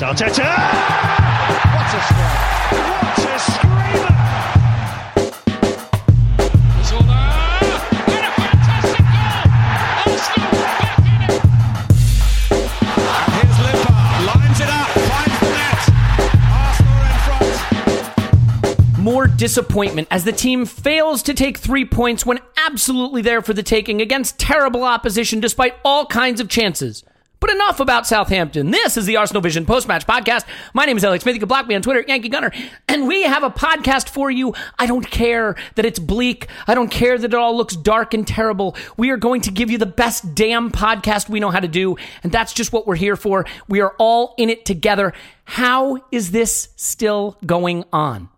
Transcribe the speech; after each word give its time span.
Arteta! 0.00 0.46
What 1.74 1.90
a 1.92 2.00
strike! 2.06 2.38
What 2.70 3.18
a 3.18 3.38
screamer! 3.50 4.14
Zola! 6.84 7.22
And 8.06 8.24
a 8.24 8.30
fantastic 8.30 9.04
goal! 9.10 9.42
Arsenal 10.06 10.54
back 10.70 11.02
in 11.02 11.20
it! 11.26 11.42
And 12.52 13.32
here's 13.34 13.58
Limpar, 13.58 13.98
lines 14.24 14.60
it 14.60 14.70
up, 14.70 14.88
finds 15.10 15.38
the 15.40 15.50
net. 15.58 15.82
Arsenal 16.52 16.98
in 17.02 17.18
front. 18.86 18.98
more 18.98 19.26
disappointment 19.26 20.06
as 20.12 20.22
the 20.22 20.30
team 20.32 20.64
fails 20.64 21.24
to 21.24 21.34
take 21.34 21.58
three 21.58 21.84
points 21.84 22.24
when 22.24 22.38
absolutely 22.56 23.22
there 23.22 23.42
for 23.42 23.52
the 23.52 23.64
taking 23.64 24.00
against 24.00 24.38
terrible 24.38 24.84
opposition 24.84 25.40
despite 25.40 25.74
all 25.84 26.06
kinds 26.06 26.40
of 26.40 26.48
chances. 26.48 27.02
But 27.40 27.50
enough 27.50 27.78
about 27.78 28.04
Southampton. 28.04 28.72
This 28.72 28.96
is 28.96 29.06
the 29.06 29.16
Arsenal 29.16 29.40
Vision 29.40 29.64
post-match 29.64 30.08
podcast. 30.08 30.44
My 30.74 30.86
name 30.86 30.96
is 30.96 31.04
Alex 31.04 31.22
Smith. 31.22 31.36
You 31.36 31.40
can 31.40 31.48
block 31.48 31.68
me 31.68 31.76
on 31.76 31.82
Twitter, 31.82 32.04
Yankee 32.08 32.28
Gunner. 32.28 32.50
And 32.88 33.06
we 33.06 33.22
have 33.22 33.44
a 33.44 33.50
podcast 33.50 34.08
for 34.08 34.28
you. 34.28 34.54
I 34.76 34.86
don't 34.86 35.08
care 35.08 35.54
that 35.76 35.86
it's 35.86 36.00
bleak. 36.00 36.48
I 36.66 36.74
don't 36.74 36.90
care 36.90 37.16
that 37.16 37.32
it 37.32 37.36
all 37.38 37.56
looks 37.56 37.76
dark 37.76 38.12
and 38.12 38.26
terrible. 38.26 38.74
We 38.96 39.10
are 39.10 39.16
going 39.16 39.42
to 39.42 39.52
give 39.52 39.70
you 39.70 39.78
the 39.78 39.86
best 39.86 40.34
damn 40.34 40.72
podcast 40.72 41.28
we 41.28 41.38
know 41.38 41.50
how 41.50 41.60
to 41.60 41.68
do. 41.68 41.96
And 42.24 42.32
that's 42.32 42.52
just 42.52 42.72
what 42.72 42.88
we're 42.88 42.96
here 42.96 43.14
for. 43.14 43.46
We 43.68 43.82
are 43.82 43.94
all 44.00 44.34
in 44.36 44.50
it 44.50 44.64
together. 44.64 45.12
How 45.44 45.98
is 46.10 46.32
this 46.32 46.70
still 46.74 47.38
going 47.46 47.84
on? 47.92 48.30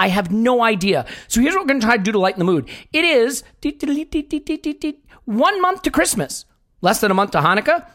I 0.00 0.08
have 0.08 0.32
no 0.32 0.64
idea. 0.64 1.06
So 1.28 1.40
here's 1.40 1.54
what 1.54 1.62
we're 1.62 1.68
going 1.68 1.80
to 1.80 1.86
try 1.86 1.96
to 1.96 2.02
do 2.02 2.10
to 2.10 2.18
lighten 2.18 2.40
the 2.40 2.44
mood. 2.44 2.68
It 2.92 3.04
is 3.04 3.44
one 5.24 5.62
month 5.62 5.82
to 5.82 5.92
Christmas, 5.92 6.44
less 6.80 7.00
than 7.00 7.12
a 7.12 7.14
month 7.14 7.30
to 7.32 7.38
Hanukkah, 7.38 7.86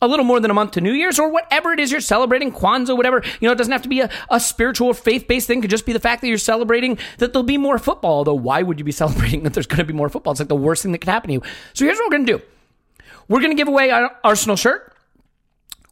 a 0.00 0.08
little 0.08 0.24
more 0.24 0.40
than 0.40 0.50
a 0.50 0.54
month 0.54 0.72
to 0.72 0.80
New 0.80 0.92
Year's, 0.92 1.18
or 1.18 1.30
whatever 1.30 1.72
it 1.72 1.80
is 1.80 1.90
you're 1.90 2.00
celebrating, 2.00 2.52
Kwanzaa, 2.52 2.96
whatever. 2.96 3.22
You 3.40 3.48
know, 3.48 3.52
it 3.52 3.58
doesn't 3.58 3.72
have 3.72 3.82
to 3.82 3.88
be 3.88 4.00
a, 4.00 4.10
a 4.30 4.40
spiritual 4.40 4.88
or 4.88 4.94
faith 4.94 5.26
based 5.26 5.46
thing. 5.46 5.58
It 5.58 5.62
could 5.62 5.70
just 5.70 5.86
be 5.86 5.92
the 5.92 6.00
fact 6.00 6.20
that 6.20 6.28
you're 6.28 6.38
celebrating 6.38 6.98
that 7.18 7.32
there'll 7.32 7.44
be 7.44 7.58
more 7.58 7.78
football. 7.78 8.18
Although, 8.18 8.34
why 8.34 8.62
would 8.62 8.78
you 8.78 8.84
be 8.84 8.92
celebrating 9.02 9.42
that 9.42 9.54
there's 9.54 9.66
going 9.66 9.78
to 9.78 9.84
be 9.84 9.92
more 9.92 10.08
football? 10.08 10.32
It's 10.32 10.40
like 10.40 10.48
the 10.48 10.56
worst 10.56 10.82
thing 10.82 10.92
that 10.92 10.98
could 10.98 11.08
happen 11.08 11.28
to 11.28 11.34
you. 11.34 11.42
So 11.74 11.84
here's 11.84 11.98
what 11.98 12.06
we're 12.06 12.16
going 12.16 12.26
to 12.26 12.38
do 12.38 12.44
we're 13.28 13.40
going 13.40 13.50
to 13.50 13.56
give 13.56 13.68
away 13.68 13.90
an 13.90 14.08
Arsenal 14.24 14.56
shirt. 14.56 14.94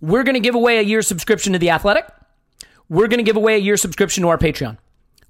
We're 0.00 0.25
going 0.25 0.34
to 0.34 0.41
give 0.41 0.55
away 0.55 0.78
a 0.78 0.83
year 0.83 1.03
subscription 1.03 1.53
to 1.55 1.59
The 1.59 1.71
Athletic. 1.71 2.06
We're 2.89 3.09
going 3.09 3.19
to 3.19 3.25
give 3.25 3.37
away 3.37 3.56
a 3.56 3.59
year 3.59 3.77
subscription 3.77 4.22
to 4.22 4.28
our 4.28 4.39
Patreon. 4.39 4.78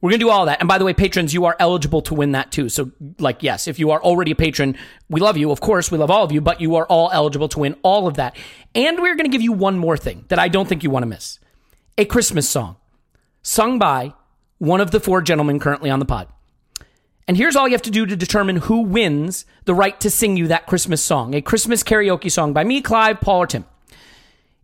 We're 0.01 0.11
going 0.11 0.21
to 0.21 0.27
do 0.27 0.31
all 0.31 0.47
that. 0.47 0.61
And 0.61 0.69
by 0.69 0.79
the 0.79 0.85
way, 0.85 0.93
patrons, 0.93 1.33
you 1.33 1.47
are 1.47 1.57
eligible 1.59 2.03
to 2.03 2.15
win 2.15 2.33
that 2.33 2.53
too. 2.53 2.69
So, 2.69 2.93
like, 3.19 3.43
yes, 3.43 3.67
if 3.67 3.79
you 3.79 3.91
are 3.93 4.03
already 4.03 4.33
a 4.33 4.37
patron, 4.37 4.77
we 5.09 5.21
love 5.21 5.37
you. 5.37 5.51
Of 5.51 5.61
course, 5.61 5.91
we 5.91 5.97
love 5.97 6.11
all 6.11 6.23
of 6.23 6.33
you, 6.33 6.41
but 6.41 6.61
you 6.61 6.77
are 6.77 6.87
all 6.87 7.11
eligible 7.13 7.49
to 7.49 7.61
win 7.61 7.77
all 7.83 8.07
of 8.07 8.15
that. 8.15 8.37
And 8.75 9.01
we're 9.01 9.15
going 9.17 9.25
to 9.25 9.33
give 9.33 9.43
you 9.43 9.53
one 9.53 9.79
more 9.79 9.97
thing 9.97 10.27
that 10.29 10.39
I 10.39 10.49
don't 10.49 10.69
think 10.69 10.83
you 10.83 10.91
want 10.91 11.05
to 11.05 11.09
miss 11.09 11.39
a 11.97 12.05
Christmas 12.05 12.49
song 12.49 12.77
sung 13.43 13.79
by 13.79 14.13
one 14.59 14.81
of 14.81 14.91
the 14.91 15.01
four 15.01 15.23
gentlemen 15.23 15.59
currently 15.59 15.89
on 15.89 15.99
the 15.99 16.05
pod. 16.05 16.29
And 17.27 17.37
here's 17.37 17.57
all 17.57 17.67
you 17.67 17.75
have 17.75 17.83
to 17.83 17.91
do 17.91 18.07
to 18.07 18.17
determine 18.17 18.57
who 18.57 18.83
wins 18.83 19.47
the 19.65 19.75
right 19.75 19.99
to 20.01 20.11
sing 20.11 20.37
you 20.37 20.47
that 20.49 20.67
Christmas 20.67 21.03
song 21.03 21.35
a 21.35 21.41
Christmas 21.41 21.83
karaoke 21.83 22.31
song 22.31 22.53
by 22.53 22.65
me, 22.65 22.81
Clive, 22.81 23.21
Paul, 23.21 23.43
or 23.43 23.47
Tim 23.47 23.65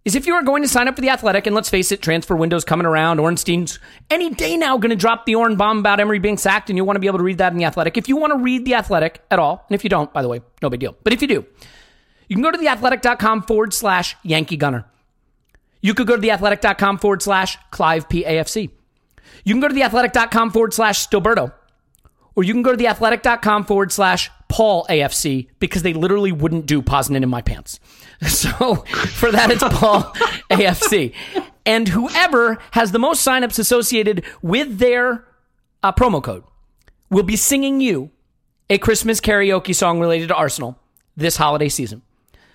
is 0.05 0.15
if 0.17 0.27
you 0.27 0.35
are 0.35 0.43
going 0.43 0.63
to 0.63 0.69
sign 0.69 0.89
up 0.89 0.97
for 0.97 1.01
the 1.01 1.11
Athletic, 1.11 1.47
and 1.47 1.55
let's 1.55 1.69
face 1.69 1.93
it, 1.93 2.03
transfer 2.03 2.35
window's 2.35 2.65
coming 2.65 2.87
around. 2.87 3.19
Ornstein's 3.19 3.79
any 4.11 4.31
day 4.31 4.57
now 4.57 4.77
going 4.77 4.91
to 4.91 4.97
drop 4.97 5.27
the 5.27 5.35
Orn 5.35 5.57
bomb 5.57 5.79
about 5.79 6.01
Emery 6.01 6.19
being 6.19 6.39
sacked, 6.39 6.71
and 6.71 6.77
you 6.77 6.85
want 6.85 6.97
to 6.97 7.01
be 7.01 7.07
able 7.07 7.19
to 7.19 7.25
read 7.25 7.39
that 7.39 7.53
in 7.53 7.59
the 7.59 7.65
Athletic. 7.65 7.97
If 7.97 8.09
you 8.09 8.17
want 8.17 8.33
to 8.33 8.39
read 8.39 8.65
the 8.65 8.75
Athletic 8.75 9.23
at 9.31 9.39
all, 9.39 9.65
and 9.69 9.75
if 9.75 9.85
you 9.85 9.91
don't, 9.91 10.13
by 10.13 10.23
the 10.23 10.29
way, 10.29 10.41
no 10.61 10.71
big 10.71 10.81
deal. 10.81 10.97
But 11.05 11.13
if 11.13 11.23
you 11.23 11.29
do, 11.29 11.47
you 12.29 12.37
can 12.37 12.43
go 12.43 12.51
to 12.51 12.59
theathletic.com 12.59 13.43
forward 13.43 13.73
slash 13.73 14.17
Yankee 14.23 14.57
Gunner. 14.57 14.87
You 15.81 15.95
could 15.95 16.07
go 16.07 16.17
to 16.17 16.23
theathletic.com 16.23 16.99
forward 16.99 17.23
slash 17.23 17.59
Clive 17.71 18.09
PAFC. 18.09 18.71
You 19.45 19.55
can 19.55 19.61
go 19.61 19.69
to 19.69 19.75
theathletic.com 19.75 20.51
forward 20.51 20.75
slash 20.75 21.07
Stillberto. 21.07 21.53
Or 22.35 22.45
you 22.45 22.55
can 22.55 22.63
go 22.63 22.75
to 22.75 22.83
theathletic.com 22.83 23.65
forward 23.65 23.93
slash 23.93 24.31
Paul 24.49 24.87
AFC 24.89 25.49
because 25.59 25.83
they 25.83 25.93
literally 25.93 26.33
wouldn't 26.33 26.67
do 26.67 26.81
Poznan 26.83 27.23
in 27.23 27.29
my 27.29 27.43
pants. 27.43 27.81
So 28.29 28.77
for 28.77 29.33
that, 29.33 29.51
it's 29.51 29.63
Paul 29.63 30.03
AFC. 30.51 31.13
And 31.67 31.89
whoever 31.89 32.59
has 32.73 32.93
the 32.93 32.99
most 32.99 33.27
signups 33.27 33.59
associated 33.59 34.25
with 34.43 34.79
their 34.79 35.25
uh, 35.83 35.93
promo 35.93 36.23
code 36.23 36.45
will 37.11 37.25
be 37.25 37.37
singing 37.37 37.81
you 37.81 38.11
a 38.71 38.79
Christmas 38.79 39.21
karaoke 39.21 39.75
song 39.75 40.01
related 40.01 40.29
to 40.29 40.35
Arsenal 40.35 40.79
this 41.17 41.37
holiday 41.37 41.69
season. 41.69 42.03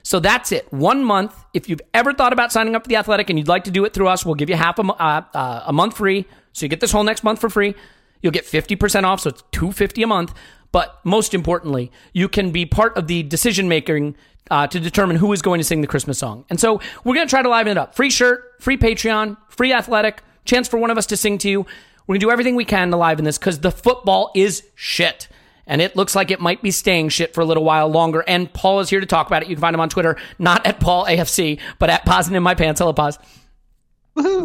So 0.03 0.21
that's 0.21 0.53
it. 0.53 0.71
One 0.71 1.03
month. 1.03 1.35
If 1.53 1.67
you've 1.67 1.81
ever 1.93 2.13
thought 2.13 2.31
about 2.31 2.53
signing 2.53 2.75
up 2.75 2.83
for 2.83 2.87
the 2.87 2.95
Athletic 2.95 3.29
and 3.29 3.37
you'd 3.37 3.49
like 3.49 3.65
to 3.65 3.71
do 3.71 3.83
it 3.83 3.93
through 3.93 4.07
us, 4.07 4.25
we'll 4.25 4.35
give 4.35 4.49
you 4.49 4.55
half 4.55 4.79
a, 4.79 4.83
uh, 4.83 5.21
uh, 5.33 5.63
a 5.67 5.73
month 5.73 5.97
free. 5.97 6.25
So 6.53 6.65
you 6.65 6.69
get 6.69 6.79
this 6.79 6.91
whole 6.91 7.03
next 7.03 7.25
month 7.25 7.41
for 7.41 7.49
free. 7.49 7.75
You'll 8.21 8.31
get 8.31 8.45
50% 8.45 9.03
off, 9.03 9.19
so 9.19 9.29
it's 9.29 9.43
250 9.51 10.03
a 10.03 10.07
month. 10.07 10.33
But 10.71 10.99
most 11.03 11.33
importantly, 11.33 11.91
you 12.13 12.29
can 12.29 12.51
be 12.51 12.65
part 12.65 12.97
of 12.97 13.07
the 13.07 13.23
decision 13.23 13.67
making 13.67 14.15
uh, 14.49 14.67
to 14.67 14.79
determine 14.79 15.17
who 15.17 15.31
is 15.33 15.41
going 15.41 15.59
to 15.59 15.63
sing 15.63 15.81
the 15.81 15.87
Christmas 15.87 16.17
song. 16.19 16.45
And 16.49 16.59
so 16.59 16.81
we're 17.03 17.15
going 17.15 17.27
to 17.27 17.29
try 17.29 17.41
to 17.41 17.49
liven 17.49 17.71
it 17.71 17.77
up. 17.77 17.95
Free 17.95 18.09
shirt, 18.09 18.55
free 18.59 18.77
Patreon, 18.77 19.37
free 19.49 19.73
athletic, 19.73 20.21
chance 20.45 20.67
for 20.67 20.77
one 20.77 20.89
of 20.91 20.97
us 20.97 21.05
to 21.07 21.17
sing 21.17 21.37
to 21.39 21.49
you. 21.49 21.61
We're 22.05 22.13
going 22.13 22.19
to 22.21 22.25
do 22.25 22.31
everything 22.31 22.55
we 22.55 22.65
can 22.65 22.91
to 22.91 22.97
liven 22.97 23.25
this 23.25 23.37
because 23.37 23.59
the 23.59 23.71
football 23.71 24.31
is 24.35 24.63
shit. 24.75 25.27
And 25.69 25.81
it 25.81 25.97
looks 25.97 26.15
like 26.15 26.31
it 26.31 26.39
might 26.39 26.61
be 26.61 26.71
staying 26.71 27.09
shit 27.09 27.33
for 27.33 27.41
a 27.41 27.45
little 27.45 27.65
while 27.65 27.89
longer. 27.89 28.23
And 28.25 28.51
Paul 28.53 28.79
is 28.79 28.89
here 28.89 29.01
to 29.01 29.05
talk 29.05 29.27
about 29.27 29.43
it. 29.43 29.49
You 29.49 29.55
can 29.55 29.61
find 29.61 29.73
him 29.73 29.81
on 29.81 29.89
Twitter, 29.89 30.15
not 30.39 30.65
at 30.65 30.79
Paul 30.79 31.05
AFC, 31.05 31.59
but 31.77 31.89
at 31.89 32.05
Pausing 32.05 32.35
in 32.35 32.43
My 32.43 32.55
Pants. 32.55 32.79
Hello, 32.79 32.93
Pause. 32.93 33.19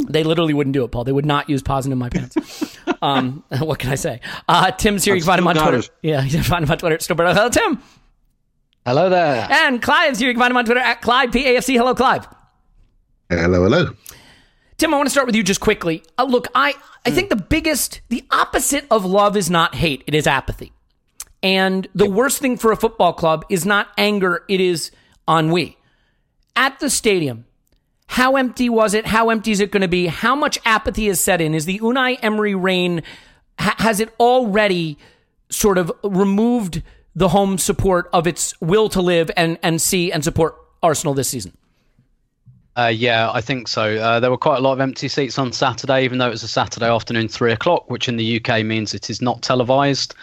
They 0.08 0.22
literally 0.24 0.52
wouldn't 0.52 0.74
do 0.74 0.84
it, 0.84 0.88
Paul. 0.88 1.04
They 1.04 1.12
would 1.12 1.24
not 1.24 1.48
use 1.48 1.62
Pausing 1.62 1.92
in 1.92 1.98
My 1.98 2.10
Pants. 2.10 2.76
Um, 3.00 3.42
what 3.60 3.78
can 3.78 3.90
I 3.90 3.94
say? 3.94 4.20
Uh, 4.48 4.70
Tim's 4.72 5.04
here. 5.04 5.14
You 5.14 5.20
can 5.20 5.26
find 5.26 5.38
him 5.38 5.46
on 5.48 5.54
Twitter. 5.54 5.78
it. 5.78 5.90
Yeah, 6.02 6.22
you 6.22 6.30
can 6.30 6.42
find 6.42 6.64
him 6.64 6.70
on 6.70 6.78
Twitter. 6.78 6.98
Stillbird. 6.98 7.32
Hello, 7.34 7.48
Tim. 7.48 7.80
Hello 8.84 9.08
there. 9.08 9.46
And 9.48 9.80
Clive's 9.80 10.18
here. 10.18 10.28
You 10.28 10.34
can 10.34 10.40
find 10.40 10.50
him 10.50 10.56
on 10.56 10.64
Twitter 10.64 10.80
at 10.80 11.00
Clive 11.02 11.30
PAFC. 11.30 11.74
Hello, 11.76 11.94
Clive. 11.94 12.26
Hello, 13.30 13.62
hello. 13.62 13.94
Tim, 14.76 14.92
I 14.92 14.96
want 14.96 15.06
to 15.06 15.10
start 15.10 15.26
with 15.26 15.36
you 15.36 15.44
just 15.44 15.60
quickly. 15.60 16.02
Uh, 16.18 16.24
look, 16.24 16.48
I, 16.54 16.74
I 17.06 17.12
think 17.12 17.30
the 17.30 17.36
biggest, 17.36 18.00
the 18.08 18.24
opposite 18.32 18.84
of 18.90 19.04
love 19.04 19.36
is 19.36 19.48
not 19.48 19.76
hate, 19.76 20.02
it 20.08 20.14
is 20.14 20.26
apathy. 20.26 20.72
And 21.42 21.86
the 21.94 22.10
worst 22.10 22.40
thing 22.40 22.56
for 22.56 22.72
a 22.72 22.76
football 22.76 23.12
club 23.12 23.44
is 23.48 23.64
not 23.64 23.88
anger, 23.96 24.44
it 24.48 24.60
is 24.60 24.90
ennui. 25.28 25.76
At 26.56 26.80
the 26.80 26.90
stadium, 26.90 27.46
how 28.08 28.34
empty 28.36 28.68
was 28.68 28.92
it? 28.92 29.06
How 29.06 29.30
empty 29.30 29.52
is 29.52 29.60
it 29.60 29.70
going 29.70 29.82
to 29.82 29.88
be? 29.88 30.08
How 30.08 30.34
much 30.34 30.58
apathy 30.64 31.06
is 31.06 31.20
set 31.20 31.40
in? 31.40 31.54
Is 31.54 31.64
the 31.64 31.78
Unai 31.78 32.18
Emery 32.20 32.56
reign, 32.56 33.02
ha- 33.58 33.76
has 33.78 34.00
it 34.00 34.12
already 34.18 34.98
sort 35.48 35.78
of 35.78 35.92
removed 36.02 36.82
the 37.14 37.28
home 37.28 37.58
support 37.58 38.08
of 38.12 38.26
its 38.26 38.58
will 38.60 38.88
to 38.88 39.02
live 39.02 39.30
and, 39.36 39.58
and 39.62 39.80
see 39.80 40.10
and 40.10 40.24
support 40.24 40.56
Arsenal 40.82 41.14
this 41.14 41.28
season? 41.28 41.56
Uh, 42.74 42.90
yeah, 42.94 43.30
I 43.30 43.42
think 43.42 43.68
so. 43.68 43.96
Uh, 43.96 44.18
there 44.18 44.30
were 44.30 44.38
quite 44.38 44.56
a 44.56 44.60
lot 44.60 44.72
of 44.72 44.80
empty 44.80 45.08
seats 45.08 45.38
on 45.38 45.52
Saturday, 45.52 46.04
even 46.04 46.18
though 46.18 46.28
it 46.28 46.30
was 46.30 46.42
a 46.42 46.48
Saturday 46.48 46.88
afternoon, 46.88 47.28
three 47.28 47.52
o'clock, 47.52 47.90
which 47.90 48.08
in 48.08 48.16
the 48.16 48.40
UK 48.40 48.64
means 48.64 48.94
it 48.94 49.10
is 49.10 49.20
not 49.20 49.42
televised. 49.42 50.14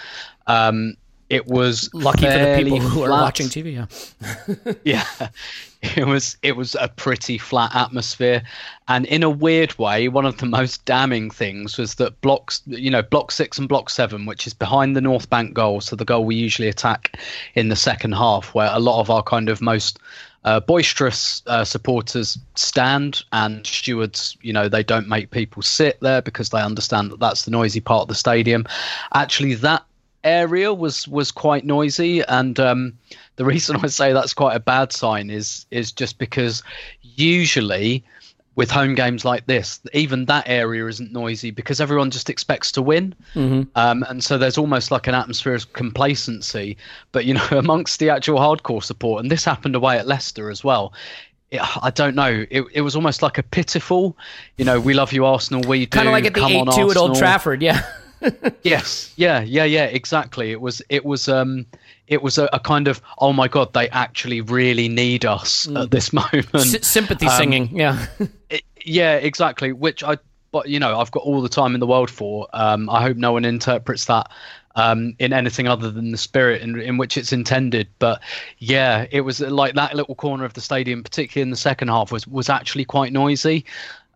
Um, 0.47 0.95
it 1.29 1.45
was 1.45 1.91
Lucky 1.93 2.25
for 2.25 2.31
the 2.31 2.61
people 2.63 2.79
who 2.79 3.03
are 3.03 3.11
watching 3.11 3.47
TV. 3.47 3.73
Yeah. 3.73 4.73
yeah 5.19 5.29
it 5.95 6.05
was 6.05 6.37
it 6.41 6.57
was 6.57 6.75
a 6.75 6.89
pretty 6.89 7.37
flat 7.37 7.73
atmosphere. 7.73 8.43
And 8.87 9.05
in 9.05 9.23
a 9.23 9.29
weird 9.29 9.77
way 9.79 10.07
one 10.07 10.25
of 10.25 10.37
the 10.37 10.45
most 10.45 10.83
damning 10.85 11.29
things 11.29 11.77
was 11.77 11.95
that 11.95 12.19
blocks 12.21 12.61
you 12.65 12.91
know 12.91 13.01
block 13.01 13.31
6 13.31 13.57
and 13.57 13.69
block 13.69 13.89
7 13.89 14.25
which 14.25 14.45
is 14.45 14.53
behind 14.53 14.95
the 14.95 15.01
north 15.01 15.29
bank 15.29 15.53
goal 15.53 15.79
so 15.79 15.95
the 15.95 16.05
goal 16.05 16.25
we 16.25 16.35
usually 16.35 16.67
attack 16.67 17.17
in 17.55 17.69
the 17.69 17.75
second 17.75 18.13
half 18.13 18.53
where 18.53 18.69
a 18.73 18.79
lot 18.79 18.99
of 18.99 19.09
our 19.09 19.23
kind 19.23 19.47
of 19.47 19.61
most 19.61 19.99
uh, 20.45 20.59
boisterous 20.59 21.43
uh, 21.47 21.63
supporters 21.65 22.37
stand 22.55 23.23
and 23.33 23.65
stewards 23.67 24.37
you 24.41 24.53
know 24.53 24.69
they 24.69 24.83
don't 24.83 25.07
make 25.07 25.31
people 25.31 25.61
sit 25.61 25.99
there 25.99 26.21
because 26.21 26.49
they 26.49 26.61
understand 26.61 27.11
that 27.11 27.19
that's 27.19 27.43
the 27.43 27.51
noisy 27.51 27.81
part 27.81 28.03
of 28.03 28.07
the 28.07 28.15
stadium. 28.15 28.65
Actually 29.13 29.53
that 29.55 29.83
area 30.23 30.73
was 30.73 31.07
was 31.07 31.31
quite 31.31 31.65
noisy 31.65 32.21
and 32.21 32.59
um, 32.59 32.97
the 33.35 33.45
reason 33.45 33.77
I 33.77 33.87
say 33.87 34.13
that's 34.13 34.33
quite 34.33 34.55
a 34.55 34.59
bad 34.59 34.91
sign 34.91 35.29
is 35.29 35.65
is 35.71 35.91
just 35.91 36.17
because 36.17 36.61
usually 37.01 38.03
with 38.55 38.69
home 38.69 38.93
games 38.93 39.23
like 39.23 39.45
this, 39.45 39.79
even 39.93 40.25
that 40.25 40.43
area 40.45 40.85
isn't 40.85 41.13
noisy 41.13 41.49
because 41.49 41.79
everyone 41.79 42.11
just 42.11 42.29
expects 42.29 42.73
to 42.73 42.81
win, 42.81 43.15
um, 43.75 44.03
and 44.09 44.21
so 44.21 44.37
there's 44.37 44.57
almost 44.57 44.91
like 44.91 45.07
an 45.07 45.15
atmosphere 45.15 45.53
of 45.53 45.71
complacency. 45.71 46.75
But 47.13 47.23
you 47.23 47.35
know, 47.35 47.47
amongst 47.51 47.99
the 47.99 48.09
actual 48.09 48.37
hardcore 48.37 48.83
support, 48.83 49.21
and 49.21 49.31
this 49.31 49.45
happened 49.45 49.75
away 49.75 49.97
at 49.97 50.07
Leicester 50.07 50.49
as 50.49 50.61
well. 50.61 50.91
I 51.81 51.89
don't 51.89 52.15
know. 52.15 52.45
It, 52.51 52.65
it 52.73 52.81
was 52.81 52.95
almost 52.97 53.21
like 53.21 53.37
a 53.37 53.43
pitiful, 53.43 54.15
you 54.57 54.65
know, 54.65 54.79
we 54.79 54.93
love 54.93 55.13
you, 55.13 55.25
Arsenal. 55.25 55.61
We 55.67 55.85
do. 55.85 55.97
Kind 55.97 56.07
of 56.07 56.11
like 56.11 56.25
at 56.25 56.33
the 56.35 56.45
8 56.45 56.71
2 56.75 56.91
at 56.91 56.97
Old 56.97 57.15
Trafford. 57.17 57.63
Yeah. 57.63 57.81
Yes, 58.63 59.13
yeah, 59.15 59.41
yeah, 59.41 59.63
yeah, 59.63 59.85
exactly. 59.85 60.51
It 60.51 60.61
was, 60.61 60.81
it 60.89 61.05
was, 61.05 61.27
um, 61.29 61.65
it 62.07 62.21
was 62.21 62.37
a, 62.37 62.49
a 62.53 62.59
kind 62.59 62.87
of, 62.87 63.01
oh 63.19 63.33
my 63.33 63.47
god, 63.47 63.73
they 63.73 63.89
actually 63.89 64.41
really 64.41 64.89
need 64.89 65.25
us 65.25 65.67
at 65.75 65.91
this 65.91 66.11
moment. 66.13 66.53
S- 66.55 66.87
sympathy 66.87 67.27
Um, 67.27 67.37
singing. 67.37 67.69
Yeah. 67.75 68.05
It- 68.49 68.63
yeah, 68.83 69.15
exactly. 69.15 69.71
Which 69.73 70.03
I, 70.03 70.17
but 70.51 70.69
you 70.69 70.79
know, 70.79 70.99
I've 70.99 71.11
got 71.11 71.23
all 71.23 71.41
the 71.41 71.49
time 71.49 71.73
in 71.73 71.79
the 71.79 71.85
world 71.87 72.09
for. 72.09 72.47
Um, 72.53 72.89
I 72.89 73.01
hope 73.01 73.17
no 73.17 73.33
one 73.33 73.45
interprets 73.45 74.05
that 74.05 74.31
um, 74.75 75.13
in 75.19 75.33
anything 75.33 75.67
other 75.67 75.91
than 75.91 76.11
the 76.11 76.17
spirit 76.17 76.61
in, 76.61 76.79
in 76.79 76.97
which 76.97 77.17
it's 77.17 77.31
intended. 77.33 77.87
But 77.99 78.21
yeah, 78.57 79.05
it 79.11 79.21
was 79.21 79.41
like 79.41 79.75
that 79.75 79.95
little 79.95 80.15
corner 80.15 80.45
of 80.45 80.53
the 80.53 80.61
stadium, 80.61 81.03
particularly 81.03 81.43
in 81.43 81.49
the 81.51 81.57
second 81.57 81.89
half, 81.89 82.11
was 82.11 82.25
was 82.25 82.49
actually 82.49 82.85
quite 82.85 83.11
noisy. 83.13 83.65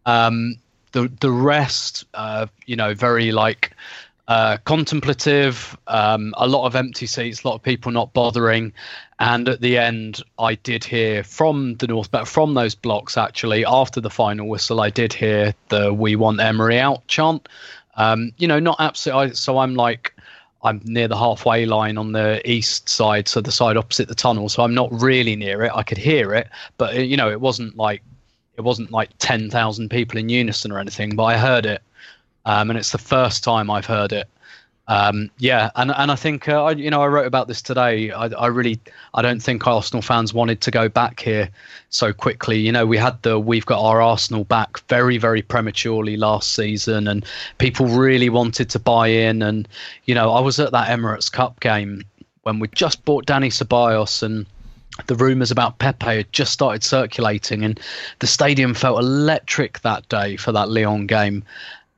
Um, 0.05 0.55
the 0.93 1.11
the 1.19 1.31
rest, 1.31 2.05
uh, 2.13 2.47
you 2.65 2.75
know, 2.75 2.93
very 2.93 3.31
like 3.31 3.75
uh, 4.29 4.57
contemplative, 4.63 5.77
um, 5.87 6.33
a 6.37 6.47
lot 6.47 6.65
of 6.65 6.75
empty 6.75 7.05
seats, 7.05 7.43
a 7.43 7.47
lot 7.47 7.55
of 7.55 7.63
people 7.63 7.91
not 7.91 8.13
bothering. 8.13 8.71
And 9.19 9.49
at 9.49 9.59
the 9.59 9.77
end, 9.77 10.21
I 10.39 10.55
did 10.55 10.83
hear 10.83 11.23
from 11.23 11.75
the 11.75 11.87
North, 11.87 12.09
but 12.09 12.27
from 12.27 12.53
those 12.53 12.73
blocks 12.73 13.17
actually, 13.17 13.65
after 13.65 13.99
the 13.99 14.09
final 14.09 14.47
whistle, 14.47 14.79
I 14.79 14.89
did 14.89 15.11
hear 15.13 15.53
the 15.67 15.93
"We 15.93 16.15
want 16.15 16.39
Emery 16.39 16.79
out" 16.79 17.05
chant. 17.07 17.49
Um, 17.95 18.31
you 18.37 18.47
know, 18.47 18.59
not 18.59 18.77
absolutely. 18.79 19.35
So 19.35 19.59
I'm 19.59 19.75
like, 19.75 20.13
I'm 20.63 20.81
near 20.85 21.07
the 21.07 21.17
halfway 21.17 21.65
line 21.65 21.97
on 21.97 22.13
the 22.13 22.41
east 22.49 22.87
side, 22.87 23.27
so 23.27 23.41
the 23.41 23.51
side 23.51 23.77
opposite 23.77 24.07
the 24.07 24.15
tunnel. 24.15 24.47
So 24.49 24.63
I'm 24.63 24.73
not 24.73 24.89
really 24.91 25.35
near 25.35 25.63
it. 25.63 25.71
I 25.75 25.83
could 25.83 25.97
hear 25.97 26.33
it, 26.33 26.49
but 26.77 26.95
you 26.95 27.17
know, 27.17 27.29
it 27.29 27.41
wasn't 27.41 27.75
like 27.75 28.01
it 28.57 28.61
wasn't 28.61 28.91
like 28.91 29.09
ten 29.19 29.49
thousand 29.49 29.89
people 29.89 30.19
in 30.19 30.29
unison 30.29 30.71
or 30.71 30.79
anything. 30.79 31.15
But 31.15 31.23
I 31.23 31.37
heard 31.37 31.65
it 31.65 31.81
um, 32.45 32.69
and 32.69 32.77
it's 32.77 32.91
the 32.91 32.97
first 32.97 33.43
time 33.43 33.69
I've 33.69 33.85
heard 33.85 34.11
it. 34.11 34.27
Um, 34.89 35.31
yeah, 35.37 35.71
and 35.75 35.91
and 35.95 36.11
I 36.11 36.15
think 36.15 36.49
uh, 36.49 36.65
I, 36.65 36.71
you 36.71 36.89
know 36.89 37.01
I 37.01 37.07
wrote 37.07 37.25
about 37.25 37.47
this 37.47 37.61
today. 37.61 38.11
I, 38.11 38.25
I 38.25 38.47
really 38.47 38.81
I 39.13 39.21
don't 39.21 39.41
think 39.41 39.65
Arsenal 39.65 40.01
fans 40.01 40.33
wanted 40.33 40.59
to 40.59 40.71
go 40.71 40.89
back 40.89 41.21
here 41.21 41.49
so 41.89 42.11
quickly. 42.11 42.59
You 42.59 42.73
know, 42.73 42.85
we 42.85 42.97
had 42.97 43.21
the 43.21 43.39
we've 43.39 43.65
got 43.65 43.81
our 43.81 44.01
Arsenal 44.01 44.43
back 44.43 44.85
very 44.89 45.17
very 45.17 45.41
prematurely 45.41 46.17
last 46.17 46.51
season, 46.51 47.07
and 47.07 47.25
people 47.59 47.85
really 47.85 48.27
wanted 48.27 48.69
to 48.71 48.79
buy 48.79 49.07
in. 49.07 49.41
And 49.41 49.69
you 50.03 50.13
know, 50.13 50.33
I 50.33 50.41
was 50.41 50.59
at 50.59 50.73
that 50.73 50.89
Emirates 50.89 51.31
Cup 51.31 51.61
game 51.61 52.03
when 52.41 52.59
we 52.59 52.67
just 52.75 53.05
bought 53.05 53.25
Dani 53.25 53.53
Ceballos 53.53 54.21
and 54.21 54.45
the 55.07 55.15
rumours 55.15 55.51
about 55.51 55.79
Pepe 55.79 56.05
had 56.05 56.31
just 56.31 56.51
started 56.51 56.83
circulating, 56.83 57.63
and 57.63 57.79
the 58.19 58.27
stadium 58.27 58.73
felt 58.73 58.99
electric 58.99 59.81
that 59.81 60.07
day 60.09 60.37
for 60.37 60.51
that 60.51 60.69
Lyon 60.69 61.07
game. 61.07 61.43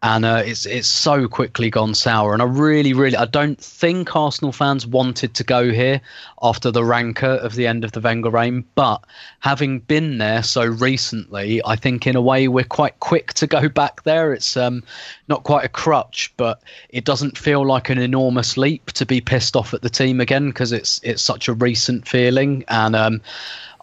And 0.04 0.24
uh, 0.24 0.44
it's 0.46 0.68
it's 0.68 0.88
so 0.88 1.28
quickly 1.28 1.72
gone 1.72 1.96
sour, 1.96 2.34
and 2.34 2.42
I 2.42 2.46
really, 2.46 2.94
really, 2.94 3.18
I 3.18 3.26
don't 3.26 3.60
think 3.60 4.16
Arsenal 4.16 4.52
fans 4.52 4.86
wanted 4.86 5.34
to 5.34 5.44
go 5.44 5.72
here 5.72 6.00
after 6.44 6.70
the 6.70 6.84
rancor 6.84 7.26
of 7.26 7.56
the 7.56 7.66
end 7.66 7.84
of 7.84 7.94
the 7.94 8.02
Wenger 8.02 8.30
reign. 8.30 8.66
But 8.76 9.04
having 9.40 9.80
been 9.80 10.20
there 10.20 10.44
so 10.44 10.64
recently, 10.64 11.60
I 11.66 11.76
think 11.76 12.06
in 12.06 12.16
a 12.16 12.22
way 12.22 12.48
we're 12.48 12.66
quite 12.66 13.00
quick 13.00 13.34
to 13.36 13.48
go 13.48 13.68
back 13.68 14.04
there. 14.04 14.32
It's 14.32 14.56
um, 14.56 14.84
not 15.28 15.44
quite 15.44 15.66
a 15.66 15.70
crutch, 15.70 16.32
but 16.38 16.62
it 16.90 17.06
doesn't 17.06 17.38
feel 17.38 17.66
like 17.66 17.90
an 17.90 17.98
enormous 17.98 18.58
leap 18.58 18.92
to 18.92 19.06
be 19.08 19.22
pissed 19.22 19.56
off 19.56 19.74
at 19.74 19.82
the 19.82 19.90
team 19.90 20.22
again 20.22 20.50
because 20.50 20.72
it's 20.72 21.00
it's 21.04 21.24
such 21.24 21.48
a 21.48 21.54
recent 21.54 22.08
feeling. 22.08 22.64
And 22.68 22.96
um, 22.96 23.22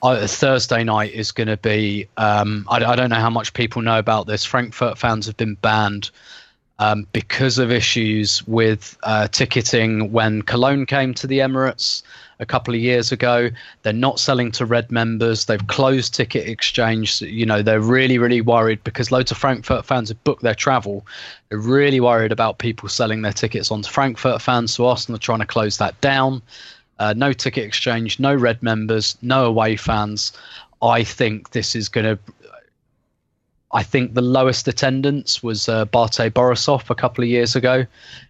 I, 0.02 0.26
Thursday 0.26 0.82
night 0.84 1.12
is 1.12 1.32
going 1.32 1.48
to 1.48 1.56
be. 1.56 2.08
Um, 2.16 2.66
I, 2.68 2.84
I 2.84 2.96
don't 2.96 3.10
know 3.10 3.16
how 3.16 3.30
much 3.30 3.54
people 3.54 3.82
know 3.82 3.98
about 3.98 4.26
this. 4.26 4.44
Frankfurt 4.44 4.98
fans 4.98 5.26
have 5.26 5.36
been 5.36 5.54
banned 5.56 6.10
um, 6.78 7.06
because 7.12 7.58
of 7.58 7.70
issues 7.70 8.46
with 8.48 8.96
uh, 9.04 9.28
ticketing 9.28 10.10
when 10.10 10.42
Cologne 10.42 10.86
came 10.86 11.14
to 11.14 11.26
the 11.28 11.38
Emirates 11.38 12.02
a 12.40 12.46
couple 12.46 12.74
of 12.74 12.80
years 12.80 13.12
ago. 13.12 13.50
They're 13.82 13.92
not 13.92 14.18
selling 14.18 14.50
to 14.52 14.66
red 14.66 14.90
members. 14.90 15.44
They've 15.44 15.64
closed 15.68 16.14
ticket 16.14 16.48
exchange. 16.48 17.22
You 17.22 17.46
know, 17.46 17.62
they're 17.62 17.80
really, 17.80 18.18
really 18.18 18.40
worried 18.40 18.82
because 18.82 19.12
loads 19.12 19.30
of 19.30 19.38
Frankfurt 19.38 19.86
fans 19.86 20.08
have 20.08 20.22
booked 20.24 20.42
their 20.42 20.56
travel. 20.56 21.06
They're 21.48 21.58
really 21.58 22.00
worried 22.00 22.32
about 22.32 22.58
people 22.58 22.88
selling 22.88 23.22
their 23.22 23.32
tickets 23.32 23.70
onto 23.70 23.88
Frankfurt 23.88 24.42
fans. 24.42 24.74
So 24.74 24.86
Arsenal 24.86 25.16
are 25.16 25.20
trying 25.20 25.38
to 25.38 25.46
close 25.46 25.78
that 25.78 26.00
down. 26.00 26.42
Uh, 27.02 27.12
no 27.16 27.32
ticket 27.32 27.64
exchange, 27.64 28.20
no 28.20 28.32
red 28.32 28.62
members, 28.62 29.18
no 29.22 29.44
away 29.44 29.74
fans. 29.74 30.32
I 30.82 31.02
think 31.02 31.50
this 31.50 31.74
is 31.74 31.88
going 31.88 32.06
to. 32.06 32.18
I 33.72 33.82
think 33.82 34.14
the 34.14 34.22
lowest 34.22 34.68
attendance 34.68 35.42
was 35.42 35.68
uh, 35.68 35.86
BATE 35.86 36.32
Borisov 36.32 36.90
a 36.90 36.94
couple 36.94 37.24
of 37.24 37.28
years 37.28 37.56
ago 37.56 37.86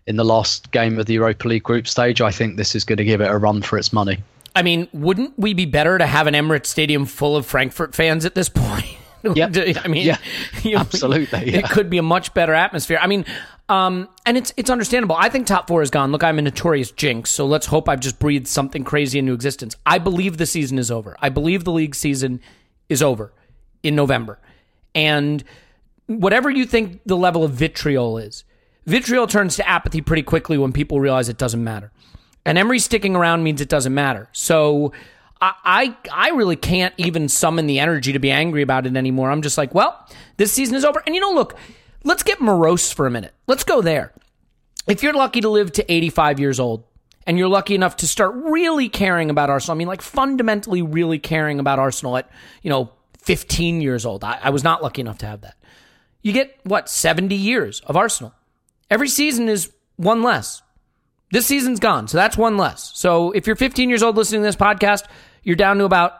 in 0.06 0.16
the 0.16 0.24
last 0.24 0.70
game 0.70 0.98
of 0.98 1.04
the 1.04 1.14
Europa 1.14 1.48
League 1.48 1.64
group 1.64 1.86
stage. 1.86 2.22
I 2.22 2.30
think 2.30 2.56
this 2.56 2.74
is 2.74 2.82
going 2.82 2.96
to 2.96 3.04
give 3.04 3.20
it 3.20 3.30
a 3.30 3.36
run 3.36 3.60
for 3.60 3.76
its 3.76 3.92
money. 3.92 4.22
I 4.56 4.62
mean, 4.62 4.88
wouldn't 4.94 5.38
we 5.38 5.52
be 5.52 5.66
better 5.66 5.98
to 5.98 6.06
have 6.06 6.26
an 6.26 6.32
Emirates 6.32 6.66
Stadium 6.66 7.04
full 7.04 7.36
of 7.36 7.44
Frankfurt 7.44 7.94
fans 7.94 8.24
at 8.24 8.34
this 8.34 8.48
point? 8.48 8.96
Yep. 9.34 9.78
I 9.84 9.88
mean, 9.88 10.06
Yeah, 10.06 10.18
you 10.62 10.72
know, 10.72 10.80
absolutely, 10.80 11.54
It 11.54 11.64
could 11.66 11.88
be 11.88 11.98
a 11.98 12.02
much 12.02 12.34
better 12.34 12.54
atmosphere. 12.54 12.98
I 13.00 13.06
mean, 13.06 13.24
um, 13.68 14.08
and 14.26 14.36
it's 14.36 14.52
it's 14.56 14.70
understandable. 14.70 15.16
I 15.16 15.28
think 15.28 15.46
top 15.46 15.68
four 15.68 15.82
is 15.82 15.90
gone. 15.90 16.12
Look, 16.12 16.24
I'm 16.24 16.38
a 16.38 16.42
notorious 16.42 16.90
jinx, 16.90 17.30
so 17.30 17.46
let's 17.46 17.66
hope 17.66 17.88
I've 17.88 18.00
just 18.00 18.18
breathed 18.18 18.48
something 18.48 18.84
crazy 18.84 19.18
into 19.18 19.32
existence. 19.32 19.76
I 19.86 19.98
believe 19.98 20.36
the 20.36 20.46
season 20.46 20.78
is 20.78 20.90
over. 20.90 21.16
I 21.20 21.28
believe 21.28 21.64
the 21.64 21.72
league 21.72 21.94
season 21.94 22.40
is 22.88 23.02
over 23.02 23.32
in 23.82 23.94
November, 23.94 24.38
and 24.94 25.42
whatever 26.06 26.50
you 26.50 26.66
think 26.66 27.00
the 27.06 27.16
level 27.16 27.44
of 27.44 27.52
vitriol 27.52 28.18
is, 28.18 28.44
vitriol 28.86 29.26
turns 29.26 29.56
to 29.56 29.68
apathy 29.68 30.00
pretty 30.00 30.22
quickly 30.22 30.58
when 30.58 30.72
people 30.72 31.00
realize 31.00 31.28
it 31.28 31.38
doesn't 31.38 31.62
matter. 31.62 31.92
And 32.44 32.58
Emery 32.58 32.80
sticking 32.80 33.14
around 33.14 33.44
means 33.44 33.60
it 33.60 33.68
doesn't 33.68 33.94
matter. 33.94 34.28
So 34.32 34.92
I, 35.42 35.96
I 36.12 36.30
really 36.30 36.54
can't 36.54 36.94
even 36.98 37.28
summon 37.28 37.66
the 37.66 37.80
energy 37.80 38.12
to 38.12 38.20
be 38.20 38.30
angry 38.30 38.62
about 38.62 38.86
it 38.86 38.96
anymore. 38.96 39.30
I'm 39.30 39.42
just 39.42 39.58
like, 39.58 39.74
well, 39.74 40.08
this 40.36 40.52
season 40.52 40.76
is 40.76 40.84
over. 40.84 41.02
And 41.04 41.16
you 41.16 41.20
know, 41.20 41.32
look, 41.32 41.56
let's 42.04 42.22
get 42.22 42.40
morose 42.40 42.92
for 42.92 43.06
a 43.06 43.10
minute. 43.10 43.34
Let's 43.48 43.64
go 43.64 43.82
there. 43.82 44.12
if 44.86 45.02
you're 45.02 45.12
lucky 45.12 45.40
to 45.40 45.48
live 45.48 45.72
to 45.72 45.92
85 45.92 46.38
years 46.38 46.60
old 46.60 46.84
and 47.26 47.38
you're 47.38 47.48
lucky 47.48 47.74
enough 47.74 47.96
to 47.98 48.06
start 48.06 48.34
really 48.36 48.88
caring 48.88 49.30
about 49.30 49.50
Arsenal, 49.50 49.76
I 49.76 49.78
mean, 49.78 49.88
like 49.88 50.02
fundamentally 50.02 50.80
really 50.80 51.18
caring 51.18 51.58
about 51.58 51.80
Arsenal 51.80 52.16
at, 52.16 52.30
you 52.62 52.70
know, 52.70 52.92
15 53.18 53.80
years 53.80 54.06
old. 54.06 54.22
I, 54.22 54.38
I 54.44 54.50
was 54.50 54.62
not 54.62 54.80
lucky 54.80 55.00
enough 55.00 55.18
to 55.18 55.26
have 55.26 55.40
that. 55.40 55.56
You 56.22 56.32
get, 56.32 56.56
what, 56.62 56.88
70 56.88 57.34
years 57.34 57.80
of 57.80 57.96
Arsenal. 57.96 58.32
Every 58.90 59.08
season 59.08 59.48
is 59.48 59.72
one 59.96 60.22
less. 60.22 60.62
This 61.32 61.46
season's 61.46 61.80
gone, 61.80 62.08
so 62.08 62.18
that's 62.18 62.36
one 62.36 62.56
less. 62.58 62.92
So 62.94 63.32
if 63.32 63.46
you're 63.46 63.56
15 63.56 63.88
years 63.88 64.02
old 64.02 64.16
listening 64.16 64.42
to 64.42 64.46
this 64.46 64.54
podcast, 64.54 65.04
you're 65.42 65.56
down 65.56 65.78
to 65.78 65.84
about 65.84 66.14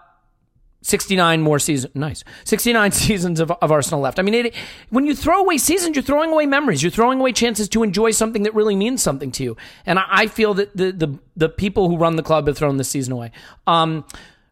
69 0.83 1.41
more 1.41 1.59
seasons. 1.59 1.95
Nice. 1.95 2.25
69 2.45 2.93
seasons 2.93 3.41
of, 3.41 3.51
of 3.51 3.71
Arsenal 3.71 4.01
left. 4.01 4.19
I 4.19 4.23
mean, 4.23 4.35
it, 4.35 4.55
when 4.91 5.07
you 5.07 5.15
throw 5.15 5.41
away 5.41 5.59
seasons, 5.59 5.97
you're 5.97 6.03
throwing 6.03 6.33
away 6.33 6.47
memories. 6.47 6.83
You're 6.83 6.91
throwing 6.91 7.21
away 7.21 7.33
chances 7.33 7.69
to 7.71 7.83
enjoy 7.83 8.11
something 8.11 8.43
that 8.43 8.55
really 8.55 8.77
means 8.77 9.03
something 9.03 9.31
to 9.33 9.45
you. 9.45 9.57
And 9.87 9.99
I, 9.99 10.05
I 10.09 10.27
feel 10.27 10.55
that 10.55 10.77
the, 10.77 10.93
the, 10.93 11.19
the 11.37 11.49
people 11.49 11.89
who 11.89 11.97
run 11.97 12.17
the 12.17 12.23
club 12.23 12.47
have 12.49 12.59
thrown 12.59 12.77
this 12.77 12.89
season 12.89 13.13
away. 13.13 13.31
Um, 13.67 14.05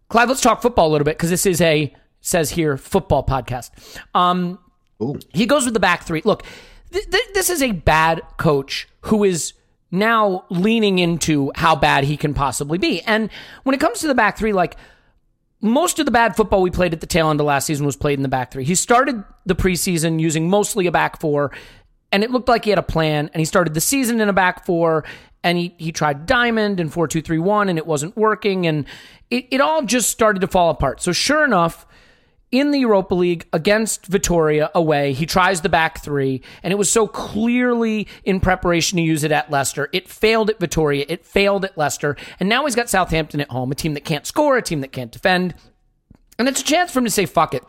Clive, 0.09 0.29
let's 0.29 0.41
talk 0.41 0.63
football 0.63 0.89
a 0.89 0.93
little 0.93 1.05
bit 1.05 1.17
because 1.17 1.31
this 1.31 1.47
is 1.47 1.61
a, 1.61 1.95
says 2.21 2.51
here, 2.51 2.77
football 2.77 3.25
podcast. 3.25 3.71
Um, 4.15 4.59
he 5.33 5.47
goes 5.47 5.65
with 5.65 5.75
the 5.75 5.81
back 5.81 6.05
three. 6.05 6.23
Look, 6.25 6.45
th- 6.93 7.09
th- 7.11 7.29
this 7.35 7.49
is 7.49 7.63
a 7.63 7.73
bad 7.73 8.23
coach 8.37 8.89
who 9.03 9.25
is 9.25 9.53
now 9.91 10.45
leaning 10.51 10.99
into 10.99 11.51
how 11.55 11.77
bad 11.77 12.05
he 12.05 12.17
can 12.17 12.35
possibly 12.35 12.79
be. 12.79 13.01
And 13.03 13.31
when 13.65 13.75
it 13.75 13.81
comes 13.81 14.01
to 14.01 14.07
the 14.07 14.15
back 14.15 14.39
three, 14.39 14.53
like 14.53 14.77
most 15.61 15.99
of 15.99 16.07
the 16.07 16.13
bad 16.13 16.37
football 16.37 16.63
we 16.63 16.71
played 16.71 16.93
at 16.93 17.01
the 17.01 17.07
tail 17.07 17.31
end 17.31 17.41
of 17.41 17.47
last 17.47 17.67
season 17.67 17.85
was 17.85 17.97
played 17.97 18.19
in 18.19 18.23
the 18.23 18.29
back 18.29 18.51
three. 18.51 18.65
He 18.65 18.75
started 18.75 19.23
the 19.45 19.55
preseason 19.55 20.21
using 20.21 20.49
mostly 20.49 20.87
a 20.87 20.93
back 20.93 21.21
four, 21.21 21.53
and 22.13 22.25
it 22.25 22.31
looked 22.31 22.49
like 22.49 22.65
he 22.65 22.71
had 22.71 22.79
a 22.79 22.83
plan. 22.83 23.31
And 23.33 23.41
he 23.41 23.45
started 23.45 23.75
the 23.75 23.81
season 23.81 24.21
in 24.21 24.29
a 24.29 24.33
back 24.33 24.65
four, 24.65 25.05
and 25.43 25.59
he 25.59 25.75
he 25.77 25.93
tried 25.93 26.27
diamond 26.27 26.81
and 26.81 26.93
four 26.93 27.09
two 27.09 27.21
three 27.21 27.39
one, 27.39 27.69
and 27.69 27.79
it 27.79 27.87
wasn't 27.87 28.17
working, 28.17 28.67
and 28.67 28.87
it, 29.29 29.47
it 29.51 29.61
all 29.61 29.83
just 29.83 30.09
started 30.09 30.41
to 30.41 30.49
fall 30.49 30.71
apart. 30.71 31.03
So 31.03 31.13
sure 31.13 31.45
enough, 31.45 31.87
in 32.53 32.73
the 32.73 32.81
Europa 32.81 33.15
League 33.15 33.47
against 33.53 34.07
Vitoria 34.07 34.71
away. 34.75 35.13
He 35.13 35.27
tries 35.27 35.61
the 35.61 35.69
back 35.69 36.03
three, 36.03 36.43
and 36.63 36.73
it 36.73 36.77
was 36.77 36.91
so 36.91 37.07
clearly 37.07 38.09
in 38.25 38.41
preparation 38.41 38.97
to 38.97 39.03
use 39.03 39.25
it 39.25 39.33
at 39.33 39.51
Leicester. 39.51 39.89
It 39.93 40.09
failed 40.09 40.51
at 40.51 40.59
Vitoria, 40.59 41.05
it 41.09 41.25
failed 41.25 41.65
at 41.65 41.79
Leicester, 41.79 42.17
and 42.39 42.49
now 42.49 42.65
he's 42.65 42.75
got 42.75 42.91
Southampton 42.91 43.41
at 43.41 43.51
home, 43.51 43.71
a 43.71 43.75
team 43.75 43.95
that 43.95 44.05
can't 44.05 44.27
score, 44.27 44.57
a 44.57 44.63
team 44.63 44.81
that 44.81 44.93
can't 44.93 45.13
defend. 45.13 45.55
And 46.39 46.49
it's 46.49 46.61
a 46.61 46.65
chance 46.65 46.91
for 46.91 46.99
him 46.99 47.05
to 47.05 47.11
say, 47.11 47.27
fuck 47.27 47.55
it. 47.55 47.65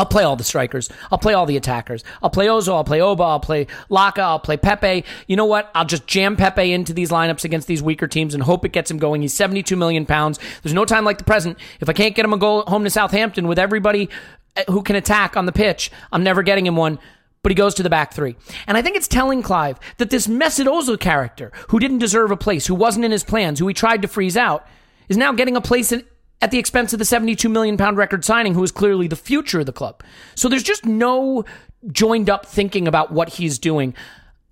I'll 0.00 0.06
play 0.06 0.24
all 0.24 0.34
the 0.34 0.44
strikers. 0.44 0.88
I'll 1.12 1.18
play 1.18 1.34
all 1.34 1.44
the 1.44 1.58
attackers. 1.58 2.04
I'll 2.22 2.30
play 2.30 2.46
Ozo. 2.46 2.72
I'll 2.72 2.84
play 2.84 3.02
Oba. 3.02 3.22
I'll 3.22 3.38
play 3.38 3.66
Laka. 3.90 4.20
I'll 4.20 4.38
play 4.38 4.56
Pepe. 4.56 5.04
You 5.26 5.36
know 5.36 5.44
what? 5.44 5.70
I'll 5.74 5.84
just 5.84 6.06
jam 6.06 6.38
Pepe 6.38 6.72
into 6.72 6.94
these 6.94 7.10
lineups 7.10 7.44
against 7.44 7.68
these 7.68 7.82
weaker 7.82 8.08
teams 8.08 8.32
and 8.32 8.42
hope 8.42 8.64
it 8.64 8.72
gets 8.72 8.90
him 8.90 8.96
going. 8.96 9.20
He's 9.20 9.34
72 9.34 9.76
million 9.76 10.06
pounds. 10.06 10.38
There's 10.62 10.72
no 10.72 10.86
time 10.86 11.04
like 11.04 11.18
the 11.18 11.24
present. 11.24 11.58
If 11.80 11.90
I 11.90 11.92
can't 11.92 12.14
get 12.14 12.24
him 12.24 12.32
a 12.32 12.38
goal 12.38 12.62
home 12.62 12.82
to 12.84 12.88
Southampton 12.88 13.46
with 13.46 13.58
everybody 13.58 14.08
eh, 14.56 14.64
who 14.68 14.82
can 14.82 14.96
attack 14.96 15.36
on 15.36 15.44
the 15.44 15.52
pitch, 15.52 15.90
I'm 16.10 16.24
never 16.24 16.42
getting 16.42 16.64
him 16.64 16.76
one. 16.76 16.98
But 17.42 17.52
he 17.52 17.56
goes 17.56 17.74
to 17.74 17.82
the 17.82 17.90
back 17.90 18.14
three. 18.14 18.36
And 18.66 18.78
I 18.78 18.82
think 18.82 18.96
it's 18.96 19.06
telling 19.06 19.42
Clive 19.42 19.78
that 19.98 20.08
this 20.08 20.26
Mesut 20.26 20.64
Ozil 20.64 20.98
character, 20.98 21.52
who 21.68 21.78
didn't 21.78 21.98
deserve 21.98 22.30
a 22.30 22.38
place, 22.38 22.66
who 22.66 22.74
wasn't 22.74 23.04
in 23.04 23.12
his 23.12 23.24
plans, 23.24 23.58
who 23.58 23.68
he 23.68 23.74
tried 23.74 24.00
to 24.00 24.08
freeze 24.08 24.38
out, 24.38 24.66
is 25.10 25.18
now 25.18 25.32
getting 25.32 25.56
a 25.56 25.60
place 25.60 25.92
in, 25.92 26.04
at 26.40 26.50
the 26.50 26.58
expense 26.58 26.92
of 26.92 26.98
the 26.98 27.04
72 27.04 27.48
million 27.48 27.76
pound 27.76 27.96
record 27.96 28.24
signing, 28.24 28.54
who 28.54 28.62
is 28.62 28.72
clearly 28.72 29.06
the 29.08 29.16
future 29.16 29.60
of 29.60 29.66
the 29.66 29.72
club. 29.72 30.02
So 30.34 30.48
there's 30.48 30.62
just 30.62 30.84
no 30.84 31.44
joined 31.92 32.28
up 32.28 32.46
thinking 32.46 32.86
about 32.88 33.12
what 33.12 33.30
he's 33.30 33.58
doing. 33.58 33.94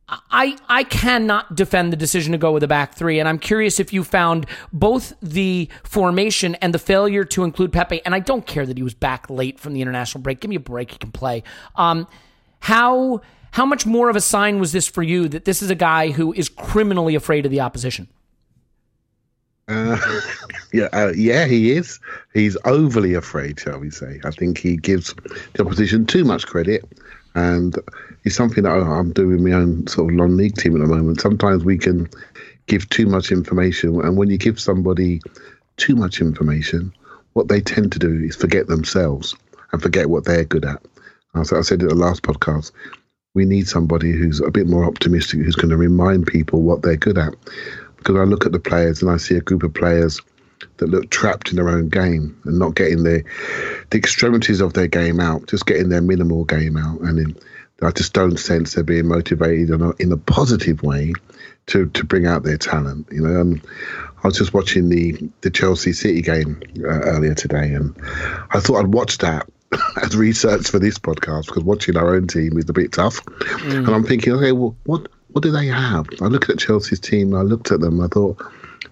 I 0.08 0.56
I 0.68 0.84
cannot 0.84 1.54
defend 1.54 1.92
the 1.92 1.96
decision 1.96 2.32
to 2.32 2.38
go 2.38 2.52
with 2.52 2.62
a 2.62 2.68
back 2.68 2.94
three, 2.94 3.20
and 3.20 3.28
I'm 3.28 3.38
curious 3.38 3.78
if 3.78 3.92
you 3.92 4.02
found 4.04 4.46
both 4.72 5.12
the 5.20 5.68
formation 5.82 6.54
and 6.56 6.72
the 6.72 6.78
failure 6.78 7.24
to 7.26 7.44
include 7.44 7.72
Pepe. 7.72 8.00
And 8.06 8.14
I 8.14 8.20
don't 8.20 8.46
care 8.46 8.64
that 8.64 8.78
he 8.78 8.82
was 8.82 8.94
back 8.94 9.28
late 9.28 9.60
from 9.60 9.74
the 9.74 9.82
international 9.82 10.22
break. 10.22 10.40
Give 10.40 10.48
me 10.48 10.56
a 10.56 10.60
break; 10.60 10.92
he 10.92 10.98
can 10.98 11.12
play. 11.12 11.42
Um, 11.76 12.06
how 12.60 13.20
how 13.50 13.66
much 13.66 13.84
more 13.84 14.08
of 14.08 14.16
a 14.16 14.20
sign 14.20 14.58
was 14.58 14.72
this 14.72 14.88
for 14.88 15.02
you 15.02 15.28
that 15.28 15.44
this 15.44 15.62
is 15.62 15.70
a 15.70 15.74
guy 15.74 16.10
who 16.10 16.32
is 16.32 16.48
criminally 16.48 17.14
afraid 17.14 17.44
of 17.44 17.52
the 17.52 17.60
opposition? 17.60 18.08
Yeah, 20.72 20.88
uh, 20.92 21.12
yeah, 21.16 21.46
he 21.46 21.72
is. 21.72 21.98
He's 22.34 22.56
overly 22.66 23.14
afraid, 23.14 23.58
shall 23.58 23.78
we 23.78 23.90
say? 23.90 24.20
I 24.24 24.30
think 24.30 24.58
he 24.58 24.76
gives 24.76 25.14
the 25.54 25.64
opposition 25.64 26.04
too 26.04 26.24
much 26.24 26.46
credit, 26.46 26.84
and 27.34 27.74
it's 28.24 28.36
something 28.36 28.64
that 28.64 28.72
I'm 28.72 29.12
doing 29.12 29.42
my 29.42 29.52
own 29.52 29.86
sort 29.86 30.10
of 30.10 30.16
non-league 30.16 30.56
team 30.56 30.74
at 30.76 30.86
the 30.86 30.94
moment. 30.94 31.20
Sometimes 31.20 31.64
we 31.64 31.78
can 31.78 32.08
give 32.66 32.88
too 32.90 33.06
much 33.06 33.32
information, 33.32 34.00
and 34.02 34.18
when 34.18 34.28
you 34.28 34.36
give 34.36 34.60
somebody 34.60 35.22
too 35.78 35.96
much 35.96 36.20
information, 36.20 36.92
what 37.32 37.48
they 37.48 37.62
tend 37.62 37.92
to 37.92 37.98
do 37.98 38.22
is 38.24 38.36
forget 38.36 38.66
themselves 38.66 39.34
and 39.72 39.80
forget 39.80 40.10
what 40.10 40.24
they're 40.24 40.44
good 40.44 40.66
at. 40.66 40.82
As 41.34 41.52
I 41.52 41.62
said 41.62 41.80
in 41.80 41.88
the 41.88 41.94
last 41.94 42.22
podcast, 42.22 42.72
we 43.34 43.46
need 43.46 43.68
somebody 43.68 44.12
who's 44.12 44.40
a 44.40 44.50
bit 44.50 44.66
more 44.66 44.84
optimistic, 44.84 45.40
who's 45.40 45.54
going 45.54 45.70
to 45.70 45.76
remind 45.76 46.26
people 46.26 46.60
what 46.62 46.82
they're 46.82 46.96
good 46.96 47.16
at 47.16 47.34
because 47.98 48.16
I 48.16 48.24
look 48.24 48.46
at 48.46 48.52
the 48.52 48.58
players 48.60 49.02
and 49.02 49.10
I 49.10 49.16
see 49.16 49.36
a 49.36 49.40
group 49.40 49.62
of 49.62 49.74
players 49.74 50.20
that 50.78 50.88
look 50.88 51.10
trapped 51.10 51.50
in 51.50 51.56
their 51.56 51.68
own 51.68 51.88
game 51.88 52.40
and 52.44 52.58
not 52.58 52.74
getting 52.74 53.04
the 53.04 53.22
the 53.90 53.98
extremities 53.98 54.60
of 54.60 54.74
their 54.74 54.86
game 54.86 55.20
out, 55.20 55.46
just 55.48 55.66
getting 55.66 55.88
their 55.88 56.00
minimal 56.00 56.44
game 56.44 56.76
out, 56.76 57.00
and 57.00 57.18
in, 57.18 57.36
I 57.82 57.90
just 57.92 58.12
don't 58.12 58.38
sense 58.38 58.74
they're 58.74 58.84
being 58.84 59.06
motivated 59.06 59.70
in 59.70 59.82
a, 59.82 59.90
in 59.96 60.10
a 60.12 60.16
positive 60.16 60.82
way 60.82 61.12
to 61.66 61.86
to 61.86 62.04
bring 62.04 62.26
out 62.26 62.42
their 62.42 62.58
talent. 62.58 63.08
You 63.10 63.22
know, 63.22 63.40
and 63.40 63.60
I 64.22 64.28
was 64.28 64.38
just 64.38 64.54
watching 64.54 64.88
the 64.88 65.30
the 65.42 65.50
Chelsea 65.50 65.92
City 65.92 66.22
game 66.22 66.60
uh, 66.78 66.88
earlier 66.88 67.34
today, 67.34 67.72
and 67.74 67.94
I 68.50 68.60
thought 68.60 68.80
I'd 68.80 68.94
watch 68.94 69.18
that 69.18 69.48
as 70.02 70.16
research 70.16 70.68
for 70.68 70.78
this 70.78 70.98
podcast 70.98 71.46
because 71.46 71.64
watching 71.64 71.96
our 71.96 72.14
own 72.14 72.26
team 72.26 72.58
is 72.58 72.68
a 72.68 72.72
bit 72.72 72.92
tough. 72.92 73.24
Mm. 73.24 73.78
And 73.78 73.88
I'm 73.88 74.04
thinking, 74.04 74.32
okay, 74.34 74.52
well, 74.52 74.76
what 74.84 75.08
what 75.32 75.42
do 75.42 75.50
they 75.50 75.66
have? 75.66 76.06
I 76.20 76.26
looked 76.26 76.50
at 76.50 76.58
Chelsea's 76.58 77.00
team. 77.00 77.34
I 77.34 77.42
looked 77.42 77.70
at 77.70 77.80
them. 77.80 78.00
I 78.00 78.08
thought 78.08 78.42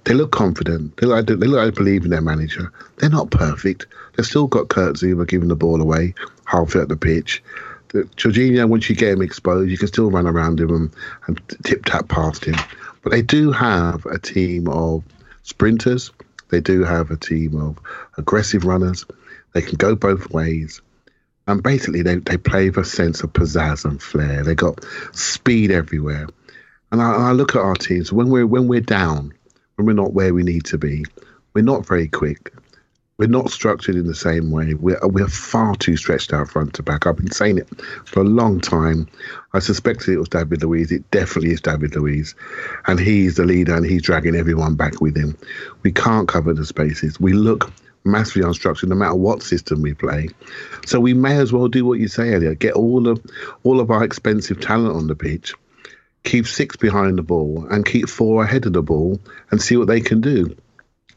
they 0.04 0.14
look 0.14 0.32
confident. 0.32 0.96
They 0.96 1.06
look, 1.06 1.26
they 1.26 1.34
look 1.34 1.64
they 1.64 1.76
believe 1.76 2.04
in 2.04 2.10
their 2.10 2.20
manager. 2.20 2.72
They're 2.96 3.10
not 3.10 3.30
perfect. 3.30 3.86
They've 4.14 4.26
still 4.26 4.46
got 4.46 4.68
Kurt 4.68 4.96
Zouma 4.96 5.26
giving 5.26 5.48
the 5.48 5.56
ball 5.56 5.80
away 5.80 6.14
halfway 6.44 6.82
at 6.82 6.88
the 6.88 6.96
pitch. 6.96 7.42
The, 7.88 8.04
Jorginho, 8.16 8.68
once 8.68 8.88
you 8.88 8.96
get 8.96 9.12
him 9.12 9.22
exposed, 9.22 9.70
you 9.70 9.78
can 9.78 9.88
still 9.88 10.10
run 10.10 10.26
around 10.26 10.60
him 10.60 10.70
and, 10.70 10.90
and 11.26 11.40
tip 11.64 11.84
tap 11.84 12.08
past 12.08 12.44
him. 12.44 12.56
But 13.02 13.10
they 13.10 13.22
do 13.22 13.52
have 13.52 14.04
a 14.06 14.18
team 14.18 14.68
of 14.68 15.04
sprinters. 15.42 16.12
They 16.48 16.60
do 16.60 16.84
have 16.84 17.10
a 17.10 17.16
team 17.16 17.60
of 17.60 17.78
aggressive 18.18 18.64
runners. 18.64 19.04
They 19.52 19.62
can 19.62 19.76
go 19.76 19.94
both 19.94 20.30
ways. 20.30 20.80
And 21.46 21.62
basically, 21.62 22.02
they, 22.02 22.16
they 22.16 22.36
play 22.36 22.68
with 22.68 22.78
a 22.78 22.84
sense 22.84 23.22
of 23.22 23.32
pizzazz 23.32 23.84
and 23.84 24.02
flair. 24.02 24.42
They 24.42 24.54
got 24.54 24.84
speed 25.12 25.70
everywhere. 25.70 26.26
And 26.90 27.00
I, 27.00 27.28
I 27.28 27.32
look 27.32 27.54
at 27.54 27.62
our 27.62 27.74
teams 27.74 28.12
when 28.12 28.30
we're 28.30 28.46
when 28.46 28.68
we're 28.68 28.80
down, 28.80 29.32
when 29.76 29.86
we're 29.86 29.92
not 29.92 30.12
where 30.12 30.34
we 30.34 30.42
need 30.42 30.64
to 30.66 30.78
be, 30.78 31.04
we're 31.54 31.62
not 31.62 31.86
very 31.86 32.08
quick. 32.08 32.52
We're 33.18 33.28
not 33.28 33.50
structured 33.50 33.94
in 33.94 34.06
the 34.06 34.14
same 34.14 34.50
way. 34.50 34.74
We're 34.74 34.98
we're 35.02 35.28
far 35.28 35.74
too 35.74 35.96
stretched 35.96 36.32
out 36.32 36.50
front 36.50 36.74
to 36.74 36.82
back. 36.82 37.06
I've 37.06 37.16
been 37.16 37.30
saying 37.30 37.58
it 37.58 37.68
for 38.04 38.20
a 38.20 38.24
long 38.24 38.60
time. 38.60 39.08
I 39.54 39.60
suspected 39.60 40.10
it 40.10 40.18
was 40.18 40.28
David 40.28 40.62
Luiz. 40.62 40.92
It 40.92 41.10
definitely 41.10 41.52
is 41.52 41.60
David 41.60 41.96
Luiz, 41.96 42.34
and 42.86 43.00
he's 43.00 43.36
the 43.36 43.44
leader, 43.44 43.74
and 43.74 43.86
he's 43.86 44.02
dragging 44.02 44.36
everyone 44.36 44.74
back 44.74 45.00
with 45.00 45.16
him. 45.16 45.38
We 45.82 45.92
can't 45.92 46.28
cover 46.28 46.52
the 46.52 46.66
spaces. 46.66 47.18
We 47.18 47.32
look 47.32 47.72
massively 48.06 48.42
unstructured 48.42 48.88
no 48.88 48.94
matter 48.94 49.14
what 49.14 49.42
system 49.42 49.82
we 49.82 49.94
play. 49.94 50.28
So 50.86 51.00
we 51.00 51.14
may 51.14 51.36
as 51.36 51.52
well 51.52 51.68
do 51.68 51.84
what 51.84 51.98
you 51.98 52.08
say, 52.08 52.34
Elliot. 52.34 52.58
Get 52.58 52.74
all 52.74 53.08
of 53.08 53.24
all 53.64 53.80
of 53.80 53.90
our 53.90 54.04
expensive 54.04 54.60
talent 54.60 54.96
on 54.96 55.06
the 55.06 55.16
pitch, 55.16 55.54
keep 56.24 56.46
six 56.46 56.76
behind 56.76 57.18
the 57.18 57.22
ball, 57.22 57.66
and 57.70 57.84
keep 57.84 58.08
four 58.08 58.42
ahead 58.44 58.66
of 58.66 58.72
the 58.72 58.82
ball, 58.82 59.20
and 59.50 59.60
see 59.60 59.76
what 59.76 59.88
they 59.88 60.00
can 60.00 60.20
do. 60.20 60.56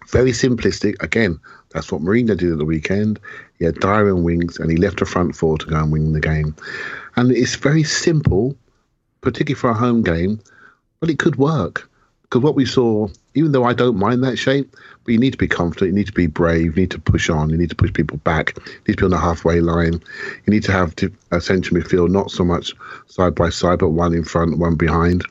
Very 0.10 0.31
simplistic. 0.31 1.01
Again, 1.03 1.39
that's 1.72 1.91
what 1.91 2.01
Mourinho 2.01 2.36
did 2.36 2.51
at 2.51 2.58
the 2.58 2.65
weekend. 2.65 3.19
He 3.60 3.65
had 3.65 3.79
Dier 3.79 4.10
and 4.10 4.24
Winks, 4.24 4.58
and 4.58 4.72
he 4.72 4.77
left 4.77 5.01
a 5.01 5.05
front 5.05 5.36
four 5.36 5.58
to 5.58 5.65
go 5.67 5.77
and 5.77 5.91
win 5.91 6.13
the 6.13 6.19
game. 6.19 6.55
And 7.15 7.31
it's 7.31 7.55
very 7.55 7.84
simple, 7.84 8.55
particularly 9.22 9.60
for 9.60 9.69
a 9.69 9.75
home 9.75 10.01
game, 10.01 10.39
but 11.00 11.10
it 11.10 11.19
could 11.19 11.36
work. 11.36 11.88
Because 12.24 12.41
what 12.41 12.55
we 12.55 12.65
saw, 12.65 13.08
even 13.39 13.53
though 13.53 13.63
I 13.63 13.72
don't 13.72 13.96
mind 13.96 14.22
that 14.25 14.38
shape, 14.38 14.75
but 15.05 15.13
you 15.13 15.17
need 15.17 15.31
to 15.31 15.38
be 15.38 15.48
confident, 15.48 15.91
you 15.91 15.96
need 15.96 16.08
to 16.08 16.13
be 16.13 16.27
brave, 16.27 16.75
you 16.75 16.81
need 16.81 16.91
to 16.91 17.00
push 17.00 17.29
on, 17.29 17.50
you 17.50 17.58
need 17.58 17.69
to 17.69 17.75
push 17.75 17.93
people 17.93 18.17
back, 18.17 18.58
you 18.58 18.74
need 18.89 18.98
to 18.98 18.98
be 18.98 19.05
on 19.05 19.12
the 19.12 19.17
halfway 19.17 19.62
line, 19.62 19.93
you 19.93 20.51
need 20.51 20.63
to 20.63 20.74
have 20.74 20.93
a 21.31 21.39
central 21.39 21.79
midfield, 21.79 22.10
not 22.10 22.31
so 22.31 22.43
much 22.43 22.74
side 23.08 23.36
by 23.36 23.50
side, 23.50 23.79
but 23.79 23.91
one 23.91 24.13
in 24.13 24.25
front, 24.25 24.58
one 24.58 24.75
behind. 24.75 25.24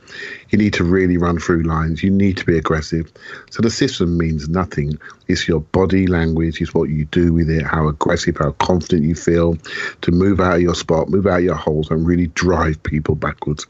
You 0.49 0.57
need 0.57 0.73
to 0.73 0.85
really 0.85 1.19
run 1.19 1.39
through 1.39 1.65
lines, 1.65 2.03
you 2.03 2.11
need 2.11 2.39
to 2.39 2.47
be 2.47 2.57
aggressive. 2.57 3.13
So 3.51 3.61
the 3.61 3.71
system 3.71 4.17
means 4.17 4.49
nothing. 4.49 4.99
It's 5.27 5.47
your 5.47 5.61
body 5.61 6.07
language, 6.07 6.63
it's 6.63 6.73
what 6.73 6.89
you 6.89 7.05
do 7.05 7.35
with 7.35 7.51
it, 7.51 7.63
how 7.63 7.89
aggressive, 7.89 8.39
how 8.39 8.53
confident 8.53 9.03
you 9.03 9.15
feel 9.15 9.59
to 10.01 10.11
move 10.11 10.41
out 10.41 10.57
of 10.57 10.63
your 10.63 10.75
spot, 10.75 11.11
move 11.11 11.27
out 11.27 11.41
of 11.41 11.45
your 11.45 11.57
holes, 11.57 11.91
and 11.91 12.07
really 12.07 12.29
drive 12.29 12.83
people 12.83 13.17
backwards. 13.17 13.67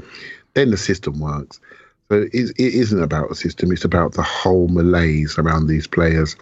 Then 0.55 0.71
the 0.71 0.77
system 0.77 1.19
works. 1.19 1.59
So 2.11 2.23
it, 2.23 2.33
it 2.33 2.75
isn't 2.75 3.03
about 3.03 3.29
the 3.29 3.35
system, 3.35 3.71
it's 3.73 3.85
about 3.85 4.15
the 4.15 4.23
whole 4.23 4.69
malaise 4.69 5.39
around 5.39 5.67
these 5.67 5.87
players 5.87 6.37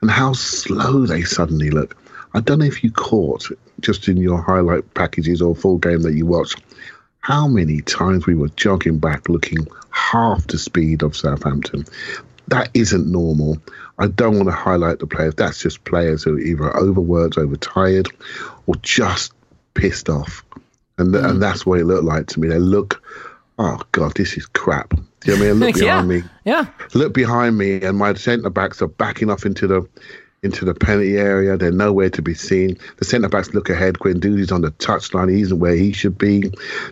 and 0.00 0.10
how 0.10 0.32
slow 0.32 1.06
they 1.06 1.22
suddenly 1.22 1.70
look. 1.70 1.96
I 2.32 2.40
don't 2.40 2.60
know 2.60 2.64
if 2.64 2.84
you 2.84 2.92
caught 2.92 3.48
just 3.80 4.08
in 4.08 4.16
your 4.16 4.40
highlight 4.40 4.94
packages 4.94 5.42
or 5.42 5.56
full 5.56 5.78
game 5.78 6.02
that 6.02 6.14
you 6.14 6.26
watched 6.26 6.62
how 7.20 7.46
many 7.46 7.80
times 7.82 8.26
we 8.26 8.34
were 8.34 8.48
jogging 8.50 8.98
back 8.98 9.28
looking 9.28 9.66
half 9.90 10.46
the 10.46 10.58
speed 10.58 11.02
of 11.02 11.16
Southampton. 11.16 11.84
That 12.48 12.70
isn't 12.72 13.10
normal. 13.10 13.58
I 13.98 14.06
don't 14.06 14.36
want 14.36 14.48
to 14.48 14.54
highlight 14.54 15.00
the 15.00 15.06
players. 15.06 15.34
That's 15.34 15.60
just 15.60 15.84
players 15.84 16.22
who 16.22 16.36
are 16.36 16.40
either 16.40 16.76
overworked, 16.76 17.36
overtired, 17.36 18.08
or 18.66 18.76
just 18.76 19.32
pissed 19.74 20.08
off. 20.08 20.44
And, 20.98 21.14
mm. 21.14 21.28
and 21.28 21.42
that's 21.42 21.66
what 21.66 21.80
it 21.80 21.84
looked 21.84 22.04
like 22.04 22.26
to 22.28 22.40
me. 22.40 22.48
They 22.48 22.58
look 22.58 23.02
oh 23.60 23.80
god, 23.92 24.14
this 24.14 24.36
is 24.36 24.46
crap. 24.46 24.90
Do 25.20 25.32
you 25.32 25.38
know 25.38 25.44
what 25.44 25.50
I 25.50 25.52
mean? 25.52 25.60
Look 25.60 25.74
behind 25.78 26.10
yeah. 26.10 26.16
me. 26.16 26.22
Yeah. 26.44 26.66
Look 26.94 27.14
behind 27.14 27.58
me, 27.58 27.82
and 27.82 27.96
my 27.98 28.14
centre 28.14 28.50
backs 28.50 28.82
are 28.82 28.88
backing 28.88 29.30
off 29.30 29.46
into 29.46 29.66
the 29.66 29.88
into 30.42 30.64
the 30.64 30.72
penalty 30.72 31.18
area. 31.18 31.58
They're 31.58 31.70
nowhere 31.70 32.08
to 32.10 32.22
be 32.22 32.32
seen. 32.32 32.78
The 32.96 33.04
centre 33.04 33.28
backs 33.28 33.52
look 33.52 33.68
ahead. 33.68 33.98
Quinn 33.98 34.18
Guendouzi's 34.18 34.50
on 34.50 34.62
the 34.62 34.70
touchline. 34.72 35.30
He 35.30 35.42
isn't 35.42 35.58
where 35.58 35.76
he 35.76 35.92
should 35.92 36.16
be. 36.16 36.44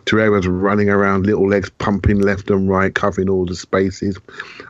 Torreira's 0.05 0.47
running 0.47 0.91
around, 0.91 1.25
little 1.25 1.49
legs 1.49 1.71
pumping 1.71 2.21
left 2.21 2.51
and 2.51 2.69
right, 2.69 2.95
covering 2.95 3.31
all 3.31 3.47
the 3.47 3.57
spaces. 3.57 4.19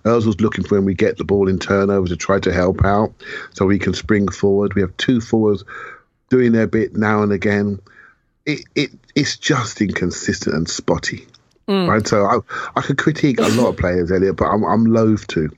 Ozil's 0.04 0.40
looking 0.40 0.64
for 0.64 0.76
when 0.76 0.84
we 0.84 0.94
get 0.94 1.18
the 1.18 1.24
ball 1.24 1.48
in 1.48 1.58
turnover 1.58 2.06
to 2.06 2.16
try 2.16 2.38
to 2.38 2.52
help 2.52 2.84
out 2.84 3.12
so 3.52 3.66
we 3.66 3.80
can 3.80 3.94
spring 3.94 4.28
forward. 4.28 4.74
We 4.74 4.82
have 4.82 4.96
two 4.96 5.20
forwards 5.20 5.64
doing 6.30 6.52
their 6.52 6.68
bit 6.68 6.94
now 6.94 7.24
and 7.24 7.32
again. 7.32 7.80
It, 8.46 8.60
it 8.76 8.90
it's 9.16 9.36
just 9.36 9.80
inconsistent 9.80 10.54
and 10.54 10.70
spotty. 10.70 11.26
Mm. 11.68 11.88
Right, 11.88 12.06
so 12.06 12.24
I, 12.24 12.38
I 12.76 12.82
could 12.82 12.98
critique 12.98 13.38
a 13.38 13.48
lot 13.48 13.68
of 13.68 13.76
players, 13.76 14.10
Elliot, 14.10 14.36
but 14.36 14.46
I'm 14.46 14.64
I'm 14.64 14.86
loath 14.86 15.26
to 15.28 15.50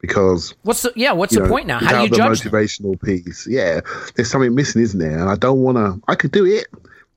because 0.00 0.54
what's 0.62 0.82
the 0.82 0.92
yeah 0.96 1.12
what's 1.12 1.34
the 1.34 1.40
know, 1.40 1.48
point 1.48 1.66
now? 1.66 1.78
How 1.78 1.98
do 1.98 2.02
you 2.04 2.08
the 2.08 2.16
judge 2.16 2.40
motivational 2.40 2.98
them? 2.98 3.16
piece? 3.16 3.46
Yeah, 3.46 3.80
there's 4.14 4.30
something 4.30 4.54
missing, 4.54 4.82
isn't 4.82 4.98
there? 4.98 5.18
And 5.18 5.28
I 5.28 5.36
don't 5.36 5.60
want 5.60 5.76
to. 5.76 6.00
I 6.08 6.14
could 6.14 6.32
do 6.32 6.46
it, 6.46 6.66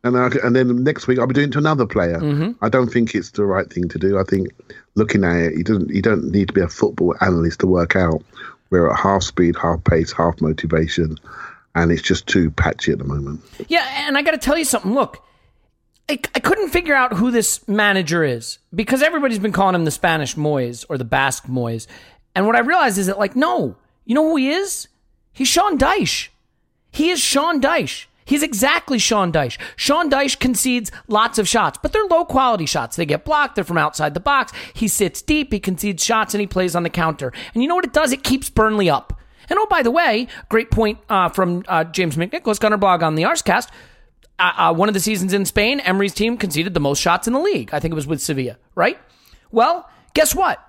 and 0.04 0.18
I, 0.18 0.30
and 0.44 0.56
then 0.56 0.84
next 0.84 1.08
week 1.08 1.18
I'll 1.18 1.28
be 1.28 1.34
doing 1.34 1.48
it 1.48 1.54
to 1.54 1.60
another 1.60 1.86
player. 1.86 2.20
Mm-hmm. 2.20 2.64
I 2.64 2.70
don't 2.70 2.92
think 2.92 3.16
it's 3.16 3.32
the 3.32 3.46
right 3.46 3.72
thing 3.72 3.88
to 3.88 3.98
do. 3.98 4.20
I 4.20 4.24
think 4.24 4.50
looking 4.96 5.24
at 5.24 5.38
it, 5.38 5.58
you 5.58 5.64
don't 5.64 5.90
you 5.90 6.02
don't 6.02 6.32
need 6.32 6.50
to 6.50 6.54
be 6.54 6.62
a 6.62 6.68
football 6.68 7.16
analyst 7.22 7.62
to 7.62 7.68
work 7.68 7.96
out 7.96 8.22
we're 8.72 8.90
at 8.90 8.98
half 8.98 9.22
speed, 9.22 9.56
half 9.62 9.84
pace, 9.84 10.12
half 10.12 10.42
motivation, 10.42 11.18
and 11.76 11.92
it's 11.92 12.02
just 12.02 12.26
too 12.26 12.50
patchy 12.50 12.92
at 12.92 12.98
the 12.98 13.04
moment. 13.04 13.42
Yeah, 13.68 13.86
and 14.08 14.18
I 14.18 14.24
got 14.24 14.32
to 14.32 14.38
tell 14.38 14.58
you 14.58 14.66
something. 14.66 14.94
Look 14.94 15.24
I, 16.12 16.20
I 16.36 16.40
couldn't 16.42 16.70
figure 16.70 16.94
out 16.94 17.14
who 17.14 17.32
this 17.32 17.66
manager 17.70 18.22
is 18.22 18.60
because 18.76 19.02
everybody's 19.02 19.40
been 19.40 19.54
calling 19.54 19.76
him 19.76 19.86
the 19.86 19.92
Spanish 19.92 20.36
Moyes 20.36 20.86
or 20.90 20.98
the 20.98 21.06
Basque 21.06 21.46
Moyes. 21.46 21.88
And 22.36 22.46
what 22.46 22.58
I 22.58 22.60
realized 22.60 22.98
is 22.98 23.08
that, 23.08 23.18
like, 23.18 23.34
no, 23.36 23.78
you 24.04 24.14
know 24.14 24.28
who 24.28 24.36
he 24.36 24.50
is? 24.50 24.90
He's 25.32 25.48
Sean 25.48 25.78
Dyche. 25.78 26.28
He 26.92 27.12
is 27.12 27.22
Sean 27.22 27.62
Dyche. 27.62 28.08
He's 28.26 28.44
exactly 28.44 29.00
Sean 29.00 29.32
Dyche. 29.32 29.58
Sean 29.78 30.10
Dyche 30.10 30.38
concedes 30.38 30.92
lots 31.08 31.40
of 31.40 31.48
shots, 31.48 31.80
but 31.82 31.94
they're 31.94 32.06
low 32.06 32.26
quality 32.26 32.66
shots. 32.66 32.98
They 32.98 33.06
get 33.06 33.24
blocked. 33.24 33.56
They're 33.56 33.64
from 33.64 33.78
outside 33.78 34.14
the 34.14 34.20
box. 34.20 34.52
He 34.74 34.90
sits 34.90 35.22
deep. 35.22 35.54
He 35.54 35.62
concedes 35.62 36.04
shots 36.04 36.34
and 36.34 36.42
he 36.42 36.48
plays 36.48 36.76
on 36.76 36.84
the 36.84 36.90
counter. 36.90 37.32
And 37.54 37.64
you 37.64 37.70
know 37.70 37.76
what 37.76 37.86
it 37.86 37.94
does? 37.94 38.12
It 38.12 38.24
keeps 38.24 38.50
Burnley 38.50 38.90
up. 38.90 39.18
And 39.50 39.58
oh, 39.58 39.68
by 39.70 39.82
the 39.82 39.92
way, 39.92 40.28
great 40.50 40.72
point 40.72 41.00
uh, 41.10 41.30
from 41.30 41.64
uh, 41.70 41.86
James 41.86 42.18
McNicholas, 42.18 42.60
Gunner 42.60 42.78
Blog 42.78 43.02
on 43.02 43.16
the 43.16 43.24
Arscast. 43.24 43.70
Uh, 44.42 44.54
uh, 44.58 44.74
one 44.74 44.88
of 44.88 44.94
the 44.94 45.00
seasons 45.00 45.34
in 45.34 45.46
Spain, 45.46 45.80
Emery's 45.82 46.16
team 46.16 46.36
conceded 46.36 46.74
the 46.74 46.80
most 46.80 47.00
shots 47.00 47.28
in 47.28 47.34
the 47.34 47.40
league. 47.40 47.70
I 47.74 47.80
think 47.80 47.92
it 47.92 47.96
was 47.96 48.08
with 48.08 48.22
Sevilla, 48.22 48.58
right? 48.74 48.98
Well, 49.52 49.88
guess 50.16 50.34
what? 50.34 50.60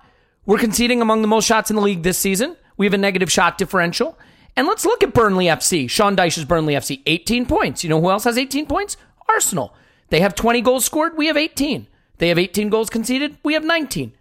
We're 0.45 0.59
conceding 0.59 1.01
among 1.01 1.23
the 1.23 1.27
most 1.27 1.45
shots 1.45 1.71
in 1.71 1.75
the 1.75 1.81
league 1.81 2.03
this 2.03 2.19
season. 2.19 2.55
We 2.77 2.85
have 2.85 2.93
a 2.93 2.99
negative 2.99 3.31
shot 3.31 3.57
differential. 3.57 4.17
And 4.55 4.67
let's 4.67 4.85
look 4.85 5.01
at 5.01 5.13
Burnley 5.13 5.45
FC. 5.45 5.89
Sean 5.89 6.15
Dyche's 6.15 6.45
Burnley 6.45 6.75
FC, 6.75 7.01
18 7.07 7.47
points. 7.47 7.83
You 7.83 7.89
know 7.89 7.99
who 7.99 8.11
else 8.11 8.25
has 8.25 8.37
18 8.37 8.67
points? 8.67 8.95
Arsenal. 9.27 9.73
They 10.09 10.19
have 10.19 10.35
20 10.35 10.61
goals 10.61 10.85
scored. 10.85 11.17
We 11.17 11.25
have 11.25 11.37
18. 11.37 11.87
They 12.19 12.29
have 12.29 12.37
18 12.37 12.69
goals 12.69 12.91
conceded. 12.91 13.37
We 13.43 13.53
have 13.53 13.63
19. 13.63 14.13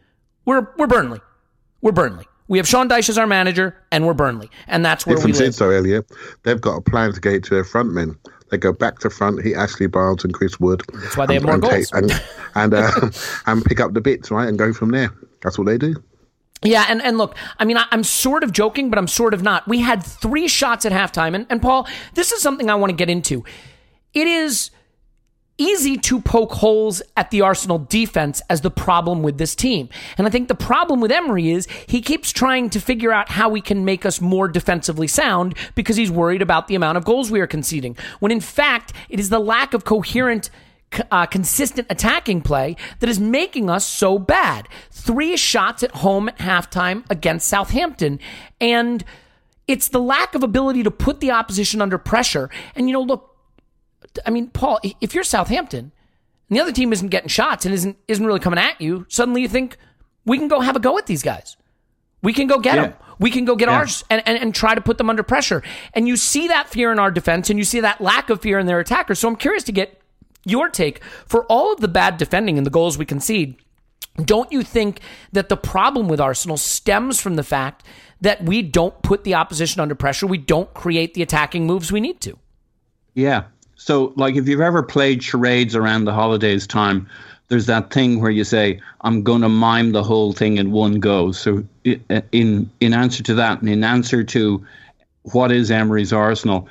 We're, 0.46 0.68
we're 0.78 0.86
Burnley. 0.86 1.20
We're 1.82 1.92
Burnley. 1.92 2.24
We 2.48 2.58
have 2.58 2.66
Sean 2.66 2.88
Dyche 2.88 3.10
as 3.10 3.18
our 3.18 3.26
manager, 3.26 3.76
and 3.90 4.06
we're 4.06 4.14
Burnley. 4.14 4.50
And 4.66 4.84
that's 4.84 5.06
where 5.06 5.16
Different 5.16 5.36
we 5.36 5.44
live. 5.44 5.54
so, 5.54 5.70
Elliot. 5.70 6.10
They've 6.42 6.60
got 6.60 6.76
a 6.76 6.80
plan 6.80 7.12
to 7.12 7.20
get 7.20 7.44
to 7.44 7.50
their 7.50 7.64
front 7.64 7.92
men. 7.92 8.16
They 8.52 8.58
go 8.58 8.70
back 8.70 8.98
to 8.98 9.08
front, 9.08 9.42
He, 9.42 9.54
Ashley 9.54 9.86
Barnes 9.86 10.24
and 10.24 10.34
Chris 10.34 10.60
Wood. 10.60 10.82
That's 10.92 11.16
why 11.16 11.24
they 11.24 11.36
and, 11.36 11.48
have 11.48 11.62
more 11.62 11.70
and 11.70 11.88
goals. 11.88 11.90
And 11.92 12.22
and, 12.54 12.74
uh, 12.74 13.10
and 13.46 13.64
pick 13.64 13.80
up 13.80 13.94
the 13.94 14.02
bits, 14.02 14.30
right, 14.30 14.46
and 14.46 14.58
go 14.58 14.74
from 14.74 14.90
there. 14.90 15.10
That's 15.40 15.58
what 15.58 15.66
they 15.66 15.78
do. 15.78 15.96
Yeah, 16.62 16.84
and, 16.86 17.00
and 17.00 17.16
look, 17.16 17.34
I 17.58 17.64
mean, 17.64 17.78
I, 17.78 17.86
am 17.90 18.04
sort 18.04 18.44
of 18.44 18.52
joking, 18.52 18.90
but 18.90 18.98
I'm 18.98 19.08
sort 19.08 19.32
of 19.32 19.42
not. 19.42 19.66
We 19.66 19.80
had 19.80 20.04
three 20.04 20.48
shots 20.48 20.84
at 20.84 20.92
halftime, 20.92 21.34
and, 21.34 21.46
and 21.48 21.62
Paul, 21.62 21.88
this 22.12 22.30
is 22.30 22.42
something 22.42 22.68
I 22.68 22.74
want 22.74 22.90
to 22.90 22.96
get 22.96 23.08
into. 23.08 23.42
It 24.12 24.26
is 24.26 24.70
easy 25.62 25.96
to 25.96 26.20
poke 26.20 26.52
holes 26.52 27.02
at 27.16 27.30
the 27.30 27.40
Arsenal 27.40 27.78
defense 27.78 28.42
as 28.50 28.60
the 28.60 28.70
problem 28.70 29.22
with 29.22 29.38
this 29.38 29.54
team. 29.54 29.88
And 30.18 30.26
I 30.26 30.30
think 30.30 30.48
the 30.48 30.54
problem 30.54 31.00
with 31.00 31.12
Emery 31.12 31.50
is 31.50 31.66
he 31.86 32.00
keeps 32.00 32.32
trying 32.32 32.70
to 32.70 32.80
figure 32.80 33.12
out 33.12 33.30
how 33.30 33.48
we 33.48 33.60
can 33.60 33.84
make 33.84 34.04
us 34.04 34.20
more 34.20 34.48
defensively 34.48 35.06
sound 35.06 35.56
because 35.74 35.96
he's 35.96 36.10
worried 36.10 36.42
about 36.42 36.68
the 36.68 36.74
amount 36.74 36.98
of 36.98 37.04
goals 37.04 37.30
we 37.30 37.40
are 37.40 37.46
conceding. 37.46 37.96
When 38.20 38.32
in 38.32 38.40
fact, 38.40 38.92
it 39.08 39.20
is 39.20 39.30
the 39.30 39.38
lack 39.38 39.74
of 39.74 39.84
coherent 39.84 40.50
uh, 41.10 41.26
consistent 41.26 41.86
attacking 41.90 42.42
play 42.42 42.76
that 43.00 43.08
is 43.08 43.18
making 43.18 43.70
us 43.70 43.86
so 43.86 44.18
bad. 44.18 44.68
Three 44.90 45.36
shots 45.36 45.82
at 45.82 45.92
home 45.96 46.28
at 46.28 46.38
halftime 46.38 47.04
against 47.08 47.48
Southampton. 47.48 48.20
And 48.60 49.04
it's 49.66 49.88
the 49.88 50.00
lack 50.00 50.34
of 50.34 50.42
ability 50.42 50.82
to 50.82 50.90
put 50.90 51.20
the 51.20 51.30
opposition 51.30 51.80
under 51.80 51.96
pressure. 51.96 52.50
And, 52.74 52.88
you 52.88 52.92
know, 52.92 53.00
look, 53.00 53.31
I 54.26 54.30
mean, 54.30 54.48
Paul, 54.48 54.80
if 55.00 55.14
you're 55.14 55.24
Southampton 55.24 55.92
and 56.48 56.56
the 56.56 56.60
other 56.60 56.72
team 56.72 56.92
isn't 56.92 57.08
getting 57.08 57.28
shots 57.28 57.64
and 57.64 57.74
isn't 57.74 57.96
isn't 58.08 58.24
really 58.24 58.40
coming 58.40 58.58
at 58.58 58.80
you, 58.80 59.06
suddenly 59.08 59.42
you 59.42 59.48
think 59.48 59.76
we 60.24 60.38
can 60.38 60.48
go 60.48 60.60
have 60.60 60.76
a 60.76 60.80
go 60.80 60.98
at 60.98 61.06
these 61.06 61.22
guys. 61.22 61.56
We 62.22 62.32
can 62.32 62.46
go 62.46 62.58
get 62.58 62.76
yeah. 62.76 62.82
them. 62.82 62.94
We 63.18 63.30
can 63.30 63.44
go 63.44 63.56
get 63.56 63.68
yeah. 63.68 63.76
ours 63.76 64.04
and, 64.10 64.22
and, 64.26 64.38
and 64.38 64.54
try 64.54 64.74
to 64.74 64.80
put 64.80 64.98
them 64.98 65.10
under 65.10 65.22
pressure. 65.22 65.62
And 65.92 66.08
you 66.08 66.16
see 66.16 66.48
that 66.48 66.68
fear 66.68 66.92
in 66.92 66.98
our 66.98 67.10
defense 67.10 67.50
and 67.50 67.58
you 67.58 67.64
see 67.64 67.80
that 67.80 68.00
lack 68.00 68.30
of 68.30 68.40
fear 68.40 68.58
in 68.58 68.66
their 68.66 68.80
attackers. 68.80 69.18
So 69.18 69.28
I'm 69.28 69.36
curious 69.36 69.64
to 69.64 69.72
get 69.72 70.00
your 70.44 70.68
take 70.68 71.02
for 71.26 71.44
all 71.46 71.72
of 71.72 71.80
the 71.80 71.88
bad 71.88 72.16
defending 72.16 72.58
and 72.58 72.66
the 72.66 72.70
goals 72.70 72.98
we 72.98 73.04
concede. 73.04 73.56
Don't 74.16 74.52
you 74.52 74.62
think 74.62 75.00
that 75.32 75.48
the 75.48 75.56
problem 75.56 76.08
with 76.08 76.20
Arsenal 76.20 76.56
stems 76.56 77.20
from 77.20 77.36
the 77.36 77.42
fact 77.42 77.84
that 78.20 78.44
we 78.44 78.62
don't 78.62 79.00
put 79.02 79.24
the 79.24 79.34
opposition 79.34 79.80
under 79.80 79.94
pressure? 79.94 80.26
We 80.26 80.38
don't 80.38 80.72
create 80.74 81.14
the 81.14 81.22
attacking 81.22 81.66
moves 81.66 81.90
we 81.90 82.00
need 82.00 82.20
to. 82.22 82.38
Yeah, 83.14 83.44
so, 83.84 84.12
like, 84.14 84.36
if 84.36 84.46
you've 84.46 84.60
ever 84.60 84.80
played 84.80 85.24
charades 85.24 85.74
around 85.74 86.04
the 86.04 86.12
holidays 86.12 86.68
time, 86.68 87.08
there's 87.48 87.66
that 87.66 87.90
thing 87.90 88.20
where 88.20 88.30
you 88.30 88.44
say, 88.44 88.80
"I'm 89.00 89.24
going 89.24 89.40
to 89.40 89.48
mime 89.48 89.90
the 89.90 90.04
whole 90.04 90.32
thing 90.32 90.56
in 90.56 90.70
one 90.70 91.00
go." 91.00 91.32
So, 91.32 91.64
in 91.84 92.70
in 92.78 92.94
answer 92.94 93.24
to 93.24 93.34
that, 93.34 93.58
and 93.60 93.68
in 93.68 93.82
answer 93.82 94.22
to 94.22 94.64
what 95.32 95.50
is 95.50 95.72
Emery's 95.72 96.12
Arsenal, 96.12 96.68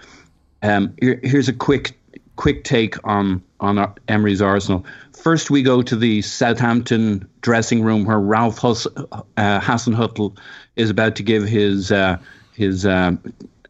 um, 0.63 0.93
here, 1.01 1.19
here's 1.21 1.49
a 1.49 1.53
quick 1.53 1.99
quick 2.37 2.63
take 2.63 2.95
on 3.05 3.41
on 3.59 3.93
Emery's 4.07 4.41
Arsenal. 4.41 4.85
First, 5.11 5.51
we 5.51 5.63
go 5.63 5.81
to 5.81 5.97
the 5.97 6.21
Southampton 6.21 7.27
dressing 7.41 7.83
room 7.83 8.05
where 8.05 8.21
Ralph 8.21 8.57
Hus- 8.57 8.87
uh, 8.87 9.59
Hasenhüttl 9.59 10.37
is 10.77 10.89
about 10.89 11.17
to 11.17 11.23
give 11.23 11.43
his 11.43 11.91
uh, 11.91 12.15
his 12.53 12.85
uh, 12.85 13.11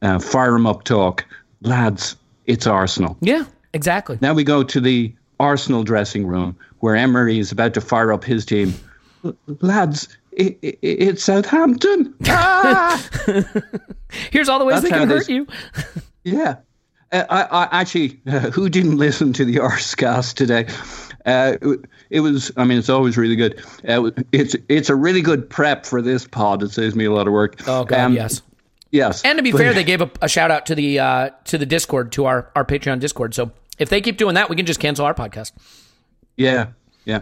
uh, 0.04 0.20
fire 0.20 0.54
'em 0.54 0.68
up 0.68 0.84
talk. 0.84 1.26
Lads, 1.64 2.16
it's 2.46 2.68
Arsenal. 2.68 3.18
Yeah, 3.22 3.46
exactly. 3.74 4.18
Now 4.22 4.34
we 4.34 4.44
go 4.44 4.64
to 4.64 4.80
the 4.80 5.14
Arsenal 5.40 5.84
dressing 5.84 6.28
room 6.28 6.56
where 6.80 6.96
Emery 6.96 7.40
is 7.40 7.52
about 7.52 7.74
to 7.76 7.82
fire 7.82 8.12
up 8.12 8.24
his 8.24 8.46
team. 8.46 8.74
Lads, 9.48 10.08
it, 10.32 10.58
it, 10.62 10.80
it's 10.82 11.24
Southampton. 11.24 12.14
Ah! 12.28 13.02
Here's 14.32 14.50
all 14.50 14.60
the 14.60 14.66
ways 14.66 14.82
That's 14.82 14.94
they 14.94 15.00
can 15.00 15.10
hurt 15.10 15.30
you. 15.30 15.48
yeah. 16.24 16.58
Uh, 17.12 17.26
I, 17.30 17.42
I, 17.42 17.82
actually, 17.82 18.20
uh, 18.28 18.40
who 18.52 18.70
didn't 18.70 18.98
listen 18.98 19.34
to 19.34 19.46
the 19.46 19.56
Arscast 19.58 20.36
today? 20.36 20.68
Uh, 21.26 21.58
it 22.10 22.22
was, 22.22 22.52
I 22.58 22.64
mean, 22.64 22.78
it's 22.78 22.90
always 22.90 23.18
really 23.18 23.36
good. 23.36 23.64
Uh, 23.88 24.12
it's 24.32 24.56
it's 24.70 24.90
a 24.90 24.96
really 24.96 25.22
good 25.22 25.50
prep 25.50 25.86
for 25.86 26.02
this 26.02 26.26
pod. 26.26 26.64
It 26.64 26.72
saves 26.72 26.96
me 26.96 27.06
a 27.06 27.12
lot 27.12 27.28
of 27.28 27.34
work. 27.34 27.62
Oh 27.68 27.84
God, 27.84 28.00
um, 28.00 28.14
yes. 28.14 28.42
Yes. 28.92 29.24
And 29.24 29.38
to 29.38 29.44
be 29.44 29.52
but, 29.52 29.60
fair, 29.60 29.74
they 29.74 29.84
gave 29.84 30.02
a, 30.02 30.12
a, 30.22 30.28
shout 30.28 30.52
out 30.52 30.66
to 30.68 30.76
the 30.76 31.00
uh, 31.00 31.30
to 31.46 31.58
the 31.58 31.66
Discord, 31.66 32.12
to 32.14 32.26
our, 32.26 32.52
our 32.56 32.66
Patreon 32.66 33.00
Discord. 33.00 33.34
So 33.34 33.52
if 33.80 33.90
they 33.90 34.02
keep 34.02 34.18
doing 34.18 34.36
that, 34.36 34.50
we 34.50 34.56
can 34.56 34.66
just 34.66 34.80
cancel 34.80 35.06
our 35.06 35.14
podcast. 35.14 35.54
Yeah, 36.36 36.68
yeah. 37.06 37.22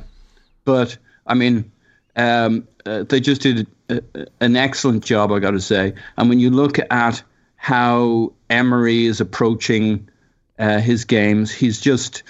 But 0.66 0.98
I 1.28 1.36
mean, 1.36 1.72
um, 2.16 2.68
uh, 2.86 3.04
they 3.04 3.20
just 3.20 3.42
did 3.42 3.68
a, 3.90 4.02
an 4.40 4.56
excellent 4.56 5.06
job, 5.06 5.32
I 5.32 5.40
got 5.40 5.52
to 5.52 5.62
say. 5.62 5.94
And 6.18 6.28
when 6.28 6.40
you 6.40 6.50
look 6.50 6.80
at 6.92 7.24
how 7.56 8.34
Emery 8.50 9.06
is 9.06 9.22
approaching 9.22 10.10
uh, 10.58 10.80
his 10.80 11.06
games, 11.06 11.52
he's 11.52 11.80
just 11.80 12.24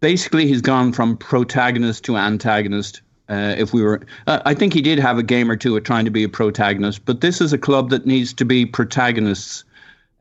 basically 0.00 0.46
he's 0.46 0.62
gone 0.62 0.92
from 0.92 1.16
protagonist 1.16 2.04
to 2.04 2.16
antagonist 2.16 3.02
Uh, 3.28 3.54
if 3.58 3.74
we 3.74 3.82
were, 3.82 4.00
uh, 4.26 4.40
I 4.46 4.54
think 4.54 4.72
he 4.72 4.80
did 4.80 4.98
have 4.98 5.18
a 5.18 5.22
game 5.22 5.50
or 5.50 5.56
two 5.56 5.76
at 5.76 5.84
trying 5.84 6.06
to 6.06 6.10
be 6.10 6.24
a 6.24 6.28
protagonist, 6.28 7.04
but 7.04 7.20
this 7.20 7.40
is 7.40 7.52
a 7.52 7.58
club 7.58 7.90
that 7.90 8.06
needs 8.06 8.32
to 8.34 8.44
be 8.44 8.64
protagonists. 8.64 9.64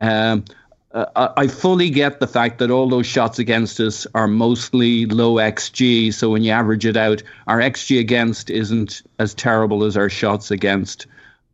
Um, 0.02 0.44
uh, 0.92 1.30
I 1.38 1.48
fully 1.48 1.90
get 1.90 2.20
the 2.20 2.28
fact 2.28 2.60
that 2.60 2.72
all 2.72 2.90
those 2.90 3.06
shots 3.06 3.40
against 3.40 3.80
us 3.80 4.08
are 4.16 4.28
mostly 4.28 5.06
low 5.06 5.36
xG. 5.36 6.14
So 6.14 6.30
when 6.30 6.44
you 6.44 6.52
average 6.52 6.86
it 6.86 6.98
out, 6.98 7.22
our 7.48 7.60
xG 7.60 8.00
against 8.00 8.50
isn't 8.50 9.02
as 9.20 9.34
terrible 9.34 9.84
as 9.84 9.96
our 9.96 10.10
shots 10.10 10.50
against. 10.50 11.06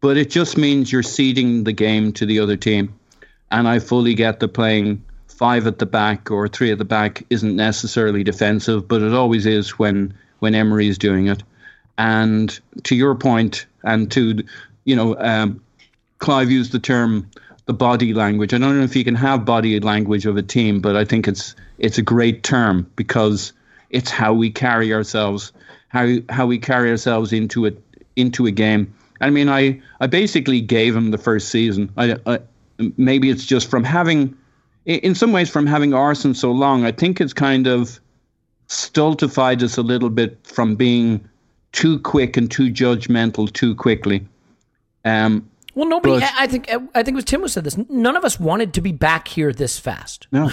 But 0.01 0.17
it 0.17 0.29
just 0.29 0.57
means 0.57 0.91
you're 0.91 1.03
ceding 1.03 1.63
the 1.63 1.71
game 1.71 2.13
to 2.13 2.25
the 2.25 2.39
other 2.39 2.57
team. 2.57 2.93
And 3.51 3.67
I 3.67 3.79
fully 3.79 4.13
get 4.13 4.39
that 4.39 4.49
playing 4.49 5.03
five 5.27 5.67
at 5.67 5.79
the 5.79 5.85
back 5.85 6.31
or 6.31 6.47
three 6.47 6.71
at 6.71 6.77
the 6.77 6.85
back 6.85 7.23
isn't 7.29 7.55
necessarily 7.55 8.23
defensive, 8.23 8.87
but 8.87 9.01
it 9.01 9.13
always 9.13 9.45
is 9.45 9.79
when 9.79 10.13
when 10.43 10.55
Emery 10.55 10.89
is 10.89 10.97
doing 10.97 11.27
it. 11.27 11.41
And 11.97 12.59
to 12.83 12.95
your 12.95 13.15
point, 13.15 13.65
and 13.81 14.11
to 14.11 14.43
you 14.83 14.95
know, 14.95 15.15
um, 15.17 15.63
Clive 16.19 16.51
used 16.51 16.73
the 16.73 16.79
term 16.79 17.29
the 17.65 17.73
body 17.73 18.13
language. 18.13 18.53
I 18.53 18.57
don't 18.57 18.77
know 18.77 18.83
if 18.83 18.93
you 18.93 19.05
can 19.05 19.15
have 19.15 19.45
body 19.45 19.79
language 19.79 20.25
of 20.25 20.35
a 20.35 20.41
team, 20.41 20.81
but 20.81 20.97
I 20.97 21.05
think 21.05 21.29
it's 21.29 21.55
it's 21.77 21.97
a 21.97 22.01
great 22.01 22.43
term 22.43 22.91
because 22.97 23.53
it's 23.89 24.11
how 24.11 24.33
we 24.33 24.51
carry 24.51 24.93
ourselves, 24.93 25.53
how 25.87 26.07
how 26.27 26.45
we 26.45 26.59
carry 26.59 26.91
ourselves 26.91 27.31
into 27.31 27.65
it 27.65 27.81
into 28.17 28.45
a 28.45 28.51
game. 28.51 28.93
I 29.21 29.29
mean, 29.29 29.47
I 29.47 29.81
I 30.01 30.07
basically 30.07 30.59
gave 30.59 30.93
him 30.93 31.11
the 31.11 31.17
first 31.17 31.47
season. 31.47 31.89
I, 31.95 32.17
I 32.25 32.39
maybe 32.97 33.29
it's 33.29 33.45
just 33.45 33.69
from 33.69 33.85
having, 33.85 34.35
in 34.85 35.15
some 35.15 35.31
ways, 35.31 35.49
from 35.49 35.67
having 35.67 35.93
Arsene 35.93 36.33
so 36.33 36.51
long. 36.51 36.83
I 36.83 36.91
think 36.91 37.21
it's 37.21 37.31
kind 37.31 37.65
of 37.65 38.01
stultified 38.67 39.61
us 39.63 39.77
a 39.77 39.81
little 39.81 40.09
bit 40.09 40.37
from 40.43 40.75
being 40.75 41.27
too 41.71 41.99
quick 41.99 42.37
and 42.37 42.49
too 42.49 42.71
judgmental 42.71 43.51
too 43.51 43.75
quickly. 43.75 44.25
Um, 45.05 45.49
well, 45.75 45.87
nobody. 45.87 46.19
But, 46.19 46.31
I 46.37 46.47
think. 46.47 46.69
I 46.69 47.03
think 47.03 47.09
it 47.09 47.15
was 47.15 47.25
Tim 47.25 47.41
who 47.41 47.47
said 47.47 47.63
this. 47.63 47.77
None 47.89 48.15
of 48.15 48.23
us 48.23 48.39
wanted 48.39 48.73
to 48.75 48.81
be 48.81 48.91
back 48.91 49.27
here 49.27 49.51
this 49.51 49.79
fast. 49.79 50.27
No, 50.31 50.51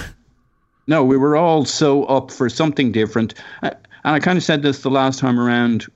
no, 0.86 1.04
we 1.04 1.16
were 1.16 1.36
all 1.36 1.64
so 1.64 2.04
up 2.04 2.30
for 2.30 2.48
something 2.48 2.90
different. 2.90 3.34
And 3.62 3.76
I 4.02 4.18
kind 4.18 4.38
of 4.38 4.42
said 4.42 4.62
this 4.62 4.82
the 4.82 4.90
last 4.90 5.18
time 5.18 5.38
around, 5.38 5.86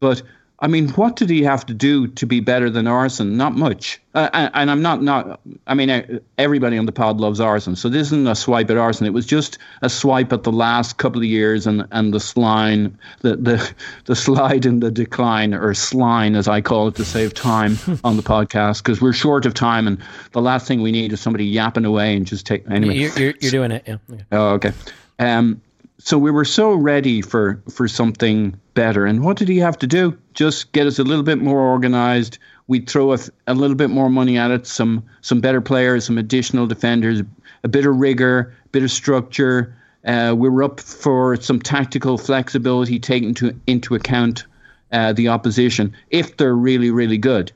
but 0.00 0.22
I 0.62 0.68
mean, 0.68 0.90
what 0.90 1.16
did 1.16 1.28
he 1.28 1.42
have 1.42 1.66
to 1.66 1.74
do 1.74 2.06
to 2.06 2.24
be 2.24 2.38
better 2.38 2.70
than 2.70 2.86
Arsene? 2.86 3.36
Not 3.36 3.56
much. 3.56 4.00
Uh, 4.14 4.48
and 4.54 4.70
I'm 4.70 4.80
not 4.80 5.02
not. 5.02 5.40
I 5.66 5.74
mean, 5.74 6.20
everybody 6.38 6.78
on 6.78 6.86
the 6.86 6.92
pod 6.92 7.18
loves 7.18 7.40
Arsene, 7.40 7.74
so 7.74 7.88
this 7.88 8.08
isn't 8.08 8.28
a 8.28 8.36
swipe 8.36 8.70
at 8.70 8.76
Arsene. 8.76 9.08
It 9.08 9.12
was 9.12 9.26
just 9.26 9.58
a 9.80 9.90
swipe 9.90 10.32
at 10.32 10.44
the 10.44 10.52
last 10.52 10.98
couple 10.98 11.20
of 11.20 11.24
years 11.24 11.66
and 11.66 11.84
and 11.90 12.14
the 12.14 12.20
slide, 12.20 12.96
the 13.22 13.34
the 13.34 13.74
the 14.04 14.14
slide 14.14 14.64
in 14.64 14.78
the 14.78 14.92
decline 14.92 15.52
or 15.52 15.74
slime 15.74 16.36
as 16.36 16.46
I 16.46 16.60
call 16.60 16.86
it 16.86 16.94
to 16.94 17.04
save 17.04 17.34
time 17.34 17.76
on 18.04 18.16
the 18.16 18.22
podcast 18.22 18.84
because 18.84 19.00
we're 19.00 19.12
short 19.12 19.44
of 19.46 19.54
time 19.54 19.88
and 19.88 19.98
the 20.30 20.40
last 20.40 20.68
thing 20.68 20.80
we 20.80 20.92
need 20.92 21.12
is 21.12 21.20
somebody 21.20 21.44
yapping 21.44 21.84
away 21.84 22.14
and 22.16 22.24
just 22.24 22.46
take 22.46 22.70
anyway. 22.70 22.94
You're, 22.94 23.18
you're, 23.18 23.34
you're 23.40 23.50
doing 23.50 23.72
it, 23.72 23.82
yeah. 23.84 23.96
Okay. 24.12 24.24
Oh, 24.30 24.48
okay. 24.50 24.72
Um, 25.18 25.60
so 26.04 26.18
we 26.18 26.32
were 26.32 26.44
so 26.44 26.74
ready 26.74 27.22
for 27.22 27.62
for 27.70 27.86
something 27.86 28.58
better. 28.74 29.06
And 29.06 29.22
what 29.22 29.36
did 29.36 29.48
he 29.48 29.58
have 29.58 29.78
to 29.78 29.86
do? 29.86 30.18
Just 30.34 30.72
get 30.72 30.86
us 30.86 30.98
a 30.98 31.04
little 31.04 31.22
bit 31.22 31.38
more 31.38 31.60
organized. 31.60 32.38
We'd 32.66 32.90
throw 32.90 33.12
a, 33.12 33.18
a 33.46 33.54
little 33.54 33.76
bit 33.76 33.88
more 33.88 34.10
money 34.10 34.36
at 34.36 34.50
it, 34.50 34.66
some 34.66 35.04
some 35.20 35.40
better 35.40 35.60
players, 35.60 36.04
some 36.04 36.18
additional 36.18 36.66
defenders, 36.66 37.22
a 37.62 37.68
bit 37.68 37.86
of 37.86 37.96
rigor, 37.96 38.52
a 38.64 38.68
bit 38.70 38.82
of 38.82 38.90
structure. 38.90 39.76
Uh, 40.04 40.34
we 40.36 40.48
were 40.48 40.64
up 40.64 40.80
for 40.80 41.36
some 41.36 41.60
tactical 41.60 42.18
flexibility, 42.18 42.98
taking 42.98 43.32
to, 43.34 43.54
into 43.68 43.94
account 43.94 44.44
uh, 44.90 45.12
the 45.12 45.28
opposition 45.28 45.94
if 46.10 46.36
they're 46.36 46.56
really, 46.56 46.90
really 46.90 47.18
good. 47.18 47.52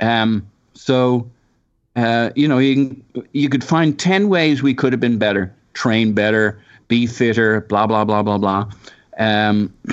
Um, 0.00 0.48
so, 0.74 1.28
uh, 1.96 2.30
you 2.36 2.46
know, 2.46 2.58
you, 2.58 3.02
you 3.32 3.48
could 3.48 3.64
find 3.64 3.98
10 3.98 4.28
ways 4.28 4.62
we 4.62 4.74
could 4.74 4.92
have 4.92 5.00
been 5.00 5.18
better, 5.18 5.52
train 5.74 6.12
better, 6.12 6.60
be 6.92 7.06
fitter, 7.06 7.62
blah, 7.62 7.86
blah, 7.86 8.04
blah, 8.04 8.22
blah, 8.22 8.36
blah. 8.36 8.70
Um, 9.16 9.72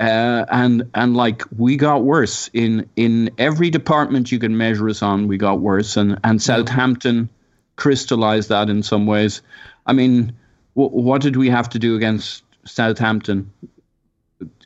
uh, 0.00 0.44
and 0.50 0.90
and 0.94 1.16
like 1.16 1.44
we 1.56 1.78
got 1.78 2.04
worse 2.04 2.50
in 2.52 2.90
in 2.94 3.30
every 3.38 3.70
department 3.70 4.30
you 4.30 4.38
can 4.38 4.54
measure 4.58 4.86
us 4.90 5.00
on. 5.00 5.28
We 5.28 5.38
got 5.38 5.60
worse, 5.60 5.96
and 5.96 6.20
and 6.22 6.42
Southampton 6.42 7.30
crystallized 7.76 8.50
that 8.50 8.68
in 8.68 8.82
some 8.82 9.06
ways. 9.06 9.40
I 9.86 9.94
mean, 9.94 10.34
w- 10.76 10.94
what 10.94 11.22
did 11.22 11.36
we 11.36 11.48
have 11.48 11.70
to 11.70 11.78
do 11.78 11.96
against 11.96 12.42
Southampton? 12.66 13.50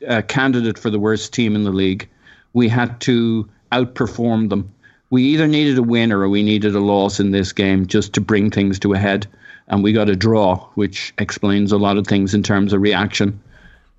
A 0.05 0.21
candidate 0.21 0.77
for 0.77 0.89
the 0.89 0.99
worst 0.99 1.31
team 1.31 1.55
in 1.55 1.63
the 1.63 1.71
league. 1.71 2.09
We 2.51 2.67
had 2.67 2.99
to 3.01 3.47
outperform 3.71 4.49
them. 4.49 4.73
We 5.09 5.23
either 5.23 5.47
needed 5.47 5.77
a 5.77 5.83
win 5.83 6.11
or 6.11 6.27
we 6.27 6.43
needed 6.43 6.75
a 6.75 6.81
loss 6.81 7.21
in 7.21 7.31
this 7.31 7.53
game 7.53 7.87
just 7.87 8.11
to 8.15 8.21
bring 8.21 8.51
things 8.51 8.79
to 8.79 8.91
a 8.91 8.97
head. 8.97 9.27
And 9.69 9.83
we 9.83 9.93
got 9.93 10.09
a 10.09 10.15
draw, 10.15 10.67
which 10.73 11.13
explains 11.19 11.71
a 11.71 11.77
lot 11.77 11.97
of 11.97 12.07
things 12.07 12.33
in 12.33 12.41
terms 12.41 12.73
of 12.73 12.81
reaction 12.81 13.39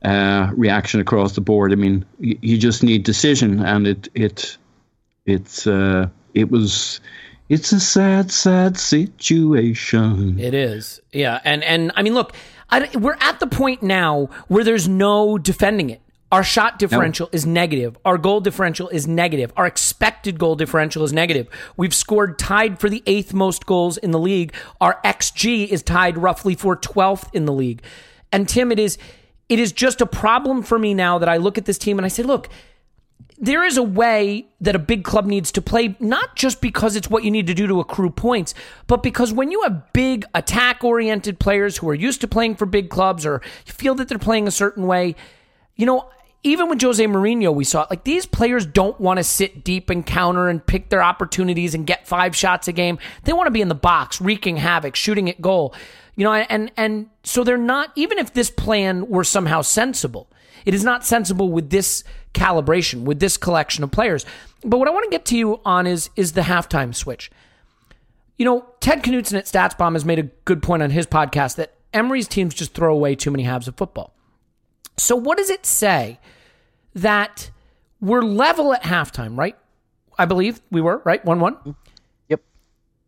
uh, 0.02 0.50
reaction 0.54 1.00
across 1.00 1.35
the 1.35 1.40
board. 1.40 1.72
I 1.72 1.76
mean, 1.76 2.04
you, 2.18 2.38
you, 2.40 2.59
just 2.59 2.83
need 2.83 3.02
decision, 3.02 3.61
and 3.61 3.87
it 3.87 4.09
it 4.14 4.56
it's 5.26 5.66
uh, 5.66 6.09
it 6.35 6.50
was 6.50 7.00
it's 7.48 7.72
a 7.72 7.80
sad, 7.80 8.30
sad 8.30 8.78
situation. 8.78 10.38
It 10.38 10.54
is, 10.54 11.00
yeah, 11.12 11.40
and 11.44 11.62
and 11.62 11.92
I 11.96 12.02
mean, 12.02 12.14
look, 12.14 12.35
I, 12.70 12.88
we're 12.96 13.16
at 13.20 13.40
the 13.40 13.46
point 13.46 13.83
now 13.83 14.30
where 14.48 14.64
there's 14.64 14.88
no 14.88 15.37
defending 15.37 15.90
it. 15.90 16.00
Our 16.32 16.44
shot 16.44 16.78
differential 16.78 17.28
no. 17.32 17.36
is 17.36 17.44
negative. 17.44 17.98
Our 18.04 18.16
goal 18.16 18.40
differential 18.40 18.88
is 18.88 19.08
negative. 19.08 19.52
Our 19.56 19.66
expected 19.66 20.38
goal 20.38 20.54
differential 20.54 21.02
is 21.02 21.12
negative. 21.12 21.48
We've 21.76 21.94
scored 21.94 22.38
tied 22.38 22.78
for 22.78 22.88
the 22.88 23.02
eighth 23.06 23.34
most 23.34 23.66
goals 23.66 23.96
in 23.96 24.12
the 24.12 24.18
league. 24.18 24.54
Our 24.80 25.00
XG 25.04 25.68
is 25.68 25.82
tied 25.82 26.16
roughly 26.16 26.54
for 26.54 26.76
12th 26.76 27.28
in 27.32 27.46
the 27.46 27.52
league. 27.52 27.82
And 28.32 28.48
Tim, 28.48 28.70
it 28.70 28.78
is 28.78 28.96
it 29.48 29.58
is 29.58 29.72
just 29.72 30.00
a 30.00 30.06
problem 30.06 30.62
for 30.62 30.78
me 30.78 30.94
now 30.94 31.18
that 31.18 31.28
I 31.28 31.36
look 31.36 31.58
at 31.58 31.64
this 31.64 31.76
team 31.76 31.98
and 31.98 32.06
I 32.06 32.08
say, 32.08 32.22
look, 32.22 32.48
there 33.36 33.64
is 33.64 33.76
a 33.76 33.82
way 33.82 34.46
that 34.60 34.76
a 34.76 34.78
big 34.78 35.02
club 35.02 35.26
needs 35.26 35.50
to 35.52 35.62
play, 35.62 35.96
not 35.98 36.36
just 36.36 36.60
because 36.60 36.94
it's 36.94 37.10
what 37.10 37.24
you 37.24 37.32
need 37.32 37.48
to 37.48 37.54
do 37.54 37.66
to 37.66 37.80
accrue 37.80 38.10
points, 38.10 38.54
but 38.86 39.02
because 39.02 39.32
when 39.32 39.50
you 39.50 39.62
have 39.62 39.92
big 39.92 40.24
attack 40.34 40.84
oriented 40.84 41.40
players 41.40 41.78
who 41.78 41.88
are 41.88 41.94
used 41.94 42.20
to 42.20 42.28
playing 42.28 42.54
for 42.54 42.66
big 42.66 42.90
clubs 42.90 43.26
or 43.26 43.40
feel 43.64 43.96
that 43.96 44.08
they're 44.08 44.18
playing 44.18 44.46
a 44.46 44.52
certain 44.52 44.86
way, 44.86 45.16
you 45.74 45.86
know, 45.86 46.10
even 46.42 46.68
with 46.68 46.81
Jose 46.81 47.05
Mourinho, 47.05 47.55
we 47.55 47.64
saw 47.64 47.83
it. 47.83 47.90
like 47.90 48.05
these 48.05 48.24
players 48.24 48.64
don't 48.64 48.98
want 48.98 49.18
to 49.18 49.24
sit 49.24 49.62
deep 49.62 49.90
and 49.90 50.07
counter 50.07 50.48
and 50.48 50.64
pick 50.64 50.88
their 50.88 51.03
opportunities 51.03 51.74
and 51.74 51.87
get 51.87 52.09
five 52.09 52.35
shots 52.35 52.66
a 52.66 52.72
game. 52.72 52.98
They 53.24 53.33
want 53.33 53.46
to 53.46 53.50
be 53.50 53.61
in 53.61 53.68
the 53.68 53.74
box, 53.74 54.20
wreaking 54.20 54.57
havoc, 54.57 54.96
shooting 54.96 55.29
at 55.29 55.40
goal. 55.40 55.74
You 56.16 56.24
know, 56.24 56.33
and 56.33 56.70
and 56.76 57.09
so 57.22 57.44
they're 57.44 57.59
not 57.59 57.92
even 57.94 58.18
if 58.18 58.33
this 58.33 58.50
plan 58.50 59.09
were 59.09 59.24
somehow 59.24 59.62
sensible, 59.62 60.29
it 60.64 60.74
is 60.74 60.85
not 60.85 61.05
sensible 61.05 61.50
with 61.50 61.70
this 61.70 62.05
calibration, 62.35 63.03
with 63.05 63.20
this 63.20 63.37
collection 63.37 63.85
of 63.85 63.90
players. 63.90 64.24
But 64.62 64.79
what 64.79 64.88
I 64.88 64.92
want 64.92 65.05
to 65.05 65.11
get 65.11 65.24
to 65.26 65.37
you 65.37 65.61
on 65.64 65.87
is 65.87 66.11
is 66.16 66.33
the 66.33 66.42
halftime 66.42 66.94
switch. 66.94 67.31
You 68.38 68.46
know, 68.46 68.66
Ted 68.81 69.03
Knutson 69.03 69.37
at 69.37 69.44
StatsBomb 69.44 69.92
has 69.92 70.07
made 70.07 70.18
a 70.18 70.31
good 70.46 70.62
point 70.62 70.83
on 70.83 70.90
his 70.90 71.07
podcast 71.07 71.57
that 71.57 71.74
Emery's 71.92 72.29
teams 72.29 72.55
just 72.55 72.72
throw 72.72 72.94
away 72.94 73.14
too 73.14 73.31
many 73.31 73.42
halves 73.42 73.68
of 73.68 73.76
football. 73.76 74.14
So 75.00 75.16
what 75.16 75.38
does 75.38 75.50
it 75.50 75.64
say 75.64 76.18
that 76.94 77.50
we're 78.00 78.22
level 78.22 78.72
at 78.74 78.82
halftime, 78.82 79.36
right? 79.36 79.56
I 80.18 80.26
believe 80.26 80.60
we 80.70 80.80
were, 80.80 81.00
right? 81.04 81.24
1 81.24 81.40
1 81.40 81.54
mm-hmm. 81.54 81.70
Yep. 82.28 82.42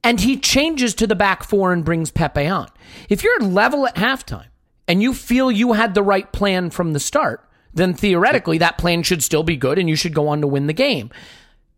and 0.02 0.20
he 0.20 0.38
changes 0.38 0.94
to 0.94 1.06
the 1.06 1.14
back 1.14 1.44
four 1.44 1.72
and 1.72 1.84
brings 1.84 2.10
Pepe 2.10 2.46
on. 2.46 2.68
If 3.08 3.22
you're 3.22 3.40
level 3.40 3.86
at 3.86 3.96
halftime 3.96 4.48
and 4.88 5.02
you 5.02 5.12
feel 5.12 5.50
you 5.50 5.74
had 5.74 5.94
the 5.94 6.02
right 6.02 6.30
plan 6.32 6.70
from 6.70 6.92
the 6.92 7.00
start, 7.00 7.48
then 7.74 7.94
theoretically 7.94 8.58
that 8.58 8.78
plan 8.78 9.02
should 9.02 9.22
still 9.22 9.42
be 9.42 9.56
good 9.56 9.78
and 9.78 9.88
you 9.88 9.96
should 9.96 10.14
go 10.14 10.28
on 10.28 10.40
to 10.40 10.46
win 10.46 10.66
the 10.66 10.72
game. 10.72 11.10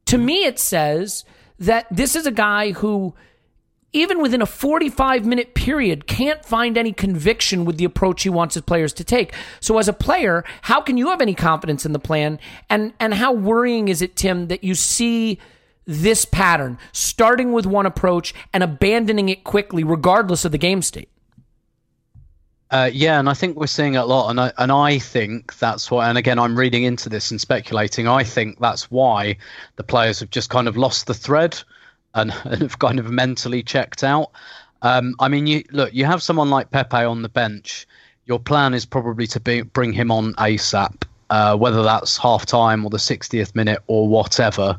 To 0.07 0.19
me, 0.19 0.45
it 0.45 0.59
says 0.59 1.25
that 1.59 1.87
this 1.91 2.15
is 2.15 2.27
a 2.27 2.33
guy 2.33 2.73
who, 2.73 3.15
even 3.95 4.21
within 4.21 4.43
a 4.43 4.47
45 4.47 5.25
minute 5.25 5.55
period, 5.55 6.07
can't 6.07 6.45
find 6.45 6.77
any 6.77 6.93
conviction 6.93 7.65
with 7.65 7.79
the 7.79 7.85
approach 7.85 8.25
he 8.25 8.29
wants 8.29 8.55
his 8.55 8.65
players 8.65 8.93
to 8.95 9.05
take. 9.05 9.33
So, 9.61 9.79
as 9.79 9.89
a 9.89 9.93
player, 9.93 10.45
how 10.63 10.83
can 10.83 10.99
you 10.99 11.09
have 11.09 11.23
any 11.23 11.35
confidence 11.35 11.87
in 11.87 11.93
the 11.93 11.99
plan? 11.99 12.39
And, 12.69 12.93
and 13.01 13.15
how 13.15 13.33
worrying 13.33 13.89
is 13.89 14.03
it, 14.03 14.17
Tim, 14.17 14.49
that 14.49 14.63
you 14.63 14.75
see 14.75 15.39
this 15.87 16.25
pattern, 16.25 16.79
starting 16.93 17.53
with 17.53 17.67
one 17.67 17.87
approach 17.87 18.35
and 18.53 18.63
abandoning 18.63 19.29
it 19.29 19.45
quickly, 19.45 19.85
regardless 19.85 20.45
of 20.45 20.53
the 20.53 20.59
game 20.59 20.83
state. 20.83 21.09
Uh, 22.71 22.91
yeah, 22.93 23.21
and 23.21 23.29
I 23.29 23.35
think 23.35 23.57
we're 23.57 23.67
seeing 23.69 23.95
a 23.95 24.05
lot, 24.05 24.31
and 24.31 24.41
I, 24.41 24.53
and 24.59 24.73
I 24.73 24.99
think 24.99 25.57
that's 25.59 25.91
why. 25.91 26.09
And 26.09 26.19
again, 26.19 26.41
I'm 26.41 26.59
reading 26.59 26.83
into 26.83 27.09
this 27.09 27.31
and 27.31 27.41
speculating. 27.41 28.09
I 28.09 28.25
think 28.25 28.59
that's 28.59 28.91
why 28.91 29.37
the 29.77 29.85
players 29.85 30.19
have 30.21 30.31
just 30.31 30.51
kind 30.51 30.67
of 30.67 30.77
lost 30.77 31.07
the 31.07 31.15
thread 31.15 31.63
and, 32.15 32.33
and 32.45 32.63
have 32.63 32.79
kind 32.79 32.99
of 32.99 33.11
mentally 33.11 33.63
checked 33.63 34.05
out. 34.05 34.31
Um, 34.83 35.15
I 35.19 35.29
mean, 35.29 35.47
you 35.47 35.65
look, 35.71 35.95
you 35.95 36.05
have 36.05 36.23
someone 36.23 36.51
like 36.51 36.71
Pepe 36.71 36.97
on 36.97 37.23
the 37.23 37.29
bench. 37.29 37.87
Your 38.27 38.39
plan 38.39 38.75
is 38.75 38.85
probably 38.85 39.27
to 39.29 39.41
be, 39.41 39.63
bring 39.63 39.93
him 39.93 40.11
on 40.11 40.35
ASAP 40.35 41.05
uh, 41.31 41.57
whether 41.57 41.83
that's 41.83 42.17
half 42.17 42.47
time 42.47 42.85
or 42.85 42.91
the 42.91 42.97
60th 42.97 43.55
minute 43.55 43.81
or 43.87 44.09
whatever. 44.09 44.79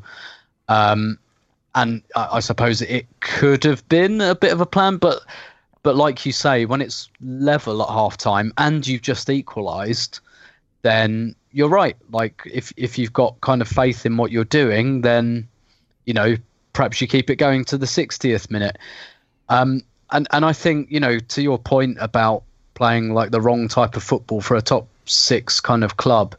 Um, 0.68 1.18
and 1.74 2.02
I, 2.16 2.30
I 2.34 2.40
suppose 2.40 2.82
it 2.82 3.08
could 3.20 3.64
have 3.64 3.88
been 3.90 4.22
a 4.22 4.36
bit 4.36 4.54
of 4.54 4.62
a 4.62 4.66
plan, 4.66 4.98
but 4.98 5.22
but 5.84 5.96
like 5.96 6.26
you 6.26 6.32
say, 6.32 6.66
when 6.66 6.82
it's 6.82 7.10
level 7.22 7.84
at 7.84 7.90
half 7.90 8.18
time 8.18 8.52
and 8.58 8.88
you've 8.88 9.04
just 9.04 9.30
equalised, 9.30 10.20
then 10.82 11.36
you're 11.52 11.70
right. 11.70 11.96
Like 12.10 12.42
if 12.52 12.74
if 12.78 12.98
you've 12.98 13.14
got 13.14 13.40
kind 13.42 13.62
of 13.62 13.68
faith 13.68 14.06
in 14.06 14.18
what 14.18 14.32
you're 14.32 14.46
doing, 14.46 15.02
then 15.02 15.48
you 16.06 16.14
know 16.14 16.38
perhaps 16.76 17.02
you 17.02 17.08
keep 17.08 17.32
it 17.32 17.38
going 17.38 17.66
to 17.66 17.78
the 17.78 17.88
60th 17.88 18.52
minute. 18.52 18.78
Um, 19.50 19.82
and 20.12 20.28
and 20.32 20.46
I 20.46 20.54
think 20.54 20.92
you 20.92 21.00
know 21.00 21.18
to 21.18 21.42
your 21.42 21.58
point 21.58 21.98
about 22.00 22.44
playing 22.76 23.14
like 23.14 23.32
the 23.32 23.42
wrong 23.42 23.68
type 23.68 23.96
of 23.96 24.04
football 24.04 24.42
for 24.42 24.56
a 24.56 24.62
top 24.62 24.88
six 25.06 25.60
kind 25.60 25.84
of 25.84 25.98
club. 25.98 26.36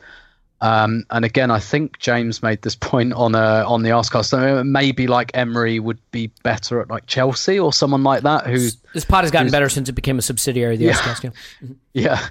Um, 0.62 1.04
and 1.10 1.24
again, 1.24 1.50
I 1.50 1.58
think 1.58 1.98
James 1.98 2.42
made 2.42 2.62
this 2.62 2.74
point 2.92 3.12
on 3.12 3.34
uh, 3.34 3.64
on 3.66 3.82
the 3.82 3.90
Arscast. 3.90 4.26
So 4.26 4.62
maybe 4.64 5.06
like 5.06 5.30
Emery 5.34 5.80
would 5.80 5.98
be 6.12 6.28
better 6.42 6.80
at 6.80 6.88
like 6.88 7.06
Chelsea 7.06 7.58
or 7.58 7.72
someone 7.72 8.02
like 8.04 8.22
that. 8.22 8.46
Who 8.46 8.68
this 8.94 9.04
pod 9.04 9.24
has 9.24 9.30
gotten 9.30 9.50
better 9.50 9.68
since 9.68 9.88
it 9.88 9.92
became 9.92 10.18
a 10.18 10.22
subsidiary 10.22 10.74
of 10.74 10.78
the 10.78 10.86
Yeah. 10.86 10.92
Arscast. 10.94 11.32
Yeah. 11.62 11.70
yeah, 11.92 12.28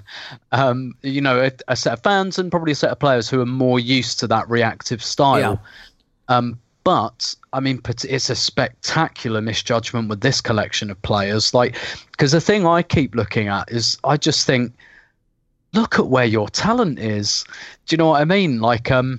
um, 0.52 0.94
you 1.02 1.20
know, 1.20 1.40
a, 1.40 1.52
a 1.68 1.76
set 1.76 1.92
of 1.92 2.02
fans 2.02 2.38
and 2.38 2.50
probably 2.50 2.72
a 2.72 2.76
set 2.76 2.90
of 2.90 2.98
players 2.98 3.28
who 3.28 3.40
are 3.40 3.46
more 3.46 3.78
used 3.78 4.18
to 4.20 4.26
that 4.28 4.48
reactive 4.48 5.02
style. 5.04 5.60
Um, 6.28 6.58
but 6.86 7.34
I 7.52 7.58
mean, 7.58 7.82
it's 7.84 8.30
a 8.30 8.36
spectacular 8.36 9.40
misjudgment 9.40 10.08
with 10.08 10.20
this 10.20 10.40
collection 10.40 10.88
of 10.88 11.02
players. 11.02 11.52
Like, 11.52 11.74
because 12.12 12.30
the 12.30 12.40
thing 12.40 12.64
I 12.64 12.84
keep 12.84 13.16
looking 13.16 13.48
at 13.48 13.72
is, 13.72 13.98
I 14.04 14.16
just 14.16 14.46
think, 14.46 14.72
look 15.72 15.98
at 15.98 16.06
where 16.06 16.24
your 16.24 16.48
talent 16.48 17.00
is. 17.00 17.44
Do 17.86 17.94
you 17.94 17.98
know 17.98 18.06
what 18.06 18.20
I 18.20 18.24
mean? 18.24 18.60
Like, 18.60 18.92
um, 18.92 19.18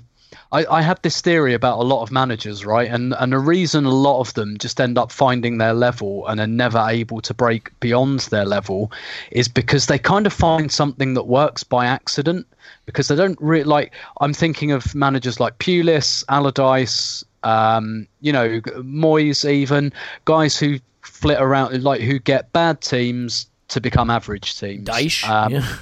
I, 0.53 0.65
I 0.67 0.81
have 0.81 1.01
this 1.01 1.19
theory 1.19 1.53
about 1.53 1.79
a 1.79 1.83
lot 1.83 2.03
of 2.03 2.09
managers, 2.09 2.65
right? 2.65 2.89
And 2.89 3.13
and 3.19 3.33
the 3.33 3.39
reason 3.39 3.83
a 3.83 3.91
lot 3.91 4.21
of 4.21 4.33
them 4.33 4.57
just 4.57 4.79
end 4.79 4.97
up 4.97 5.11
finding 5.11 5.57
their 5.57 5.73
level 5.73 6.25
and 6.27 6.39
are 6.39 6.47
never 6.47 6.85
able 6.87 7.19
to 7.19 7.33
break 7.33 7.77
beyond 7.81 8.21
their 8.21 8.45
level 8.45 8.93
is 9.31 9.49
because 9.49 9.87
they 9.87 9.99
kind 9.99 10.25
of 10.25 10.31
find 10.31 10.71
something 10.71 11.15
that 11.15 11.27
works 11.27 11.65
by 11.65 11.85
accident. 11.85 12.47
Because 12.85 13.09
they 13.09 13.17
don't 13.17 13.39
really 13.41 13.65
like. 13.65 13.93
I'm 14.21 14.33
thinking 14.33 14.71
of 14.71 14.95
managers 14.95 15.41
like 15.41 15.57
Pulis, 15.57 16.23
Allardyce, 16.29 17.25
um, 17.43 18.07
you 18.21 18.31
know, 18.31 18.61
Moyes, 18.61 19.49
even 19.49 19.93
guys 20.25 20.57
who 20.57 20.79
flit 21.01 21.39
around, 21.39 21.83
like 21.83 22.01
who 22.01 22.19
get 22.19 22.51
bad 22.53 22.81
teams 22.81 23.47
to 23.69 23.81
become 23.81 24.09
average 24.09 24.59
teams. 24.59 24.87
Dyche, 24.87 25.27
Um, 25.27 25.51
yeah. 25.53 25.77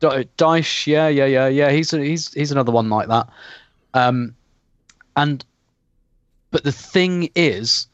D- 0.00 0.90
yeah, 0.90 1.08
yeah, 1.08 1.26
yeah, 1.26 1.46
yeah. 1.46 1.70
He's 1.70 1.90
he's 1.92 2.32
he's 2.34 2.50
another 2.50 2.72
one 2.72 2.88
like 2.88 3.08
that. 3.08 3.28
Um, 3.94 4.34
and 5.16 5.44
but 6.50 6.64
the 6.64 6.72
thing 6.72 7.30
is, 7.34 7.86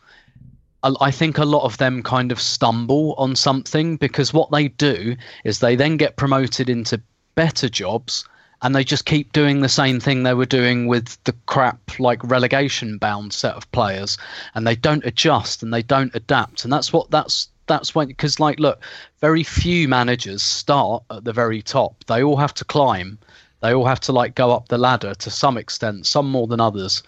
I 0.83 1.11
think 1.11 1.39
a 1.39 1.45
lot 1.45 1.65
of 1.65 1.77
them 1.79 2.03
kind 2.03 2.33
of 2.33 2.41
stumble 2.41 3.15
on 3.19 3.37
something 3.37 3.97
because 3.97 4.33
what 4.33 4.51
they 4.51 4.69
do 4.69 5.17
is 5.45 5.59
they 5.59 5.77
then 5.77 5.97
get 5.97 6.17
promoted 6.17 6.71
into 6.71 7.01
better 7.35 7.69
jobs 7.69 8.27
and 8.63 8.75
they 8.75 8.85
just 8.85 9.05
keep 9.05 9.33
doing 9.33 9.61
the 9.61 9.69
same 9.69 10.01
thing 10.01 10.23
they 10.23 10.35
were 10.35 10.47
doing 10.47 10.87
with 10.87 11.23
the 11.25 11.35
crap 11.47 11.99
like 12.01 12.23
relegation 12.25 12.99
bound 12.99 13.33
set 13.33 13.55
of 13.55 13.71
players. 13.73 14.19
And 14.55 14.67
they 14.67 14.75
don't 14.75 15.05
adjust 15.05 15.63
and 15.63 15.73
they 15.73 15.83
don't 15.83 16.15
adapt. 16.15 16.65
And 16.65 16.73
that's 16.73 16.93
what 16.93 17.11
that's 17.11 17.49
that's 17.67 17.95
when 17.95 18.09
because 18.09 18.41
like 18.41 18.59
look 18.59 18.83
very 19.21 19.45
few 19.45 19.89
managers 19.89 20.43
start 20.43 21.05
at 21.11 21.25
the 21.25 21.33
very 21.33 21.63
top. 21.63 22.05
They 22.07 22.23
all 22.23 22.37
have 22.37 22.55
to 22.55 22.65
climb. 22.65 23.19
They 23.61 23.75
all 23.75 23.87
have 23.87 24.01
to 24.01 24.13
like 24.13 24.35
go 24.35 24.51
up 24.51 24.69
the 24.69 24.79
ladder 24.79 25.15
to 25.15 25.31
some 25.31 25.57
extent 25.57 26.07
some 26.07 26.29
more 26.29 26.47
than 26.47 26.61
others. 26.61 27.03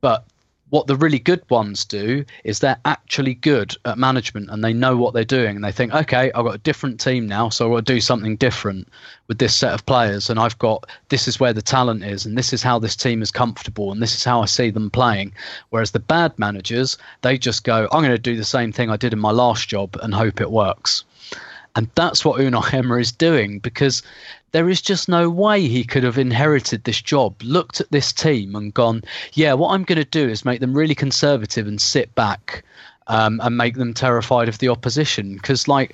But 0.00 0.26
what 0.74 0.88
the 0.88 0.96
really 0.96 1.20
good 1.20 1.48
ones 1.50 1.84
do 1.84 2.24
is 2.42 2.58
they're 2.58 2.80
actually 2.84 3.34
good 3.34 3.76
at 3.84 3.96
management 3.96 4.50
and 4.50 4.64
they 4.64 4.72
know 4.72 4.96
what 4.96 5.14
they're 5.14 5.22
doing 5.22 5.54
and 5.54 5.64
they 5.64 5.70
think 5.70 5.94
okay 5.94 6.32
i've 6.34 6.44
got 6.44 6.56
a 6.56 6.66
different 6.66 6.98
team 6.98 7.28
now 7.28 7.48
so 7.48 7.66
i've 7.66 7.76
got 7.76 7.86
to 7.86 7.94
do 7.94 8.00
something 8.00 8.34
different 8.34 8.88
with 9.28 9.38
this 9.38 9.54
set 9.54 9.72
of 9.72 9.86
players 9.86 10.28
and 10.28 10.40
i've 10.40 10.58
got 10.58 10.84
this 11.10 11.28
is 11.28 11.38
where 11.38 11.52
the 11.52 11.62
talent 11.62 12.02
is 12.02 12.26
and 12.26 12.36
this 12.36 12.52
is 12.52 12.60
how 12.60 12.76
this 12.76 12.96
team 12.96 13.22
is 13.22 13.30
comfortable 13.30 13.92
and 13.92 14.02
this 14.02 14.16
is 14.16 14.24
how 14.24 14.42
i 14.42 14.46
see 14.46 14.68
them 14.68 14.90
playing. 14.90 15.32
Whereas 15.70 15.92
the 15.92 16.00
bad 16.00 16.36
managers 16.40 16.98
they 17.22 17.38
just 17.38 17.62
go 17.62 17.86
i'm 17.92 18.02
going 18.02 18.10
to 18.10 18.18
do 18.18 18.36
the 18.36 18.42
same 18.42 18.72
thing 18.72 18.90
i 18.90 18.96
did 18.96 19.12
in 19.12 19.20
my 19.20 19.30
last 19.30 19.68
job 19.68 19.96
and 20.02 20.12
hope 20.12 20.40
it 20.40 20.50
works. 20.50 21.04
And 21.76 21.88
that's 21.96 22.24
what 22.24 22.40
Unai 22.40 22.72
Emery 22.72 23.02
is 23.02 23.10
doing 23.10 23.58
because 23.58 24.02
there 24.54 24.70
is 24.70 24.80
just 24.80 25.08
no 25.08 25.28
way 25.28 25.66
he 25.66 25.82
could 25.82 26.04
have 26.04 26.16
inherited 26.16 26.84
this 26.84 27.02
job, 27.02 27.34
looked 27.42 27.80
at 27.80 27.90
this 27.90 28.12
team 28.12 28.54
and 28.54 28.72
gone, 28.72 29.02
yeah, 29.32 29.52
what 29.52 29.70
I'm 29.70 29.82
going 29.82 29.98
to 29.98 30.04
do 30.04 30.28
is 30.28 30.44
make 30.44 30.60
them 30.60 30.74
really 30.74 30.94
conservative 30.94 31.66
and 31.66 31.80
sit 31.80 32.14
back 32.14 32.62
um, 33.08 33.40
and 33.42 33.56
make 33.56 33.74
them 33.74 33.92
terrified 33.92 34.48
of 34.48 34.58
the 34.58 34.68
opposition. 34.68 35.34
Because, 35.34 35.66
like, 35.66 35.92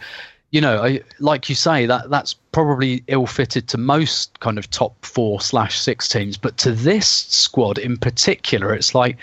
you 0.51 0.61
know, 0.61 0.85
I, 0.85 1.01
like 1.21 1.49
you 1.49 1.55
say, 1.55 1.87
that 1.87 2.11
that's 2.11 2.35
probably 2.53 3.03
ill-fitted 3.07 3.67
to 3.69 3.79
most 3.79 4.39
kind 4.41 4.59
of 4.59 4.69
top 4.69 5.07
four 5.07 5.41
slash 5.41 5.79
six 5.79 6.07
teams, 6.07 6.37
but 6.37 6.59
to 6.59 6.73
this 6.73 7.09
squad 7.09 7.79
in 7.79 7.97
particular, 7.97 8.75
it's 8.75 8.95
like 8.95 9.17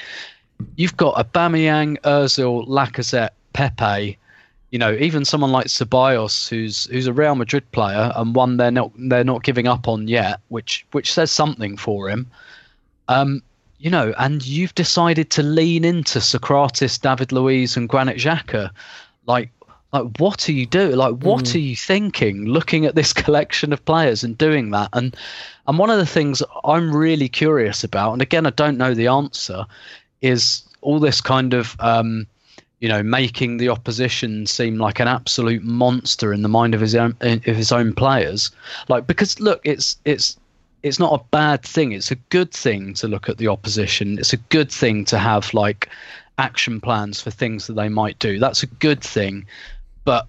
you've 0.78 0.98
got 0.98 1.14
a 1.16 1.24
Aubameyang, 1.24 2.02
Özil, 2.02 2.68
Lacazette, 2.68 3.36
Pepe, 3.54 4.18
you 4.72 4.80
know, 4.80 4.94
even 4.94 5.24
someone 5.24 5.52
like 5.52 5.68
Ceballos, 5.68 6.50
who's 6.50 6.86
who's 6.86 7.08
a 7.08 7.14
Real 7.14 7.36
Madrid 7.36 7.70
player 7.72 8.12
and 8.16 8.36
one 8.36 8.58
they're 8.58 8.72
not 8.72 8.92
they're 8.98 9.24
not 9.24 9.44
giving 9.44 9.68
up 9.68 9.88
on 9.88 10.08
yet, 10.08 10.42
which 10.50 10.86
which 10.92 11.14
says 11.14 11.32
something 11.32 11.78
for 11.78 12.10
him. 12.10 12.28
Um, 13.08 13.42
you 13.80 13.90
know, 13.90 14.14
and 14.18 14.46
you've 14.46 14.76
decided 14.76 15.30
to 15.32 15.44
lean 15.44 15.86
into 15.86 16.20
Sokratis, 16.20 17.00
David 17.00 17.32
Luiz, 17.32 17.78
and 17.78 17.88
Granit 17.88 18.18
Xhaka. 18.18 18.72
Like, 19.26 19.52
like 19.94 20.18
what 20.18 20.50
are 20.50 20.54
you 20.54 20.66
doing? 20.66 20.96
Like, 20.96 21.16
what 21.16 21.54
are 21.56 21.60
you 21.60 21.76
thinking? 21.76 22.46
Looking 22.46 22.86
at 22.86 22.96
this 22.96 23.14
collection 23.24 23.72
of 23.72 23.86
players 23.86 24.24
and 24.24 24.38
doing 24.38 24.72
that, 24.72 24.90
and 24.92 25.16
and 25.68 25.78
one 25.78 25.90
of 25.90 25.98
the 25.98 26.06
things 26.06 26.44
I'm 26.66 26.94
really 26.94 27.30
curious 27.30 27.86
about, 27.86 28.14
and 28.14 28.22
again, 28.22 28.46
I 28.46 28.52
don't 28.52 28.78
know 28.78 28.94
the 28.94 29.08
answer, 29.08 29.66
is 30.22 30.64
all 30.82 31.00
this 31.00 31.22
kind 31.22 31.54
of 31.54 31.76
um, 31.80 32.28
you 32.80 32.88
know, 32.88 33.02
making 33.02 33.58
the 33.58 33.70
opposition 33.70 34.46
seem 34.46 34.78
like 34.78 35.00
an 35.00 35.08
absolute 35.08 35.64
monster 35.64 36.32
in 36.32 36.44
the 36.44 36.50
mind 36.50 36.76
of 36.76 36.82
his 36.82 36.96
own 36.96 37.16
of 37.22 37.44
his 37.44 37.72
own 37.72 37.94
players. 37.94 38.52
Like 38.88 39.08
because 39.08 39.40
look, 39.40 39.62
it's 39.64 39.98
it's 40.06 40.38
it's 40.84 41.00
not 41.00 41.20
a 41.20 41.24
bad 41.32 41.64
thing. 41.64 41.92
It's 41.92 42.12
a 42.12 42.16
good 42.16 42.52
thing 42.52 42.94
to 42.96 43.08
look 43.08 43.30
at 43.30 43.38
the 43.38 43.48
opposition. 43.48 44.20
It's 44.20 44.34
a 44.34 44.38
good 44.38 44.72
thing 44.72 45.06
to 45.06 45.18
have 45.18 45.54
like 45.54 45.90
action 46.38 46.80
plans 46.80 47.20
for 47.20 47.32
things 47.32 47.66
that 47.68 47.74
they 47.74 47.90
might 47.90 48.20
do. 48.20 48.38
That's 48.38 48.64
a 48.64 48.68
good 48.68 49.02
thing. 49.02 49.48
But 50.04 50.28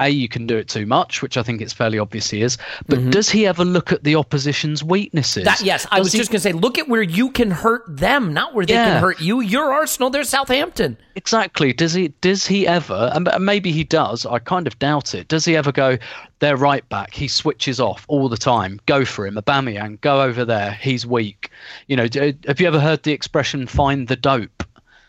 a, 0.00 0.08
you 0.08 0.28
can 0.28 0.46
do 0.46 0.56
it 0.56 0.68
too 0.68 0.86
much, 0.86 1.22
which 1.22 1.36
I 1.36 1.42
think 1.42 1.60
it's 1.60 1.72
fairly 1.72 1.98
obvious 1.98 2.30
he 2.30 2.42
is. 2.42 2.58
But 2.88 3.10
does 3.10 3.28
he 3.30 3.46
ever 3.46 3.64
look 3.64 3.92
at 3.92 4.02
the 4.04 4.16
opposition's 4.16 4.82
weaknesses? 4.82 5.44
That 5.44 5.60
yes, 5.62 5.86
I 5.90 5.98
Does 5.98 6.06
was 6.06 6.12
he- 6.12 6.18
just 6.18 6.30
gonna 6.30 6.40
say, 6.40 6.52
look 6.52 6.78
at 6.78 6.88
where 6.88 7.02
you 7.02 7.30
can 7.30 7.50
hurt 7.50 7.82
them, 7.88 8.32
not 8.32 8.54
where 8.54 8.64
they 8.66 8.74
Yeah. 8.74 8.84
can 8.86 9.00
hurt 9.00 9.20
you. 9.20 9.40
You're 9.40 9.72
Arsenal, 9.72 10.10
they're 10.10 10.24
Southampton. 10.24 10.96
Exactly. 11.16 11.72
Does 11.72 11.92
he? 11.92 12.08
Does 12.20 12.46
he 12.46 12.66
ever? 12.66 13.10
And 13.14 13.28
maybe 13.40 13.72
he 13.72 13.84
does. 13.84 14.24
I 14.24 14.38
kind 14.38 14.66
of 14.66 14.78
doubt 14.78 15.14
it. 15.14 15.28
Does 15.28 15.44
he 15.44 15.56
ever 15.56 15.70
go? 15.72 15.98
They're 16.38 16.56
right 16.56 16.88
back. 16.88 17.12
He 17.12 17.28
switches 17.28 17.78
off 17.80 18.06
all 18.08 18.28
the 18.30 18.38
time. 18.38 18.80
Go 18.86 19.04
for 19.04 19.26
him, 19.26 19.34
Aubameyang. 19.34 20.00
Go 20.00 20.22
over 20.22 20.44
there. 20.46 20.72
He's 20.80 21.06
weak. 21.06 21.50
You 21.88 21.96
know. 21.96 22.06
Have 22.46 22.58
you 22.60 22.66
ever 22.66 22.80
heard 22.80 23.02
the 23.02 23.12
expression 23.12 23.66
"find 23.66 24.08
the 24.08 24.16
dope"? 24.16 24.62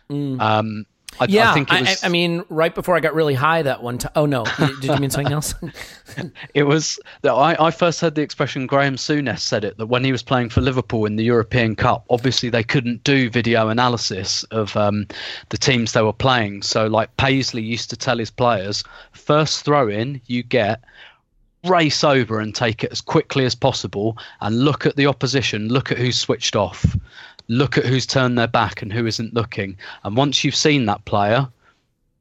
Um, 0.09 0.85
I, 1.19 1.25
Yeah, 1.29 1.51
I 1.51 1.53
think 1.53 1.71
it 1.71 1.81
was. 1.81 2.03
I, 2.03 2.09
mean, 2.09 2.43
right 2.49 2.73
before 2.73 2.95
I 2.95 2.99
got 2.99 3.13
really 3.13 3.33
high 3.33 3.61
that 3.61 3.83
one 3.83 3.97
time. 3.97 4.11
Oh 4.15 4.25
no, 4.25 4.45
did 4.57 4.83
you 4.83 4.97
mean 4.97 5.09
something 5.09 5.33
else? 5.33 5.53
It 6.53 6.63
was 6.63 6.99
that 7.21 7.31
I, 7.31 7.55
I 7.67 7.71
first 7.71 8.01
heard 8.01 8.15
the 8.15 8.21
expression 8.21 8.67
Graham 8.67 8.97
Souness 8.97 9.39
said 9.39 9.63
it 9.63 9.77
that 9.77 9.85
when 9.85 10.03
he 10.03 10.11
was 10.11 10.21
playing 10.21 10.49
for 10.49 10.59
Liverpool 10.59 11.05
in 11.05 11.15
the 11.15 11.23
European 11.23 11.73
Cup, 11.73 12.05
obviously 12.09 12.49
they 12.49 12.65
couldn't 12.65 13.05
do 13.05 13.29
video 13.29 13.69
analysis 13.69 14.43
of 14.51 14.75
um, 14.75 15.07
the 15.49 15.57
teams 15.57 15.93
they 15.93 16.01
were 16.01 16.11
playing. 16.11 16.63
So 16.63 16.87
like 16.87 17.15
Paisley 17.15 17.61
used 17.61 17.89
to 17.91 17.95
tell 17.95 18.17
his 18.17 18.29
players, 18.29 18.83
first 19.13 19.63
throw 19.63 19.87
in 19.87 20.19
you 20.25 20.43
get 20.43 20.83
race 21.65 22.03
over 22.03 22.39
and 22.39 22.55
take 22.55 22.83
it 22.83 22.91
as 22.91 23.01
quickly 23.01 23.45
as 23.45 23.55
possible 23.55 24.17
and 24.41 24.65
look 24.65 24.85
at 24.85 24.95
the 24.95 25.07
opposition, 25.07 25.69
look 25.69 25.91
at 25.91 25.97
who's 25.97 26.17
switched 26.17 26.55
off, 26.55 26.97
look 27.51 27.77
at 27.77 27.85
who's 27.85 28.05
turned 28.05 28.37
their 28.37 28.47
back 28.47 28.81
and 28.81 28.91
who 28.91 29.05
isn't 29.05 29.33
looking. 29.33 29.77
And 30.03 30.15
once 30.15 30.43
you've 30.43 30.55
seen 30.55 30.85
that 30.85 31.03
player, 31.05 31.47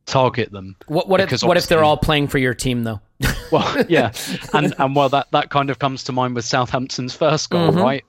target 0.07 0.51
them. 0.51 0.77
what 0.89 1.09
what 1.09 1.21
if 1.21 1.43
what 1.43 1.57
if 1.57 1.69
they're 1.69 1.85
all 1.85 1.97
playing 1.97 2.29
for 2.29 2.39
your 2.39 2.55
team 2.55 2.83
though? 2.83 3.01
well, 3.53 3.85
yeah, 3.89 4.13
and 4.55 4.75
and 4.79 4.97
well, 4.97 5.09
that 5.09 5.31
that 5.31 5.51
kind 5.51 5.71
of 5.71 5.79
comes 5.79 6.05
to 6.05 6.13
mind 6.13 6.35
with 6.35 6.45
Southampton's 6.45 7.15
first 7.15 7.51
goal, 7.51 7.71
mm-hmm. 7.71 7.81
right? 7.81 8.05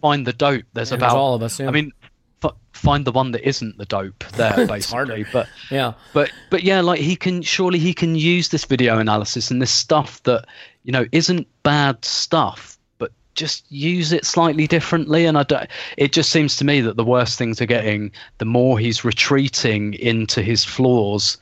Find 0.00 0.26
the 0.26 0.32
dope. 0.32 0.64
There's 0.72 0.90
Yeah, 0.90 0.96
about 0.96 1.16
all 1.16 1.34
of 1.34 1.42
us, 1.42 1.60
yeah. 1.60 1.68
I 1.68 1.70
mean, 1.70 1.92
f- 2.42 2.56
find 2.72 3.04
the 3.04 3.12
one 3.12 3.32
that 3.32 3.46
isn't 3.46 3.78
the 3.78 3.84
dope 3.84 4.24
there, 4.36 4.66
basically. 4.66 5.26
but 5.32 5.48
Yeah. 5.70 5.92
but 6.12 6.30
but 6.50 6.62
yeah, 6.62 6.80
like 6.80 7.00
he 7.00 7.16
can 7.16 7.42
surely 7.42 7.78
he 7.78 7.92
can 7.92 8.14
use 8.14 8.48
this 8.48 8.64
video 8.64 8.98
analysis 8.98 9.50
and 9.50 9.60
this 9.60 9.70
stuff 9.70 10.22
that 10.22 10.46
you 10.84 10.92
know 10.92 11.04
isn't 11.12 11.46
bad 11.62 12.04
stuff, 12.04 12.71
just 13.34 13.70
use 13.70 14.12
it 14.12 14.24
slightly 14.24 14.66
differently. 14.66 15.26
And 15.26 15.38
I 15.38 15.42
don't. 15.42 15.68
It 15.96 16.12
just 16.12 16.30
seems 16.30 16.56
to 16.56 16.64
me 16.64 16.80
that 16.80 16.96
the 16.96 17.04
worse 17.04 17.36
things 17.36 17.60
are 17.60 17.66
getting, 17.66 18.12
the 18.38 18.44
more 18.44 18.78
he's 18.78 19.04
retreating 19.04 19.94
into 19.94 20.42
his 20.42 20.64
flaws, 20.64 21.38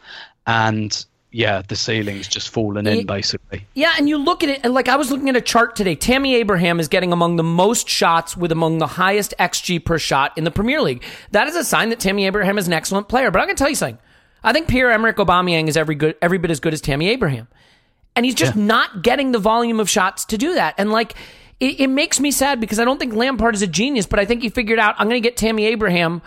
and 0.46 1.04
yeah, 1.32 1.62
the 1.68 1.76
ceiling's 1.76 2.26
just 2.26 2.48
fallen 2.48 2.86
in 2.86 3.06
basically. 3.06 3.64
Yeah, 3.74 3.94
and 3.96 4.08
you 4.08 4.18
look 4.18 4.42
at 4.42 4.48
it, 4.48 4.60
and 4.64 4.74
like 4.74 4.88
I 4.88 4.96
was 4.96 5.10
looking 5.10 5.28
at 5.28 5.36
a 5.36 5.40
chart 5.40 5.76
today. 5.76 5.94
Tammy 5.94 6.34
Abraham 6.34 6.80
is 6.80 6.88
getting 6.88 7.12
among 7.12 7.36
the 7.36 7.44
most 7.44 7.88
shots 7.88 8.36
with 8.36 8.50
among 8.50 8.78
the 8.78 8.86
highest 8.86 9.34
XG 9.38 9.84
per 9.84 9.98
shot 9.98 10.36
in 10.36 10.44
the 10.44 10.50
Premier 10.50 10.82
League. 10.82 11.04
That 11.30 11.46
is 11.46 11.54
a 11.54 11.64
sign 11.64 11.90
that 11.90 12.00
Tammy 12.00 12.26
Abraham 12.26 12.58
is 12.58 12.66
an 12.66 12.72
excellent 12.72 13.08
player. 13.08 13.30
But 13.30 13.40
I'm 13.40 13.46
going 13.46 13.56
to 13.56 13.62
tell 13.62 13.70
you 13.70 13.76
something. 13.76 13.98
I 14.42 14.52
think 14.52 14.68
Pierre 14.68 14.90
Emerick 14.90 15.16
Aubameyang 15.16 15.68
is 15.68 15.76
every 15.76 15.94
good, 15.94 16.16
every 16.20 16.38
bit 16.38 16.50
as 16.50 16.58
good 16.58 16.72
as 16.72 16.80
Tammy 16.80 17.08
Abraham, 17.10 17.46
and 18.16 18.24
he's 18.24 18.34
just 18.34 18.56
yeah. 18.56 18.64
not 18.64 19.02
getting 19.02 19.32
the 19.32 19.38
volume 19.38 19.78
of 19.78 19.88
shots 19.88 20.24
to 20.26 20.38
do 20.38 20.54
that. 20.54 20.74
And 20.78 20.90
like, 20.90 21.14
it, 21.60 21.80
it 21.80 21.86
makes 21.88 22.18
me 22.18 22.30
sad 22.30 22.60
because 22.60 22.80
I 22.80 22.84
don't 22.84 22.98
think 22.98 23.14
Lampard 23.14 23.54
is 23.54 23.62
a 23.62 23.66
genius, 23.66 24.06
but 24.06 24.18
I 24.18 24.24
think 24.24 24.42
he 24.42 24.48
figured 24.48 24.78
out 24.78 24.94
I'm 24.98 25.08
going 25.08 25.22
to 25.22 25.26
get 25.26 25.36
Tammy 25.36 25.66
Abraham 25.66 26.22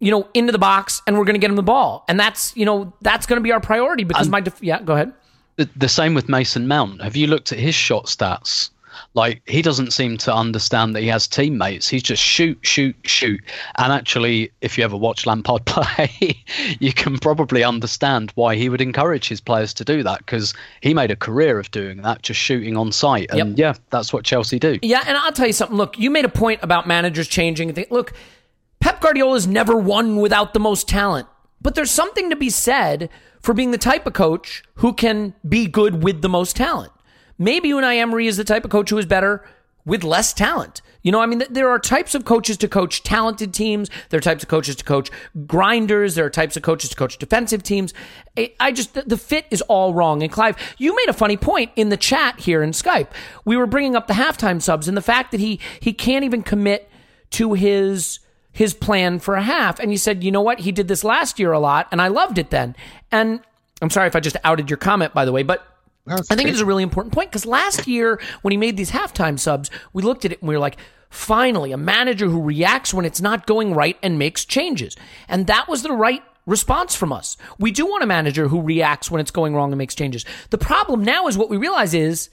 you 0.00 0.10
know, 0.10 0.26
into 0.34 0.50
the 0.50 0.58
box 0.58 1.02
and 1.06 1.16
we're 1.16 1.24
going 1.24 1.34
to 1.34 1.38
get 1.38 1.50
him 1.50 1.56
the 1.56 1.62
ball. 1.62 2.04
And 2.08 2.18
that's, 2.18 2.56
you 2.56 2.64
know, 2.64 2.92
that's 3.02 3.26
going 3.26 3.36
to 3.36 3.42
be 3.42 3.52
our 3.52 3.60
priority 3.60 4.02
because 4.04 4.26
um, 4.26 4.30
my, 4.30 4.40
def- 4.40 4.62
yeah, 4.62 4.80
go 4.82 4.94
ahead. 4.94 5.12
The, 5.56 5.68
the 5.76 5.88
same 5.88 6.14
with 6.14 6.28
Mason 6.28 6.66
Mount. 6.66 7.02
Have 7.02 7.16
you 7.16 7.26
looked 7.26 7.52
at 7.52 7.58
his 7.58 7.74
shot 7.74 8.06
stats? 8.06 8.70
Like 9.14 9.42
he 9.46 9.62
doesn't 9.62 9.92
seem 9.92 10.16
to 10.18 10.34
understand 10.34 10.94
that 10.94 11.02
he 11.02 11.08
has 11.08 11.26
teammates. 11.26 11.88
He's 11.88 12.02
just 12.02 12.22
shoot, 12.22 12.58
shoot, 12.62 12.96
shoot. 13.04 13.40
And 13.76 13.92
actually, 13.92 14.50
if 14.60 14.76
you 14.78 14.84
ever 14.84 14.96
watch 14.96 15.26
Lampard 15.26 15.64
play, 15.66 16.42
you 16.78 16.92
can 16.92 17.18
probably 17.18 17.64
understand 17.64 18.32
why 18.34 18.56
he 18.56 18.68
would 18.68 18.80
encourage 18.80 19.28
his 19.28 19.40
players 19.40 19.74
to 19.74 19.84
do 19.84 20.02
that 20.02 20.18
because 20.18 20.54
he 20.80 20.94
made 20.94 21.10
a 21.10 21.16
career 21.16 21.58
of 21.58 21.70
doing 21.70 22.02
that, 22.02 22.22
just 22.22 22.40
shooting 22.40 22.76
on 22.76 22.92
sight. 22.92 23.30
And 23.30 23.58
yep. 23.58 23.76
yeah, 23.76 23.82
that's 23.90 24.12
what 24.12 24.24
Chelsea 24.24 24.58
do. 24.58 24.78
Yeah, 24.82 25.02
and 25.06 25.16
I'll 25.16 25.32
tell 25.32 25.46
you 25.46 25.52
something. 25.52 25.76
Look, 25.76 25.98
you 25.98 26.10
made 26.10 26.24
a 26.24 26.30
point 26.30 26.60
about 26.62 26.86
managers 26.86 27.28
changing. 27.28 27.74
Look, 27.90 28.12
Pep 28.80 29.00
Guardiola's 29.00 29.46
never 29.46 29.76
won 29.76 30.16
without 30.16 30.54
the 30.54 30.60
most 30.60 30.88
talent. 30.88 31.28
But 31.60 31.74
there's 31.74 31.90
something 31.90 32.30
to 32.30 32.36
be 32.36 32.50
said 32.50 33.10
for 33.42 33.54
being 33.54 33.70
the 33.70 33.78
type 33.78 34.06
of 34.06 34.12
coach 34.12 34.62
who 34.76 34.92
can 34.92 35.34
be 35.46 35.66
good 35.66 36.02
with 36.02 36.22
the 36.22 36.28
most 36.28 36.56
talent. 36.56 36.92
Maybe 37.40 37.70
Unai 37.70 37.96
Emery 37.96 38.26
is 38.26 38.36
the 38.36 38.44
type 38.44 38.66
of 38.66 38.70
coach 38.70 38.90
who 38.90 38.98
is 38.98 39.06
better 39.06 39.42
with 39.86 40.04
less 40.04 40.34
talent. 40.34 40.82
You 41.02 41.10
know, 41.10 41.22
I 41.22 41.26
mean, 41.26 41.42
there 41.48 41.70
are 41.70 41.78
types 41.78 42.14
of 42.14 42.26
coaches 42.26 42.58
to 42.58 42.68
coach 42.68 43.02
talented 43.02 43.54
teams. 43.54 43.88
There 44.10 44.18
are 44.18 44.20
types 44.20 44.42
of 44.42 44.50
coaches 44.50 44.76
to 44.76 44.84
coach 44.84 45.10
grinders. 45.46 46.14
There 46.14 46.26
are 46.26 46.30
types 46.30 46.58
of 46.58 46.62
coaches 46.62 46.90
to 46.90 46.96
coach 46.96 47.16
defensive 47.16 47.62
teams. 47.62 47.94
I 48.36 48.72
just, 48.72 48.92
the 48.92 49.16
fit 49.16 49.46
is 49.50 49.62
all 49.62 49.94
wrong. 49.94 50.22
And 50.22 50.30
Clive, 50.30 50.58
you 50.76 50.94
made 50.94 51.08
a 51.08 51.14
funny 51.14 51.38
point 51.38 51.70
in 51.76 51.88
the 51.88 51.96
chat 51.96 52.40
here 52.40 52.62
in 52.62 52.72
Skype. 52.72 53.08
We 53.46 53.56
were 53.56 53.66
bringing 53.66 53.96
up 53.96 54.06
the 54.06 54.12
halftime 54.12 54.60
subs 54.60 54.86
and 54.86 54.96
the 54.96 55.02
fact 55.02 55.30
that 55.30 55.40
he, 55.40 55.58
he 55.80 55.94
can't 55.94 56.26
even 56.26 56.42
commit 56.42 56.90
to 57.30 57.54
his, 57.54 58.18
his 58.52 58.74
plan 58.74 59.18
for 59.18 59.36
a 59.36 59.42
half. 59.42 59.80
And 59.80 59.90
you 59.90 59.96
said, 59.96 60.22
you 60.22 60.30
know 60.30 60.42
what? 60.42 60.60
He 60.60 60.72
did 60.72 60.88
this 60.88 61.04
last 61.04 61.38
year 61.38 61.52
a 61.52 61.58
lot, 61.58 61.88
and 61.90 62.02
I 62.02 62.08
loved 62.08 62.36
it 62.36 62.50
then. 62.50 62.76
And 63.10 63.40
I'm 63.80 63.88
sorry 63.88 64.08
if 64.08 64.14
I 64.14 64.20
just 64.20 64.36
outed 64.44 64.68
your 64.68 64.76
comment, 64.76 65.14
by 65.14 65.24
the 65.24 65.32
way, 65.32 65.42
but 65.42 65.66
That's 66.06 66.30
I 66.30 66.36
think 66.36 66.48
it 66.48 66.54
is 66.54 66.60
a 66.60 66.66
really 66.66 66.82
important 66.82 67.14
point 67.14 67.30
because 67.30 67.46
last 67.46 67.86
year 67.86 68.20
when 68.42 68.52
he 68.52 68.56
made 68.56 68.76
these 68.76 68.90
halftime 68.90 69.38
subs, 69.38 69.70
we 69.92 70.02
looked 70.02 70.24
at 70.24 70.32
it 70.32 70.40
and 70.40 70.48
we 70.48 70.54
were 70.54 70.60
like, 70.60 70.76
finally, 71.10 71.72
a 71.72 71.76
manager 71.76 72.28
who 72.28 72.40
reacts 72.40 72.94
when 72.94 73.04
it's 73.04 73.20
not 73.20 73.46
going 73.46 73.74
right 73.74 73.96
and 74.02 74.18
makes 74.18 74.44
changes. 74.44 74.96
And 75.28 75.46
that 75.46 75.68
was 75.68 75.82
the 75.82 75.92
right 75.92 76.22
response 76.46 76.94
from 76.94 77.12
us. 77.12 77.36
We 77.58 77.70
do 77.70 77.86
want 77.86 78.02
a 78.02 78.06
manager 78.06 78.48
who 78.48 78.60
reacts 78.60 79.10
when 79.10 79.20
it's 79.20 79.30
going 79.30 79.54
wrong 79.54 79.72
and 79.72 79.78
makes 79.78 79.94
changes. 79.94 80.24
The 80.50 80.58
problem 80.58 81.04
now 81.04 81.26
is 81.28 81.36
what 81.36 81.50
we 81.50 81.56
realize 81.56 81.94
is 81.94 82.30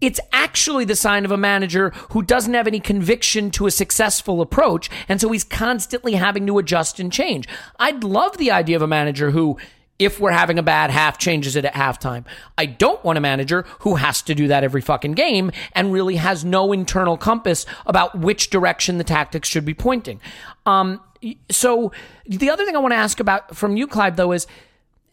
it's 0.00 0.20
actually 0.32 0.84
the 0.84 0.96
sign 0.96 1.24
of 1.24 1.30
a 1.30 1.36
manager 1.36 1.90
who 2.10 2.22
doesn't 2.22 2.54
have 2.54 2.66
any 2.66 2.80
conviction 2.80 3.50
to 3.52 3.66
a 3.66 3.70
successful 3.70 4.40
approach. 4.40 4.88
And 5.08 5.20
so 5.20 5.30
he's 5.30 5.44
constantly 5.44 6.14
having 6.14 6.46
to 6.46 6.58
adjust 6.58 6.98
and 7.00 7.12
change. 7.12 7.46
I'd 7.78 8.02
love 8.02 8.38
the 8.38 8.50
idea 8.50 8.76
of 8.76 8.82
a 8.82 8.86
manager 8.86 9.30
who, 9.30 9.58
if 10.00 10.18
we're 10.18 10.32
having 10.32 10.58
a 10.58 10.62
bad 10.62 10.90
half, 10.90 11.18
changes 11.18 11.54
it 11.54 11.64
at 11.66 11.74
halftime. 11.74 12.24
I 12.56 12.64
don't 12.64 13.04
want 13.04 13.18
a 13.18 13.20
manager 13.20 13.66
who 13.80 13.96
has 13.96 14.22
to 14.22 14.34
do 14.34 14.48
that 14.48 14.64
every 14.64 14.80
fucking 14.80 15.12
game 15.12 15.52
and 15.72 15.92
really 15.92 16.16
has 16.16 16.44
no 16.44 16.72
internal 16.72 17.18
compass 17.18 17.66
about 17.86 18.18
which 18.18 18.48
direction 18.48 18.96
the 18.96 19.04
tactics 19.04 19.46
should 19.46 19.66
be 19.66 19.74
pointing. 19.74 20.18
Um, 20.64 21.02
so 21.50 21.92
the 22.26 22.48
other 22.48 22.64
thing 22.64 22.74
I 22.74 22.78
want 22.78 22.92
to 22.92 22.96
ask 22.96 23.20
about 23.20 23.54
from 23.54 23.76
you, 23.76 23.86
Clive, 23.86 24.16
though, 24.16 24.32
is 24.32 24.46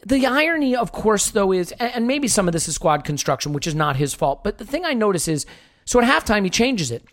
the 0.05 0.25
irony, 0.25 0.73
of 0.73 0.93
course, 0.93 1.31
though, 1.31 1.51
is, 1.51 1.73
and 1.73 2.07
maybe 2.07 2.29
some 2.29 2.47
of 2.47 2.53
this 2.53 2.69
is 2.69 2.75
squad 2.75 3.03
construction, 3.03 3.51
which 3.51 3.67
is 3.67 3.75
not 3.75 3.97
his 3.97 4.13
fault, 4.13 4.41
but 4.41 4.57
the 4.57 4.65
thing 4.65 4.85
I 4.85 4.93
notice 4.93 5.27
is, 5.27 5.45
so 5.83 5.99
at 5.99 6.07
halftime, 6.07 6.45
he 6.45 6.49
changes 6.49 6.91
it. 6.91 7.03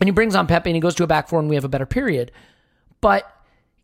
And 0.00 0.06
he 0.06 0.12
brings 0.12 0.34
on 0.34 0.46
Pepe 0.46 0.68
and 0.68 0.74
he 0.74 0.80
goes 0.80 0.94
to 0.96 1.04
a 1.04 1.06
back 1.06 1.28
four 1.28 1.40
and 1.40 1.48
we 1.48 1.54
have 1.54 1.64
a 1.64 1.68
better 1.68 1.86
period. 1.86 2.30
But 3.00 3.30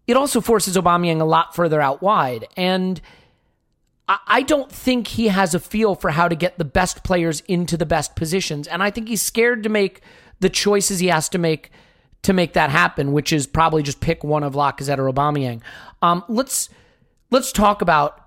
it 0.06 0.16
also 0.16 0.40
forces 0.40 0.76
Aubameyang 0.76 1.20
a 1.20 1.24
lot 1.24 1.54
further 1.54 1.80
out 1.80 2.02
wide. 2.02 2.46
And 2.56 3.00
I 4.08 4.42
don't 4.42 4.70
think 4.70 5.08
he 5.08 5.28
has 5.28 5.52
a 5.52 5.58
feel 5.58 5.96
for 5.96 6.10
how 6.10 6.28
to 6.28 6.36
get 6.36 6.58
the 6.58 6.64
best 6.64 7.02
players 7.02 7.40
into 7.48 7.76
the 7.76 7.86
best 7.86 8.14
positions. 8.14 8.68
And 8.68 8.80
I 8.80 8.90
think 8.90 9.08
he's 9.08 9.22
scared 9.22 9.64
to 9.64 9.68
make 9.68 10.00
the 10.38 10.48
choices 10.48 11.00
he 11.00 11.08
has 11.08 11.28
to 11.30 11.38
make 11.38 11.70
to 12.22 12.32
make 12.32 12.52
that 12.54 12.70
happen, 12.70 13.12
which 13.12 13.32
is 13.32 13.46
probably 13.46 13.82
just 13.82 14.00
pick 14.00 14.22
one 14.24 14.42
of 14.42 14.54
Lacazette 14.54 14.98
or 14.98 15.12
Aubameyang. 15.12 15.60
Um, 16.02 16.24
let's 16.28 16.68
let's 17.30 17.50
talk 17.50 17.82
about 17.82 18.22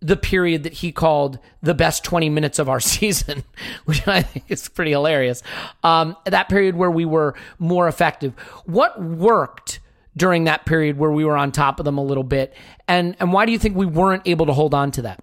the 0.00 0.16
period 0.16 0.64
that 0.64 0.72
he 0.72 0.90
called 0.90 1.38
the 1.62 1.74
best 1.74 2.02
20 2.04 2.28
minutes 2.28 2.58
of 2.58 2.68
our 2.68 2.80
season, 2.80 3.44
which 3.84 4.06
I 4.08 4.22
think 4.22 4.46
is 4.48 4.68
pretty 4.68 4.90
hilarious. 4.90 5.44
Um, 5.84 6.16
that 6.24 6.48
period 6.48 6.74
where 6.74 6.90
we 6.90 7.04
were 7.04 7.34
more 7.60 7.86
effective. 7.86 8.32
What 8.64 9.00
worked 9.00 9.78
during 10.20 10.44
that 10.44 10.66
period 10.66 10.96
where 10.98 11.10
we 11.10 11.24
were 11.24 11.36
on 11.36 11.50
top 11.50 11.80
of 11.80 11.84
them 11.84 11.98
a 11.98 12.04
little 12.04 12.22
bit? 12.22 12.54
And, 12.86 13.16
and 13.18 13.32
why 13.32 13.44
do 13.44 13.52
you 13.52 13.58
think 13.58 13.76
we 13.76 13.86
weren't 13.86 14.22
able 14.26 14.46
to 14.46 14.52
hold 14.52 14.72
on 14.72 14.92
to 14.92 15.02
that? 15.02 15.20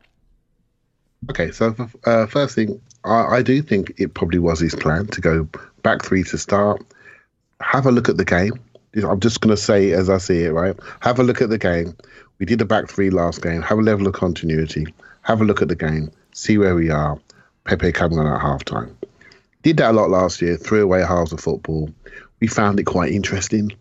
Okay, 1.30 1.52
so 1.52 1.74
uh, 2.06 2.26
first 2.26 2.56
thing, 2.56 2.82
I, 3.06 3.38
I 3.38 3.42
do 3.42 3.62
think 3.62 3.94
it 3.98 4.14
probably 4.14 4.40
was 4.40 4.60
his 4.60 4.76
plan 4.76 5.08
to 5.08 5.22
go 5.22 5.48
back 5.84 6.04
three 6.04 6.24
to 6.24 6.38
start, 6.38 6.86
have 7.62 7.86
a 7.86 7.92
look 7.92 8.10
at 8.10 8.18
the 8.18 8.26
game. 8.26 8.60
I'm 8.96 9.20
just 9.20 9.42
going 9.42 9.56
to 9.56 9.62
say 9.62 9.92
as 9.92 10.10
I 10.10 10.18
see 10.18 10.44
it, 10.44 10.52
right? 10.52 10.76
Have 11.02 11.20
a 11.20 11.24
look 11.24 11.42
at 11.42 11.50
the 11.50 11.58
game 11.58 11.96
we 12.40 12.46
did 12.46 12.62
a 12.62 12.66
back 12.66 12.88
three 12.90 13.10
last 13.10 13.42
game. 13.42 13.62
Have 13.62 13.80
a 13.80 13.82
level 13.82 14.08
of 14.08 14.14
continuity. 14.14 14.86
Have 15.22 15.42
a 15.42 15.46
look 15.46 15.62
at 15.62 15.68
the 15.68 15.76
game. 15.76 16.12
See 16.34 16.58
where 16.58 16.76
we 16.76 16.90
are. 16.90 17.20
Pepe 17.66 17.92
coming 17.92 18.20
on 18.20 18.28
at 18.28 18.42
half 18.42 18.64
time. 18.64 18.96
Did 19.64 19.78
that 19.78 19.92
a 19.92 19.94
lot 19.94 20.10
last 20.10 20.42
year. 20.42 20.56
Threw 20.56 20.84
away 20.84 21.02
halves 21.02 21.34
of 21.34 21.40
football. 21.40 21.90
We 22.40 22.48
found 22.48 22.80
it 22.80 22.84
quite 22.84 23.12
interesting. 23.12 23.72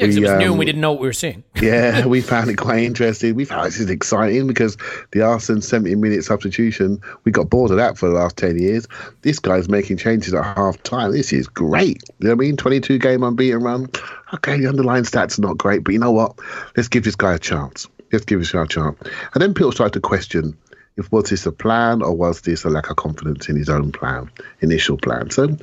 Yeah, 0.00 0.06
we, 0.06 0.16
it 0.16 0.20
was 0.20 0.30
um, 0.30 0.38
new 0.38 0.50
and 0.50 0.58
we 0.58 0.64
didn't 0.64 0.80
know 0.80 0.92
what 0.92 1.00
we 1.00 1.08
were 1.08 1.12
seeing. 1.12 1.44
yeah, 1.62 2.06
we 2.06 2.20
found 2.20 2.50
it 2.50 2.56
quite 2.56 2.82
interesting. 2.82 3.34
We 3.34 3.44
found 3.44 3.66
this 3.66 3.78
is 3.78 3.90
exciting 3.90 4.46
because 4.46 4.76
the 5.12 5.22
Arsene 5.22 5.60
70 5.60 5.94
minute 5.96 6.24
substitution, 6.24 7.00
we 7.24 7.32
got 7.32 7.50
bored 7.50 7.70
of 7.70 7.76
that 7.76 7.98
for 7.98 8.08
the 8.08 8.14
last 8.14 8.36
10 8.36 8.58
years. 8.58 8.88
This 9.22 9.38
guy's 9.38 9.68
making 9.68 9.98
changes 9.98 10.32
at 10.34 10.44
half 10.56 10.82
time. 10.82 11.12
This 11.12 11.32
is 11.32 11.46
great. 11.46 12.02
You 12.18 12.28
know 12.28 12.34
what 12.34 12.44
I 12.44 12.46
mean? 12.46 12.56
22 12.56 12.98
game 12.98 13.22
unbeaten 13.22 13.62
run. 13.62 13.88
Okay, 14.34 14.58
the 14.58 14.68
underlying 14.68 15.04
stats 15.04 15.38
are 15.38 15.42
not 15.42 15.58
great, 15.58 15.84
but 15.84 15.92
you 15.92 16.00
know 16.00 16.12
what? 16.12 16.38
Let's 16.76 16.88
give 16.88 17.04
this 17.04 17.16
guy 17.16 17.34
a 17.34 17.38
chance. 17.38 17.86
Let's 18.12 18.24
give 18.24 18.38
this 18.38 18.52
guy 18.52 18.62
a 18.62 18.66
chance. 18.66 18.98
And 19.34 19.42
then 19.42 19.54
people 19.54 19.72
started 19.72 19.94
to 19.94 20.00
question 20.00 20.56
if 20.96 21.10
was 21.12 21.30
this 21.30 21.46
a 21.46 21.52
plan 21.52 22.02
or 22.02 22.14
was 22.14 22.42
this 22.42 22.64
a 22.64 22.70
lack 22.70 22.90
of 22.90 22.96
confidence 22.96 23.48
in 23.48 23.56
his 23.56 23.68
own 23.68 23.92
plan, 23.92 24.30
initial 24.60 24.96
plan. 24.96 25.30
So 25.30 25.56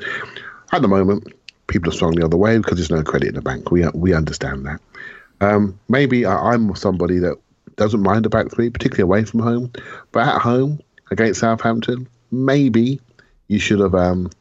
at 0.71 0.81
the 0.81 0.87
moment, 0.87 1.33
people 1.67 1.89
are 1.89 1.95
strong 1.95 2.15
the 2.15 2.25
other 2.25 2.37
way 2.37 2.57
because 2.57 2.77
there's 2.77 2.91
no 2.91 3.03
credit 3.03 3.29
in 3.29 3.35
the 3.35 3.41
bank. 3.41 3.71
We 3.71 3.87
we 3.89 4.13
understand 4.13 4.65
that. 4.65 4.79
Um, 5.39 5.79
maybe 5.87 6.25
I, 6.25 6.53
I'm 6.53 6.75
somebody 6.75 7.19
that 7.19 7.37
doesn't 7.75 8.01
mind 8.01 8.25
a 8.25 8.29
back 8.29 8.51
three, 8.51 8.69
particularly 8.69 9.03
away 9.03 9.25
from 9.25 9.41
home, 9.41 9.71
but 10.11 10.27
at 10.27 10.41
home 10.41 10.79
against 11.11 11.41
Southampton, 11.41 12.07
maybe 12.31 12.99
you 13.47 13.59
should 13.59 13.79
have 13.79 13.93
um, 13.93 14.31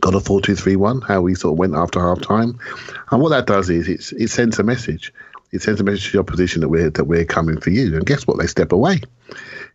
got 0.00 0.14
a 0.14 0.20
4 0.20 0.42
2 0.42 0.54
3 0.54 0.76
1, 0.76 1.00
how 1.00 1.22
we 1.22 1.34
sort 1.34 1.54
of 1.54 1.58
went 1.58 1.74
after 1.74 2.00
half 2.00 2.20
time. 2.20 2.58
And 3.10 3.22
what 3.22 3.30
that 3.30 3.46
does 3.46 3.70
is 3.70 3.88
it's, 3.88 4.12
it 4.12 4.28
sends 4.28 4.58
a 4.58 4.62
message 4.62 5.12
it 5.52 5.62
sends 5.62 5.80
a 5.80 5.84
message 5.84 6.06
to 6.06 6.12
the 6.12 6.20
opposition 6.20 6.60
that 6.60 6.68
we're 6.68 6.90
that 6.90 7.04
we're 7.04 7.24
coming 7.24 7.60
for 7.60 7.70
you. 7.70 7.96
And 7.96 8.04
guess 8.04 8.26
what? 8.26 8.38
They 8.38 8.46
step 8.46 8.72
away. 8.72 9.00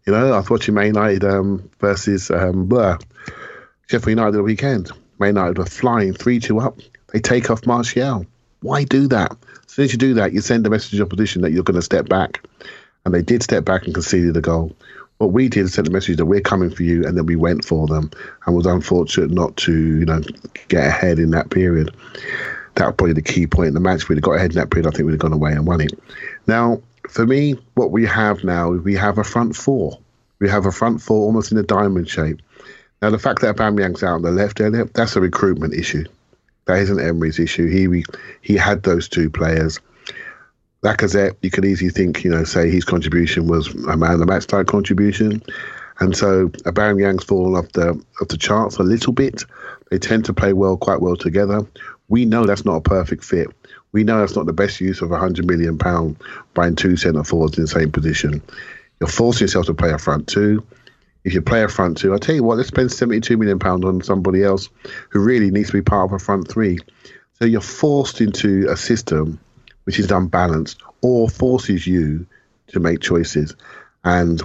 You 0.05 0.13
know, 0.13 0.33
I 0.33 0.37
was 0.37 0.49
watching 0.49 0.75
Man 0.75 0.87
United 0.87 1.23
um, 1.23 1.69
versus 1.79 2.31
um, 2.31 2.69
Sheffield 3.87 4.09
United 4.09 4.33
the 4.33 4.43
weekend. 4.43 4.91
United 5.27 5.57
were 5.57 5.65
flying 5.65 6.13
three 6.13 6.39
two 6.39 6.59
up. 6.59 6.79
They 7.13 7.19
take 7.19 7.49
off 7.49 7.65
Martial. 7.65 8.25
Why 8.61 8.83
do 8.83 9.07
that? 9.07 9.31
As 9.65 9.73
soon 9.73 9.85
as 9.85 9.91
you 9.91 9.97
do 9.97 10.13
that, 10.15 10.33
you 10.33 10.41
send 10.41 10.67
a 10.67 10.69
message 10.69 10.97
to 10.97 11.03
opposition 11.03 11.41
that 11.41 11.51
you're 11.51 11.63
going 11.63 11.75
to 11.75 11.81
step 11.81 12.07
back. 12.07 12.45
And 13.05 13.13
they 13.13 13.21
did 13.21 13.41
step 13.41 13.65
back 13.65 13.85
and 13.85 13.93
conceded 13.93 14.33
the 14.33 14.41
goal. 14.41 14.75
What 15.17 15.31
we 15.31 15.49
did 15.49 15.65
is 15.65 15.73
send 15.73 15.87
a 15.87 15.91
message 15.91 16.17
that 16.17 16.25
we're 16.25 16.41
coming 16.41 16.69
for 16.69 16.83
you, 16.83 17.05
and 17.05 17.17
then 17.17 17.25
we 17.25 17.35
went 17.35 17.65
for 17.65 17.87
them, 17.87 18.11
and 18.45 18.55
was 18.55 18.65
unfortunate 18.65 19.31
not 19.31 19.55
to, 19.57 19.73
you 19.73 20.05
know, 20.05 20.21
get 20.67 20.85
ahead 20.85 21.19
in 21.19 21.31
that 21.31 21.49
period 21.49 21.91
that 22.75 22.85
was 22.85 22.95
probably 22.95 23.13
the 23.13 23.21
key 23.21 23.47
point 23.47 23.69
in 23.69 23.73
the 23.73 23.79
match. 23.79 24.07
We'd 24.07 24.15
have 24.15 24.23
got 24.23 24.33
ahead 24.33 24.51
in 24.51 24.57
that 24.57 24.69
period, 24.71 24.87
I 24.87 24.91
think 24.91 25.05
we'd 25.05 25.13
have 25.13 25.19
gone 25.19 25.33
away 25.33 25.51
and 25.51 25.67
won 25.67 25.81
it. 25.81 25.93
Now, 26.47 26.81
for 27.09 27.25
me, 27.25 27.55
what 27.75 27.91
we 27.91 28.05
have 28.05 28.43
now, 28.43 28.71
we 28.71 28.95
have 28.95 29.17
a 29.17 29.23
front 29.23 29.55
four. 29.55 29.99
We 30.39 30.49
have 30.49 30.65
a 30.65 30.71
front 30.71 31.01
four 31.01 31.25
almost 31.25 31.51
in 31.51 31.57
a 31.57 31.63
diamond 31.63 32.09
shape. 32.09 32.41
Now, 33.01 33.09
the 33.09 33.19
fact 33.19 33.41
that 33.41 33.55
Aubameyang's 33.55 34.03
out 34.03 34.15
on 34.15 34.21
the 34.21 34.31
left 34.31 34.59
that's 34.93 35.15
a 35.15 35.21
recruitment 35.21 35.73
issue. 35.73 36.05
That 36.65 36.79
isn't 36.79 36.99
Emery's 36.99 37.39
issue. 37.39 37.67
He 37.67 38.03
he 38.41 38.55
had 38.55 38.83
those 38.83 39.09
two 39.09 39.29
players. 39.29 39.79
Lacazette, 40.83 41.35
you 41.41 41.51
could 41.51 41.65
easily 41.65 41.89
think, 41.89 42.23
you 42.23 42.31
know, 42.31 42.43
say 42.43 42.69
his 42.69 42.85
contribution 42.85 43.47
was 43.47 43.67
a 43.85 43.97
man 43.97 44.13
of 44.13 44.19
the 44.19 44.25
match 44.25 44.47
type 44.47 44.67
contribution. 44.67 45.43
And 45.99 46.17
so 46.17 46.49
Aubameyang's 46.49 47.23
fallen 47.23 47.55
off 47.55 47.71
the 47.73 47.89
off 48.21 48.27
the 48.27 48.37
charts 48.37 48.77
a 48.77 48.83
little 48.83 49.13
bit. 49.13 49.43
They 49.89 49.99
tend 49.99 50.25
to 50.25 50.33
play 50.33 50.53
well, 50.53 50.77
quite 50.77 51.01
well 51.01 51.15
together. 51.15 51.65
We 52.07 52.25
know 52.25 52.45
that's 52.45 52.65
not 52.65 52.75
a 52.75 52.81
perfect 52.81 53.23
fit. 53.23 53.47
We 53.91 54.03
know 54.03 54.19
that's 54.19 54.35
not 54.35 54.45
the 54.45 54.53
best 54.53 54.79
use 54.79 55.01
of 55.01 55.11
a 55.11 55.17
hundred 55.17 55.45
million 55.45 55.77
pound 55.77 56.17
buying 56.53 56.75
two 56.75 56.97
centre 56.97 57.23
forwards 57.23 57.57
in 57.57 57.63
the 57.63 57.67
same 57.67 57.91
position. 57.91 58.41
You're 58.99 59.09
forcing 59.09 59.45
yourself 59.45 59.65
to 59.67 59.73
play 59.73 59.91
a 59.91 59.97
front 59.97 60.27
two. 60.27 60.63
If 61.23 61.33
you 61.33 61.41
play 61.41 61.63
a 61.63 61.67
front 61.67 61.97
two, 61.97 62.13
I'll 62.13 62.19
tell 62.19 62.35
you 62.35 62.43
what, 62.43 62.57
let's 62.57 62.69
spend 62.69 62.91
seventy-two 62.91 63.37
million 63.37 63.59
pounds 63.59 63.85
on 63.85 64.01
somebody 64.01 64.43
else 64.43 64.69
who 65.09 65.19
really 65.19 65.51
needs 65.51 65.67
to 65.67 65.73
be 65.73 65.81
part 65.81 66.09
of 66.09 66.13
a 66.13 66.19
front 66.19 66.47
three. 66.47 66.79
So 67.39 67.45
you're 67.45 67.61
forced 67.61 68.21
into 68.21 68.67
a 68.69 68.77
system 68.77 69.39
which 69.83 69.99
is 69.99 70.11
unbalanced 70.11 70.81
or 71.01 71.29
forces 71.29 71.87
you 71.87 72.25
to 72.67 72.79
make 72.79 73.01
choices. 73.01 73.55
And 74.03 74.41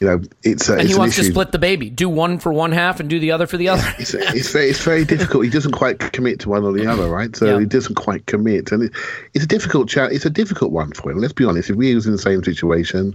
you 0.00 0.08
know, 0.08 0.22
it's 0.42 0.68
a, 0.68 0.72
and 0.72 0.82
it's 0.82 0.88
he 0.90 0.94
an 0.94 0.98
wants 0.98 1.16
to 1.16 1.24
split 1.24 1.52
the 1.52 1.58
baby, 1.58 1.88
do 1.88 2.08
one 2.08 2.38
for 2.38 2.52
one 2.52 2.72
half 2.72 3.00
and 3.00 3.08
do 3.08 3.20
the 3.20 3.30
other 3.30 3.46
for 3.46 3.56
the 3.56 3.68
other. 3.68 3.84
It's, 3.98 4.12
it's 4.12 4.50
very 4.50 4.70
it's 4.70 4.82
very 4.82 5.04
difficult. 5.04 5.44
He 5.44 5.50
doesn't 5.50 5.72
quite 5.72 5.98
commit 5.98 6.40
to 6.40 6.48
one 6.48 6.64
or 6.64 6.72
the 6.72 6.86
other, 6.86 7.08
right? 7.08 7.34
So 7.34 7.46
Yeah. 7.46 7.60
he 7.60 7.66
doesn't 7.66 7.94
quite 7.94 8.26
commit, 8.26 8.72
and 8.72 8.84
it, 8.84 8.92
it's 9.32 9.44
a 9.44 9.48
difficult 9.48 9.88
chat. 9.88 10.12
It's 10.12 10.26
a 10.26 10.30
difficult 10.30 10.72
one 10.72 10.92
for 10.92 11.12
him. 11.12 11.18
Let's 11.18 11.32
be 11.32 11.44
honest. 11.44 11.70
If 11.70 11.76
we 11.76 11.94
was 11.94 12.06
in 12.06 12.12
the 12.12 12.18
same 12.18 12.42
situation, 12.42 13.14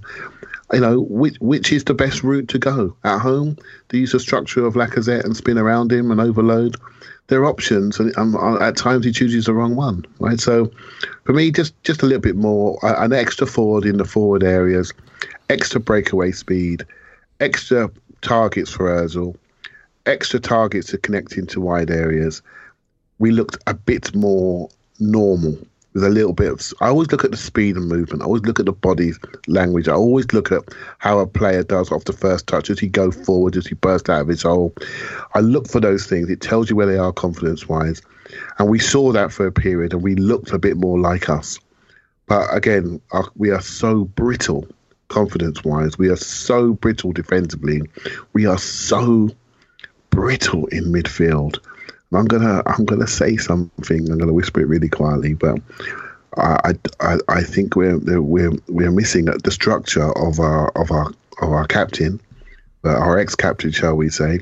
you 0.74 0.80
know, 0.80 1.02
which 1.02 1.36
which 1.40 1.72
is 1.72 1.84
the 1.84 1.94
best 1.94 2.24
route 2.24 2.48
to 2.50 2.60
go 2.60 2.96
at 3.04 3.20
home? 3.20 3.58
You 3.92 4.02
use 4.02 4.12
the 4.12 4.20
structure 4.20 4.66
of 4.66 4.76
Lacazette 4.76 5.24
and 5.24 5.36
spin 5.36 5.58
around 5.58 5.92
him 5.92 6.12
and 6.12 6.22
overload? 6.22 6.78
There 7.28 7.42
are 7.42 7.46
options, 7.46 8.00
and 8.00 8.16
um, 8.18 8.36
at 8.62 8.76
times 8.76 9.06
he 9.06 9.12
chooses 9.12 9.46
the 9.46 9.54
wrong 9.54 9.76
one, 9.76 10.06
right? 10.20 10.40
So, 10.40 10.72
for 11.26 11.34
me, 11.34 11.52
just 11.52 11.82
just 11.84 12.02
a 12.02 12.06
little 12.06 12.22
bit 12.22 12.36
more, 12.36 12.84
uh, 12.84 13.04
an 13.04 13.14
extra 13.14 13.46
forward 13.46 13.86
in 13.86 13.98
the 13.98 14.06
forward 14.06 14.44
areas, 14.44 14.92
extra 15.50 15.80
breakaway 15.80 16.32
speed, 16.32 16.86
extra 17.40 17.90
targets 18.22 18.72
for 18.72 18.90
Özil, 18.90 19.36
extra 20.06 20.40
targets 20.40 20.88
to 20.88 20.98
connect 20.98 21.38
into 21.38 21.62
wide 21.62 21.92
areas. 21.92 22.42
We 23.20 23.32
looked 23.32 23.58
a 23.68 23.74
bit 23.74 24.16
more 24.16 24.70
normal 25.00 25.58
with 25.94 26.04
a 26.04 26.10
little 26.10 26.34
bit 26.34 26.52
of. 26.52 26.74
I 26.82 26.88
always 26.90 27.12
look 27.12 27.24
at 27.24 27.32
the 27.32 27.38
speed 27.38 27.76
and 27.76 27.88
movement. 27.88 28.22
I 28.22 28.26
always 28.26 28.44
look 28.44 28.60
at 28.60 28.66
the 28.66 28.72
body 28.72 29.14
language. 29.48 29.88
I 29.88 29.94
always 29.94 30.32
look 30.34 30.52
at 30.52 30.64
how 31.00 31.20
a 31.20 31.28
player 31.28 31.64
does 31.64 31.92
off 31.92 32.06
the 32.06 32.14
first 32.14 32.48
touch. 32.48 32.68
Does 32.68 32.80
he 32.80 32.88
go 32.88 33.12
forward? 33.12 33.54
Does 33.54 33.68
he 33.68 33.76
burst 33.76 34.10
out 34.10 34.22
of 34.22 34.28
his 34.28 34.44
hole? 34.44 34.74
I 35.34 35.40
look 35.40 35.68
for 35.68 35.80
those 35.80 36.06
things. 36.06 36.30
It 36.30 36.42
tells 36.42 36.70
you 36.70 36.76
where 36.76 36.86
they 36.86 36.98
are 36.98 37.12
confidence 37.12 37.68
wise. 37.68 38.02
And 38.60 38.70
we 38.70 38.80
saw 38.80 39.12
that 39.12 39.32
for 39.32 39.48
a 39.48 39.52
period 39.52 39.94
and 39.94 40.04
we 40.04 40.16
looked 40.16 40.52
a 40.52 40.60
bit 40.60 40.78
more 40.78 41.00
like 41.00 41.30
us. 41.30 41.60
But 42.28 42.54
again, 42.56 43.02
our, 43.12 43.28
we 43.36 43.50
are 43.50 43.62
so 43.62 44.06
brittle 44.06 44.68
confidence 45.08 45.64
wise. 45.64 45.98
We 45.98 46.10
are 46.10 46.16
so 46.16 46.74
brittle 46.74 47.12
defensively. 47.12 47.82
We 48.34 48.46
are 48.46 48.60
so 48.60 49.30
brittle 50.12 50.68
in 50.68 50.86
midfield. 50.86 51.58
I'm 52.14 52.26
gonna 52.26 52.62
I'm 52.66 52.86
gonna 52.86 53.08
say 53.08 53.38
something. 53.38 54.12
I'm 54.12 54.18
gonna 54.18 54.34
whisper 54.34 54.62
it 54.62 54.68
really 54.68 54.90
quietly, 54.90 55.34
but 55.34 55.60
I 56.38 56.74
I, 57.00 57.18
I 57.28 57.44
think 57.44 57.76
we're 57.76 58.00
we're 58.00 58.52
we're 58.68 58.92
missing 58.92 59.26
the 59.26 59.52
structure 59.52 60.12
of 60.18 60.40
our 60.40 60.70
of 60.70 60.92
our 60.92 61.12
of 61.42 61.52
our 61.52 61.66
captain, 61.68 62.20
uh, 62.84 62.90
our 62.90 63.18
ex-captain, 63.18 63.72
shall 63.72 63.96
we 63.96 64.10
say? 64.10 64.40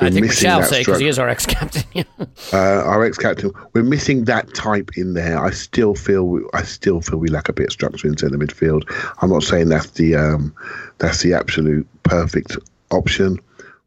We're 0.00 0.08
I 0.08 0.10
think 0.10 0.22
we 0.22 0.28
shall 0.28 0.62
say 0.62 0.80
because 0.80 1.00
he 1.00 1.08
is 1.08 1.18
our 1.18 1.28
ex-captain. 1.28 2.04
uh, 2.52 2.56
our 2.56 3.04
ex-captain. 3.04 3.52
We're 3.72 3.82
missing 3.82 4.24
that 4.24 4.54
type 4.54 4.90
in 4.96 5.14
there. 5.14 5.38
I 5.38 5.50
still 5.50 5.94
feel 5.94 6.40
I 6.54 6.62
still 6.62 7.00
feel 7.00 7.18
we 7.18 7.28
lack 7.28 7.48
a 7.48 7.52
bit 7.52 7.66
of 7.66 7.72
structure 7.72 8.08
in 8.08 8.16
centre 8.16 8.38
midfield. 8.38 8.84
I'm 9.20 9.30
not 9.30 9.42
saying 9.42 9.68
that's 9.68 9.90
the 9.90 10.16
um, 10.16 10.54
that's 10.98 11.22
the 11.22 11.34
absolute 11.34 11.86
perfect 12.04 12.56
option, 12.90 13.38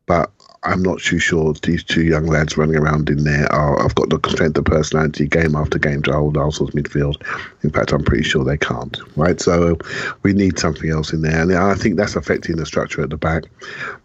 but 0.05 0.31
I'm 0.65 0.81
not 0.81 0.99
too 0.99 1.19
sure 1.19 1.53
these 1.53 1.83
two 1.83 2.03
young 2.03 2.25
lads 2.25 2.57
running 2.57 2.77
around 2.77 3.09
in 3.09 3.23
there 3.23 3.51
are. 3.51 3.83
I've 3.83 3.95
got 3.95 4.09
the 4.09 4.19
strength 4.29 4.57
of 4.57 4.65
personality 4.65 5.27
game 5.27 5.55
after 5.55 5.77
game 5.77 6.01
to 6.03 6.13
hold 6.13 6.37
Arsenal's 6.37 6.73
midfield. 6.73 7.21
In 7.63 7.69
fact, 7.69 7.91
I'm 7.91 8.03
pretty 8.03 8.23
sure 8.23 8.43
they 8.43 8.57
can't. 8.57 8.97
Right, 9.17 9.39
so 9.39 9.77
we 10.23 10.33
need 10.33 10.59
something 10.59 10.89
else 10.89 11.11
in 11.11 11.21
there, 11.21 11.41
and 11.41 11.53
I 11.53 11.75
think 11.75 11.97
that's 11.97 12.15
affecting 12.15 12.55
the 12.55 12.65
structure 12.65 13.01
at 13.01 13.09
the 13.09 13.17
back. 13.17 13.43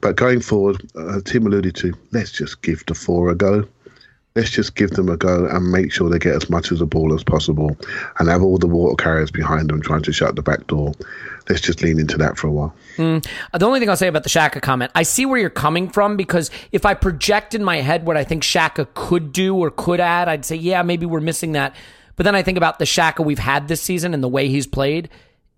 But 0.00 0.16
going 0.16 0.40
forward, 0.40 0.82
uh, 0.96 1.20
Tim 1.24 1.46
alluded 1.46 1.76
to, 1.76 1.94
let's 2.12 2.32
just 2.32 2.62
give 2.62 2.84
the 2.86 2.94
four 2.94 3.30
a 3.30 3.34
go 3.34 3.66
let's 4.38 4.50
just 4.50 4.76
give 4.76 4.90
them 4.90 5.08
a 5.08 5.16
go 5.16 5.46
and 5.46 5.72
make 5.72 5.92
sure 5.92 6.08
they 6.08 6.18
get 6.18 6.36
as 6.36 6.48
much 6.48 6.70
of 6.70 6.78
the 6.78 6.86
ball 6.86 7.12
as 7.12 7.24
possible 7.24 7.76
and 8.18 8.28
have 8.28 8.40
all 8.40 8.56
the 8.56 8.68
water 8.68 8.94
carriers 8.94 9.32
behind 9.32 9.68
them 9.68 9.82
trying 9.82 10.02
to 10.02 10.12
shut 10.12 10.36
the 10.36 10.42
back 10.42 10.64
door. 10.68 10.92
Let's 11.48 11.60
just 11.62 11.82
lean 11.82 11.98
into 11.98 12.16
that 12.18 12.36
for 12.36 12.46
a 12.46 12.50
while. 12.52 12.74
Uh, 12.98 13.20
The 13.58 13.66
only 13.66 13.80
thing 13.80 13.88
I'll 13.88 13.96
say 13.96 14.08
about 14.08 14.22
the 14.22 14.28
Xhaka 14.28 14.60
comment, 14.60 14.92
I 14.94 15.02
see 15.02 15.24
where 15.26 15.38
you're 15.38 15.50
coming 15.50 15.88
from 15.88 16.16
because 16.16 16.50
if 16.72 16.84
I 16.84 16.94
project 16.94 17.54
in 17.54 17.64
my 17.64 17.78
head 17.80 18.04
what 18.04 18.16
I 18.16 18.24
think 18.24 18.42
Xhaka 18.42 18.86
could 18.94 19.32
do 19.32 19.56
or 19.56 19.70
could 19.70 20.00
add, 20.00 20.28
I'd 20.28 20.44
say, 20.44 20.56
yeah, 20.56 20.82
maybe 20.82 21.06
we're 21.06 21.20
missing 21.20 21.52
that. 21.52 21.74
But 22.16 22.24
then 22.24 22.34
I 22.34 22.42
think 22.42 22.58
about 22.58 22.78
the 22.78 22.84
Xhaka 22.84 23.24
we've 23.24 23.38
had 23.38 23.68
this 23.68 23.80
season 23.80 24.12
and 24.12 24.22
the 24.22 24.28
way 24.28 24.48
he's 24.48 24.66
played. 24.66 25.08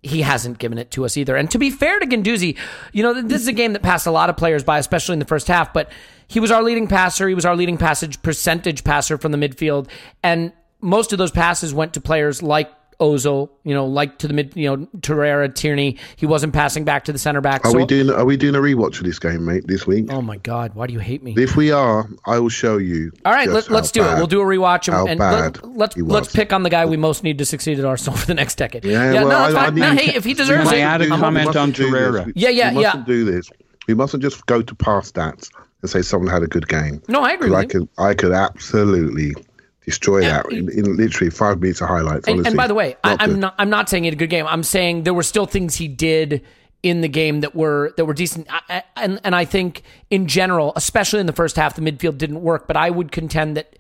He 0.03 0.23
hasn't 0.23 0.59
given 0.59 0.79
it 0.79 0.91
to 0.93 1.05
us 1.05 1.17
either. 1.17 1.37
And 1.37 1.51
to 1.51 1.59
be 1.59 1.71
fair 1.71 1.99
to 1.99 2.07
Guendouzi, 2.07 2.57
you 2.93 3.03
know, 3.03 3.21
this 3.21 3.43
is 3.43 3.49
a 3.49 3.53
game 3.53 3.73
that 3.75 3.83
passed 3.83 4.07
a 4.07 4.11
lot 4.11 4.31
of 4.31 4.37
players 4.37 4.65
by, 4.65 4.79
especially 4.79 5.15
in 5.15 5.19
the 5.19 5.27
first 5.27 5.47
half, 5.49 5.73
but 5.73 5.91
he 6.27 6.41
was 6.41 6.51
our 6.51 6.63
leading 6.63 6.87
passer. 6.87 7.29
He 7.29 7.35
was 7.35 7.45
our 7.45 7.57
leading 7.57 7.77
passage 7.77 8.23
percentage 8.23 8.85
passer 8.85 9.19
from 9.19 9.33
the 9.33 9.39
midfield. 9.39 9.89
And 10.23 10.53
most 10.81 11.13
of 11.13 11.19
those 11.19 11.31
passes 11.31 11.75
went 11.75 11.95
to 11.95 12.01
players 12.01 12.43
like 12.43 12.71
Ozil, 13.01 13.49
you 13.65 13.75
know, 13.75 13.87
like 13.87 14.19
to 14.19 14.29
the 14.29 14.35
mid, 14.35 14.55
you 14.55 14.69
know, 14.77 14.87
Torreira, 14.99 15.53
Tierney. 15.55 15.97
He 16.17 16.27
wasn't 16.27 16.53
passing 16.53 16.85
back 16.85 17.05
to 17.05 17.13
the 17.13 17.19
center 17.19 17.41
back. 17.41 17.65
Are 17.65 17.71
So- 17.71 17.79
we 17.79 17.87
doing? 17.87 18.11
Are 18.11 18.25
we 18.25 18.37
doing 18.37 18.55
a 18.55 18.59
rewatch 18.59 18.99
of 18.99 19.05
this 19.05 19.19
game, 19.19 19.45
mate, 19.45 19.67
this 19.67 19.87
week? 19.87 20.07
Oh 20.11 20.23
my 20.23 20.37
God! 20.37 20.75
Why 20.75 20.87
do 20.87 20.93
you 20.93 20.99
hate 21.01 21.23
me? 21.23 21.35
If 21.37 21.57
we 21.57 21.73
are, 21.73 22.09
I 22.27 22.39
will 22.39 22.49
show 22.51 22.77
you. 22.77 23.11
All 23.25 23.33
right, 23.33 23.49
let, 23.49 23.71
let's 23.71 23.89
how 23.97 24.03
do 24.05 24.09
it. 24.11 24.15
We'll 24.19 24.27
do 24.27 24.41
a 24.41 24.45
rewatch 24.45 24.93
how 24.93 25.01
and, 25.03 25.11
and 25.11 25.19
bad 25.19 25.63
let, 25.63 25.77
let's 25.77 25.95
he 25.95 26.03
was. 26.03 26.13
let's 26.13 26.33
pick 26.33 26.53
on 26.53 26.63
the 26.63 26.71
guy 26.71 26.85
we 26.87 26.97
most 26.97 27.25
need 27.25 27.39
to 27.39 27.45
succeed 27.45 27.79
at 27.79 27.85
Arsenal 27.85 28.17
for 28.19 28.27
the 28.27 28.35
next 28.35 28.57
decade. 28.57 28.85
Yeah, 28.85 29.13
no, 29.13 29.27
well, 29.27 29.53
that's 29.53 29.55
I- 29.55 29.61
I 29.63 29.65
fine. 29.67 29.75
no, 29.77 29.91
hey, 29.95 30.15
if 30.15 30.25
he 30.25 30.35
deserves 30.35 30.69
Can 30.71 30.79
I 30.79 30.81
it, 30.81 30.83
add 30.83 31.01
a 31.03 31.05
I'm 31.13 31.21
comment 31.21 31.47
mustn't 31.47 31.63
on 31.63 31.71
do 31.73 31.91
this. 31.91 32.01
Torreira? 32.01 32.33
Yeah, 32.37 32.49
yeah, 32.51 32.73
we 32.75 32.83
yeah. 32.83 32.89
mustn't 32.89 33.07
do 33.07 33.25
this. 33.25 33.51
We 33.89 33.95
mustn't 33.95 34.23
just 34.23 34.45
go 34.47 34.63
to 34.63 34.75
past 34.75 35.15
stats 35.15 35.51
and 35.83 35.91
say 35.91 36.03
someone 36.03 36.31
had 36.31 36.43
a 36.43 36.47
good 36.47 36.69
game. 36.69 37.03
No, 37.09 37.23
I 37.23 37.33
agree. 37.33 37.49
with 37.51 37.59
I 37.59 37.63
you. 37.63 37.69
could, 37.69 37.89
I 37.99 38.15
could 38.15 38.33
absolutely 38.33 39.35
destroy 39.91 40.21
Yeah, 40.21 40.43
that 40.43 40.53
in, 40.53 40.71
in 40.71 40.97
literally 40.97 41.31
five 41.31 41.61
minutes 41.61 41.81
of 41.81 41.89
highlights. 41.89 42.27
And, 42.27 42.37
honestly. 42.37 42.49
and 42.49 42.57
by 42.57 42.67
the 42.67 42.75
way, 42.75 42.97
I, 43.05 43.11
Not 43.11 43.23
I'm 43.23 43.31
good. 43.31 43.39
not 43.39 43.55
I'm 43.59 43.71
not 43.71 43.89
saying 43.89 44.05
he 44.05 44.09
had 44.09 44.15
a 44.15 44.17
good 44.17 44.31
game. 44.31 44.47
I'm 44.47 44.63
saying 44.63 45.03
there 45.03 45.15
were 45.15 45.23
still 45.23 45.47
things 45.47 45.75
he 45.77 45.89
did 45.89 46.43
in 46.83 47.03
the 47.03 47.09
game 47.09 47.41
that 47.43 47.55
were 47.55 47.93
that 47.97 48.07
were 48.07 48.15
decent. 48.15 48.47
I, 48.51 48.61
I, 48.69 48.83
and 48.97 49.21
and 49.23 49.37
I 49.37 49.45
think 49.45 49.83
in 50.11 50.27
general, 50.27 50.73
especially 50.77 51.21
in 51.21 51.27
the 51.27 51.33
first 51.33 51.57
half, 51.57 51.77
the 51.77 51.83
midfield 51.83 52.17
didn't 52.19 52.41
work. 52.41 52.67
But 52.67 52.77
I 52.77 52.89
would 52.91 53.13
contend 53.13 53.57
that 53.57 53.77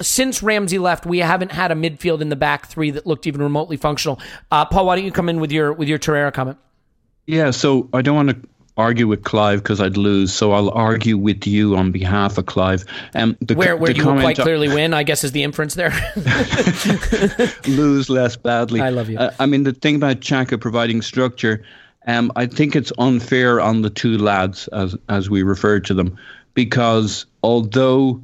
since 0.00 0.42
Ramsey 0.42 0.78
left, 0.78 1.06
we 1.06 1.18
haven't 1.18 1.52
had 1.52 1.70
a 1.70 1.74
midfield 1.74 2.20
in 2.20 2.28
the 2.28 2.36
back 2.36 2.66
three 2.66 2.90
that 2.92 3.06
looked 3.06 3.26
even 3.26 3.42
remotely 3.42 3.76
functional. 3.76 4.18
Uh, 4.50 4.64
Paul, 4.64 4.86
why 4.86 4.96
don't 4.96 5.04
you 5.04 5.12
come 5.12 5.28
in 5.28 5.38
with 5.38 5.52
your 5.52 5.72
with 5.72 5.88
your 5.88 5.98
Torreira 5.98 6.32
comment? 6.32 6.58
Yeah, 7.26 7.52
so 7.52 7.88
I 7.92 8.02
don't 8.02 8.16
want 8.16 8.30
to 8.30 8.48
argue 8.76 9.06
with 9.06 9.22
Clive 9.22 9.62
because 9.62 9.80
I'd 9.80 9.96
lose, 9.96 10.32
so 10.32 10.52
I'll 10.52 10.70
argue 10.70 11.16
with 11.16 11.46
you 11.46 11.76
on 11.76 11.92
behalf 11.92 12.38
of 12.38 12.46
Clive. 12.46 12.84
Um, 13.14 13.36
the, 13.40 13.54
Where 13.54 13.76
where 13.76 13.92
the 13.92 13.98
you 13.98 14.06
will 14.06 14.20
quite 14.20 14.36
clearly 14.36 14.68
win, 14.68 14.94
I 14.94 15.02
guess, 15.02 15.24
is 15.24 15.32
the 15.32 15.42
inference 15.42 15.74
there. 15.74 15.92
lose 17.66 18.10
less 18.10 18.36
badly. 18.36 18.80
I 18.80 18.90
love 18.90 19.08
you. 19.08 19.18
Uh, 19.18 19.32
I 19.38 19.46
mean, 19.46 19.62
the 19.62 19.72
thing 19.72 19.96
about 19.96 20.20
Xhaka 20.20 20.60
providing 20.60 21.02
structure, 21.02 21.64
um, 22.06 22.32
I 22.36 22.46
think 22.46 22.74
it's 22.74 22.92
unfair 22.98 23.60
on 23.60 23.82
the 23.82 23.90
two 23.90 24.18
lads, 24.18 24.68
as 24.68 24.96
as 25.08 25.30
we 25.30 25.42
refer 25.42 25.80
to 25.80 25.94
them, 25.94 26.18
because 26.54 27.26
although 27.42 28.20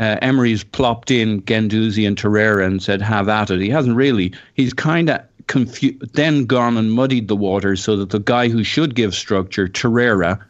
uh, 0.00 0.16
Emery's 0.22 0.64
plopped 0.64 1.10
in 1.10 1.42
Guendouzi 1.42 2.06
and 2.06 2.16
Torreira 2.16 2.64
and 2.64 2.82
said, 2.82 3.02
have 3.02 3.28
at 3.28 3.50
it, 3.50 3.60
he 3.60 3.68
hasn't 3.68 3.96
really. 3.96 4.32
He's 4.54 4.72
kind 4.72 5.10
of 5.10 5.20
confu- 5.50 5.98
then 6.12 6.46
gone 6.46 6.76
and 6.76 6.92
muddied 6.92 7.26
the 7.26 7.36
water 7.36 7.74
so 7.74 7.96
that 7.96 8.10
the 8.10 8.20
guy 8.20 8.48
who 8.48 8.62
should 8.62 8.94
give 8.94 9.14
structure, 9.14 9.66
Torreira, 9.66 10.40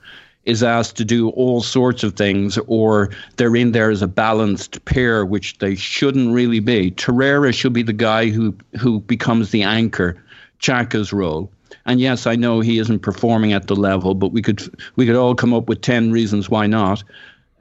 is 0.44 0.62
asked 0.62 0.96
to 0.98 1.06
do 1.06 1.30
all 1.30 1.62
sorts 1.62 2.02
of 2.02 2.14
things, 2.14 2.58
or 2.66 3.08
they're 3.36 3.56
in 3.56 3.72
there 3.72 3.90
as 3.90 4.02
a 4.02 4.06
balanced 4.06 4.84
pair, 4.84 5.24
which 5.24 5.56
they 5.58 5.74
shouldn't 5.74 6.34
really 6.34 6.60
be. 6.60 6.90
Torreira 6.90 7.52
should 7.54 7.72
be 7.72 7.82
the 7.82 7.94
guy 7.94 8.28
who 8.28 8.54
who 8.78 9.00
becomes 9.00 9.50
the 9.50 9.62
anchor, 9.62 10.22
Xhaka's 10.60 11.12
role. 11.12 11.50
And 11.86 11.98
yes, 11.98 12.26
I 12.26 12.36
know 12.36 12.60
he 12.60 12.78
isn't 12.78 13.00
performing 13.00 13.54
at 13.54 13.68
the 13.68 13.76
level, 13.76 14.14
but 14.14 14.32
we 14.32 14.42
could 14.42 14.60
we 14.96 15.06
could 15.06 15.16
all 15.16 15.34
come 15.34 15.54
up 15.54 15.66
with 15.66 15.80
ten 15.80 16.12
reasons 16.12 16.50
why 16.50 16.66
not 16.66 17.02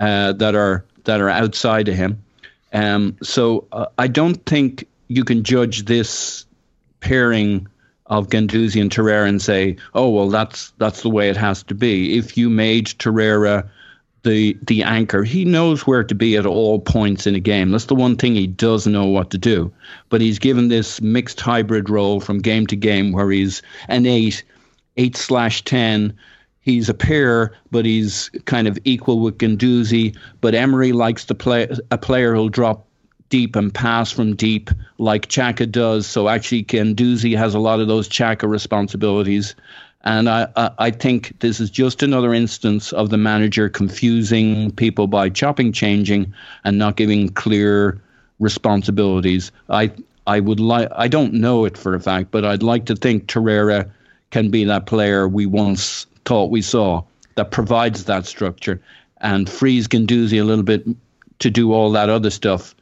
uh, 0.01 0.33
that 0.33 0.55
are 0.55 0.83
that 1.05 1.21
are 1.21 1.29
outside 1.29 1.87
of 1.87 1.95
him. 1.95 2.21
Um, 2.73 3.15
so 3.23 3.65
uh, 3.71 3.85
I 3.97 4.07
don't 4.07 4.45
think 4.45 4.87
you 5.07 5.23
can 5.23 5.43
judge 5.43 5.85
this 5.85 6.45
pairing 6.99 7.67
of 8.07 8.29
Guendouzi 8.29 8.81
and 8.81 8.89
Torreira 8.89 9.27
and 9.27 9.41
say, 9.41 9.77
oh 9.93 10.09
well, 10.09 10.29
that's 10.29 10.71
that's 10.77 11.01
the 11.01 11.09
way 11.09 11.29
it 11.29 11.37
has 11.37 11.63
to 11.63 11.75
be. 11.75 12.17
If 12.17 12.37
you 12.37 12.49
made 12.49 12.87
Torreira 12.87 13.69
the 14.23 14.57
the 14.63 14.83
anchor. 14.83 15.23
He 15.23 15.45
knows 15.45 15.87
where 15.87 16.03
to 16.03 16.15
be 16.15 16.35
at 16.35 16.45
all 16.45 16.79
points 16.79 17.25
in 17.27 17.35
a 17.35 17.39
game. 17.39 17.71
That's 17.71 17.85
the 17.85 17.95
one 17.95 18.15
thing 18.15 18.35
he 18.35 18.47
does 18.47 18.85
know 18.87 19.05
what 19.05 19.29
to 19.31 19.37
do. 19.37 19.71
But 20.09 20.21
he's 20.21 20.39
given 20.39 20.67
this 20.67 21.01
mixed 21.01 21.39
hybrid 21.39 21.89
role 21.89 22.19
from 22.19 22.39
game 22.39 22.67
to 22.67 22.75
game 22.75 23.11
where 23.11 23.31
he's 23.31 23.61
an 23.87 24.05
eight, 24.05 24.43
eight 24.97 25.15
slash 25.15 25.63
ten. 25.63 26.13
He's 26.61 26.89
a 26.89 26.93
pair, 26.93 27.53
but 27.71 27.85
he's 27.85 28.29
kind 28.45 28.67
of 28.67 28.77
equal 28.83 29.21
with 29.21 29.37
Guendouzi. 29.37 30.15
But 30.41 30.53
Emery 30.53 30.91
likes 30.91 31.25
to 31.25 31.35
play 31.35 31.67
a 31.89 31.97
player 31.97 32.35
who'll 32.35 32.49
drop 32.49 32.85
deep 33.29 33.55
and 33.55 33.73
pass 33.73 34.11
from 34.11 34.35
deep 34.35 34.69
like 34.97 35.27
Xhaka 35.27 35.71
does. 35.71 36.05
So 36.07 36.27
actually, 36.27 36.63
Guendouzi 36.63 37.37
has 37.37 37.53
a 37.53 37.59
lot 37.59 37.79
of 37.79 37.87
those 37.87 38.09
Xhaka 38.09 38.49
responsibilities. 38.49 39.55
And 40.03 40.29
I, 40.29 40.47
I, 40.55 40.91
think 40.91 41.37
this 41.39 41.59
is 41.59 41.69
just 41.69 42.01
another 42.01 42.33
instance 42.33 42.93
of 42.93 43.09
the 43.09 43.17
manager 43.17 43.67
confusing 43.67 44.71
people 44.71 45.07
by 45.07 45.29
chopping, 45.29 45.73
changing, 45.73 46.33
and 46.63 46.77
not 46.77 46.95
giving 46.95 47.29
clear 47.29 48.01
responsibilities. 48.39 49.51
I 49.69 49.91
I 50.25 50.39
would 50.39 50.61
like 50.61 50.87
I 50.95 51.09
don't 51.09 51.33
know 51.33 51.65
it 51.65 51.77
for 51.77 51.95
a 51.95 51.99
fact, 51.99 52.31
but 52.31 52.45
I'd 52.45 52.63
like 52.63 52.85
to 52.85 52.95
think 52.95 53.27
Torreira 53.27 53.89
can 54.31 54.49
be 54.49 54.63
that 54.65 54.85
player 54.85 55.27
we 55.27 55.45
once 55.45 56.05
thought 56.23 56.49
we 56.49 56.61
saw 56.61 57.03
that 57.35 57.51
provides 57.51 58.05
that 58.05 58.25
structure 58.25 58.79
and 59.21 59.49
frees 59.49 59.87
Guendouzi 59.87 60.39
a 60.39 60.45
little 60.45 60.63
bit 60.63 60.87
to 61.39 61.49
do 61.49 61.73
all 61.73 61.91
that 61.91 62.09
other 62.09 62.29
stuff 62.29 62.73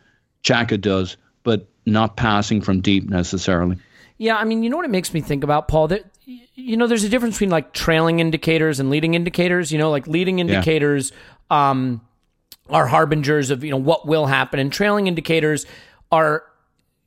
Xhaka 0.43 0.79
does, 0.79 1.17
but 1.43 1.67
not 1.85 2.15
passing 2.17 2.61
from 2.61 2.81
deep 2.81 3.09
necessarily. 3.09 3.77
Yeah, 4.17 4.37
I 4.37 4.43
mean, 4.43 4.63
you 4.63 4.69
know 4.69 4.77
what 4.77 4.85
it 4.85 4.91
makes 4.91 5.13
me 5.13 5.21
think 5.21 5.43
about, 5.43 5.67
Paul? 5.67 5.89
That 5.89 6.05
you 6.25 6.75
know, 6.75 6.87
there's 6.87 7.03
a 7.03 7.09
difference 7.09 7.35
between 7.35 7.51
like 7.51 7.73
trailing 7.73 8.19
indicators 8.19 8.79
and 8.79 8.89
leading 8.89 9.13
indicators. 9.13 9.71
You 9.71 9.77
know, 9.77 9.91
like 9.91 10.07
leading 10.07 10.39
indicators 10.39 11.11
yeah. 11.49 11.69
um, 11.69 12.01
are 12.69 12.87
harbingers 12.87 13.51
of 13.51 13.63
you 13.63 13.71
know 13.71 13.77
what 13.77 14.07
will 14.07 14.25
happen, 14.25 14.59
and 14.59 14.71
trailing 14.71 15.07
indicators 15.07 15.65
are 16.11 16.43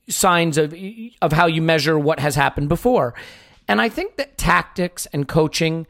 signs 0.09 0.57
of 0.57 0.74
of 1.20 1.33
how 1.33 1.47
you 1.47 1.62
measure 1.62 1.99
what 1.99 2.20
has 2.20 2.35
happened 2.35 2.68
before. 2.68 3.14
And 3.68 3.81
I 3.81 3.89
think 3.89 4.16
that 4.16 4.39
tactics 4.39 5.07
and 5.12 5.28
coaching 5.28 5.87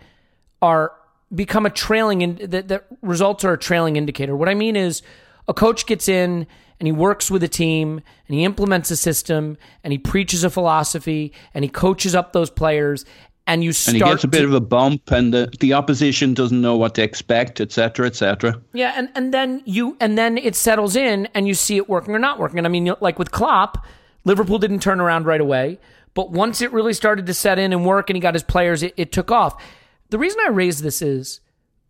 are 0.60 0.92
become 1.34 1.64
a 1.64 1.70
trailing 1.70 2.22
in 2.22 2.50
that, 2.50 2.68
that 2.68 2.86
results 3.02 3.44
are 3.44 3.52
a 3.52 3.58
trailing 3.58 3.96
indicator. 3.96 4.36
What 4.36 4.48
I 4.48 4.54
mean 4.54 4.76
is 4.76 5.02
a 5.48 5.54
coach 5.54 5.86
gets 5.86 6.08
in 6.08 6.46
and 6.80 6.86
he 6.86 6.92
works 6.92 7.30
with 7.30 7.42
a 7.42 7.48
team 7.48 8.00
and 8.26 8.34
he 8.34 8.42
implements 8.42 8.90
a 8.90 8.96
system 8.96 9.56
and 9.84 9.92
he 9.92 9.98
preaches 9.98 10.42
a 10.42 10.50
philosophy 10.50 11.32
and 11.54 11.62
he 11.62 11.68
coaches 11.68 12.14
up 12.14 12.32
those 12.32 12.50
players 12.50 13.04
and 13.46 13.62
you 13.62 13.72
start 13.72 13.94
and 13.94 14.04
he 14.04 14.10
gets 14.10 14.24
a 14.24 14.28
bit 14.28 14.40
to, 14.40 14.44
of 14.46 14.54
a 14.54 14.60
bump 14.60 15.10
and 15.10 15.32
the, 15.32 15.52
the 15.60 15.74
opposition 15.74 16.34
doesn't 16.34 16.60
know 16.60 16.76
what 16.76 16.94
to 16.94 17.02
expect 17.02 17.60
etc 17.60 18.06
etc 18.06 18.60
yeah 18.72 18.94
and, 18.96 19.10
and 19.14 19.32
then 19.32 19.62
you 19.64 19.96
and 20.00 20.16
then 20.16 20.38
it 20.38 20.56
settles 20.56 20.96
in 20.96 21.28
and 21.34 21.46
you 21.46 21.54
see 21.54 21.76
it 21.76 21.88
working 21.88 22.14
or 22.14 22.18
not 22.18 22.38
working. 22.38 22.58
And 22.58 22.66
i 22.66 22.70
mean 22.70 22.92
like 23.00 23.18
with 23.18 23.30
klopp 23.30 23.86
liverpool 24.24 24.58
didn't 24.58 24.80
turn 24.80 25.00
around 25.00 25.26
right 25.26 25.40
away 25.40 25.78
but 26.14 26.30
once 26.30 26.60
it 26.60 26.72
really 26.72 26.94
started 26.94 27.26
to 27.26 27.34
set 27.34 27.58
in 27.58 27.72
and 27.72 27.84
work 27.84 28.10
and 28.10 28.16
he 28.16 28.20
got 28.20 28.34
his 28.34 28.42
players 28.42 28.82
it, 28.82 28.92
it 28.96 29.12
took 29.12 29.30
off. 29.30 29.62
The 30.08 30.18
reason 30.18 30.40
i 30.44 30.48
raise 30.48 30.80
this 30.80 31.02
is 31.02 31.40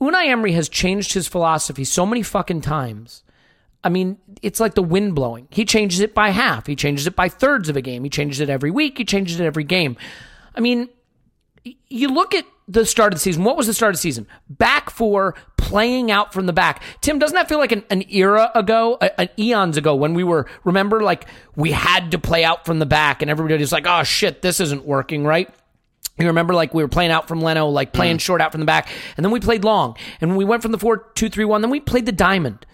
unai 0.00 0.26
emery 0.26 0.52
has 0.52 0.68
changed 0.68 1.12
his 1.12 1.28
philosophy 1.28 1.84
so 1.84 2.04
many 2.04 2.22
fucking 2.22 2.62
times 2.62 3.22
I 3.82 3.88
mean, 3.88 4.18
it's 4.42 4.60
like 4.60 4.74
the 4.74 4.82
wind 4.82 5.14
blowing. 5.14 5.48
He 5.50 5.64
changes 5.64 6.00
it 6.00 6.14
by 6.14 6.30
half. 6.30 6.66
He 6.66 6.76
changes 6.76 7.06
it 7.06 7.16
by 7.16 7.28
thirds 7.28 7.68
of 7.68 7.76
a 7.76 7.80
game. 7.80 8.04
He 8.04 8.10
changes 8.10 8.40
it 8.40 8.50
every 8.50 8.70
week. 8.70 8.98
He 8.98 9.04
changes 9.04 9.40
it 9.40 9.44
every 9.44 9.64
game. 9.64 9.96
I 10.54 10.60
mean, 10.60 10.88
you 11.88 12.08
look 12.08 12.34
at 12.34 12.44
the 12.68 12.84
start 12.86 13.12
of 13.12 13.18
the 13.18 13.22
season. 13.22 13.42
What 13.42 13.56
was 13.56 13.66
the 13.66 13.74
start 13.74 13.90
of 13.90 13.96
the 13.96 14.02
season? 14.02 14.26
Back 14.48 14.90
four, 14.90 15.34
playing 15.56 16.10
out 16.10 16.32
from 16.32 16.46
the 16.46 16.52
back. 16.52 16.82
Tim, 17.00 17.18
doesn't 17.18 17.34
that 17.34 17.48
feel 17.48 17.58
like 17.58 17.72
an, 17.72 17.84
an 17.90 18.04
era 18.10 18.50
ago, 18.54 18.98
an 19.00 19.28
eons 19.38 19.76
ago, 19.76 19.94
when 19.94 20.14
we 20.14 20.24
were, 20.24 20.46
remember, 20.64 21.00
like 21.00 21.26
we 21.56 21.72
had 21.72 22.12
to 22.12 22.18
play 22.18 22.44
out 22.44 22.64
from 22.66 22.78
the 22.78 22.86
back 22.86 23.22
and 23.22 23.30
everybody 23.30 23.56
was 23.58 23.72
like, 23.72 23.86
oh 23.86 24.02
shit, 24.04 24.42
this 24.42 24.60
isn't 24.60 24.84
working, 24.84 25.24
right? 25.24 25.52
You 26.18 26.26
remember, 26.26 26.54
like 26.54 26.74
we 26.74 26.82
were 26.82 26.88
playing 26.88 27.12
out 27.12 27.28
from 27.28 27.40
Leno, 27.40 27.68
like 27.68 27.92
playing 27.92 28.18
mm. 28.18 28.20
short 28.20 28.40
out 28.40 28.52
from 28.52 28.60
the 28.60 28.66
back, 28.66 28.88
and 29.16 29.24
then 29.24 29.32
we 29.32 29.40
played 29.40 29.64
long, 29.64 29.96
and 30.20 30.36
we 30.36 30.44
went 30.44 30.60
from 30.60 30.70
the 30.70 30.78
four 30.78 30.98
two 31.14 31.30
three 31.30 31.46
one. 31.46 31.62
Then 31.62 31.70
we 31.70 31.80
played 31.80 32.04
the 32.04 32.12
diamond, 32.12 32.66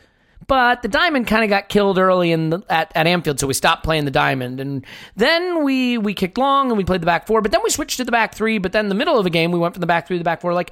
but 0.46 0.82
the 0.82 0.88
diamond 0.88 1.26
kind 1.26 1.42
of 1.42 1.50
got 1.50 1.68
killed 1.68 1.98
early 1.98 2.30
in 2.30 2.50
the, 2.50 2.62
at, 2.68 2.92
at 2.94 3.06
Anfield, 3.06 3.40
so 3.40 3.46
we 3.46 3.54
stopped 3.54 3.82
playing 3.82 4.04
the 4.04 4.10
diamond. 4.10 4.60
And 4.60 4.84
then 5.16 5.64
we 5.64 5.98
we 5.98 6.14
kicked 6.14 6.38
long 6.38 6.70
and 6.70 6.78
we 6.78 6.84
played 6.84 7.02
the 7.02 7.06
back 7.06 7.26
four, 7.26 7.40
but 7.40 7.50
then 7.50 7.62
we 7.64 7.70
switched 7.70 7.96
to 7.96 8.04
the 8.04 8.12
back 8.12 8.34
three. 8.34 8.58
But 8.58 8.72
then 8.72 8.88
the 8.88 8.94
middle 8.94 9.18
of 9.18 9.24
the 9.24 9.30
game, 9.30 9.50
we 9.50 9.58
went 9.58 9.74
from 9.74 9.80
the 9.80 9.86
back 9.86 10.06
three 10.06 10.16
to 10.16 10.20
the 10.20 10.24
back 10.24 10.40
four. 10.40 10.54
Like, 10.54 10.70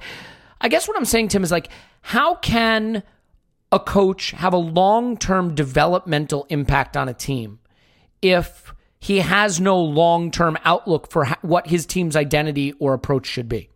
I 0.61 0.69
guess 0.69 0.87
what 0.87 0.97
I'm 0.97 1.05
saying, 1.05 1.29
Tim, 1.29 1.43
is 1.43 1.51
like, 1.51 1.69
how 2.01 2.35
can 2.35 3.03
a 3.71 3.79
coach 3.79 4.31
have 4.31 4.53
a 4.53 4.57
long 4.57 5.17
term 5.17 5.55
developmental 5.55 6.45
impact 6.49 6.95
on 6.95 7.09
a 7.09 7.13
team 7.13 7.59
if 8.21 8.73
he 8.99 9.19
has 9.19 9.59
no 9.59 9.79
long 9.79 10.31
term 10.31 10.57
outlook 10.63 11.11
for 11.11 11.25
what 11.41 11.67
his 11.67 11.85
team's 11.85 12.15
identity 12.15 12.73
or 12.79 12.93
approach 12.93 13.25
should 13.27 13.49
be? 13.49 13.69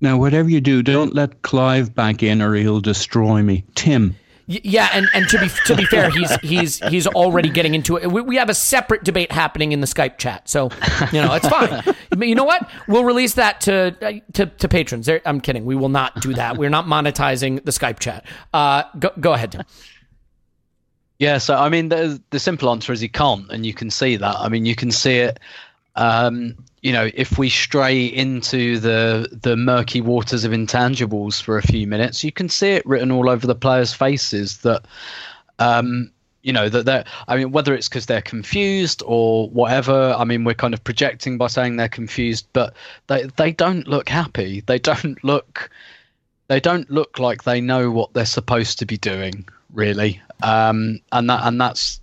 Now, 0.00 0.18
whatever 0.18 0.50
you 0.50 0.60
do, 0.60 0.82
don't 0.82 1.14
let 1.14 1.40
Clive 1.42 1.94
back 1.94 2.22
in 2.22 2.42
or 2.42 2.54
he'll 2.54 2.80
destroy 2.80 3.42
me. 3.42 3.64
Tim, 3.74 4.14
yeah, 4.48 4.90
and, 4.92 5.08
and 5.12 5.28
to 5.28 5.40
be 5.40 5.48
to 5.66 5.74
be 5.74 5.84
fair, 5.86 6.08
he's 6.10 6.34
he's 6.36 6.78
he's 6.88 7.06
already 7.08 7.48
getting 7.48 7.74
into 7.74 7.96
it. 7.96 8.10
We, 8.10 8.20
we 8.20 8.36
have 8.36 8.48
a 8.48 8.54
separate 8.54 9.02
debate 9.02 9.32
happening 9.32 9.72
in 9.72 9.80
the 9.80 9.88
Skype 9.88 10.18
chat, 10.18 10.48
so 10.48 10.70
you 11.12 11.20
know 11.20 11.34
it's 11.34 11.48
fine. 11.48 11.82
you 12.20 12.36
know 12.36 12.44
what? 12.44 12.70
We'll 12.86 13.04
release 13.04 13.34
that 13.34 13.60
to 13.62 14.22
to, 14.34 14.46
to 14.46 14.68
patrons. 14.68 15.08
I'm 15.24 15.40
kidding. 15.40 15.64
We 15.64 15.74
will 15.74 15.88
not 15.88 16.20
do 16.20 16.32
that. 16.34 16.58
We're 16.58 16.70
not 16.70 16.86
monetizing 16.86 17.64
the 17.64 17.72
Skype 17.72 17.98
chat. 17.98 18.24
Uh, 18.54 18.84
go 19.00 19.10
go 19.18 19.32
ahead, 19.32 19.52
Tim. 19.52 19.62
Yeah, 21.18 21.38
so 21.38 21.56
I 21.56 21.68
mean, 21.68 21.88
the 21.88 22.22
the 22.30 22.38
simple 22.38 22.70
answer 22.70 22.92
is 22.92 23.00
he 23.00 23.08
can't, 23.08 23.50
and 23.50 23.66
you 23.66 23.74
can 23.74 23.90
see 23.90 24.16
that. 24.16 24.36
I 24.38 24.48
mean, 24.48 24.64
you 24.64 24.76
can 24.76 24.92
see 24.92 25.16
it. 25.16 25.40
Um, 25.96 26.56
you 26.82 26.92
know, 26.92 27.10
if 27.14 27.36
we 27.36 27.48
stray 27.48 28.04
into 28.04 28.78
the 28.78 29.28
the 29.42 29.56
murky 29.56 30.00
waters 30.00 30.44
of 30.44 30.52
intangibles 30.52 31.42
for 31.42 31.58
a 31.58 31.62
few 31.62 31.86
minutes, 31.86 32.22
you 32.22 32.30
can 32.30 32.48
see 32.48 32.68
it 32.68 32.86
written 32.86 33.10
all 33.10 33.28
over 33.28 33.46
the 33.46 33.56
players' 33.56 33.92
faces 33.92 34.58
that, 34.58 34.84
um, 35.58 36.12
you 36.42 36.52
know, 36.52 36.68
that 36.68 36.84
they're. 36.84 37.04
I 37.26 37.36
mean, 37.36 37.50
whether 37.50 37.74
it's 37.74 37.88
because 37.88 38.06
they're 38.06 38.22
confused 38.22 39.02
or 39.04 39.48
whatever. 39.50 40.14
I 40.16 40.24
mean, 40.24 40.44
we're 40.44 40.54
kind 40.54 40.74
of 40.74 40.84
projecting 40.84 41.38
by 41.38 41.48
saying 41.48 41.76
they're 41.76 41.88
confused, 41.88 42.46
but 42.52 42.74
they 43.08 43.24
they 43.36 43.50
don't 43.50 43.88
look 43.88 44.08
happy. 44.08 44.60
They 44.60 44.78
don't 44.78 45.22
look. 45.24 45.70
They 46.48 46.60
don't 46.60 46.88
look 46.88 47.18
like 47.18 47.42
they 47.42 47.60
know 47.60 47.90
what 47.90 48.12
they're 48.12 48.26
supposed 48.26 48.78
to 48.78 48.86
be 48.86 48.96
doing, 48.96 49.48
really. 49.72 50.20
Um, 50.42 51.00
and 51.10 51.28
that 51.30 51.40
and 51.44 51.60
that's 51.60 52.00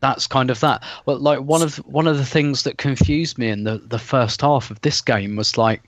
that's 0.00 0.26
kind 0.26 0.50
of 0.50 0.60
that. 0.60 0.82
Well, 1.06 1.18
like 1.18 1.40
one 1.40 1.62
of 1.62 1.76
one 1.86 2.06
of 2.06 2.16
the 2.16 2.24
things 2.24 2.62
that 2.64 2.78
confused 2.78 3.38
me 3.38 3.48
in 3.48 3.64
the 3.64 3.78
the 3.78 3.98
first 3.98 4.40
half 4.40 4.70
of 4.70 4.80
this 4.80 5.00
game 5.00 5.36
was 5.36 5.56
like, 5.56 5.82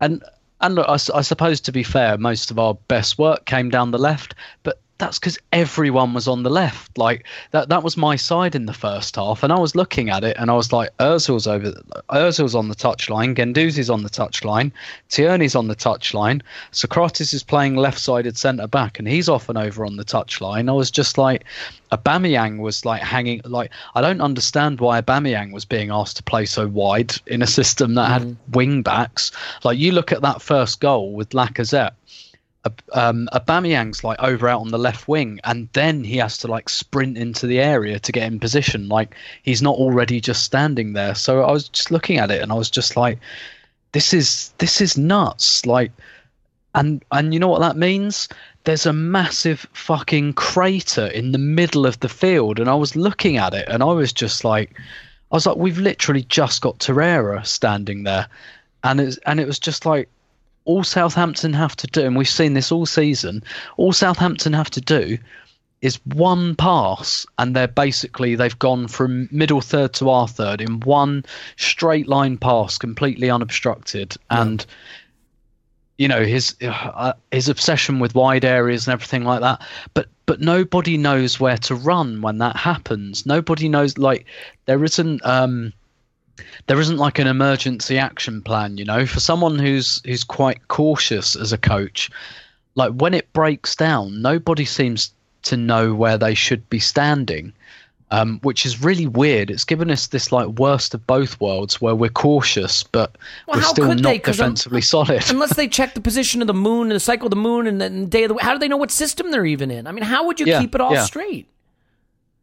and 0.00 0.22
and 0.60 0.74
look, 0.74 0.88
I, 0.88 0.94
I 1.14 1.22
suppose 1.22 1.60
to 1.62 1.72
be 1.72 1.82
fair, 1.82 2.18
most 2.18 2.50
of 2.50 2.58
our 2.58 2.74
best 2.88 3.18
work 3.18 3.46
came 3.46 3.70
down 3.70 3.90
the 3.90 3.98
left, 3.98 4.34
but 4.62 4.80
that's 5.02 5.18
because 5.18 5.36
everyone 5.52 6.14
was 6.14 6.28
on 6.28 6.44
the 6.44 6.50
left. 6.50 6.96
Like 6.96 7.26
that 7.50 7.68
that 7.70 7.82
was 7.82 7.96
my 7.96 8.14
side 8.14 8.54
in 8.54 8.66
the 8.66 8.72
first 8.72 9.16
half, 9.16 9.42
and 9.42 9.52
I 9.52 9.58
was 9.58 9.74
looking 9.74 10.10
at 10.10 10.22
it, 10.22 10.36
and 10.38 10.48
I 10.48 10.54
was 10.54 10.72
like, 10.72 10.96
Özil's 10.98 11.48
over, 11.48 11.72
Özil's 12.08 12.54
on 12.54 12.68
the 12.68 12.76
touchline, 12.76 13.34
Guendouzi's 13.34 13.90
on 13.90 14.04
the 14.04 14.08
touchline, 14.08 14.70
Tierney's 15.08 15.56
on 15.56 15.66
the 15.66 15.74
touchline, 15.74 16.40
Sokratis 16.70 17.34
is 17.34 17.42
playing 17.42 17.74
left-sided 17.74 18.38
centre 18.38 18.68
back, 18.68 19.00
and 19.00 19.08
he's 19.08 19.28
often 19.28 19.56
over 19.56 19.84
on 19.84 19.96
the 19.96 20.04
touchline. 20.04 20.68
I 20.68 20.72
was 20.72 20.90
just 20.90 21.18
like, 21.18 21.44
Aubameyang 21.90 22.58
was 22.58 22.84
like 22.84 23.02
hanging. 23.02 23.40
Like 23.44 23.72
I 23.96 24.00
don't 24.00 24.20
understand 24.20 24.80
why 24.80 25.00
Aubameyang 25.00 25.52
was 25.52 25.64
being 25.64 25.90
asked 25.90 26.16
to 26.18 26.22
play 26.22 26.46
so 26.46 26.68
wide 26.68 27.12
in 27.26 27.42
a 27.42 27.46
system 27.48 27.94
that 27.94 28.08
mm. 28.08 28.12
had 28.12 28.36
wing 28.52 28.82
backs. 28.82 29.32
Like 29.64 29.78
you 29.78 29.90
look 29.90 30.12
at 30.12 30.22
that 30.22 30.40
first 30.40 30.80
goal 30.80 31.12
with 31.12 31.30
Lacazette 31.30 31.94
um, 32.92 33.28
Aubameyang's 33.32 34.04
like 34.04 34.22
over 34.22 34.48
out 34.48 34.60
on 34.60 34.70
the 34.70 34.78
left 34.78 35.08
wing, 35.08 35.40
and 35.44 35.68
then 35.72 36.04
he 36.04 36.16
has 36.18 36.38
to 36.38 36.48
like 36.48 36.68
sprint 36.68 37.18
into 37.18 37.46
the 37.46 37.60
area 37.60 37.98
to 37.98 38.12
get 38.12 38.30
in 38.30 38.38
position. 38.38 38.88
Like 38.88 39.14
he's 39.42 39.62
not 39.62 39.76
already 39.76 40.20
just 40.20 40.44
standing 40.44 40.92
there. 40.92 41.14
So 41.14 41.42
I 41.42 41.50
was 41.50 41.68
just 41.68 41.90
looking 41.90 42.18
at 42.18 42.30
it, 42.30 42.42
and 42.42 42.52
I 42.52 42.54
was 42.54 42.70
just 42.70 42.96
like, 42.96 43.18
"This 43.92 44.14
is 44.14 44.52
this 44.58 44.80
is 44.80 44.96
nuts!" 44.96 45.66
Like, 45.66 45.90
and 46.74 47.04
and 47.10 47.34
you 47.34 47.40
know 47.40 47.48
what 47.48 47.60
that 47.60 47.76
means? 47.76 48.28
There's 48.64 48.86
a 48.86 48.92
massive 48.92 49.66
fucking 49.72 50.34
crater 50.34 51.08
in 51.08 51.32
the 51.32 51.38
middle 51.38 51.84
of 51.84 51.98
the 51.98 52.08
field, 52.08 52.60
and 52.60 52.70
I 52.70 52.74
was 52.74 52.94
looking 52.94 53.38
at 53.38 53.54
it, 53.54 53.66
and 53.68 53.82
I 53.82 53.86
was 53.86 54.12
just 54.12 54.44
like, 54.44 54.70
I 55.32 55.36
was 55.36 55.46
like, 55.46 55.56
"We've 55.56 55.78
literally 55.78 56.22
just 56.22 56.62
got 56.62 56.78
Torreira 56.78 57.44
standing 57.44 58.04
there," 58.04 58.28
and 58.84 59.00
it's 59.00 59.16
and 59.26 59.40
it 59.40 59.48
was 59.48 59.58
just 59.58 59.84
like 59.84 60.08
all 60.64 60.84
Southampton 60.84 61.52
have 61.52 61.76
to 61.76 61.86
do, 61.86 62.06
and 62.06 62.16
we've 62.16 62.28
seen 62.28 62.54
this 62.54 62.72
all 62.72 62.86
season, 62.86 63.42
all 63.76 63.92
Southampton 63.92 64.52
have 64.52 64.70
to 64.70 64.80
do 64.80 65.18
is 65.82 65.98
one 66.06 66.54
pass, 66.54 67.26
and 67.38 67.54
they're 67.56 67.66
basically 67.66 68.36
they've 68.36 68.58
gone 68.58 68.86
from 68.86 69.28
middle 69.32 69.60
third 69.60 69.92
to 69.94 70.08
our 70.08 70.28
third 70.28 70.60
in 70.60 70.80
one 70.80 71.24
straight 71.56 72.06
line 72.06 72.38
pass, 72.38 72.78
completely 72.78 73.28
unobstructed, 73.28 74.16
yeah. 74.30 74.42
and 74.42 74.66
you 75.98 76.06
know 76.06 76.24
his 76.24 76.54
uh, 76.62 77.12
his 77.32 77.48
obsession 77.48 77.98
with 77.98 78.14
wide 78.14 78.44
areas 78.44 78.86
and 78.86 78.92
everything 78.92 79.24
like 79.24 79.40
that. 79.40 79.60
But 79.92 80.06
but 80.24 80.40
nobody 80.40 80.96
knows 80.96 81.40
where 81.40 81.58
to 81.58 81.74
run 81.74 82.22
when 82.22 82.38
that 82.38 82.56
happens. 82.56 83.26
Nobody 83.26 83.68
knows 83.68 83.98
like 83.98 84.24
there 84.66 84.84
isn't 84.84 85.24
um 85.26 85.72
there 86.66 86.80
isn't 86.80 86.96
like 86.98 87.18
an 87.18 87.26
emergency 87.26 87.98
action 87.98 88.42
plan 88.42 88.76
you 88.78 88.84
know 88.84 89.04
for 89.06 89.20
someone 89.20 89.58
who's 89.58 90.00
who's 90.04 90.24
quite 90.24 90.66
cautious 90.68 91.36
as 91.36 91.52
a 91.52 91.58
coach 91.58 92.10
like 92.74 92.92
when 92.92 93.14
it 93.14 93.32
breaks 93.32 93.76
down 93.76 94.22
nobody 94.22 94.64
seems 94.64 95.12
to 95.42 95.56
know 95.56 95.94
where 95.94 96.16
they 96.18 96.34
should 96.34 96.68
be 96.70 96.78
standing 96.78 97.52
um, 98.10 98.40
which 98.42 98.66
is 98.66 98.84
really 98.84 99.06
weird. 99.06 99.50
It's 99.50 99.64
given 99.64 99.90
us 99.90 100.08
this 100.08 100.30
like 100.30 100.46
worst 100.58 100.92
of 100.92 101.06
both 101.06 101.40
worlds, 101.40 101.80
where 101.80 101.94
we're 101.94 102.10
cautious, 102.10 102.82
but 102.82 103.16
Well, 103.48 103.56
we're 103.56 103.62
how 103.62 103.70
still 103.72 103.86
could 103.86 103.98
they? 104.00 104.02
not 104.02 104.10
I'm- 104.10 104.20
defensively 104.22 104.82
solid. 104.82 105.24
Unless 105.30 105.56
they 105.56 105.66
check 105.66 105.94
the 105.94 106.02
position 106.02 106.42
of 106.42 106.46
the 106.46 106.52
moon 106.52 106.88
and 106.88 106.92
the 106.92 107.00
cycle 107.00 107.24
of 107.24 107.30
the 107.30 107.36
moon 107.36 107.66
and 107.66 107.80
the 107.80 107.88
day 108.06 108.24
of 108.24 108.28
the 108.28 108.42
how 108.42 108.52
do 108.52 108.58
they 108.58 108.68
know 108.68 108.76
what 108.76 108.90
system 108.90 109.30
they're 109.30 109.46
even 109.46 109.70
in? 109.70 109.86
I 109.86 109.92
mean, 109.92 110.04
how 110.04 110.26
would 110.26 110.38
you 110.40 110.44
Yeah, 110.44 110.60
keep 110.60 110.74
it 110.74 110.80
all 110.82 110.92
yeah. 110.92 111.04
straight? 111.04 111.48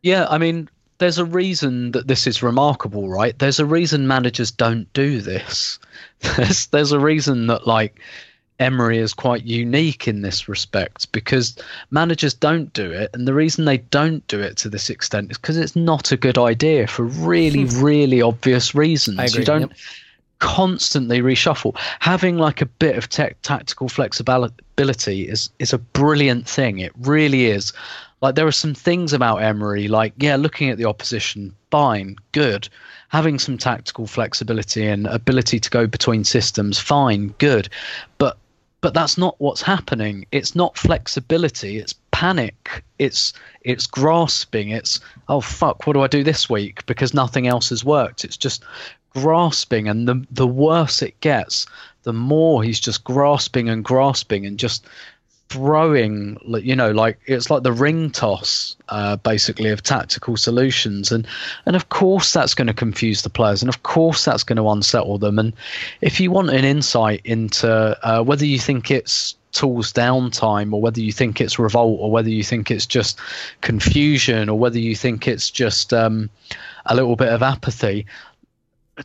Yeah, 0.02 0.26
I 0.28 0.40
mean, 0.40 0.70
there's 1.00 1.18
a 1.18 1.26
reason 1.26 1.92
that 1.92 2.08
this 2.08 2.28
is 2.28 2.44
remarkable, 2.44 3.10
right? 3.10 3.38
There's 3.40 3.60
a 3.60 3.66
reason 3.66 4.08
managers 4.08 4.52
don't 4.52 4.92
do 4.94 5.22
this. 5.22 5.80
There's 6.36 6.68
there's 6.68 6.92
a 6.92 7.00
reason 7.00 7.48
that 7.48 7.66
like 7.66 8.00
Emery 8.60 8.98
is 8.98 9.14
quite 9.14 9.46
unique 9.46 10.06
in 10.06 10.22
this 10.22 10.50
respect 10.50 11.10
because 11.14 11.58
managers 11.92 12.34
don't 12.34 12.74
do 12.74 12.92
it, 12.92 13.10
and 13.14 13.26
the 13.26 13.34
reason 13.34 13.64
they 13.64 13.78
don't 13.78 14.28
do 14.28 14.42
it 14.42 14.58
to 14.58 14.70
this 14.70 14.90
extent 14.90 15.32
is 15.32 15.38
because 15.38 15.56
it's 15.56 15.78
not 15.78 16.12
a 16.12 16.18
good 16.18 16.38
idea 16.38 16.88
for 16.88 17.06
really, 17.06 17.64
really 17.76 18.22
obvious 18.22 18.76
reasons. 18.76 19.18
Agree, 19.18 19.40
You 19.40 19.46
don't 19.46 19.62
yep. 19.62 19.72
constantly 20.40 21.22
reshuffle. 21.22 21.78
Having 22.02 22.38
like 22.38 22.62
a 22.62 22.66
bit 22.66 22.98
of 22.98 23.08
tech, 23.08 23.38
tactical 23.42 23.88
flexibility 23.88 25.30
is 25.30 25.50
is 25.60 25.72
a 25.72 25.78
brilliant 25.78 26.46
thing. 26.46 26.80
It 26.80 26.92
really 27.00 27.46
is. 27.46 27.72
Like 28.22 28.36
there 28.36 28.48
are 28.48 28.52
some 28.52 28.74
things 28.74 29.14
about 29.14 29.38
Emery, 29.38 29.88
like 29.88 30.14
yeah, 30.18 30.36
looking 30.36 30.70
at 30.70 30.78
the 30.78 30.86
opposition, 30.86 31.56
fine, 31.72 32.18
good. 32.32 32.68
Having 33.10 33.40
some 33.40 33.58
tactical 33.58 34.08
flexibility 34.08 34.86
and 34.88 35.08
ability 35.08 35.60
to 35.60 35.70
go 35.70 35.88
between 35.88 36.24
systems, 36.24 36.78
fine, 36.80 37.34
good. 37.38 37.70
But 38.18 38.38
but 38.82 38.94
that's 38.94 39.18
not 39.18 39.36
what's 39.40 39.62
happening. 39.62 40.26
It's 40.32 40.56
not 40.56 40.78
flexibility. 40.78 41.78
It's 41.78 41.96
panic. 42.12 42.84
It's 42.98 43.34
it's 43.62 43.88
grasping. 43.88 44.70
It's 44.70 45.00
oh 45.28 45.42
fuck, 45.42 45.88
what 45.88 45.94
do 45.94 46.02
I 46.02 46.08
do 46.08 46.24
this 46.24 46.50
week? 46.50 46.86
Because 46.86 47.14
nothing 47.14 47.48
else 47.48 47.70
has 47.70 47.86
worked. 47.86 48.26
It's 48.26 48.38
just 48.38 48.64
grasping, 49.14 49.88
and 49.88 50.08
the 50.08 50.26
the 50.32 50.48
worse 50.48 51.02
it 51.02 51.20
gets, 51.22 51.66
the 52.04 52.14
more 52.14 52.64
he's 52.64 52.80
just 52.80 53.04
grasping 53.04 53.70
and 53.70 53.84
grasping 53.84 54.46
and 54.46 54.58
just 54.58 54.86
throwing 55.50 56.38
you 56.62 56.76
know 56.76 56.92
like 56.92 57.20
it's 57.26 57.50
like 57.50 57.64
the 57.64 57.74
ring 57.74 58.12
toss 58.12 58.76
uh, 58.90 59.16
basically 59.18 59.70
of 59.70 59.84
tactical 59.84 60.38
solutions. 60.38 61.12
And 61.12 61.28
and 61.66 61.76
of 61.76 61.90
course 61.90 62.32
that's 62.34 62.54
going 62.54 62.68
to 62.68 62.74
confuse 62.74 63.24
the 63.24 63.30
players 63.30 63.62
and 63.62 63.70
of 63.70 63.84
course 63.84 64.26
that's 64.26 64.44
going 64.44 64.58
to 64.58 64.70
unsettle 64.70 65.18
them. 65.18 65.40
And 65.40 65.54
if 66.02 66.20
you 66.20 66.32
want 66.32 66.50
an 66.50 66.66
insight 66.66 67.22
into 67.26 67.70
uh, 68.04 68.24
whether 68.24 68.46
you 68.46 68.60
think 68.60 68.92
it's 68.92 69.36
tools 69.52 69.92
downtime 69.92 70.74
or 70.74 70.82
whether 70.82 71.02
you 71.02 71.12
think 71.12 71.42
it's 71.42 71.58
revolt 71.58 72.00
or 72.00 72.12
whether 72.12 72.30
you 72.30 72.44
think 72.44 72.70
it's 72.70 72.86
just 72.86 73.20
confusion 73.62 74.48
or 74.48 74.60
whether 74.60 74.78
you 74.78 74.96
think 74.96 75.28
it's 75.28 75.50
just 75.50 75.92
um, 75.92 76.30
a 76.86 76.96
little 76.96 77.16
bit 77.16 77.30
of 77.30 77.42
apathy 77.42 78.06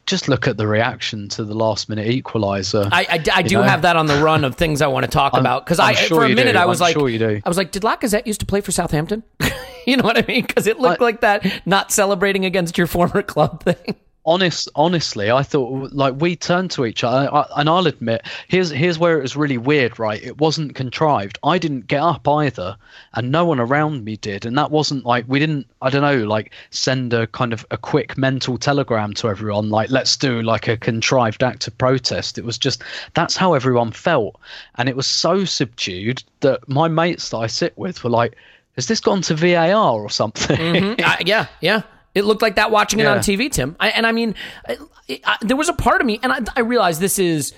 just 0.07 0.28
look 0.28 0.49
at 0.49 0.57
the 0.57 0.66
reaction 0.66 1.28
to 1.28 1.45
the 1.45 1.55
last 1.55 1.88
minute 1.88 2.07
equalizer 2.07 2.88
I, 2.90 3.07
I, 3.09 3.24
I 3.34 3.42
do 3.42 3.57
know? 3.57 3.62
have 3.62 3.82
that 3.82 3.97
on 3.97 4.07
the 4.07 4.22
run 4.22 4.45
of 4.45 4.57
things 4.57 4.82
I 4.82 4.86
want 4.86 5.05
to 5.05 5.11
talk 5.11 5.34
about 5.36 5.64
because 5.64 5.78
I'm 5.78 5.95
sure 5.95 6.20
for 6.20 6.24
a 6.24 6.28
minute 6.34 6.53
do. 6.53 6.59
I 6.59 6.66
was 6.66 6.80
I'm 6.80 6.86
like 6.86 6.92
sure 6.95 7.09
you 7.09 7.18
do. 7.18 7.40
I 7.45 7.49
was 7.49 7.57
like, 7.57 7.70
did 7.70 7.82
Lacazette 7.82 8.26
used 8.26 8.40
to 8.40 8.47
play 8.47 8.61
for 8.61 8.72
Southampton? 8.72 9.22
you 9.86 9.97
know 9.97 10.05
what 10.05 10.16
I 10.16 10.24
mean? 10.26 10.45
Because 10.47 10.66
it 10.66 10.78
looked 10.78 11.01
like 11.01 11.20
that 11.20 11.47
not 11.66 11.92
celebrating 11.92 12.45
against 12.45 12.78
your 12.78 12.86
former 12.86 13.22
club 13.34 13.62
thing. 13.62 13.97
Honest 14.27 14.68
honestly 14.75 15.31
i 15.31 15.43
thought 15.43 15.93
like 15.93 16.14
we 16.18 16.35
turned 16.35 16.70
to 16.70 16.87
each 16.87 17.05
other 17.05 17.33
I, 17.33 17.47
and 17.57 17.68
i'll 17.68 17.87
admit 17.87 18.27
here's 18.49 18.70
here's 18.70 18.99
where 18.99 19.18
it 19.18 19.22
was 19.22 19.37
really 19.37 19.59
weird 19.59 19.95
right? 19.99 20.22
It 20.22 20.39
wasn't 20.39 20.75
contrived. 20.75 21.39
I 21.43 21.59
didn't 21.59 21.87
get 21.87 22.01
up 22.01 22.27
either 22.27 22.77
and 23.14 23.31
no 23.31 23.45
one 23.45 23.61
around 23.61 24.05
me 24.05 24.16
did 24.16 24.47
and 24.47 24.57
that 24.59 24.70
wasn't 24.70 25.05
like 25.05 25.25
we 25.29 25.39
didn't 25.39 25.66
i 25.83 25.91
don't 25.91 26.03
know 26.03 26.25
like 26.25 26.53
send 26.70 27.12
a 27.12 27.27
kind 27.29 27.53
of 27.53 27.66
a 27.70 27.77
quick 27.77 28.16
mental 28.16 28.59
telegram 28.59 29.12
to 29.14 29.29
everyone 29.29 29.70
like 29.70 29.91
let's 29.91 30.16
do 30.16 30.43
like 30.43 30.68
a 30.68 30.77
contrived 30.77 31.43
act 31.43 31.66
of 31.66 31.77
protest. 31.79 32.39
It 32.39 32.45
was 32.45 32.59
just 32.59 32.83
that's 33.14 33.37
how 33.37 33.55
everyone 33.55 33.93
felt 33.93 34.41
and 34.77 34.89
it 34.89 34.97
was 34.97 35.07
so 35.07 35.45
subdued 35.45 36.22
that 36.41 36.68
my 36.68 36.89
mates 36.89 37.31
that 37.31 37.39
i 37.39 37.47
sit 37.47 37.77
with 37.77 38.03
were 38.05 38.11
like 38.11 38.37
has 38.77 38.89
this 38.89 39.01
gone 39.01 39.22
to 39.22 39.35
var 39.37 39.95
or 39.95 40.11
something? 40.11 40.59
I, 40.59 40.81
mm-hmm. 40.81 41.05
uh, 41.05 41.16
yeah, 41.25 41.47
yeah. 41.61 41.83
It 42.15 42.25
looked 42.25 42.43
like 42.43 42.57
that 42.57 42.71
watching 42.71 43.01
it 43.01 43.07
on 43.07 43.19
TV, 43.19 43.51
Tim. 43.51 43.77
I, 43.81 43.89
and 43.91 44.07
I 44.07 44.12
mean, 44.12 44.35
I, 44.69 44.79
I, 45.25 45.39
there 45.41 45.57
was 45.57 45.69
a 45.69 45.73
part 45.73 46.01
of 46.01 46.07
me, 46.07 46.21
and 46.23 46.33
I, 46.33 46.41
I 46.57 46.61
realize 46.61 46.99
this 46.99 47.19
is 47.19 47.53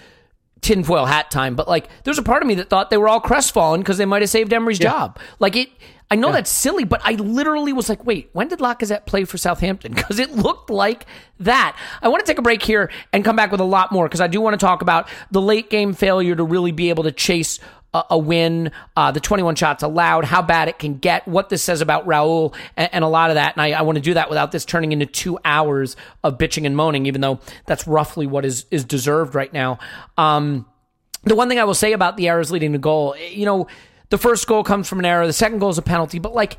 tinfoil 0.62 1.04
hat 1.04 1.30
time, 1.30 1.54
but 1.54 1.68
like, 1.68 1.88
there's 2.04 2.18
a 2.18 2.22
part 2.22 2.42
of 2.42 2.48
me 2.48 2.54
that 2.56 2.70
thought 2.70 2.90
they 2.90 2.96
were 2.96 3.08
all 3.08 3.20
crestfallen 3.20 3.80
because 3.80 3.98
they 3.98 4.06
might 4.06 4.22
have 4.22 4.30
saved 4.30 4.52
Emery's 4.52 4.78
job. 4.78 5.18
Like 5.38 5.56
it. 5.56 5.70
I 6.08 6.14
know 6.14 6.30
that's 6.30 6.50
silly, 6.50 6.84
but 6.84 7.00
I 7.04 7.14
literally 7.14 7.72
was 7.72 7.88
like, 7.88 8.06
wait, 8.06 8.30
when 8.32 8.46
did 8.46 8.60
Lacazette 8.60 9.06
play 9.06 9.24
for 9.24 9.38
Southampton? 9.38 9.92
Because 9.94 10.20
it 10.20 10.30
looked 10.30 10.70
like 10.70 11.04
that. 11.40 11.76
I 12.00 12.06
want 12.06 12.24
to 12.24 12.30
take 12.30 12.38
a 12.38 12.42
break 12.42 12.62
here 12.62 12.92
and 13.12 13.24
come 13.24 13.34
back 13.34 13.50
with 13.50 13.60
a 13.60 13.64
lot 13.64 13.90
more 13.90 14.06
because 14.06 14.20
I 14.20 14.28
do 14.28 14.40
want 14.40 14.54
to 14.54 14.64
talk 14.64 14.82
about 14.82 15.08
the 15.32 15.42
late 15.42 15.68
game 15.68 15.94
failure 15.94 16.36
to 16.36 16.44
really 16.44 16.70
be 16.70 16.90
able 16.90 17.02
to 17.04 17.12
chase 17.12 17.58
a, 18.10 18.18
win, 18.18 18.70
uh, 18.96 19.10
the 19.10 19.20
21 19.20 19.54
shots 19.54 19.82
allowed, 19.82 20.24
how 20.24 20.42
bad 20.42 20.68
it 20.68 20.78
can 20.78 20.98
get, 20.98 21.26
what 21.26 21.48
this 21.48 21.62
says 21.62 21.80
about 21.80 22.06
Raul, 22.06 22.54
and, 22.76 22.88
and 22.92 23.04
a 23.04 23.08
lot 23.08 23.30
of 23.30 23.34
that. 23.34 23.54
And 23.56 23.62
I, 23.62 23.78
I 23.78 23.82
want 23.82 23.96
to 23.96 24.02
do 24.02 24.14
that 24.14 24.28
without 24.28 24.52
this 24.52 24.64
turning 24.64 24.92
into 24.92 25.06
two 25.06 25.38
hours 25.44 25.96
of 26.24 26.38
bitching 26.38 26.66
and 26.66 26.76
moaning, 26.76 27.06
even 27.06 27.20
though 27.20 27.40
that's 27.66 27.86
roughly 27.86 28.26
what 28.26 28.44
is 28.44 28.66
is 28.70 28.84
deserved 28.84 29.34
right 29.34 29.52
now. 29.52 29.78
Um, 30.16 30.66
the 31.24 31.34
one 31.34 31.48
thing 31.48 31.58
I 31.58 31.64
will 31.64 31.74
say 31.74 31.92
about 31.92 32.16
the 32.16 32.28
errors 32.28 32.50
leading 32.50 32.72
to 32.72 32.78
goal, 32.78 33.16
you 33.16 33.44
know, 33.44 33.66
the 34.10 34.18
first 34.18 34.46
goal 34.46 34.62
comes 34.62 34.88
from 34.88 35.00
an 35.00 35.04
error, 35.04 35.26
the 35.26 35.32
second 35.32 35.58
goal 35.58 35.70
is 35.70 35.78
a 35.78 35.82
penalty, 35.82 36.18
but 36.18 36.34
like 36.34 36.56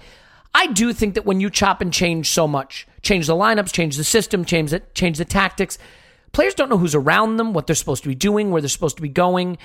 I 0.53 0.67
do 0.67 0.91
think 0.93 1.15
that 1.15 1.25
when 1.25 1.39
you 1.39 1.49
chop 1.49 1.81
and 1.81 1.93
change 1.93 2.29
so 2.29 2.47
much, 2.47 2.87
change 3.01 3.27
the 3.27 3.33
lineups, 3.33 3.71
change 3.71 3.95
the 3.95 4.03
system, 4.03 4.43
change 4.43 4.71
the 4.71 4.81
change 4.93 5.17
the 5.17 5.25
tactics, 5.25 5.77
players 6.31 6.53
don't 6.53 6.69
know 6.69 6.77
who's 6.77 6.95
around 6.95 7.37
them, 7.37 7.53
what 7.53 7.67
they're 7.67 7.75
supposed 7.75 8.03
to 8.03 8.09
be 8.09 8.15
doing, 8.15 8.51
where 8.51 8.61
they're 8.61 8.69
supposed 8.69 8.95
to 8.97 9.01
be 9.01 9.09
going, 9.09 9.57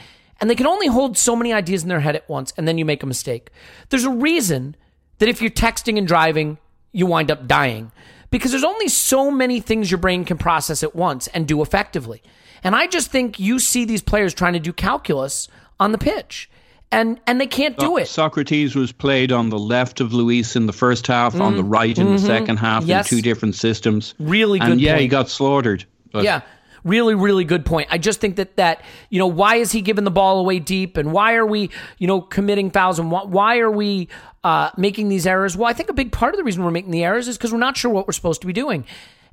and 0.43 0.51
they 0.51 0.57
can 0.57 0.67
only 0.67 0.89
hold 0.89 1.17
so 1.17 1.37
many 1.37 1.53
ideas 1.53 1.85
in 1.85 1.89
their 1.89 2.01
head 2.01 2.17
at 2.17 2.29
once, 2.29 2.53
and 2.57 2.67
then 2.67 2.77
you 2.77 2.85
make 2.85 3.05
a 3.05 3.07
mistake. 3.07 3.49
There's 3.91 4.05
a 4.05 4.11
reason 4.11 4.75
that 5.19 5.29
if 5.29 5.41
you're 5.41 5.53
texting 5.53 5.97
and 5.97 6.07
driving, 6.07 6.59
you 6.91 7.07
wind 7.07 7.31
up 7.31 7.47
dying 7.47 7.93
because 8.31 8.51
there's 8.51 8.65
only 8.65 8.89
so 8.89 9.31
many 9.31 9.61
things 9.61 9.89
your 9.89 9.99
brain 9.99 10.25
can 10.25 10.37
process 10.37 10.83
at 10.83 10.97
once 10.97 11.29
and 11.29 11.47
do 11.47 11.63
effectively. 11.63 12.23
And 12.65 12.75
I 12.75 12.89
just 12.89 13.13
think 13.13 13.39
you 13.39 13.61
see 13.61 13.85
these 13.85 14.03
players 14.03 14.35
trying 14.35 14.55
to 14.55 14.59
do 14.59 14.73
calculus 14.73 15.47
on 15.79 15.93
the 15.93 15.99
pitch. 15.99 16.51
And 16.91 17.21
and 17.27 17.41
they 17.41 17.47
can't 17.47 17.79
do 17.79 17.97
it. 17.97 18.09
Sokratis 18.09 18.75
was 18.75 18.91
played 18.91 19.31
on 19.31 19.49
the 19.49 19.59
left 19.59 20.01
of 20.01 20.13
Luis 20.13 20.57
in 20.57 20.67
the 20.67 20.73
first 20.73 21.07
half, 21.07 21.37
on 21.41 21.57
the 21.57 21.65
right 21.65 21.97
in 21.97 22.13
the 22.13 22.19
second 22.19 22.57
half, 22.57 22.83
Mm-hmm. 22.83 22.91
Yes. 22.91 23.13
in 23.13 23.19
two 23.19 23.23
different 23.23 23.55
systems. 23.55 24.15
Really 24.19 24.59
and 24.61 24.73
good 24.73 24.81
yeah, 24.81 24.99
he 24.99 25.07
got 25.09 25.31
slaughtered. 25.31 25.85
But 26.13 26.25
Yeah. 26.25 26.41
Really, 26.85 27.15
really 27.15 27.45
good 27.45 27.65
point. 27.65 27.89
I 27.91 27.99
just 27.99 28.21
think 28.21 28.37
that 28.37 28.57
that 28.57 28.83
you 29.09 29.19
know 29.19 29.29
why 29.29 29.57
is 29.57 29.71
he 29.71 29.83
giving 29.83 30.05
the 30.05 30.11
ball 30.11 30.41
away 30.41 30.59
deep, 30.59 30.97
and 30.97 31.13
why 31.13 31.35
are 31.35 31.47
we 31.47 31.71
you 31.99 32.09
know 32.09 32.21
committing 32.21 32.71
fouls, 32.71 32.99
and 32.99 33.11
why, 33.11 33.59
are 33.59 33.71
we 33.71 34.09
uh, 34.43 34.71
making 34.77 35.09
these 35.09 35.27
errors? 35.27 35.57
Well, 35.57 35.69
I 35.69 35.75
think 35.75 35.91
a 35.91 35.95
big 35.95 36.11
part 36.11 36.35
of 36.35 36.39
the 36.39 36.45
reason 36.45 36.65
we're 36.65 36.73
making 36.73 36.91
the 36.91 37.05
errors 37.05 37.29
is 37.29 37.37
because 37.37 37.53
we're 37.53 37.59
not 37.59 37.77
sure 37.77 37.91
what 37.91 38.09
we're 38.09 38.13
supposed 38.13 38.41
to 38.41 38.49
be 38.49 38.53
doing, 38.53 38.85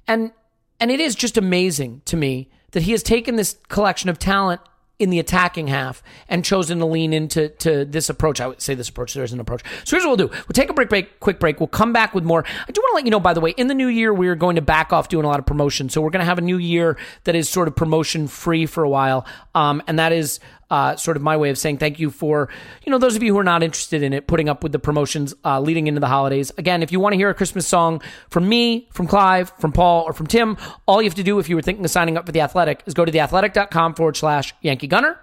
and 0.07 0.31
and 0.79 0.91
it 0.91 0.99
is 0.99 1.15
just 1.15 1.37
amazing 1.37 2.03
to 2.05 2.15
me 2.15 2.49
that 2.71 2.83
he 2.83 2.91
has 2.91 3.01
taken 3.01 3.35
this 3.35 3.57
collection 3.67 4.09
of 4.09 4.19
talent 4.19 4.61
in 4.99 5.09
the 5.09 5.19
attacking 5.19 5.67
half 5.67 6.03
and 6.27 6.43
chosen 6.43 6.79
to 6.79 6.85
lean 6.85 7.13
into 7.13 7.47
to 7.49 7.85
this 7.85 8.09
approach. 8.09 8.41
I 8.41 8.47
would 8.47 8.61
say 8.61 8.75
this 8.75 8.89
approach. 8.89 9.13
There 9.13 9.23
is 9.23 9.31
an 9.31 9.39
approach. 9.39 9.63
So 9.85 9.95
here's 9.95 10.03
what 10.05 10.17
we'll 10.17 10.27
do. 10.27 10.33
We'll 10.33 10.53
take 10.53 10.69
a 10.69 10.73
break, 10.73 10.89
break, 10.89 11.19
quick 11.21 11.39
break. 11.39 11.59
We'll 11.59 11.67
come 11.67 11.93
back 11.93 12.13
with 12.13 12.25
more. 12.25 12.43
I 12.45 12.71
do 12.71 12.81
want 12.81 12.91
to 12.91 12.95
let 12.95 13.05
you 13.05 13.11
know, 13.11 13.19
by 13.19 13.33
the 13.33 13.39
way, 13.39 13.51
in 13.51 13.67
the 13.67 13.73
new 13.73 13.87
year, 13.87 14.13
we 14.13 14.27
are 14.27 14.35
going 14.35 14.57
to 14.57 14.61
back 14.61 14.91
off 14.91 15.07
doing 15.07 15.23
a 15.25 15.27
lot 15.27 15.39
of 15.39 15.45
promotion. 15.45 15.89
So 15.89 16.01
we're 16.01 16.09
going 16.09 16.19
to 16.19 16.25
have 16.25 16.37
a 16.37 16.41
new 16.41 16.57
year 16.57 16.97
that 17.23 17.35
is 17.35 17.47
sort 17.47 17.69
of 17.69 17.75
promotion 17.75 18.27
free 18.27 18.65
for 18.65 18.83
a 18.83 18.89
while. 18.89 19.25
Um, 19.55 19.81
and 19.87 19.97
that 19.97 20.11
is 20.11 20.41
uh, 20.69 20.95
sort 20.95 21.17
of 21.17 21.23
my 21.23 21.35
way 21.35 21.49
of 21.49 21.57
saying 21.57 21.77
thank 21.77 21.99
you 21.99 22.11
for, 22.11 22.49
you 22.83 22.91
know, 22.91 22.97
those 22.97 23.15
of 23.15 23.23
you 23.23 23.33
who 23.33 23.39
are 23.39 23.43
not 23.43 23.63
interested 23.63 24.03
in 24.03 24.13
it, 24.13 24.27
putting 24.27 24.49
up 24.49 24.63
with 24.63 24.71
the 24.71 24.79
promotions 24.79 25.33
uh, 25.43 25.59
leading 25.59 25.87
into 25.87 25.99
the 25.99 26.07
holidays. 26.07 26.51
Again, 26.57 26.83
if 26.83 26.91
you 26.91 26.99
want 26.99 27.13
to 27.13 27.17
hear 27.17 27.29
a 27.29 27.33
Christmas 27.33 27.67
song 27.67 28.01
from 28.29 28.47
me, 28.47 28.87
from 28.91 29.07
Clive, 29.07 29.51
from 29.59 29.71
Paul, 29.71 30.03
or 30.03 30.13
from 30.13 30.27
Tim, 30.27 30.57
all 30.85 31.01
you 31.01 31.09
have 31.09 31.15
to 31.15 31.23
do 31.23 31.39
if 31.39 31.49
you 31.49 31.55
were 31.55 31.61
thinking 31.61 31.83
of 31.83 31.91
signing 31.91 32.17
up 32.17 32.25
for 32.25 32.31
The 32.31 32.41
Athletic 32.41 32.83
is 32.85 32.93
go 32.93 33.05
to 33.05 33.11
theathletic.com 33.11 33.95
forward 33.95 34.17
slash 34.17 34.53
Yankee 34.61 34.87
Gunner 34.87 35.19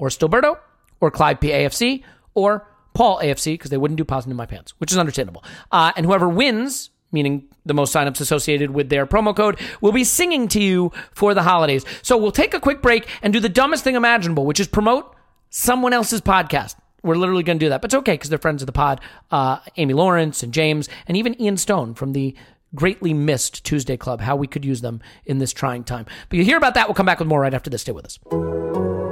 or 0.00 0.08
Stillberto, 0.08 0.58
or 1.00 1.10
Clyde 1.10 1.40
PAFC, 1.40 2.02
or 2.34 2.66
Paul 2.94 3.20
AFC, 3.22 3.54
because 3.54 3.70
they 3.70 3.76
wouldn't 3.76 3.98
do 3.98 4.04
positive 4.04 4.30
in 4.30 4.36
my 4.36 4.46
pants, 4.46 4.72
which 4.78 4.90
is 4.90 4.98
understandable. 4.98 5.44
Uh, 5.70 5.92
and 5.94 6.06
whoever 6.06 6.28
wins, 6.28 6.90
meaning 7.12 7.48
the 7.66 7.74
most 7.74 7.94
signups 7.94 8.20
associated 8.20 8.70
with 8.70 8.88
their 8.88 9.06
promo 9.06 9.34
code, 9.34 9.58
will 9.80 9.92
be 9.92 10.04
singing 10.04 10.48
to 10.48 10.60
you 10.60 10.92
for 11.12 11.34
the 11.34 11.42
holidays. 11.42 11.84
So 12.02 12.16
we'll 12.16 12.32
take 12.32 12.54
a 12.54 12.60
quick 12.60 12.82
break 12.82 13.06
and 13.22 13.32
do 13.32 13.40
the 13.40 13.48
dumbest 13.48 13.84
thing 13.84 13.94
imaginable, 13.94 14.46
which 14.46 14.60
is 14.60 14.68
promote 14.68 15.14
someone 15.50 15.92
else's 15.92 16.20
podcast. 16.20 16.76
We're 17.02 17.16
literally 17.16 17.42
going 17.42 17.58
to 17.58 17.64
do 17.64 17.70
that, 17.70 17.80
but 17.80 17.88
it's 17.88 17.94
okay 17.94 18.14
because 18.14 18.28
they're 18.28 18.38
friends 18.38 18.62
of 18.62 18.66
the 18.66 18.72
pod. 18.72 19.00
Uh, 19.30 19.58
Amy 19.76 19.94
Lawrence 19.94 20.42
and 20.42 20.52
James, 20.52 20.88
and 21.06 21.16
even 21.16 21.40
Ian 21.40 21.56
Stone 21.56 21.94
from 21.94 22.12
the 22.12 22.34
greatly 22.74 23.14
missed 23.14 23.64
Tuesday 23.64 23.96
Club. 23.96 24.20
How 24.20 24.36
we 24.36 24.46
could 24.46 24.64
use 24.64 24.80
them 24.80 25.00
in 25.24 25.38
this 25.38 25.52
trying 25.52 25.84
time. 25.84 26.06
But 26.28 26.38
you 26.38 26.44
hear 26.44 26.56
about 26.56 26.74
that. 26.74 26.88
We'll 26.88 26.94
come 26.94 27.06
back 27.06 27.18
with 27.18 27.28
more 27.28 27.40
right 27.40 27.54
after 27.54 27.70
this. 27.70 27.82
Stay 27.82 27.92
with 27.92 28.04
us. 28.04 29.09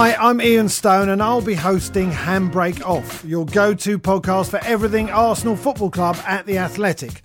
Hi, 0.00 0.14
I'm 0.14 0.40
Ian 0.40 0.70
Stone, 0.70 1.10
and 1.10 1.22
I'll 1.22 1.42
be 1.42 1.52
hosting 1.52 2.10
Handbrake 2.10 2.80
Off, 2.86 3.22
your 3.22 3.44
go 3.44 3.74
to 3.74 3.98
podcast 3.98 4.48
for 4.48 4.58
everything 4.64 5.10
Arsenal 5.10 5.56
Football 5.56 5.90
Club 5.90 6.16
at 6.26 6.46
The 6.46 6.56
Athletic. 6.56 7.20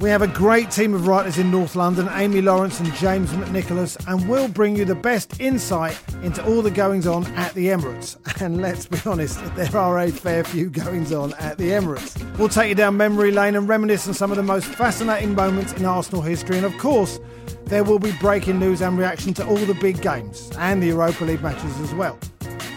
We 0.00 0.08
have 0.08 0.22
a 0.22 0.26
great 0.26 0.70
team 0.70 0.94
of 0.94 1.06
writers 1.06 1.36
in 1.36 1.50
North 1.50 1.76
London, 1.76 2.08
Amy 2.12 2.40
Lawrence 2.40 2.80
and 2.80 2.90
James 2.94 3.30
McNicholas, 3.32 4.02
and 4.08 4.26
we'll 4.30 4.48
bring 4.48 4.76
you 4.76 4.86
the 4.86 4.94
best 4.94 5.38
insight 5.42 6.02
into 6.22 6.42
all 6.46 6.62
the 6.62 6.70
goings 6.70 7.06
on 7.06 7.26
at 7.34 7.52
the 7.52 7.66
Emirates. 7.66 8.16
And 8.42 8.62
let's 8.62 8.86
be 8.86 8.98
honest, 9.04 9.38
there 9.54 9.76
are 9.76 9.98
a 9.98 10.10
fair 10.10 10.42
few 10.42 10.70
goings 10.70 11.12
on 11.12 11.34
at 11.34 11.58
the 11.58 11.68
Emirates. 11.68 12.38
We'll 12.38 12.48
take 12.48 12.70
you 12.70 12.74
down 12.74 12.96
memory 12.96 13.30
lane 13.30 13.56
and 13.56 13.68
reminisce 13.68 14.08
on 14.08 14.14
some 14.14 14.30
of 14.30 14.38
the 14.38 14.42
most 14.42 14.64
fascinating 14.64 15.34
moments 15.34 15.74
in 15.74 15.84
Arsenal 15.84 16.22
history, 16.22 16.56
and 16.56 16.64
of 16.64 16.76
course, 16.78 17.20
there 17.66 17.84
will 17.84 17.98
be 17.98 18.12
breaking 18.12 18.58
news 18.58 18.80
and 18.80 18.96
reaction 18.96 19.34
to 19.34 19.46
all 19.46 19.56
the 19.56 19.74
big 19.74 20.00
games 20.00 20.50
and 20.58 20.82
the 20.82 20.86
Europa 20.88 21.24
League 21.24 21.42
matches 21.42 21.78
as 21.80 21.92
well. 21.94 22.18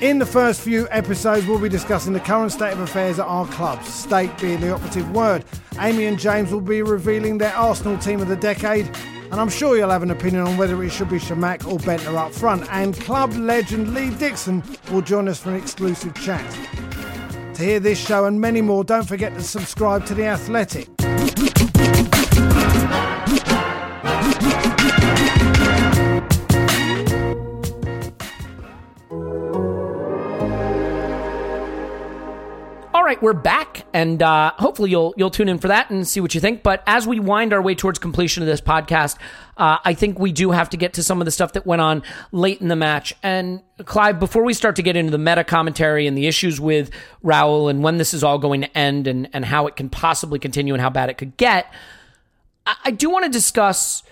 In 0.02 0.18
the 0.18 0.26
first 0.26 0.62
few 0.62 0.88
episodes, 0.92 1.46
we'll 1.46 1.60
be 1.60 1.70
discussing 1.70 2.14
the 2.14 2.20
current 2.20 2.52
state 2.52 2.74
of 2.74 2.80
affairs 2.80 3.20
at 3.20 3.26
our 3.26 3.46
clubs, 3.48 3.88
state 3.88 4.32
being 4.40 4.60
the 4.62 4.74
operative 4.74 5.12
word. 5.12 5.46
Amy 5.80 6.06
and 6.06 6.18
James 6.18 6.52
will 6.52 6.62
be 6.62 6.82
revealing 6.82 7.38
their 7.38 7.54
Arsenal 7.54 7.98
team 7.98 8.22
of 8.22 8.30
the 8.30 8.36
decade, 8.36 8.90
and 9.32 9.36
I'm 9.40 9.50
sure 9.50 9.78
you'll 9.78 9.90
have 9.90 10.02
an 10.02 10.12
opinion 10.12 10.44
on 10.44 10.58
whether 10.58 10.82
it 10.84 10.90
should 10.90 11.10
be 11.10 11.20
Chamakh 11.20 11.68
or 11.72 11.78
Bendtner 11.80 12.16
up 12.16 12.34
front. 12.34 12.68
And 12.72 12.96
club 12.96 13.34
legend 13.34 13.94
Lee 13.94 14.10
Dixon 14.10 14.64
will 14.92 15.02
join 15.02 15.28
us 15.28 15.40
for 15.40 15.50
an 15.50 15.58
exclusive 15.58 16.16
chat. 16.16 16.50
To 17.56 17.64
hear 17.64 17.80
this 17.80 18.00
show 18.00 18.26
and 18.26 18.40
many 18.40 18.62
more, 18.62 18.84
don't 18.86 19.08
forget 19.08 19.34
to 19.36 19.44
subscribe 19.44 20.06
to 20.08 20.16
The 20.16 20.28
Athletic. 20.28 20.88
Right, 33.10 33.24
we're 33.24 33.34
back, 33.34 33.88
and 33.92 34.22
uh, 34.22 34.52
hopefully 34.60 34.92
you'll 34.92 35.16
you'll 35.18 35.32
tune 35.32 35.50
in 35.50 35.58
for 35.58 35.70
that 35.70 35.90
and 35.90 36.08
see 36.08 36.20
what 36.20 36.36
you 36.36 36.40
think. 36.40 36.62
But 36.62 36.84
as 36.86 37.08
we 37.08 37.20
wind 37.20 37.54
our 37.54 37.62
way 37.62 37.74
towards 37.74 37.98
completion 37.98 38.44
of 38.44 38.48
this 38.48 38.62
podcast, 38.62 39.18
uh, 39.58 39.78
I 39.84 39.96
think 39.96 40.20
we 40.20 40.32
do 40.32 40.52
have 40.52 40.70
to 40.70 40.78
get 40.78 40.94
to 40.94 41.02
some 41.02 41.20
of 41.20 41.26
the 41.26 41.32
stuff 41.32 41.54
that 41.54 41.66
went 41.66 41.82
on 41.82 42.04
late 42.32 42.62
in 42.62 42.68
the 42.68 42.76
match. 42.76 43.16
And 43.24 43.64
Clive, 43.84 44.20
before 44.20 44.44
we 44.44 44.54
start 44.54 44.76
to 44.76 44.84
get 44.84 44.96
into 44.96 45.10
the 45.10 45.18
meta 45.18 45.44
commentary 45.44 46.06
and 46.06 46.16
the 46.16 46.28
issues 46.28 46.62
with 46.62 46.92
Raul 47.24 47.72
and 47.72 47.82
when 47.82 47.98
this 47.98 48.14
is 48.14 48.24
all 48.24 48.38
going 48.38 48.62
to 48.62 48.78
end 48.78 49.08
and 49.08 49.28
and 49.34 49.44
how 49.44 49.66
it 49.66 49.76
can 49.76 49.90
possibly 49.90 50.38
continue 50.38 50.76
and 50.76 50.82
how 50.82 50.92
bad 50.92 51.10
it 51.10 51.18
could 51.18 51.36
get, 51.36 51.74
I, 52.68 52.76
I 52.86 52.92
do 52.92 53.10
want 53.10 53.26
to 53.26 53.32
discuss 53.32 54.04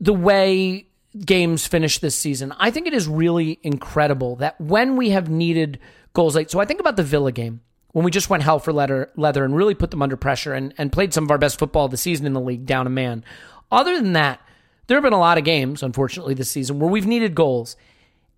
the 0.00 0.14
way 0.14 0.86
games 1.26 1.66
finish 1.66 1.98
this 1.98 2.16
season. 2.16 2.54
I 2.60 2.70
think 2.70 2.86
it 2.86 2.94
is 2.94 3.08
really 3.08 3.58
incredible 3.64 4.36
that 4.36 4.60
when 4.60 4.96
we 4.96 5.10
have 5.10 5.28
needed 5.28 5.80
goals 6.12 6.36
late. 6.36 6.48
So 6.48 6.60
I 6.60 6.64
think 6.64 6.78
about 6.78 6.94
the 6.94 7.02
Villa 7.02 7.32
game 7.32 7.60
when 7.92 8.04
we 8.04 8.10
just 8.10 8.30
went 8.30 8.42
hell 8.42 8.58
for 8.58 8.72
leather, 8.72 9.10
leather 9.16 9.44
and 9.44 9.54
really 9.54 9.74
put 9.74 9.90
them 9.90 10.02
under 10.02 10.16
pressure 10.16 10.54
and, 10.54 10.72
and 10.78 10.92
played 10.92 11.12
some 11.12 11.24
of 11.24 11.30
our 11.30 11.38
best 11.38 11.58
football 11.58 11.86
of 11.86 11.90
the 11.90 11.96
season 11.96 12.26
in 12.26 12.32
the 12.32 12.40
league 12.40 12.66
down 12.66 12.86
a 12.86 12.90
man. 12.90 13.24
Other 13.70 13.96
than 13.96 14.12
that, 14.12 14.40
there 14.86 14.96
have 14.96 15.04
been 15.04 15.12
a 15.12 15.18
lot 15.18 15.38
of 15.38 15.44
games, 15.44 15.82
unfortunately, 15.82 16.34
this 16.34 16.50
season 16.50 16.78
where 16.78 16.90
we've 16.90 17.06
needed 17.06 17.34
goals 17.34 17.76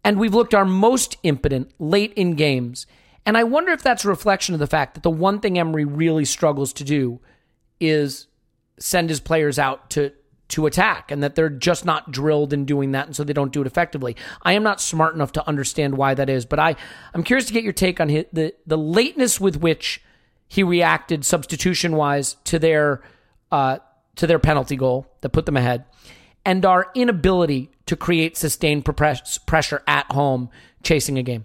and 0.05 0.19
we've 0.19 0.35
looked 0.35 0.55
our 0.55 0.65
most 0.65 1.17
impotent 1.23 1.71
late 1.79 2.13
in 2.15 2.35
games. 2.35 2.87
And 3.25 3.37
I 3.37 3.45
wonder 3.45 3.73
if 3.73 3.83
that's 3.83 4.05
a 4.05 4.09
reflection 4.09 4.55
of 4.55 4.59
the 4.59 4.67
fact 4.67 4.95
that 4.95 5.03
the 5.03 5.11
one 5.11 5.41
thing 5.41 5.59
Emery 5.59 5.85
really 5.85 6.25
struggles 6.25 6.73
to 6.75 6.85
do 6.85 7.21
is 7.81 8.27
send 8.79 9.11
his 9.11 9.21
players 9.21 9.59
out 9.59 9.91
to 9.91 10.13
to 10.53 10.67
attack 10.67 11.11
and 11.11 11.23
that 11.23 11.35
they're 11.35 11.51
just 11.51 11.85
not 11.85 12.13
drilled 12.13 12.53
in 12.53 12.65
doing 12.65 12.93
that 12.93 13.07
and 13.07 13.17
so 13.17 13.25
they 13.25 13.33
don't 13.33 13.53
do 13.53 13.61
it 13.61 13.67
effectively. 13.67 14.17
I 14.43 14.53
am 14.53 14.63
not 14.63 14.81
smart 14.81 15.15
enough 15.15 15.33
to 15.33 15.49
understand 15.49 15.97
why 15.97 16.15
that 16.15 16.29
is, 16.29 16.45
but 16.47 16.59
I 16.59 16.77
I'm 17.15 17.23
curious 17.23 17.47
to 17.47 17.53
get 17.53 17.65
your 17.65 17.73
take 17.73 18.01
on 18.01 18.09
his, 18.09 18.27
the 18.33 18.55
the 18.67 18.79
lateness 18.79 19.41
with 19.41 19.57
which 19.57 20.03
he 20.49 20.63
reacted 20.63 21.25
substitution 21.25 21.97
wise 21.97 22.35
to 22.45 22.59
their 22.59 23.03
uh 23.51 23.79
to 24.17 24.27
their 24.27 24.39
penalty 24.39 24.77
goal 24.77 25.07
that 25.23 25.31
put 25.31 25.47
them 25.47 25.57
ahead 25.57 25.85
and 26.45 26.65
our 26.65 26.91
inability 26.95 27.71
to 27.87 27.97
create 27.97 28.37
sustained 28.37 28.85
pressure 28.85 29.83
at 29.87 30.11
home 30.13 30.51
chasing 30.83 31.19
a 31.19 31.23
game. 31.23 31.45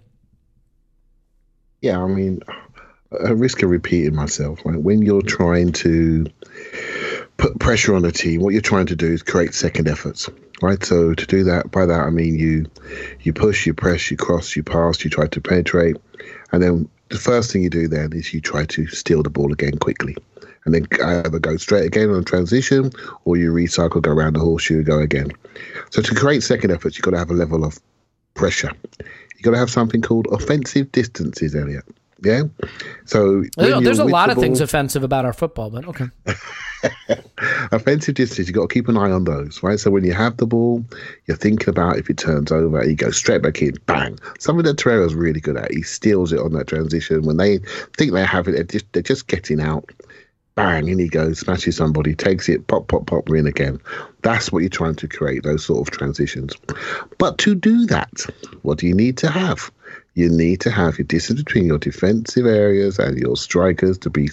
Yeah, 1.80 2.02
I 2.02 2.06
mean, 2.08 2.40
a 3.12 3.34
risk 3.34 3.62
of 3.62 3.70
repeating 3.70 4.14
myself. 4.14 4.60
Right? 4.64 4.80
When 4.80 5.02
you're 5.02 5.22
trying 5.22 5.72
to 5.72 6.26
put 7.38 7.58
pressure 7.58 7.94
on 7.94 8.04
a 8.04 8.12
team, 8.12 8.42
what 8.42 8.52
you're 8.52 8.60
trying 8.60 8.86
to 8.86 8.96
do 8.96 9.10
is 9.10 9.22
create 9.22 9.54
second 9.54 9.88
efforts, 9.88 10.28
right? 10.60 10.84
So 10.84 11.14
to 11.14 11.26
do 11.26 11.44
that, 11.44 11.70
by 11.70 11.86
that 11.86 12.00
I 12.00 12.10
mean 12.10 12.38
you 12.38 12.66
you 13.22 13.32
push, 13.32 13.66
you 13.66 13.72
press, 13.72 14.10
you 14.10 14.16
cross, 14.16 14.54
you 14.54 14.62
pass, 14.62 15.02
you 15.02 15.10
try 15.10 15.26
to 15.28 15.40
penetrate, 15.40 15.96
and 16.52 16.62
then 16.62 16.88
the 17.08 17.18
first 17.18 17.52
thing 17.52 17.62
you 17.62 17.70
do 17.70 17.88
then 17.88 18.12
is 18.12 18.34
you 18.34 18.40
try 18.40 18.66
to 18.66 18.86
steal 18.88 19.22
the 19.22 19.30
ball 19.30 19.52
again 19.52 19.78
quickly. 19.78 20.16
And 20.64 20.74
then 20.74 20.86
either 21.02 21.38
go 21.38 21.56
straight 21.56 21.86
again 21.86 22.10
on 22.10 22.24
transition 22.24 22.90
or 23.24 23.38
you 23.38 23.50
recycle, 23.52 24.02
go 24.02 24.10
around 24.10 24.34
the 24.34 24.40
horseshoe, 24.40 24.82
go 24.82 24.98
again. 24.98 25.30
So 25.90 26.02
to 26.02 26.14
create 26.14 26.42
second 26.42 26.72
efforts, 26.72 26.98
you've 26.98 27.04
got 27.04 27.12
to 27.12 27.18
have 27.18 27.30
a 27.30 27.34
level 27.34 27.64
of 27.64 27.78
pressure. 28.34 28.72
You've 29.34 29.42
got 29.42 29.52
to 29.52 29.58
have 29.58 29.70
something 29.70 30.02
called 30.02 30.26
offensive 30.30 30.92
distances, 30.92 31.54
Elliot. 31.54 31.84
Yeah. 32.22 32.44
So 33.04 33.44
there's 33.56 34.00
a 34.00 34.04
lot 34.04 34.30
of 34.30 34.36
ball, 34.36 34.42
things 34.42 34.60
offensive 34.60 35.04
about 35.04 35.24
our 35.24 35.32
football, 35.32 35.70
but 35.70 35.86
okay. 35.86 36.06
offensive 37.72 38.14
distance, 38.14 38.48
you've 38.48 38.56
got 38.56 38.68
to 38.68 38.74
keep 38.74 38.88
an 38.88 38.96
eye 38.96 39.10
on 39.10 39.24
those, 39.24 39.62
right? 39.62 39.78
So 39.78 39.90
when 39.90 40.04
you 40.04 40.12
have 40.12 40.36
the 40.36 40.46
ball, 40.46 40.84
you're 41.26 41.36
thinking 41.36 41.68
about 41.68 41.96
if 41.96 42.10
it 42.10 42.18
turns 42.18 42.50
over, 42.50 42.84
you 42.84 42.96
go 42.96 43.10
straight 43.10 43.42
back 43.42 43.62
in, 43.62 43.74
bang. 43.86 44.18
Something 44.38 44.64
that 44.64 44.78
Torreira's 44.78 45.14
really 45.14 45.40
good 45.40 45.56
at. 45.56 45.72
He 45.72 45.82
steals 45.82 46.32
it 46.32 46.40
on 46.40 46.52
that 46.54 46.66
transition. 46.66 47.22
When 47.22 47.36
they 47.36 47.58
think 47.96 48.12
they 48.12 48.24
have 48.24 48.48
it, 48.48 48.52
they're 48.52 48.64
just, 48.64 48.92
they're 48.92 49.02
just 49.02 49.28
getting 49.28 49.60
out. 49.60 49.90
Bang, 50.56 50.88
in 50.88 50.98
he 50.98 51.08
goes, 51.08 51.38
smashes 51.38 51.76
somebody, 51.76 52.16
takes 52.16 52.48
it, 52.48 52.66
pop, 52.66 52.88
pop, 52.88 53.06
pop, 53.06 53.28
we're 53.28 53.36
in 53.36 53.46
again. 53.46 53.78
That's 54.22 54.50
what 54.50 54.58
you're 54.58 54.68
trying 54.68 54.96
to 54.96 55.06
create, 55.06 55.44
those 55.44 55.64
sort 55.64 55.86
of 55.86 55.96
transitions. 55.96 56.52
But 57.18 57.38
to 57.38 57.54
do 57.54 57.86
that, 57.86 58.26
what 58.62 58.78
do 58.78 58.88
you 58.88 58.94
need 58.94 59.16
to 59.18 59.30
have? 59.30 59.70
You 60.18 60.28
need 60.28 60.60
to 60.60 60.70
have 60.70 60.98
your 60.98 61.04
distance 61.04 61.40
between 61.40 61.64
your 61.64 61.78
defensive 61.78 62.44
areas 62.44 62.98
and 62.98 63.16
your 63.16 63.36
strikers 63.36 63.96
to 63.98 64.10
be 64.10 64.28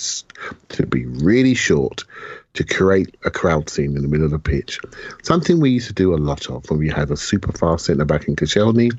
to 0.69 0.86
be 0.88 1.05
really 1.05 1.53
short 1.53 2.03
to 2.55 2.63
create 2.63 3.15
a 3.23 3.29
crowd 3.29 3.69
scene 3.69 3.95
in 3.95 4.01
the 4.01 4.07
middle 4.07 4.25
of 4.25 4.31
the 4.31 4.39
pitch. 4.39 4.79
Something 5.21 5.59
we 5.59 5.69
used 5.69 5.88
to 5.88 5.93
do 5.93 6.15
a 6.15 6.17
lot 6.17 6.49
of 6.49 6.67
when 6.71 6.79
we 6.79 6.89
had 6.89 7.11
a 7.11 7.17
super 7.17 7.51
fast 7.51 7.86
centre 7.86 8.03
back 8.03 8.27
in 8.27 8.36
Koscielny 8.36 8.91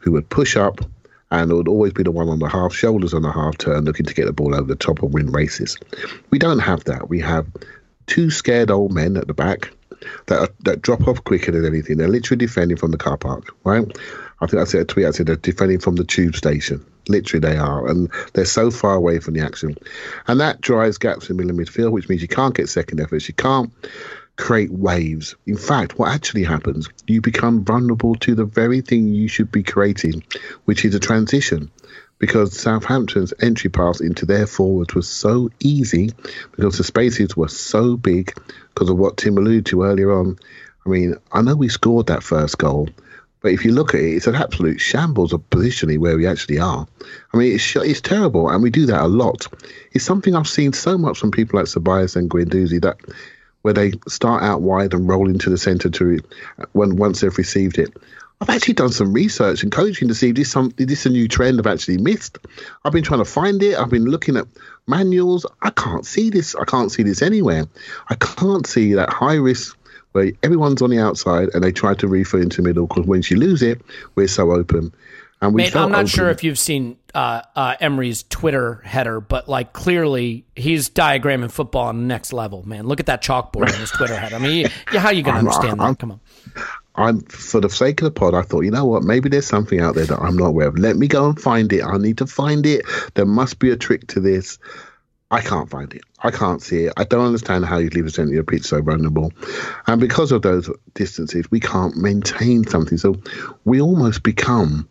who 0.00 0.10
would 0.10 0.28
push 0.28 0.56
up 0.56 0.80
and 1.30 1.52
would 1.52 1.68
always 1.68 1.92
be 1.92 2.02
the 2.02 2.10
one 2.10 2.28
on 2.28 2.40
the 2.40 2.48
half 2.48 2.74
shoulders 2.74 3.14
on 3.14 3.22
the 3.22 3.30
half 3.30 3.56
turn 3.58 3.84
looking 3.84 4.06
to 4.06 4.14
get 4.14 4.26
the 4.26 4.32
ball 4.32 4.56
over 4.56 4.66
the 4.66 4.74
top 4.74 5.04
and 5.04 5.14
win 5.14 5.30
races. 5.30 5.76
We 6.30 6.40
don't 6.40 6.58
have 6.58 6.82
that. 6.84 7.08
We 7.08 7.20
have 7.20 7.46
two 8.06 8.32
scared 8.32 8.72
old 8.72 8.92
men 8.92 9.16
at 9.16 9.28
the 9.28 9.34
back 9.34 9.70
that 10.26 10.40
are, 10.40 10.48
that 10.64 10.82
drop 10.82 11.06
off 11.06 11.22
quicker 11.22 11.52
than 11.52 11.64
anything. 11.64 11.98
They're 11.98 12.08
literally 12.08 12.44
defending 12.44 12.76
from 12.76 12.90
the 12.90 12.98
car 12.98 13.16
park, 13.16 13.54
right? 13.62 13.86
I 14.44 14.46
think 14.46 14.60
I 14.60 14.64
said 14.64 14.80
a 14.82 14.84
tweet. 14.84 15.06
I 15.06 15.10
said 15.10 15.26
they're 15.26 15.36
defending 15.36 15.80
from 15.80 15.96
the 15.96 16.04
tube 16.04 16.36
station. 16.36 16.84
Literally, 17.08 17.40
they 17.40 17.58
are, 17.58 17.86
and 17.86 18.10
they're 18.32 18.44
so 18.44 18.70
far 18.70 18.94
away 18.94 19.18
from 19.18 19.34
the 19.34 19.40
action, 19.40 19.76
and 20.26 20.40
that 20.40 20.60
drives 20.60 20.96
gaps 20.96 21.28
in 21.28 21.36
middle 21.36 21.54
midfield, 21.54 21.90
which 21.90 22.08
means 22.08 22.22
you 22.22 22.28
can't 22.28 22.54
get 22.54 22.68
second 22.68 23.00
efforts. 23.00 23.28
You 23.28 23.34
can't 23.34 23.70
create 24.36 24.70
waves. 24.70 25.34
In 25.46 25.56
fact, 25.56 25.98
what 25.98 26.12
actually 26.12 26.44
happens, 26.44 26.88
you 27.06 27.20
become 27.20 27.64
vulnerable 27.64 28.14
to 28.16 28.34
the 28.34 28.44
very 28.44 28.80
thing 28.80 29.08
you 29.08 29.28
should 29.28 29.52
be 29.52 29.62
creating, 29.62 30.24
which 30.64 30.84
is 30.84 30.94
a 30.94 31.00
transition. 31.00 31.70
Because 32.18 32.58
Southampton's 32.58 33.34
entry 33.42 33.68
pass 33.68 34.00
into 34.00 34.24
their 34.24 34.46
forwards 34.46 34.94
was 34.94 35.08
so 35.08 35.50
easy 35.60 36.10
because 36.56 36.78
the 36.78 36.84
spaces 36.84 37.36
were 37.36 37.48
so 37.48 37.96
big 37.96 38.32
because 38.72 38.88
of 38.88 38.96
what 38.96 39.16
Tim 39.16 39.36
alluded 39.36 39.66
to 39.66 39.82
earlier 39.82 40.12
on. 40.12 40.38
I 40.86 40.88
mean, 40.88 41.16
I 41.32 41.42
know 41.42 41.56
we 41.56 41.68
scored 41.68 42.06
that 42.06 42.22
first 42.22 42.56
goal, 42.56 42.88
but 43.44 43.52
if 43.52 43.62
you 43.62 43.72
look 43.72 43.92
at 43.92 44.00
it, 44.00 44.14
it's 44.14 44.26
an 44.26 44.36
absolute 44.36 44.80
shambles 44.80 45.34
of 45.34 45.50
positioning 45.50 46.00
where 46.00 46.16
we 46.16 46.26
actually 46.26 46.58
are. 46.58 46.86
I 47.34 47.36
mean, 47.36 47.54
it's, 47.54 47.76
it's 47.76 48.00
terrible, 48.00 48.48
and 48.48 48.62
we 48.62 48.70
do 48.70 48.86
that 48.86 49.02
a 49.02 49.06
lot. 49.06 49.46
It's 49.92 50.02
something 50.02 50.34
I've 50.34 50.48
seen 50.48 50.72
so 50.72 50.96
much 50.96 51.18
from 51.18 51.30
people 51.30 51.60
like 51.60 51.68
Ceballos 51.68 52.16
and 52.16 52.30
Guendouzi 52.30 52.80
that 52.80 52.96
where 53.60 53.74
they 53.74 53.92
start 54.08 54.42
out 54.42 54.62
wide 54.62 54.94
and 54.94 55.06
roll 55.06 55.28
into 55.28 55.50
the 55.50 55.58
centre 55.58 55.90
to 55.90 56.20
when 56.72 56.96
once 56.96 57.20
they've 57.20 57.36
received 57.36 57.76
it. 57.78 57.94
I've 58.40 58.48
actually 58.48 58.74
done 58.74 58.92
some 58.92 59.12
research 59.12 59.62
and 59.62 59.70
coaching 59.70 60.08
to 60.08 60.14
see 60.14 60.30
if 60.30 60.36
this 60.36 60.50
some 60.50 60.72
is 60.78 60.86
this 60.86 61.04
a 61.04 61.10
new 61.10 61.28
trend 61.28 61.58
I've 61.60 61.66
actually 61.66 61.98
missed. 61.98 62.38
I've 62.86 62.94
been 62.94 63.04
trying 63.04 63.20
to 63.20 63.26
find 63.26 63.62
it. 63.62 63.78
I've 63.78 63.90
been 63.90 64.06
looking 64.06 64.38
at 64.38 64.46
manuals. 64.86 65.44
I 65.60 65.68
can't 65.68 66.06
see 66.06 66.30
this. 66.30 66.54
I 66.54 66.64
can't 66.64 66.90
see 66.90 67.02
this 67.02 67.20
anywhere. 67.20 67.66
I 68.08 68.14
can't 68.14 68.66
see 68.66 68.94
that 68.94 69.12
high 69.12 69.34
risk 69.34 69.76
where 70.14 70.30
everyone's 70.44 70.80
on 70.80 70.90
the 70.90 70.98
outside 70.98 71.48
and 71.54 71.62
they 71.64 71.72
try 71.72 71.92
to 71.92 72.06
refill 72.06 72.40
into 72.40 72.62
the 72.62 72.68
middle 72.68 72.86
because 72.86 73.04
once 73.04 73.30
you 73.30 73.36
lose 73.36 73.62
it, 73.62 73.80
we're 74.14 74.28
so 74.28 74.52
open. 74.52 74.94
And 75.42 75.52
we 75.52 75.62
Mate, 75.62 75.74
I'm 75.76 75.90
not 75.90 75.98
open. 75.98 76.06
sure 76.06 76.30
if 76.30 76.44
you've 76.44 76.58
seen 76.58 76.96
uh, 77.14 77.42
uh, 77.56 77.74
Emery's 77.80 78.22
Twitter 78.30 78.80
header, 78.84 79.20
but 79.20 79.48
like 79.48 79.72
clearly 79.72 80.44
he's 80.54 80.88
diagramming 80.88 81.50
football 81.50 81.88
on 81.88 81.96
the 81.98 82.06
next 82.06 82.32
level, 82.32 82.66
man. 82.66 82.86
Look 82.86 83.00
at 83.00 83.06
that 83.06 83.22
chalkboard 83.22 83.72
on 83.72 83.78
his 83.80 83.90
Twitter 83.90 84.16
header. 84.16 84.36
I 84.36 84.38
mean, 84.38 84.68
yeah, 84.92 85.00
how 85.00 85.08
are 85.08 85.12
you 85.12 85.24
gonna 85.24 85.38
understand 85.40 85.80
I'm- 85.80 85.92
that? 85.94 85.98
Come 85.98 86.12
on. 86.12 86.20
I'm 86.96 87.20
for 87.22 87.60
the 87.60 87.68
sake 87.68 88.00
of 88.02 88.04
the 88.04 88.12
pod. 88.12 88.34
I 88.34 88.42
thought, 88.42 88.60
you 88.60 88.70
know 88.70 88.84
what? 88.84 89.02
Maybe 89.02 89.28
there's 89.28 89.46
something 89.48 89.80
out 89.80 89.96
there 89.96 90.06
that 90.06 90.20
I'm 90.20 90.36
not 90.36 90.46
aware 90.46 90.68
of. 90.68 90.78
Let 90.78 90.96
me 90.96 91.08
go 91.08 91.28
and 91.28 91.38
find 91.40 91.72
it. 91.72 91.82
I 91.82 91.98
need 91.98 92.18
to 92.18 92.26
find 92.28 92.64
it. 92.64 92.86
There 93.14 93.26
must 93.26 93.58
be 93.58 93.70
a 93.72 93.76
trick 93.76 94.06
to 94.08 94.20
this. 94.20 94.58
I 95.34 95.40
can't 95.40 95.68
find 95.68 95.92
it. 95.92 96.02
I 96.20 96.30
can't 96.30 96.62
see 96.62 96.84
it. 96.84 96.92
I 96.96 97.02
don't 97.02 97.26
understand 97.26 97.64
how 97.64 97.78
you'd 97.78 97.96
leave 97.96 98.06
a 98.06 98.10
centre 98.10 98.30
of 98.30 98.34
your 98.34 98.44
pitch 98.44 98.62
so 98.62 98.80
vulnerable, 98.80 99.32
and 99.88 100.00
because 100.00 100.30
of 100.30 100.42
those 100.42 100.70
distances, 100.94 101.50
we 101.50 101.58
can't 101.58 101.96
maintain 101.96 102.64
something. 102.64 102.98
So 102.98 103.16
we 103.64 103.80
almost 103.80 104.22
become 104.22 104.88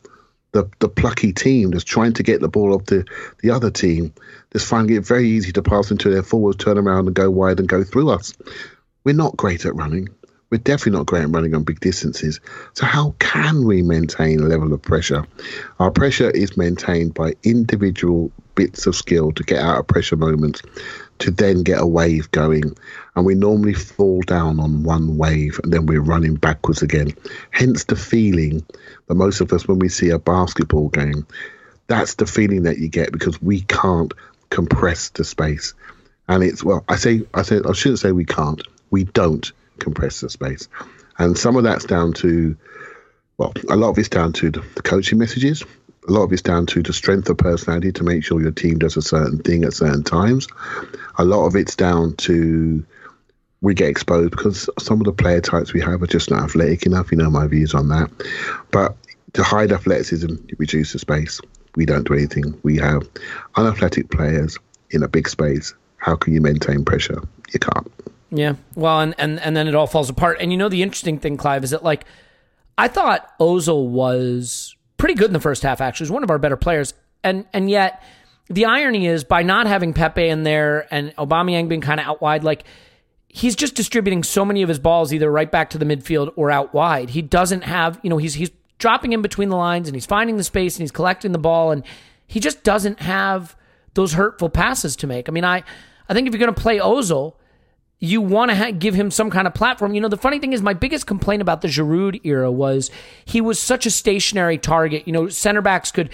the 0.51 0.69
the 0.79 0.89
plucky 0.89 1.31
team 1.31 1.71
that's 1.71 1.85
trying 1.85 2.11
to 2.13 2.23
get 2.23 2.41
the 2.41 2.49
ball 2.49 2.73
off 2.73 2.87
the 2.87 3.05
the 3.41 3.51
other 3.51 3.71
team. 3.71 4.13
That's 4.51 4.65
finding 4.65 4.97
it 4.97 5.05
very 5.05 5.29
easy 5.29 5.53
to 5.53 5.63
pass 5.63 5.91
into 5.91 6.09
their 6.09 6.23
forwards, 6.23 6.57
turn 6.57 6.77
around 6.77 7.07
and 7.07 7.15
go 7.15 7.31
wide 7.31 7.59
and 7.59 7.69
go 7.69 7.85
through 7.85 8.09
us. 8.09 8.33
We're 9.05 9.15
not 9.15 9.37
great 9.37 9.63
at 9.65 9.75
running. 9.75 10.09
We're 10.53 10.59
definitely 10.59 10.99
not 10.99 11.07
great 11.07 11.23
at 11.23 11.31
running 11.31 11.55
on 11.55 11.63
big 11.63 11.79
distances. 11.79 12.39
So 12.73 12.85
how 12.85 13.15
can 13.17 13.65
we 13.65 13.81
maintain 13.81 14.39
a 14.39 14.43
level 14.43 14.71
of 14.71 14.83
pressure? 14.83 15.25
Our 15.79 15.89
pressure 15.89 16.29
is 16.29 16.55
maintained 16.55 17.15
by 17.15 17.33
individual 17.41 18.31
bits 18.53 18.85
of 18.85 18.95
skill 18.95 19.31
to 19.31 19.41
get 19.41 19.57
out 19.57 19.79
of 19.79 19.87
pressure 19.87 20.15
moments, 20.15 20.61
to 21.17 21.31
then 21.31 21.63
get 21.63 21.81
a 21.81 21.87
wave 21.87 22.29
going. 22.29 22.77
And 23.15 23.25
we 23.25 23.33
normally 23.33 23.73
fall 23.73 24.21
down 24.21 24.59
on 24.59 24.83
one 24.83 25.17
wave 25.17 25.59
and 25.63 25.73
then 25.73 25.87
we're 25.87 26.01
running 26.01 26.35
backwards 26.35 26.83
again. 26.83 27.15
Hence 27.49 27.85
the 27.85 27.95
feeling 27.95 28.63
that 29.07 29.15
most 29.15 29.41
of 29.41 29.51
us, 29.53 29.67
when 29.67 29.79
we 29.79 29.89
see 29.89 30.11
a 30.11 30.19
basketball 30.19 30.89
game, 30.89 31.25
that's 31.87 32.13
the 32.13 32.27
feeling 32.27 32.61
that 32.61 32.77
you 32.77 32.89
get 32.89 33.11
because 33.11 33.41
we 33.41 33.61
can't 33.61 34.13
compress 34.51 35.09
the 35.09 35.23
space. 35.23 35.73
And 36.27 36.43
it's 36.43 36.63
well, 36.63 36.85
I 36.89 36.97
say, 36.97 37.23
I 37.33 37.41
say, 37.41 37.59
I 37.67 37.71
shouldn't 37.71 38.01
say 38.01 38.11
we 38.11 38.25
can't. 38.25 38.61
We 38.91 39.05
don't 39.05 39.51
compress 39.83 40.21
the 40.21 40.29
space, 40.29 40.67
and 41.17 41.37
some 41.37 41.55
of 41.55 41.63
that's 41.63 41.85
down 41.85 42.13
to, 42.13 42.55
well, 43.37 43.53
a 43.69 43.75
lot 43.75 43.89
of 43.89 43.97
it's 43.97 44.09
down 44.09 44.33
to 44.33 44.51
the, 44.51 44.61
coaching 44.83 45.19
messages. 45.19 45.63
A 46.07 46.11
lot 46.11 46.23
of 46.23 46.33
it's 46.33 46.41
down 46.41 46.65
to 46.67 46.83
the 46.83 46.91
strength 46.91 47.29
of 47.29 47.37
personality 47.37 47.93
to 47.93 48.03
make 48.03 48.25
sure 48.25 48.41
your 48.41 48.51
team 48.51 48.77
does 48.77 48.97
a 48.97 49.01
certain 49.01 49.39
thing 49.39 49.63
at 49.63 49.73
certain 49.73 50.03
times. 50.03 50.47
A 51.17 51.23
lot 51.23 51.45
of 51.45 51.55
it's 51.55 51.77
down 51.77 52.15
to 52.17 52.85
we 53.61 53.73
get 53.73 53.87
exposed 53.87 54.31
because 54.31 54.69
some 54.77 54.99
of 54.99 55.05
the 55.05 55.13
player 55.13 55.39
types 55.39 55.71
we 55.71 55.79
have 55.79 56.03
are 56.03 56.07
just 56.07 56.29
not 56.29 56.41
athletic 56.41 56.85
enough. 56.85 57.11
You 57.11 57.17
know 57.17 57.29
my 57.29 57.47
views 57.47 57.73
on 57.73 57.87
that. 57.87 58.11
But 58.71 58.97
to 59.33 59.43
hide 59.43 59.71
athleticism, 59.71 60.35
reduce 60.57 60.91
the 60.91 60.99
space. 60.99 61.39
We 61.75 61.85
don't 61.85 62.05
do 62.05 62.13
anything. 62.13 62.59
We 62.63 62.77
have 62.77 63.07
unathletic 63.55 64.11
players 64.11 64.59
in 64.89 65.01
a 65.01 65.07
big 65.07 65.29
space. 65.29 65.73
How 65.97 66.17
can 66.17 66.33
you 66.33 66.41
maintain 66.41 66.83
pressure? 66.83 67.23
You 67.53 67.59
can't. 67.59 68.12
Yeah. 68.35 68.55
Well, 68.75 68.99
and, 68.99 69.13
and 69.19 69.39
and 69.39 69.55
then 69.55 69.67
it 69.67 69.75
all 69.75 69.85
falls 69.85 70.09
apart. 70.09 70.37
And 70.41 70.51
you 70.51 70.57
know 70.57 70.67
the 70.67 70.81
interesting 70.81 71.19
thing, 71.19 71.37
Clive, 71.37 71.63
is 71.63 71.69
that 71.69 71.83
like 71.83 72.05
I 72.77 72.87
thought 72.87 73.37
Ozil 73.39 73.87
was 73.87 74.75
pretty 74.97 75.13
good 75.13 75.27
in 75.27 75.33
the 75.33 75.39
first 75.39 75.61
half. 75.61 75.81
Actually, 75.81 76.05
he 76.05 76.09
was 76.09 76.11
one 76.13 76.23
of 76.23 76.31
our 76.31 76.39
better 76.39 76.57
players, 76.57 76.95
and 77.23 77.45
and 77.53 77.69
yet 77.69 78.01
the 78.49 78.65
irony 78.65 79.05
is 79.05 79.23
by 79.23 79.43
not 79.43 79.67
having 79.67 79.93
Pepe 79.93 80.27
in 80.27 80.43
there 80.43 80.87
and 80.91 81.15
Aubameyang 81.15 81.69
being 81.69 81.81
kind 81.81 81.99
of 81.99 82.07
out 82.07 82.21
wide, 82.21 82.43
like 82.43 82.63
he's 83.27 83.55
just 83.55 83.75
distributing 83.75 84.23
so 84.23 84.43
many 84.43 84.63
of 84.63 84.69
his 84.69 84.79
balls 84.79 85.13
either 85.13 85.31
right 85.31 85.51
back 85.51 85.69
to 85.71 85.77
the 85.77 85.85
midfield 85.85 86.33
or 86.35 86.49
out 86.49 86.73
wide. 86.73 87.11
He 87.11 87.21
doesn't 87.21 87.63
have, 87.63 87.99
you 88.01 88.09
know, 88.09 88.17
he's 88.17 88.33
he's 88.33 88.49
dropping 88.79 89.13
in 89.13 89.21
between 89.21 89.49
the 89.49 89.55
lines 89.55 89.87
and 89.87 89.95
he's 89.95 90.07
finding 90.07 90.37
the 90.37 90.43
space 90.43 90.75
and 90.75 90.81
he's 90.81 90.91
collecting 90.91 91.33
the 91.33 91.37
ball 91.37 91.71
and 91.71 91.83
he 92.27 92.39
just 92.39 92.63
doesn't 92.63 92.99
have 92.99 93.55
those 93.93 94.13
hurtful 94.13 94.49
passes 94.49 94.95
to 94.95 95.07
make. 95.07 95.29
I 95.29 95.31
mean, 95.31 95.45
I 95.45 95.63
I 96.09 96.13
think 96.13 96.27
if 96.27 96.33
you're 96.33 96.39
going 96.39 96.53
to 96.53 96.61
play 96.61 96.79
Ozil, 96.79 97.35
you 98.03 98.19
want 98.19 98.51
to 98.51 98.57
ha- 98.57 98.71
give 98.71 98.93
him 98.93 99.09
some 99.09 99.29
kind 99.29 99.47
of 99.47 99.53
platform. 99.53 99.93
You 99.93 100.01
know, 100.01 100.09
the 100.09 100.17
funny 100.17 100.37
thing 100.37 100.51
is, 100.51 100.61
my 100.61 100.73
biggest 100.73 101.07
complaint 101.07 101.41
about 101.41 101.61
the 101.61 101.69
Giroud 101.69 102.19
era 102.25 102.51
was 102.51 102.91
he 103.23 103.39
was 103.39 103.61
such 103.61 103.85
a 103.85 103.89
stationary 103.89 104.57
target. 104.57 105.07
You 105.07 105.13
know, 105.13 105.29
center 105.29 105.61
backs 105.61 105.89
could, 105.89 106.09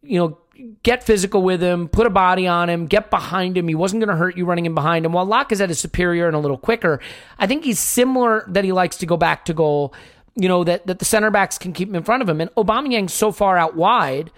you 0.00 0.16
know, 0.16 0.38
get 0.84 1.02
physical 1.02 1.42
with 1.42 1.60
him, 1.60 1.88
put 1.88 2.06
a 2.06 2.10
body 2.10 2.46
on 2.46 2.70
him, 2.70 2.86
get 2.86 3.10
behind 3.10 3.58
him. 3.58 3.66
He 3.66 3.74
wasn't 3.74 4.00
going 4.00 4.10
to 4.10 4.16
hurt 4.16 4.36
you 4.36 4.44
running 4.44 4.64
in 4.64 4.76
behind 4.76 5.04
him. 5.04 5.12
While 5.12 5.26
Lacazette 5.26 5.70
is 5.70 5.80
superior 5.80 6.28
and 6.28 6.36
a 6.36 6.38
little 6.38 6.56
quicker, 6.56 7.00
I 7.36 7.48
think 7.48 7.64
he's 7.64 7.80
similar 7.80 8.44
that 8.46 8.62
he 8.62 8.70
likes 8.70 8.96
to 8.98 9.06
go 9.06 9.16
back 9.16 9.44
to 9.46 9.54
goal. 9.54 9.92
You 10.36 10.46
know 10.46 10.62
that 10.62 10.86
that 10.86 11.00
the 11.00 11.04
center 11.04 11.32
backs 11.32 11.58
can 11.58 11.72
keep 11.72 11.88
him 11.88 11.96
in 11.96 12.04
front 12.04 12.22
of 12.22 12.28
him, 12.28 12.40
and 12.40 12.54
Aubameyang's 12.54 13.12
so 13.12 13.32
far 13.32 13.58
out 13.58 13.74
wide 13.74 14.30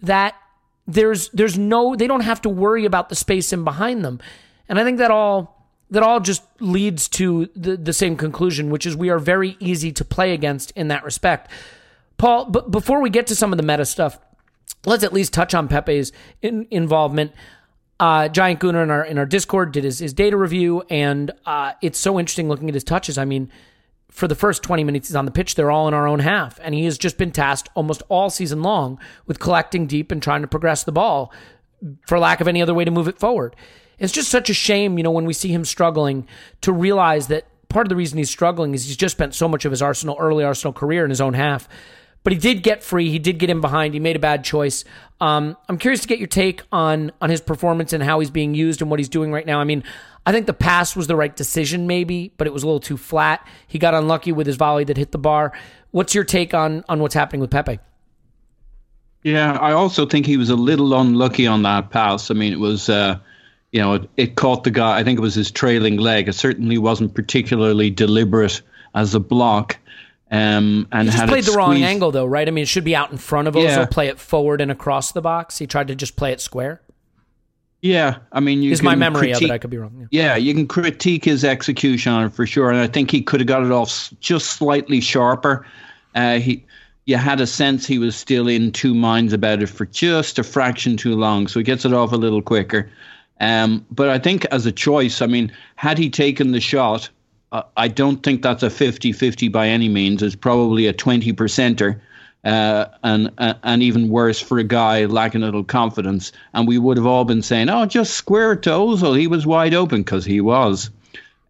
that 0.00 0.34
there's 0.88 1.28
there's 1.28 1.56
no 1.56 1.94
they 1.94 2.08
don't 2.08 2.22
have 2.22 2.42
to 2.42 2.48
worry 2.48 2.86
about 2.86 3.08
the 3.08 3.14
space 3.14 3.52
in 3.52 3.62
behind 3.62 4.04
them, 4.04 4.18
and 4.68 4.80
I 4.80 4.84
think 4.84 4.98
that 4.98 5.12
all 5.12 5.59
that 5.90 6.02
all 6.02 6.20
just 6.20 6.42
leads 6.60 7.08
to 7.08 7.48
the, 7.54 7.76
the 7.76 7.92
same 7.92 8.16
conclusion, 8.16 8.70
which 8.70 8.86
is 8.86 8.96
we 8.96 9.10
are 9.10 9.18
very 9.18 9.56
easy 9.60 9.92
to 9.92 10.04
play 10.04 10.32
against 10.32 10.70
in 10.72 10.88
that 10.88 11.04
respect. 11.04 11.50
Paul, 12.16 12.46
but 12.46 12.70
before 12.70 13.00
we 13.00 13.10
get 13.10 13.26
to 13.28 13.36
some 13.36 13.52
of 13.52 13.56
the 13.56 13.62
meta 13.62 13.84
stuff, 13.84 14.18
let's 14.84 15.04
at 15.04 15.12
least 15.12 15.32
touch 15.32 15.54
on 15.54 15.68
Pepe's 15.68 16.12
in, 16.42 16.66
involvement. 16.70 17.32
Uh, 17.98 18.28
Giant 18.28 18.60
Gunner 18.60 18.82
in 18.82 18.90
our 18.90 19.04
in 19.04 19.18
our 19.18 19.26
Discord 19.26 19.72
did 19.72 19.84
his, 19.84 19.98
his 19.98 20.14
data 20.14 20.36
review, 20.36 20.82
and 20.88 21.32
uh, 21.44 21.72
it's 21.82 21.98
so 21.98 22.18
interesting 22.18 22.48
looking 22.48 22.68
at 22.68 22.74
his 22.74 22.84
touches. 22.84 23.18
I 23.18 23.24
mean, 23.26 23.50
for 24.10 24.26
the 24.26 24.34
first 24.34 24.62
20 24.62 24.84
minutes 24.84 25.08
he's 25.08 25.16
on 25.16 25.24
the 25.24 25.30
pitch, 25.30 25.54
they're 25.54 25.70
all 25.70 25.88
in 25.88 25.94
our 25.94 26.06
own 26.06 26.20
half. 26.20 26.58
And 26.62 26.74
he 26.74 26.84
has 26.84 26.98
just 26.98 27.16
been 27.16 27.30
tasked 27.30 27.68
almost 27.74 28.02
all 28.08 28.30
season 28.30 28.62
long 28.62 28.98
with 29.26 29.38
collecting 29.38 29.86
deep 29.86 30.10
and 30.10 30.22
trying 30.22 30.42
to 30.42 30.48
progress 30.48 30.84
the 30.84 30.92
ball 30.92 31.32
for 32.06 32.18
lack 32.18 32.40
of 32.40 32.48
any 32.48 32.60
other 32.60 32.74
way 32.74 32.84
to 32.84 32.90
move 32.90 33.08
it 33.08 33.18
forward. 33.18 33.56
It's 34.00 34.12
just 34.12 34.30
such 34.30 34.50
a 34.50 34.54
shame, 34.54 34.98
you 34.98 35.04
know, 35.04 35.10
when 35.10 35.26
we 35.26 35.32
see 35.32 35.48
him 35.48 35.64
struggling 35.64 36.26
to 36.62 36.72
realize 36.72 37.28
that 37.28 37.46
part 37.68 37.86
of 37.86 37.88
the 37.90 37.96
reason 37.96 38.18
he's 38.18 38.30
struggling 38.30 38.74
is 38.74 38.86
he's 38.86 38.96
just 38.96 39.14
spent 39.14 39.34
so 39.34 39.46
much 39.46 39.64
of 39.64 39.70
his 39.70 39.82
Arsenal 39.82 40.16
early 40.18 40.42
Arsenal 40.42 40.72
career 40.72 41.04
in 41.04 41.10
his 41.10 41.20
own 41.20 41.34
half. 41.34 41.68
But 42.22 42.34
he 42.34 42.38
did 42.38 42.62
get 42.62 42.82
free. 42.82 43.10
He 43.10 43.18
did 43.18 43.38
get 43.38 43.48
in 43.48 43.62
behind. 43.62 43.94
He 43.94 44.00
made 44.00 44.16
a 44.16 44.18
bad 44.18 44.44
choice. 44.44 44.84
Um, 45.22 45.56
I'm 45.68 45.78
curious 45.78 46.02
to 46.02 46.08
get 46.08 46.18
your 46.18 46.28
take 46.28 46.62
on 46.70 47.12
on 47.20 47.30
his 47.30 47.40
performance 47.40 47.94
and 47.94 48.02
how 48.02 48.20
he's 48.20 48.30
being 48.30 48.54
used 48.54 48.82
and 48.82 48.90
what 48.90 49.00
he's 49.00 49.08
doing 49.08 49.32
right 49.32 49.46
now. 49.46 49.58
I 49.58 49.64
mean, 49.64 49.84
I 50.26 50.32
think 50.32 50.46
the 50.46 50.52
pass 50.52 50.94
was 50.94 51.06
the 51.06 51.16
right 51.16 51.34
decision, 51.34 51.86
maybe, 51.86 52.32
but 52.36 52.46
it 52.46 52.52
was 52.52 52.62
a 52.62 52.66
little 52.66 52.80
too 52.80 52.98
flat. 52.98 53.46
He 53.66 53.78
got 53.78 53.94
unlucky 53.94 54.32
with 54.32 54.46
his 54.46 54.56
volley 54.56 54.84
that 54.84 54.98
hit 54.98 55.12
the 55.12 55.18
bar. 55.18 55.52
What's 55.92 56.14
your 56.14 56.24
take 56.24 56.52
on 56.52 56.84
on 56.90 57.00
what's 57.00 57.14
happening 57.14 57.40
with 57.40 57.50
Pepe? 57.50 57.78
Yeah, 59.22 59.52
I 59.52 59.72
also 59.72 60.04
think 60.04 60.26
he 60.26 60.36
was 60.36 60.50
a 60.50 60.56
little 60.56 60.98
unlucky 60.98 61.46
on 61.46 61.62
that 61.62 61.90
pass. 61.90 62.30
I 62.30 62.34
mean, 62.34 62.52
it 62.52 62.58
was, 62.60 62.88
uh, 62.88 63.18
you 63.72 63.80
know, 63.80 63.94
it, 63.94 64.10
it 64.16 64.34
caught 64.36 64.64
the 64.64 64.70
guy. 64.70 64.98
I 64.98 65.04
think 65.04 65.18
it 65.18 65.22
was 65.22 65.34
his 65.34 65.50
trailing 65.50 65.96
leg. 65.96 66.28
It 66.28 66.34
certainly 66.34 66.78
wasn't 66.78 67.14
particularly 67.14 67.90
deliberate 67.90 68.62
as 68.94 69.14
a 69.14 69.20
block. 69.20 69.76
Um, 70.32 70.86
and 70.92 71.08
He 71.08 71.10
just 71.10 71.18
had 71.18 71.28
played 71.28 71.44
the 71.44 71.52
wrong 71.52 71.82
angle, 71.82 72.10
though, 72.12 72.26
right? 72.26 72.46
I 72.46 72.50
mean, 72.50 72.62
it 72.62 72.68
should 72.68 72.84
be 72.84 72.94
out 72.94 73.10
in 73.10 73.18
front 73.18 73.48
of 73.48 73.54
Ozil, 73.54 73.64
Yeah. 73.64 73.86
play 73.86 74.08
it 74.08 74.18
forward 74.18 74.60
and 74.60 74.70
across 74.70 75.12
the 75.12 75.20
box. 75.20 75.58
He 75.58 75.66
tried 75.66 75.88
to 75.88 75.94
just 75.94 76.16
play 76.16 76.32
it 76.32 76.40
square. 76.40 76.80
Yeah, 77.82 78.18
I 78.30 78.40
mean, 78.40 78.62
you 78.62 78.72
Is 78.72 78.82
my 78.82 78.92
can 78.92 78.98
memory 78.98 79.32
of 79.32 79.40
it. 79.42 79.50
I 79.50 79.56
could 79.58 79.70
be 79.70 79.78
wrong. 79.78 80.06
Yeah. 80.10 80.34
Yeah, 80.34 80.36
you 80.36 80.52
can 80.52 80.66
critique 80.68 81.24
his 81.24 81.44
execution 81.44 82.12
on 82.12 82.24
it 82.26 82.34
for 82.34 82.46
sure, 82.46 82.70
and 82.70 82.78
I 82.78 82.86
think 82.86 83.10
he 83.10 83.22
could 83.22 83.40
have 83.40 83.46
got 83.46 83.62
it 83.64 83.72
off 83.72 84.12
just 84.20 84.48
slightly 84.50 85.00
sharper. 85.00 85.66
Uh, 86.14 86.38
he, 86.38 86.66
you 87.06 87.16
had 87.16 87.40
a 87.40 87.46
sense 87.46 87.86
he 87.86 87.98
was 87.98 88.14
still 88.14 88.48
in 88.48 88.72
two 88.72 88.94
minds 88.94 89.32
about 89.32 89.62
it 89.62 89.68
for 89.68 89.86
just 89.86 90.38
a 90.38 90.42
fraction 90.44 90.98
too 90.98 91.16
long, 91.16 91.48
so 91.48 91.58
he 91.58 91.64
gets 91.64 91.86
it 91.86 91.94
off 91.94 92.12
a 92.12 92.16
little 92.16 92.42
quicker. 92.42 92.90
Um, 93.40 93.84
but 93.90 94.08
I 94.08 94.18
think 94.18 94.44
as 94.46 94.66
a 94.66 94.72
choice, 94.72 95.22
I 95.22 95.26
mean, 95.26 95.50
had 95.76 95.98
he 95.98 96.10
taken 96.10 96.52
the 96.52 96.60
shot, 96.60 97.08
uh, 97.52 97.62
I 97.76 97.88
don't 97.88 98.22
think 98.22 98.42
that's 98.42 98.62
a 98.62 98.68
50-50 98.68 99.50
by 99.50 99.66
any 99.66 99.88
means. 99.88 100.22
It's 100.22 100.36
probably 100.36 100.86
a 100.86 100.92
twenty 100.92 101.32
percenter. 101.32 102.00
Uh, 102.42 102.86
and 103.02 103.30
uh, 103.36 103.52
and 103.64 103.82
even 103.82 104.08
worse 104.08 104.40
for 104.40 104.58
a 104.58 104.64
guy 104.64 105.04
lacking 105.04 105.42
a 105.42 105.44
little 105.44 105.64
confidence. 105.64 106.32
And 106.54 106.66
we 106.66 106.78
would 106.78 106.96
have 106.96 107.04
all 107.04 107.26
been 107.26 107.42
saying, 107.42 107.68
"Oh, 107.68 107.84
just 107.84 108.14
square 108.14 108.52
it 108.52 108.62
to 108.62 108.70
Ozil. 108.70 109.18
He 109.18 109.26
was 109.26 109.46
wide 109.46 109.74
open 109.74 110.00
because 110.00 110.24
he 110.24 110.40
was." 110.40 110.90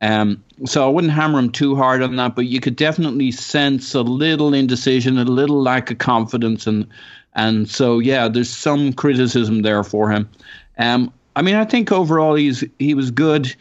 Um, 0.01 0.43
so 0.65 0.85
I 0.85 0.91
wouldn't 0.91 1.13
hammer 1.13 1.39
him 1.39 1.53
too 1.53 1.77
hard 1.77 2.03
on 2.03 2.17
that, 2.17 2.35
but 2.35 2.47
you 2.47 2.59
could 2.59 2.75
definitely 2.75 3.31
sense 3.31 3.95
a 3.95 4.01
little 4.01 4.53
indecision, 4.53 5.19
a 5.19 5.25
little 5.25 5.63
lack 5.63 5.91
of 5.93 5.99
confidence, 5.99 6.67
and 6.67 6.89
and 7.35 7.69
so 7.69 8.01
yeah, 8.01 8.27
there's 8.27 8.51
some 8.51 8.93
criticism 8.93 9.63
there 9.63 9.85
for 9.85 10.11
him. 10.11 10.29
Um, 10.77 11.13
I 11.37 11.43
mean, 11.43 11.55
I 11.55 11.65
think 11.65 11.93
overall 11.93 12.35
he's 12.35 12.65
he 12.79 12.95
was 12.95 13.11
good. 13.11 13.55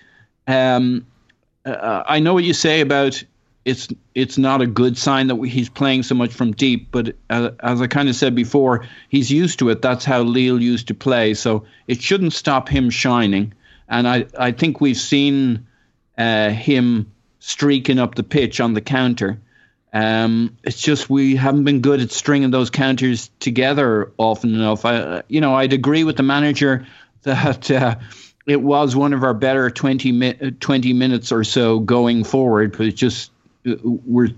Um, 0.47 1.05
uh, 1.65 2.03
I 2.05 2.19
know 2.19 2.33
what 2.33 2.43
you 2.43 2.53
say 2.53 2.81
about 2.81 3.23
it's 3.65 3.87
it's 4.15 4.37
not 4.37 4.61
a 4.61 4.67
good 4.67 4.97
sign 4.97 5.27
that 5.27 5.35
he's 5.45 5.69
playing 5.69 6.03
so 6.03 6.15
much 6.15 6.33
from 6.33 6.53
deep. 6.53 6.89
But 6.91 7.15
uh, 7.29 7.51
as 7.59 7.81
I 7.81 7.87
kind 7.87 8.09
of 8.09 8.15
said 8.15 8.35
before, 8.35 8.85
he's 9.09 9.31
used 9.31 9.59
to 9.59 9.69
it. 9.69 9.81
That's 9.81 10.05
how 10.05 10.21
Lille 10.21 10.61
used 10.61 10.87
to 10.87 10.93
play. 10.93 11.33
So 11.33 11.65
it 11.87 12.01
shouldn't 12.01 12.33
stop 12.33 12.67
him 12.67 12.89
shining. 12.89 13.53
And 13.87 14.07
I, 14.07 14.25
I 14.37 14.51
think 14.51 14.81
we've 14.81 14.97
seen 14.97 15.67
uh, 16.17 16.49
him 16.49 17.11
streaking 17.39 17.99
up 17.99 18.15
the 18.15 18.23
pitch 18.23 18.59
on 18.59 18.73
the 18.73 18.81
counter. 18.81 19.39
Um, 19.91 20.57
it's 20.63 20.79
just 20.79 21.09
we 21.09 21.35
haven't 21.35 21.63
been 21.63 21.81
good 21.81 21.99
at 21.99 22.11
stringing 22.11 22.51
those 22.51 22.69
counters 22.69 23.31
together 23.39 24.11
often 24.17 24.53
enough. 24.53 24.85
I, 24.85 25.23
you 25.27 25.41
know, 25.41 25.55
I'd 25.55 25.73
agree 25.73 26.03
with 26.03 26.17
the 26.17 26.23
manager 26.23 26.85
that 27.23 27.69
uh, 27.71 27.95
it 28.47 28.61
was 28.61 28.95
one 28.95 29.13
of 29.13 29.23
our 29.23 29.33
better 29.33 29.69
20, 29.69 30.11
mi- 30.11 30.33
20 30.33 30.93
minutes 30.93 31.31
or 31.31 31.43
so 31.43 31.79
going 31.79 32.23
forward, 32.23 32.77
but 32.77 32.87
it 32.87 32.95
just 32.95 33.31
uh, 33.67 33.75
we're 33.83 34.29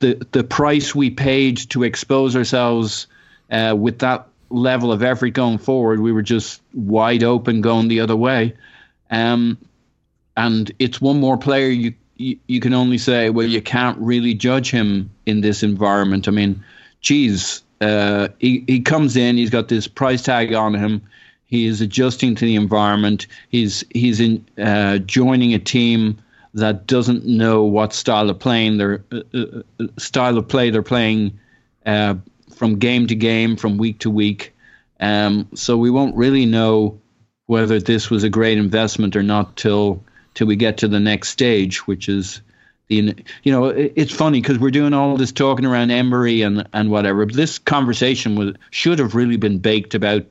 the 0.00 0.24
the 0.30 0.44
price 0.44 0.94
we 0.94 1.10
paid 1.10 1.56
to 1.70 1.82
expose 1.82 2.36
ourselves 2.36 3.08
uh, 3.50 3.74
with 3.76 3.98
that 3.98 4.28
level 4.50 4.92
of 4.92 5.02
effort 5.02 5.30
going 5.30 5.58
forward, 5.58 6.00
we 6.00 6.12
were 6.12 6.22
just 6.22 6.62
wide 6.74 7.22
open 7.22 7.60
going 7.60 7.88
the 7.88 8.00
other 8.00 8.16
way. 8.16 8.54
Um, 9.10 9.58
and 10.36 10.70
it's 10.78 11.00
one 11.00 11.20
more 11.20 11.36
player 11.36 11.68
you, 11.68 11.94
you, 12.16 12.38
you 12.46 12.60
can 12.60 12.72
only 12.72 12.98
say, 12.98 13.30
well, 13.30 13.46
you 13.46 13.60
can't 13.60 13.98
really 13.98 14.34
judge 14.34 14.70
him 14.70 15.10
in 15.26 15.40
this 15.40 15.62
environment. 15.62 16.28
I 16.28 16.30
mean, 16.30 16.64
geez, 17.00 17.62
uh, 17.80 18.28
he 18.38 18.64
he 18.66 18.80
comes 18.80 19.16
in, 19.16 19.36
he's 19.36 19.50
got 19.50 19.68
this 19.68 19.86
price 19.86 20.22
tag 20.22 20.52
on 20.52 20.74
him. 20.74 21.02
He 21.48 21.64
is 21.64 21.80
adjusting 21.80 22.34
to 22.36 22.44
the 22.44 22.56
environment. 22.56 23.26
He's 23.48 23.82
he's 23.90 24.20
in 24.20 24.46
uh, 24.58 24.98
joining 24.98 25.54
a 25.54 25.58
team 25.58 26.18
that 26.54 26.86
doesn't 26.86 27.24
know 27.24 27.64
what 27.64 27.94
style 27.94 28.28
of 28.28 28.38
playing 28.38 28.76
their 28.76 29.02
uh, 29.10 29.20
uh, 29.34 29.62
uh, 29.80 29.86
style 29.98 30.36
of 30.36 30.46
play 30.46 30.70
they're 30.70 30.82
playing 30.82 31.38
uh, 31.86 32.16
from 32.54 32.78
game 32.78 33.06
to 33.06 33.14
game, 33.14 33.56
from 33.56 33.78
week 33.78 33.98
to 34.00 34.10
week. 34.10 34.54
Um, 35.00 35.48
so 35.54 35.78
we 35.78 35.90
won't 35.90 36.16
really 36.16 36.44
know 36.44 37.00
whether 37.46 37.80
this 37.80 38.10
was 38.10 38.24
a 38.24 38.28
great 38.28 38.58
investment 38.58 39.16
or 39.16 39.22
not 39.22 39.56
till 39.56 40.04
till 40.34 40.46
we 40.46 40.56
get 40.56 40.76
to 40.78 40.88
the 40.88 41.00
next 41.00 41.30
stage, 41.30 41.86
which 41.86 42.10
is 42.10 42.42
the 42.88 43.14
you 43.42 43.52
know 43.52 43.66
it, 43.66 43.94
it's 43.96 44.14
funny 44.14 44.42
because 44.42 44.58
we're 44.58 44.70
doing 44.70 44.92
all 44.92 45.16
this 45.16 45.32
talking 45.32 45.64
around 45.64 45.92
Emery 45.92 46.42
and 46.42 46.68
and 46.74 46.90
whatever. 46.90 47.24
This 47.24 47.58
conversation 47.58 48.36
was 48.36 48.54
should 48.68 48.98
have 48.98 49.14
really 49.14 49.38
been 49.38 49.60
baked 49.60 49.94
about 49.94 50.26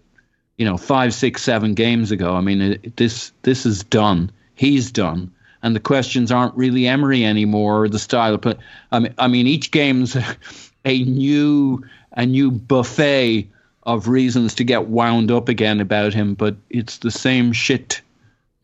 you 0.57 0.65
know 0.65 0.77
five, 0.77 1.13
six, 1.13 1.41
seven 1.41 1.73
games 1.73 2.11
ago. 2.11 2.35
I 2.35 2.41
mean 2.41 2.61
it, 2.61 2.97
this 2.97 3.31
this 3.43 3.65
is 3.65 3.83
done. 3.83 4.31
He's 4.55 4.91
done 4.91 5.31
and 5.63 5.75
the 5.75 5.79
questions 5.79 6.31
aren't 6.31 6.55
really 6.55 6.87
Emery 6.87 7.25
anymore 7.25 7.89
the 7.89 7.99
style 7.99 8.35
of 8.35 8.41
play. 8.41 8.55
I 8.91 8.99
mean, 8.99 9.13
I 9.17 9.27
mean 9.27 9.47
each 9.47 9.71
game's 9.71 10.15
a 10.85 11.03
new 11.03 11.83
a 12.13 12.25
new 12.25 12.51
buffet 12.51 13.47
of 13.83 14.07
reasons 14.07 14.55
to 14.55 14.63
get 14.63 14.87
wound 14.87 15.31
up 15.31 15.47
again 15.47 15.79
about 15.79 16.13
him, 16.13 16.33
but 16.33 16.55
it's 16.69 16.97
the 16.97 17.11
same 17.11 17.53
shit, 17.53 18.01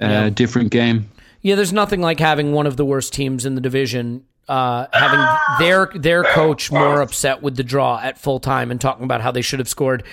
uh, 0.01 0.07
yeah. 0.07 0.29
different 0.29 0.71
game. 0.71 1.09
Yeah, 1.41 1.55
there's 1.55 1.73
nothing 1.73 2.01
like 2.01 2.19
having 2.19 2.51
one 2.53 2.67
of 2.67 2.77
the 2.77 2.85
worst 2.85 3.13
teams 3.13 3.45
in 3.45 3.55
the 3.55 3.61
division 3.61 4.25
uh, 4.47 4.87
having 4.91 5.65
their 5.65 5.89
their 5.95 6.23
coach 6.23 6.71
more 6.71 7.01
upset 7.01 7.41
with 7.41 7.55
the 7.55 7.63
draw 7.63 7.99
at 7.99 8.17
full 8.17 8.39
time 8.39 8.71
and 8.71 8.81
talking 8.81 9.05
about 9.05 9.21
how 9.21 9.31
they 9.31 9.41
should 9.41 9.59
have 9.59 9.69
scored 9.69 10.03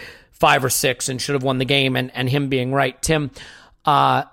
five 0.41 0.65
or 0.65 0.71
six 0.71 1.09
and 1.09 1.21
should 1.21 1.35
have 1.35 1.43
won 1.43 1.59
the 1.59 1.65
game 1.65 1.95
and, 1.95 2.11
and 2.15 2.29
him 2.29 2.49
being 2.49 2.73
right. 2.73 3.01
Tim, 3.01 3.31
uh, 3.85 4.25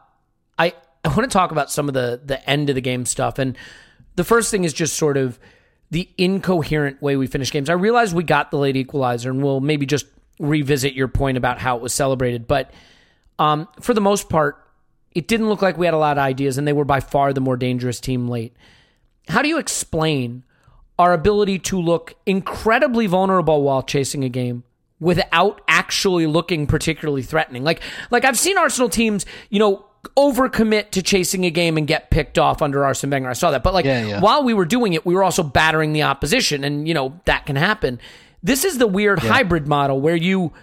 I 0.57 0.73
I 1.03 1.07
want 1.09 1.21
to 1.21 1.27
talk 1.27 1.51
about 1.51 1.69
some 1.69 1.87
of 1.87 1.93
the 1.93 2.19
the 2.23 2.49
end 2.49 2.69
of 2.69 2.75
the 2.75 2.81
game 2.81 3.05
stuff. 3.05 3.37
And 3.37 3.55
the 4.15 4.23
first 4.23 4.49
thing 4.49 4.63
is 4.63 4.73
just 4.73 4.95
sort 4.95 5.17
of 5.17 5.37
the 5.91 6.09
incoherent 6.17 7.01
way 7.01 7.15
we 7.15 7.27
finish 7.27 7.51
games. 7.51 7.69
I 7.69 7.73
realize 7.73 8.13
we 8.13 8.23
got 8.23 8.51
the 8.51 8.57
late 8.57 8.75
equalizer, 8.75 9.29
and 9.29 9.43
we'll 9.43 9.59
maybe 9.59 9.85
just 9.85 10.07
revisit 10.39 10.93
your 10.93 11.07
point 11.07 11.37
about 11.37 11.59
how 11.59 11.77
it 11.77 11.81
was 11.81 11.93
celebrated. 11.93 12.47
But 12.47 12.71
um, 13.39 13.67
for 13.79 13.93
the 13.93 14.01
most 14.01 14.29
part, 14.29 14.57
it 15.13 15.27
didn't 15.27 15.49
look 15.49 15.61
like 15.61 15.77
we 15.77 15.85
had 15.85 15.93
a 15.93 15.99
lot 15.99 16.17
of 16.17 16.23
ideas, 16.23 16.57
and 16.57 16.67
they 16.67 16.73
were 16.73 16.85
by 16.85 16.99
far 16.99 17.33
the 17.33 17.41
more 17.41 17.57
dangerous 17.57 17.99
team 17.99 18.27
late. 18.27 18.55
How 19.27 19.41
do 19.41 19.49
you 19.49 19.59
explain 19.59 20.43
our 20.97 21.13
ability 21.13 21.59
to 21.59 21.79
look 21.79 22.15
incredibly 22.25 23.07
vulnerable 23.07 23.61
while 23.61 23.83
chasing 23.83 24.23
a 24.23 24.29
game? 24.29 24.63
Without 24.99 25.61
actually 25.67 26.25
looking 26.25 26.67
particularly 26.67 27.21
threatening. 27.21 27.63
Like 27.63 27.81
like 28.11 28.25
I've 28.25 28.37
seen 28.37 28.57
Arsenal 28.57 28.89
teams, 28.89 29.25
you 29.49 29.59
know, 29.59 29.85
overcommit 30.15 30.91
to 30.91 31.01
chasing 31.01 31.45
a 31.45 31.49
game 31.49 31.77
and 31.77 31.87
get 31.87 32.09
picked 32.09 32.37
off 32.37 32.61
under 32.61 32.85
Arsene 32.85 33.09
Wenger. 33.09 33.29
I 33.29 33.33
saw 33.33 33.51
that. 33.51 33.63
But 33.63 33.73
like 33.73 33.85
yeah, 33.85 34.05
yeah. 34.05 34.19
while 34.21 34.43
we 34.43 34.53
were 34.53 34.65
doing 34.65 34.93
it, 34.93 35.05
we 35.05 35.13
were 35.13 35.23
also 35.23 35.43
battering 35.43 35.93
the 35.93 36.03
opposition 36.03 36.63
and 36.63 36.87
you 36.87 36.93
know, 36.93 37.19
that 37.25 37.45
can 37.45 37.55
happen. 37.55 37.99
This 38.43 38.63
is 38.63 38.77
the 38.77 38.87
weird 38.87 39.21
yeah. 39.23 39.31
hybrid 39.31 39.67
model 39.67 39.99
where 39.99 40.15
you 40.15 40.53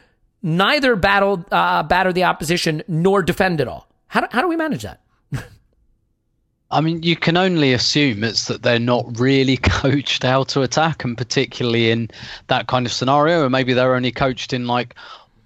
neither 0.43 0.97
battle 0.97 1.45
uh, 1.51 1.83
batter 1.83 2.13
the 2.13 2.25
opposition 2.25 2.83
nor 2.89 3.23
defend 3.23 3.61
at 3.61 3.69
all. 3.69 3.89
How 4.07 4.21
do, 4.21 4.27
how 4.31 4.43
do 4.43 4.49
we 4.49 4.57
manage 4.57 4.83
that? 4.83 5.01
I 6.71 6.81
mean, 6.81 7.03
you 7.03 7.15
can 7.17 7.37
only 7.37 7.73
assume 7.73 8.25
it's 8.25 8.47
that 8.47 8.63
they're 8.63 8.79
not 8.79 9.19
really 9.19 9.57
coached 9.63 10.23
how 10.23 10.45
to 10.45 10.63
attack, 10.63 11.05
and 11.05 11.17
particularly 11.17 11.91
in 11.91 12.11
that 12.49 12.67
kind 12.67 12.87
of 12.87 12.93
scenario, 12.93 13.45
or 13.45 13.51
maybe 13.51 13.73
they're 13.73 13.95
only 13.95 14.13
coached 14.13 14.53
in 14.53 14.67
like 14.67 14.95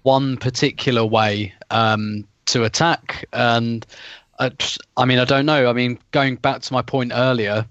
one 0.03 0.37
particular 0.37 1.05
way 1.05 1.53
um, 1.69 2.25
to 2.45 2.63
attack. 2.63 3.25
And 3.33 3.85
I, 4.39 4.51
I 4.97 5.05
mean, 5.05 5.19
I 5.19 5.25
don't 5.25 5.45
know. 5.45 5.69
I 5.69 5.73
mean, 5.73 5.99
going 6.11 6.35
back 6.37 6.61
to 6.61 6.73
my 6.73 6.81
point 6.81 7.11
earlier, 7.13 7.65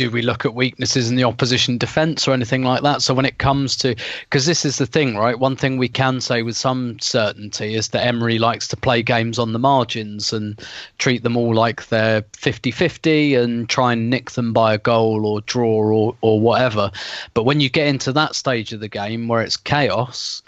do 0.00 0.10
we 0.10 0.22
look 0.22 0.46
at 0.46 0.54
weaknesses 0.54 1.10
in 1.10 1.16
the 1.16 1.24
opposition 1.24 1.76
defense 1.76 2.26
or 2.26 2.32
anything 2.32 2.62
like 2.62 2.82
that? 2.82 3.02
So 3.02 3.12
when 3.12 3.26
it 3.26 3.36
comes 3.36 3.76
to, 3.76 3.94
because 4.20 4.46
this 4.46 4.64
is 4.64 4.78
the 4.78 4.86
thing, 4.86 5.14
right? 5.14 5.38
One 5.38 5.56
thing 5.56 5.76
we 5.76 5.88
can 5.88 6.22
say 6.22 6.40
with 6.40 6.56
some 6.56 6.98
certainty 7.00 7.74
is 7.74 7.88
that 7.88 8.06
Emery 8.06 8.38
likes 8.38 8.66
to 8.68 8.78
play 8.78 9.02
games 9.02 9.38
on 9.38 9.52
the 9.52 9.58
margins 9.58 10.32
and 10.32 10.58
treat 10.96 11.22
them 11.22 11.36
all 11.36 11.54
like 11.54 11.88
they're 11.88 12.24
50 12.34 12.70
50 12.70 13.34
and 13.34 13.68
try 13.68 13.92
and 13.92 14.08
nick 14.08 14.30
them 14.30 14.54
by 14.54 14.72
a 14.72 14.78
goal 14.78 15.26
or 15.26 15.42
draw 15.42 15.92
or, 15.92 16.16
or 16.22 16.40
whatever. 16.40 16.90
But 17.34 17.44
when 17.44 17.60
you 17.60 17.68
get 17.68 17.86
into 17.86 18.10
that 18.14 18.34
stage 18.34 18.72
of 18.72 18.80
the 18.80 18.88
game 18.88 19.28
where 19.28 19.42
it's 19.42 19.58
chaos, 19.58 20.40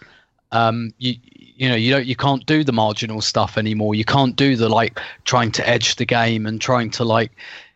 um, 0.52 0.94
you 0.96 1.16
you 1.56 1.68
know 1.68 1.74
you 1.74 1.90
don't 1.90 2.06
you 2.06 2.16
can't 2.16 2.46
do 2.46 2.64
the 2.64 2.72
marginal 2.72 3.20
stuff 3.20 3.58
anymore. 3.58 3.94
You 3.94 4.06
can't 4.06 4.34
do 4.34 4.56
the 4.56 4.70
like 4.70 4.98
trying 5.24 5.52
to 5.52 5.68
edge 5.68 5.96
the 5.96 6.06
game 6.06 6.46
and 6.46 6.58
trying 6.58 6.88
to 6.92 7.04
like 7.04 7.32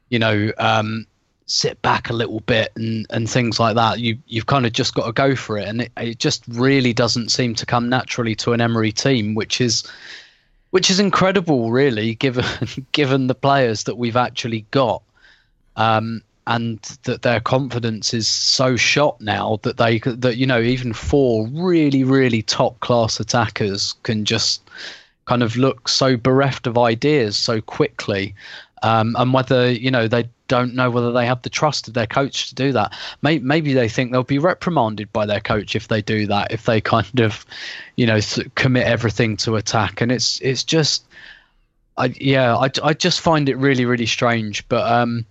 you 0.08 0.18
know 0.18 0.52
um, 0.56 1.06
sit 1.46 1.80
back 1.80 2.10
a 2.10 2.12
little 2.12 2.40
bit 2.40 2.72
and 2.76 3.06
and 3.10 3.30
things 3.30 3.58
like 3.58 3.76
that. 3.76 4.00
You 4.00 4.18
you've 4.26 4.46
kind 4.46 4.66
of 4.66 4.72
just 4.72 4.94
got 4.94 5.06
to 5.06 5.12
go 5.12 5.34
for 5.34 5.56
it, 5.58 5.68
and 5.68 5.82
it, 5.82 5.92
it 5.96 6.18
just 6.18 6.44
really 6.48 6.92
doesn't 6.92 7.30
seem 7.30 7.54
to 7.54 7.66
come 7.66 7.88
naturally 7.88 8.34
to 8.36 8.52
an 8.52 8.60
Emery 8.60 8.92
team, 8.92 9.34
which 9.34 9.60
is 9.60 9.84
which 10.70 10.90
is 10.90 11.00
incredible, 11.00 11.70
really, 11.70 12.14
given 12.16 12.44
given 12.92 13.28
the 13.28 13.34
players 13.34 13.84
that 13.84 13.96
we've 13.96 14.16
actually 14.16 14.66
got. 14.70 15.02
Um, 15.76 16.22
and 16.48 16.80
that 17.02 17.22
their 17.22 17.40
confidence 17.40 18.14
is 18.14 18.28
so 18.28 18.76
shot 18.76 19.20
now 19.20 19.58
that 19.62 19.78
they 19.78 19.98
that 19.98 20.36
you 20.36 20.46
know 20.46 20.60
even 20.60 20.92
four 20.92 21.48
really 21.48 22.04
really 22.04 22.40
top 22.40 22.78
class 22.80 23.18
attackers 23.18 23.94
can 24.04 24.24
just 24.24 24.62
kind 25.24 25.42
of 25.42 25.56
look 25.56 25.88
so 25.88 26.16
bereft 26.16 26.68
of 26.68 26.78
ideas 26.78 27.36
so 27.36 27.60
quickly 27.60 28.32
um, 28.82 29.16
and 29.18 29.32
whether 29.32 29.70
you 29.70 29.90
know 29.90 30.08
they 30.08 30.28
don't 30.48 30.74
know 30.74 30.90
whether 30.90 31.12
they 31.12 31.26
have 31.26 31.42
the 31.42 31.50
trust 31.50 31.88
of 31.88 31.94
their 31.94 32.06
coach 32.06 32.48
to 32.48 32.54
do 32.54 32.72
that 32.72 32.92
maybe, 33.22 33.44
maybe 33.44 33.72
they 33.72 33.88
think 33.88 34.12
they'll 34.12 34.22
be 34.22 34.38
reprimanded 34.38 35.12
by 35.12 35.26
their 35.26 35.40
coach 35.40 35.74
if 35.74 35.88
they 35.88 36.00
do 36.02 36.26
that 36.26 36.52
if 36.52 36.64
they 36.64 36.80
kind 36.96 37.20
of 37.20 37.44
you 37.96 38.06
know 38.06 38.20
commit 38.54 38.86
everything 38.86 39.36
to 39.36 39.56
attack 39.56 40.00
and 40.00 40.12
it's 40.12 40.40
it's 40.40 40.62
just 40.64 41.04
I, 41.98 42.12
yeah, 42.20 42.56
I, 42.56 42.70
I 42.82 42.92
just 42.92 43.20
find 43.20 43.48
it 43.48 43.56
really, 43.56 43.86
really 43.86 44.06
strange. 44.06 44.68
But 44.68 44.90
um, 44.90 45.24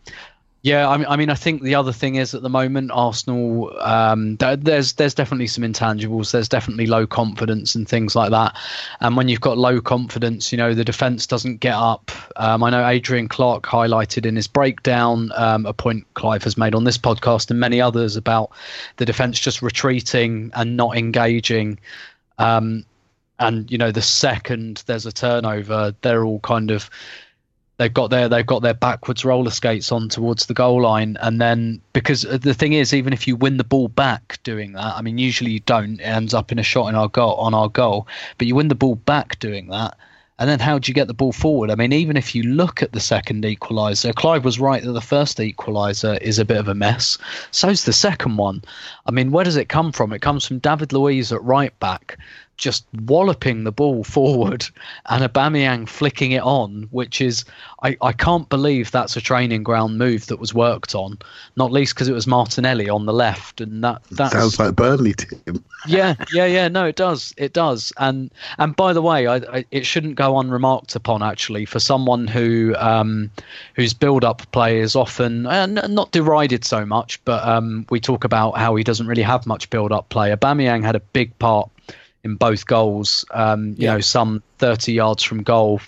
yeah, 0.66 0.90
I 0.90 0.98
mean, 0.98 1.06
I 1.08 1.16
mean, 1.16 1.30
I 1.30 1.36
think 1.36 1.62
the 1.62 1.76
other 1.76 1.92
thing 1.92 2.16
is 2.16 2.34
at 2.34 2.42
the 2.42 2.50
moment 2.50 2.90
Arsenal, 2.92 3.72
um, 3.82 4.36
there's 4.38 4.94
there's 4.94 5.14
definitely 5.14 5.46
some 5.46 5.64
intangibles. 5.64 6.32
There's 6.32 6.50
definitely 6.50 6.88
low 6.88 7.06
confidence 7.06 7.76
and 7.76 7.88
things 7.88 8.16
like 8.16 8.32
that. 8.32 8.58
And 9.00 9.16
when 9.16 9.28
you've 9.28 9.42
got 9.42 9.60
low 9.60 9.80
confidence, 9.80 10.52
you 10.52 10.58
know, 10.58 10.74
the 10.74 10.84
defence 10.84 11.28
doesn't 11.28 11.58
get 11.58 11.76
up. 11.76 12.10
Um, 12.38 12.64
I 12.64 12.72
know 12.72 12.84
Adrian 12.84 13.28
Clarke 13.28 13.68
highlighted 13.68 14.26
in 14.26 14.36
his 14.36 14.48
breakdown 14.48 15.32
um, 15.36 15.68
a 15.68 15.74
point 15.74 16.04
Clive 16.16 16.44
has 16.46 16.58
made 16.58 16.74
on 16.74 16.84
this 16.84 16.98
podcast 16.98 17.52
and 17.52 17.60
many 17.60 17.80
others 17.80 18.16
about 18.16 18.50
the 18.98 19.06
defence 19.06 19.40
just 19.40 19.62
retreating 19.62 20.50
and 20.56 20.76
not 20.76 20.98
engaging. 20.98 21.78
Um, 22.40 22.86
and 23.38 23.70
you 23.70 23.78
know, 23.78 23.92
the 23.92 24.02
second 24.02 24.84
there's 24.88 25.06
a 25.06 25.12
turnover, 25.12 25.94
they're 26.02 26.26
all 26.26 26.40
kind 26.40 26.72
of 26.72 26.90
they've 27.78 27.94
got 27.94 28.10
their 28.10 28.30
they've 28.30 28.46
got 28.46 28.62
their 28.62 28.74
backwards 28.74 29.26
roller 29.26 29.52
skates 29.52 29.92
on 29.92 30.10
towards 30.10 30.46
the 30.46 30.54
goal 30.54 30.82
line 30.82 31.18
and 31.22 31.42
then 31.42 31.82
because 31.94 32.26
uh, 32.26 32.38
the 32.38 32.54
thing 32.54 32.74
is 32.74 32.94
even 32.94 33.14
if 33.14 33.28
you 33.28 33.36
win 33.36 33.58
the 33.58 33.64
ball 33.64 33.88
back 33.88 34.40
doing 34.44 34.74
that 34.74 34.96
i 34.96 35.02
mean 35.02 35.18
usually 35.18 35.52
you 35.52 35.60
don't 35.62 36.00
it 36.00 36.04
ends 36.04 36.34
up 36.34 36.52
in 36.52 36.60
a 36.60 36.64
shot 36.64 36.88
in 36.88 36.96
our 36.96 37.10
goal 37.10 37.36
on 37.36 37.54
our 37.54 37.70
goal 37.70 38.08
but 38.38 38.48
you 38.48 38.56
win 38.56 38.68
the 38.68 38.76
ball 38.76 38.96
back 38.96 39.40
doing 39.40 39.68
that 39.68 39.98
And 40.38 40.50
then 40.50 40.60
how 40.60 40.80
do 40.80 40.90
you 40.90 40.94
get 40.94 41.08
the 41.08 41.14
ball 41.14 41.32
forward? 41.32 41.72
I 41.72 41.76
mean, 41.76 41.94
even 41.94 42.18
if 42.18 42.36
you 42.36 42.44
look 42.44 42.84
at 42.84 42.92
the 42.92 43.00
second 43.00 43.46
equaliser, 43.46 44.14
Clive 44.14 44.44
was 44.44 44.60
right 44.60 44.84
that 44.84 44.92
the 44.92 45.00
first 45.00 45.38
equaliser 45.38 46.22
is 46.22 46.40
a 46.40 46.44
bit 46.44 46.58
of 46.58 46.68
a 46.68 46.76
mess. 46.76 47.18
So's 47.52 47.86
the 47.86 47.94
second 47.94 48.36
one. 48.36 48.62
I 49.06 49.12
mean, 49.12 49.32
where 49.32 49.46
does 49.46 49.56
it 49.56 49.70
come 49.70 49.94
from? 49.94 50.12
It 50.12 50.22
comes 50.22 50.46
from 50.46 50.60
David 50.60 50.92
Luiz 50.92 51.32
at 51.32 51.42
right 51.42 51.78
back, 51.80 52.18
just 52.58 52.86
walloping 53.06 53.64
the 53.64 53.72
ball 53.72 54.04
forward 54.04 54.66
and 55.08 55.24
Aubameyang 55.24 55.88
flicking 55.88 56.32
it 56.32 56.42
on, 56.42 56.88
which 56.92 57.22
is 57.22 57.46
I, 57.84 57.98
I 58.02 58.14
can't 58.14 58.48
believe 58.50 58.92
that's 58.92 59.16
a 59.16 59.22
training 59.22 59.64
ground 59.64 59.98
move 59.98 60.28
that 60.28 60.40
was 60.40 60.54
worked 60.54 60.96
on, 60.96 61.20
not 61.56 61.72
least 61.72 61.94
because 61.94 62.08
it 62.08 62.14
was 62.14 62.28
Martinelli 62.28 62.90
on 62.90 63.06
the 63.06 63.14
left, 63.14 63.62
and 63.62 63.84
that 63.84 64.04
that 64.12 64.32
sounds 64.32 64.58
like 64.58 64.76
Burnley 64.76 65.14
team. 65.14 65.64
yeah, 65.86 66.16
yeah, 66.34 66.46
yeah. 66.46 66.68
No, 66.68 66.86
it 66.86 66.96
does, 66.96 67.34
it 67.38 67.54
does. 67.54 67.92
And 67.98 68.32
and 68.58 68.76
by 68.76 68.94
the 68.94 69.02
way, 69.02 69.28
I, 69.28 69.36
I, 69.36 69.66
it 69.72 69.86
shouldn't 69.86 70.16
go 70.16 70.40
unremarked 70.40 70.96
upon 70.96 71.22
actually 71.22 71.66
for 71.66 71.80
someone 71.80 72.28
who 72.28 72.76
um, 72.78 73.30
whose 73.76 73.94
build-up 73.94 74.50
play 74.52 74.80
is 74.80 74.96
often 74.96 75.46
uh, 75.46 75.66
not 75.66 76.12
derided 76.12 76.64
so 76.64 76.86
much, 76.86 77.24
but 77.26 77.46
um, 77.48 77.86
we 77.90 78.00
talk 78.00 78.24
about 78.24 78.58
how 78.58 78.76
he 78.76 78.84
doesn't 78.84 79.08
really 79.08 79.22
have 79.22 79.46
much 79.46 79.70
build-up 79.70 80.10
play. 80.10 80.32
Aubameyang 80.32 80.84
had 80.84 80.96
a 80.96 81.00
big 81.02 81.38
part 81.40 81.70
in 82.26 82.36
both 82.36 82.66
goals. 82.66 83.24
Um, 83.32 83.70
you 83.70 83.86
yeah. 83.86 83.94
know, 83.94 84.00
some 84.02 84.44
30 84.58 84.92
yards 84.92 85.24
from 85.24 85.44
goal. 85.44 85.80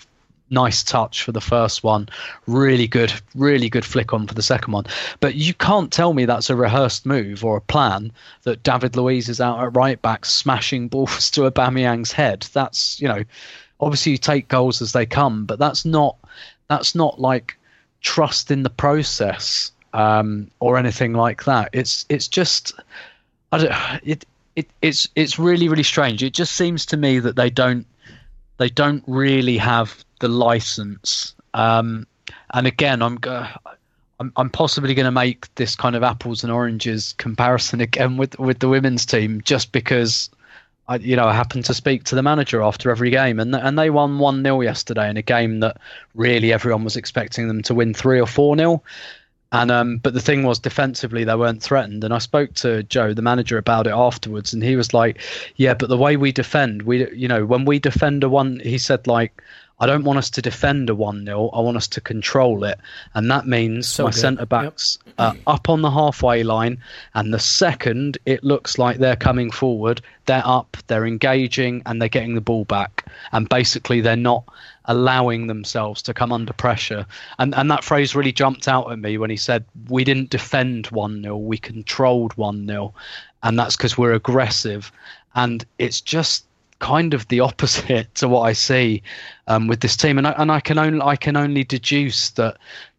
Nice 0.50 0.82
touch 0.82 1.24
for 1.24 1.32
the 1.32 1.42
first 1.42 1.84
one. 1.84 2.08
Really 2.46 2.86
good, 2.86 3.12
really 3.34 3.68
good 3.68 3.84
flick 3.84 4.14
on 4.14 4.26
for 4.26 4.32
the 4.32 4.40
second 4.40 4.72
one. 4.72 4.86
But 5.20 5.34
you 5.34 5.52
can't 5.52 5.92
tell 5.92 6.14
me 6.14 6.24
that's 6.24 6.48
a 6.48 6.56
rehearsed 6.56 7.04
move 7.04 7.44
or 7.44 7.58
a 7.58 7.60
plan 7.60 8.12
that 8.44 8.62
David 8.62 8.96
Luiz 8.96 9.28
is 9.28 9.42
out 9.42 9.62
at 9.62 9.76
right 9.76 10.00
back 10.00 10.24
smashing 10.24 10.88
balls 10.92 11.30
to 11.32 11.42
Aubameyang's 11.42 12.12
head. 12.12 12.46
That's, 12.54 12.98
you 12.98 13.08
know, 13.08 13.24
obviously 13.80 14.12
you 14.12 14.18
take 14.18 14.48
goals 14.48 14.80
as 14.80 14.92
they 14.92 15.04
come, 15.04 15.44
but 15.44 15.58
that's 15.58 15.84
not 15.84 16.16
that's 16.68 16.94
not 16.94 17.20
like 17.20 17.58
trust 18.00 18.50
in 18.50 18.62
the 18.62 18.70
process 18.70 19.72
um, 19.92 20.50
or 20.60 20.78
anything 20.78 21.12
like 21.14 21.44
that. 21.44 21.70
It's 21.72 22.06
it's 22.08 22.28
just 22.28 22.72
I 23.52 23.58
don't, 23.58 23.72
it 24.04 24.24
it, 24.58 24.68
it's 24.82 25.08
it's 25.14 25.38
really 25.38 25.68
really 25.68 25.84
strange. 25.84 26.22
It 26.24 26.32
just 26.32 26.54
seems 26.56 26.84
to 26.86 26.96
me 26.96 27.20
that 27.20 27.36
they 27.36 27.48
don't 27.48 27.86
they 28.56 28.68
don't 28.68 29.04
really 29.06 29.56
have 29.56 30.04
the 30.18 30.28
license. 30.28 31.32
Um, 31.54 32.08
and 32.52 32.66
again, 32.66 33.00
I'm 33.00 33.20
I'm, 34.18 34.32
I'm 34.36 34.50
possibly 34.50 34.94
going 34.94 35.04
to 35.04 35.12
make 35.12 35.54
this 35.54 35.76
kind 35.76 35.94
of 35.94 36.02
apples 36.02 36.42
and 36.42 36.52
oranges 36.52 37.14
comparison 37.18 37.80
again 37.80 38.16
with 38.16 38.36
with 38.40 38.58
the 38.58 38.68
women's 38.68 39.06
team, 39.06 39.42
just 39.42 39.70
because 39.70 40.28
I 40.88 40.96
you 40.96 41.14
know 41.14 41.26
I 41.26 41.34
happened 41.34 41.64
to 41.66 41.74
speak 41.74 42.02
to 42.04 42.16
the 42.16 42.22
manager 42.24 42.60
after 42.60 42.90
every 42.90 43.10
game, 43.10 43.38
and 43.38 43.54
and 43.54 43.78
they 43.78 43.90
won 43.90 44.18
one 44.18 44.42
0 44.42 44.62
yesterday 44.62 45.08
in 45.08 45.16
a 45.16 45.22
game 45.22 45.60
that 45.60 45.76
really 46.16 46.52
everyone 46.52 46.82
was 46.82 46.96
expecting 46.96 47.46
them 47.46 47.62
to 47.62 47.74
win 47.74 47.94
three 47.94 48.20
or 48.20 48.26
four 48.26 48.56
0 48.56 48.82
and 49.50 49.70
um, 49.70 49.98
but 49.98 50.14
the 50.14 50.20
thing 50.20 50.42
was, 50.42 50.58
defensively 50.58 51.24
they 51.24 51.34
weren't 51.34 51.62
threatened. 51.62 52.04
And 52.04 52.12
I 52.12 52.18
spoke 52.18 52.54
to 52.56 52.82
Joe, 52.82 53.14
the 53.14 53.22
manager, 53.22 53.56
about 53.56 53.86
it 53.86 53.94
afterwards, 53.94 54.52
and 54.52 54.62
he 54.62 54.76
was 54.76 54.92
like, 54.92 55.20
"Yeah, 55.56 55.74
but 55.74 55.88
the 55.88 55.96
way 55.96 56.16
we 56.16 56.32
defend, 56.32 56.82
we, 56.82 57.10
you 57.14 57.28
know, 57.28 57.46
when 57.46 57.64
we 57.64 57.78
defend 57.78 58.24
a 58.24 58.28
one, 58.28 58.60
he 58.60 58.78
said 58.78 59.06
like." 59.06 59.42
I 59.80 59.86
don't 59.86 60.02
want 60.02 60.18
us 60.18 60.28
to 60.30 60.42
defend 60.42 60.90
a 60.90 60.94
1 60.96 61.24
0. 61.24 61.50
I 61.50 61.60
want 61.60 61.76
us 61.76 61.86
to 61.88 62.00
control 62.00 62.64
it. 62.64 62.80
And 63.14 63.30
that 63.30 63.46
means 63.46 63.86
so 63.86 64.04
my 64.04 64.10
centre 64.10 64.44
backs 64.44 64.98
yep. 65.06 65.14
are 65.18 65.36
up 65.46 65.68
on 65.68 65.82
the 65.82 65.90
halfway 65.92 66.42
line. 66.42 66.82
And 67.14 67.32
the 67.32 67.38
second 67.38 68.18
it 68.26 68.42
looks 68.42 68.76
like 68.76 68.98
they're 68.98 69.14
coming 69.14 69.52
forward, 69.52 70.00
they're 70.26 70.42
up, 70.44 70.76
they're 70.88 71.06
engaging, 71.06 71.82
and 71.86 72.02
they're 72.02 72.08
getting 72.08 72.34
the 72.34 72.40
ball 72.40 72.64
back. 72.64 73.04
And 73.30 73.48
basically, 73.48 74.00
they're 74.00 74.16
not 74.16 74.42
allowing 74.88 75.46
themselves 75.46 76.02
to 76.02 76.14
come 76.14 76.32
under 76.32 76.52
pressure. 76.52 77.06
And 77.38 77.54
and 77.54 77.70
that 77.70 77.84
phrase 77.84 78.14
really 78.16 78.32
jumped 78.32 78.66
out 78.66 78.90
at 78.90 78.98
me 78.98 79.18
when 79.18 79.30
he 79.30 79.36
said 79.36 79.64
we 79.88 80.02
didn't 80.02 80.30
defend 80.30 80.88
1-0, 80.88 81.40
we 81.40 81.58
controlled 81.58 82.34
1-0. 82.36 82.92
And 83.42 83.58
that's 83.58 83.76
because 83.76 83.96
we're 83.96 84.14
aggressive. 84.14 84.90
And 85.34 85.64
it's 85.78 86.00
just 86.00 86.44
kind 86.80 87.14
of 87.14 87.26
the 87.28 87.40
opposite 87.40 88.12
to 88.16 88.28
what 88.28 88.42
I 88.42 88.52
see 88.52 89.02
um, 89.46 89.68
with 89.68 89.80
this 89.80 89.96
team. 89.96 90.18
And 90.18 90.26
I, 90.26 90.34
and 90.38 90.50
I 90.50 90.60
can 90.60 90.78
only 90.78 91.00
I 91.00 91.16
can 91.16 91.36
only 91.36 91.64
deduce 91.64 92.30
that 92.30 92.56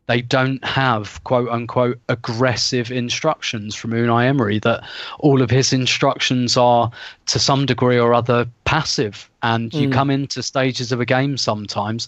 they 0.09 0.21
don't 0.21 0.65
have 0.65 1.23
quote 1.23 1.49
unquote 1.49 1.99
aggressive 2.09 2.91
instructions 2.91 3.75
from 3.75 3.91
Unai 3.91 4.25
Emery, 4.25 4.57
that 4.57 4.83
all 5.19 5.43
of 5.43 5.51
his 5.51 5.71
instructions 5.71 6.57
are 6.57 6.89
to 7.27 7.37
some 7.37 7.67
degree 7.67 7.99
or 7.99 8.15
other 8.15 8.47
passive. 8.65 9.29
And 9.43 9.71
you 9.71 9.87
mm. 9.87 9.93
come 9.93 10.09
into 10.09 10.41
stages 10.41 10.91
of 10.91 10.99
a 10.99 11.05
game 11.05 11.37
sometimes. 11.37 12.07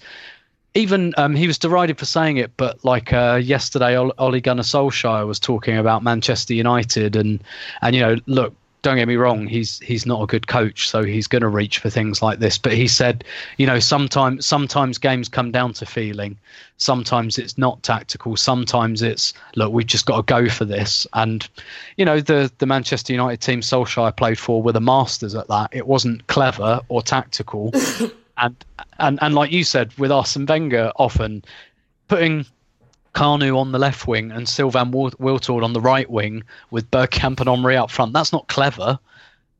Even 0.73 1.13
um, 1.17 1.35
he 1.35 1.45
was 1.45 1.59
derided 1.59 1.99
for 1.99 2.05
saying 2.05 2.37
it, 2.37 2.51
but 2.57 2.83
like 2.83 3.13
uh, 3.13 3.39
yesterday, 3.41 3.95
Ole 3.95 4.39
Gunnar 4.39 4.63
Solskjaer 4.63 5.27
was 5.27 5.39
talking 5.39 5.77
about 5.77 6.01
Manchester 6.01 6.55
United, 6.55 7.15
and 7.15 7.43
and 7.83 7.95
you 7.95 8.01
know, 8.01 8.15
look, 8.25 8.55
don't 8.81 8.97
get 8.97 9.07
me 9.07 9.15
wrong, 9.15 9.45
he's 9.47 9.79
he's 9.79 10.05
not 10.05 10.23
a 10.23 10.25
good 10.25 10.47
coach, 10.47 10.89
so 10.89 11.03
he's 11.03 11.27
going 11.27 11.43
to 11.43 11.47
reach 11.47 11.77
for 11.77 11.89
things 11.89 12.21
like 12.21 12.39
this. 12.39 12.57
But 12.57 12.73
he 12.73 12.87
said, 12.87 13.23
you 13.57 13.67
know, 13.67 13.79
sometimes 13.79 14.45
sometimes 14.45 14.97
games 14.97 15.29
come 15.29 15.51
down 15.51 15.73
to 15.73 15.85
feeling. 15.85 16.37
Sometimes 16.77 17.37
it's 17.37 17.57
not 17.59 17.83
tactical. 17.83 18.35
Sometimes 18.35 19.03
it's 19.03 19.33
look, 19.55 19.71
we've 19.71 19.85
just 19.85 20.07
got 20.07 20.17
to 20.17 20.23
go 20.23 20.49
for 20.49 20.65
this. 20.65 21.05
And 21.13 21.47
you 21.97 22.05
know, 22.05 22.21
the 22.21 22.51
the 22.57 22.65
Manchester 22.65 23.13
United 23.13 23.41
team 23.41 23.61
Solskjaer 23.61 24.15
played 24.15 24.39
for 24.39 24.63
were 24.63 24.71
the 24.71 24.81
masters 24.81 25.35
at 25.35 25.47
that. 25.49 25.69
It 25.71 25.85
wasn't 25.85 26.25
clever 26.27 26.81
or 26.89 27.03
tactical. 27.03 27.71
and 28.37 28.55
and 28.97 29.19
and 29.21 29.35
like 29.35 29.51
you 29.51 29.63
said, 29.63 29.93
with 29.99 30.11
Arsene 30.11 30.47
Wenger, 30.47 30.91
often 30.95 31.43
putting 32.07 32.45
Kanu 33.13 33.57
on 33.57 33.71
the 33.71 33.79
left 33.79 34.07
wing 34.07 34.31
and 34.31 34.47
Sylvain 34.47 34.91
Wiltord 34.91 35.63
on 35.63 35.73
the 35.73 35.81
right 35.81 36.09
wing 36.09 36.43
with 36.69 36.89
Bergkamp 36.91 37.39
and 37.39 37.49
Henry 37.49 37.75
up 37.75 37.91
front. 37.91 38.13
That's 38.13 38.31
not 38.31 38.47
clever. 38.47 38.99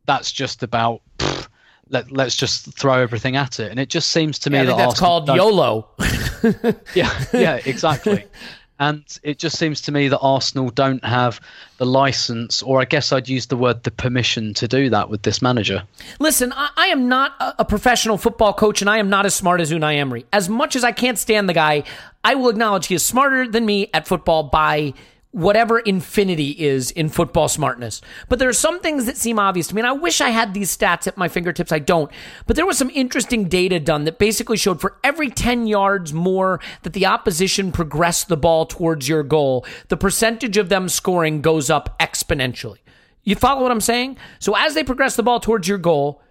That's 0.06 0.32
just 0.32 0.64
about 0.64 1.02
pff, 1.18 1.48
let 1.90 2.12
let's 2.12 2.36
just 2.36 2.74
throw 2.74 3.02
everything 3.02 3.36
at 3.36 3.60
it. 3.60 3.72
And 3.72 3.80
it 3.80 3.90
just 3.90 4.10
seems 4.10 4.40
to 4.40 4.50
me 4.50 4.60
yeah, 4.60 4.66
that 4.66 4.78
that's 4.78 5.02
Arsenal 5.02 5.26
called 5.26 5.38
YOLO. 5.38 5.88
yeah, 6.96 7.24
yeah, 7.34 7.60
exactly. 7.66 8.26
And 8.82 9.04
it 9.22 9.38
just 9.38 9.60
seems 9.60 9.80
to 9.82 9.92
me 9.92 10.08
that 10.08 10.18
Arsenal 10.22 10.72
don't 10.72 11.06
have 11.06 11.40
the 11.78 11.86
license, 11.86 12.64
or 12.64 12.82
I 12.82 12.86
guess 12.86 13.12
I'd 13.12 13.30
use 13.30 13.46
the 13.46 13.56
word 13.56 13.84
the 13.84 13.92
permission 13.92 14.56
to 14.56 14.68
do 14.68 14.90
that 14.90 15.08
with 15.08 15.22
this 15.22 15.40
manager. 15.40 15.84
Listen, 16.20 16.52
I, 16.54 16.70
I 16.76 16.88
am 16.88 17.08
not 17.08 17.36
a, 17.40 17.62
a 17.62 17.66
professional 17.66 18.18
football 18.18 18.54
coach, 18.54 18.82
and 18.82 18.90
I 18.90 18.98
am 18.98 19.08
not 19.08 19.28
as 19.28 19.36
smart 19.36 19.62
as 19.62 19.72
Unai 19.72 19.98
Emery. 19.98 20.26
As 20.34 20.50
much 20.50 20.76
as 20.76 20.84
I 20.84 20.94
can't 20.94 21.20
stand 21.20 21.48
the 21.48 21.54
guy, 21.54 21.84
I 22.24 22.34
will 22.34 22.50
acknowledge 22.50 22.88
he 22.88 22.96
is 22.96 23.06
smarter 23.06 23.48
than 23.48 23.68
me 23.68 23.92
at 23.94 24.08
football 24.08 24.42
by 24.42 24.96
whatever 25.32 25.80
infinity 25.80 26.50
is 26.52 26.92
in 26.92 27.08
football 27.08 27.48
smartness. 27.48 28.02
But 28.28 28.40
there 28.40 28.50
are 28.50 28.54
some 28.54 28.82
things 28.82 29.06
that 29.06 29.16
seem 29.16 29.40
obvious 29.40 29.68
to 29.68 29.76
me, 29.76 29.82
and 29.82 29.88
I 29.88 29.94
wish 29.94 30.20
I 30.20 30.30
had 30.30 30.54
these 30.54 30.76
stats 30.76 31.08
at 31.08 31.18
my 31.18 31.30
fingertips. 31.30 31.72
I 31.72 31.80
don't. 31.80 32.12
But 32.48 32.58
there 32.58 32.66
was 32.66 32.78
some 32.78 32.90
interesting 32.90 33.48
data 33.48 33.80
done 33.80 34.04
that 34.04 34.20
basically 34.20 34.58
showed 34.58 34.82
for 34.82 34.98
every 35.04 35.30
10 35.30 35.68
yards 35.68 36.14
more 36.14 36.60
that 36.84 36.94
the 36.94 37.06
opposition 37.06 37.72
progressed 37.72 38.28
the 38.28 38.38
ball 38.38 38.66
towards 38.66 39.08
your 39.08 39.24
goal, 39.24 39.66
the 39.88 39.98
percentage 39.98 40.58
of 40.58 40.70
them 40.70 40.90
scoring 40.90 41.42
goes 41.42 41.70
up 41.70 41.98
exponentially. 42.00 42.80
You 43.24 43.36
follow 43.36 43.62
what 43.62 43.72
I'm 43.72 43.82
saying? 43.82 44.18
So 44.40 44.56
as 44.58 44.74
they 44.74 44.84
progress 44.84 45.16
the 45.16 45.24
ball 45.24 45.40
towards 45.40 45.68
your 45.68 45.78
goal, 45.78 46.22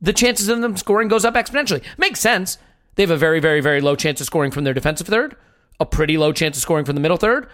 the 0.00 0.12
chances 0.12 0.48
of 0.48 0.60
them 0.60 0.76
scoring 0.76 1.08
goes 1.08 1.24
up 1.24 1.34
exponentially. 1.34 1.82
Makes 1.98 2.20
sense. 2.20 2.56
They 2.94 3.02
have 3.02 3.10
a 3.10 3.16
very, 3.16 3.40
very, 3.40 3.60
very 3.60 3.80
low 3.80 3.96
chance 3.96 4.20
of 4.20 4.26
scoring 4.26 4.50
from 4.50 4.64
their 4.64 4.74
defensive 4.74 5.06
third, 5.06 5.36
a 5.78 5.86
pretty 5.86 6.16
low 6.16 6.32
chance 6.32 6.56
of 6.56 6.62
scoring 6.62 6.84
from 6.84 6.94
the 6.94 7.00
middle 7.00 7.16
third, 7.16 7.48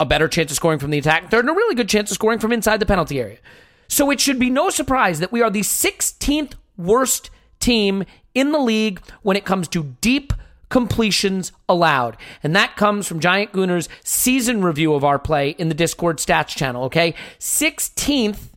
a 0.00 0.06
better 0.06 0.26
chance 0.26 0.50
of 0.50 0.56
scoring 0.56 0.80
from 0.80 0.90
the 0.90 0.98
attack 0.98 1.30
third, 1.30 1.44
and 1.44 1.50
a 1.50 1.54
really 1.54 1.76
good 1.76 1.88
chance 1.88 2.10
of 2.10 2.16
scoring 2.16 2.40
from 2.40 2.52
inside 2.52 2.80
the 2.80 2.86
penalty 2.86 3.20
area. 3.20 3.38
So 3.86 4.10
it 4.10 4.20
should 4.20 4.38
be 4.38 4.50
no 4.50 4.70
surprise 4.70 5.20
that 5.20 5.30
we 5.30 5.42
are 5.42 5.50
the 5.50 5.60
16th 5.60 6.54
worst 6.76 7.30
team 7.60 8.04
in 8.34 8.52
the 8.52 8.58
league 8.58 9.00
when 9.22 9.36
it 9.36 9.44
comes 9.44 9.68
to 9.68 9.94
deep 10.00 10.32
completions 10.70 11.52
allowed. 11.68 12.16
And 12.42 12.56
that 12.56 12.76
comes 12.76 13.06
from 13.06 13.20
Giant 13.20 13.52
Gooner's 13.52 13.88
season 14.02 14.62
review 14.62 14.94
of 14.94 15.04
our 15.04 15.18
play 15.18 15.50
in 15.50 15.68
the 15.68 15.74
Discord 15.74 16.18
stats 16.18 16.56
channel, 16.56 16.84
okay? 16.84 17.14
16th 17.38 18.48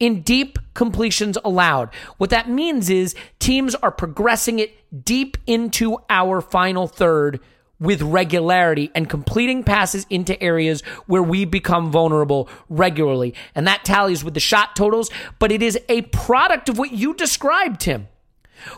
in 0.00 0.22
deep 0.22 0.58
completions 0.72 1.38
allowed. 1.44 1.90
What 2.16 2.30
that 2.30 2.48
means 2.48 2.90
is 2.90 3.14
teams 3.38 3.74
are 3.76 3.92
progressing 3.92 4.58
it 4.58 4.74
deep 5.04 5.36
into 5.46 5.98
our 6.10 6.40
final 6.40 6.88
third 6.88 7.40
with 7.80 8.02
regularity 8.02 8.90
and 8.94 9.08
completing 9.08 9.64
passes 9.64 10.06
into 10.08 10.40
areas 10.42 10.80
where 11.06 11.22
we 11.22 11.44
become 11.44 11.90
vulnerable 11.90 12.48
regularly. 12.68 13.34
And 13.54 13.66
that 13.66 13.84
tallies 13.84 14.24
with 14.24 14.34
the 14.34 14.40
shot 14.40 14.76
totals, 14.76 15.10
but 15.38 15.52
it 15.52 15.62
is 15.62 15.78
a 15.88 16.02
product 16.02 16.68
of 16.68 16.78
what 16.78 16.92
you 16.92 17.14
described, 17.14 17.80
Tim, 17.80 18.08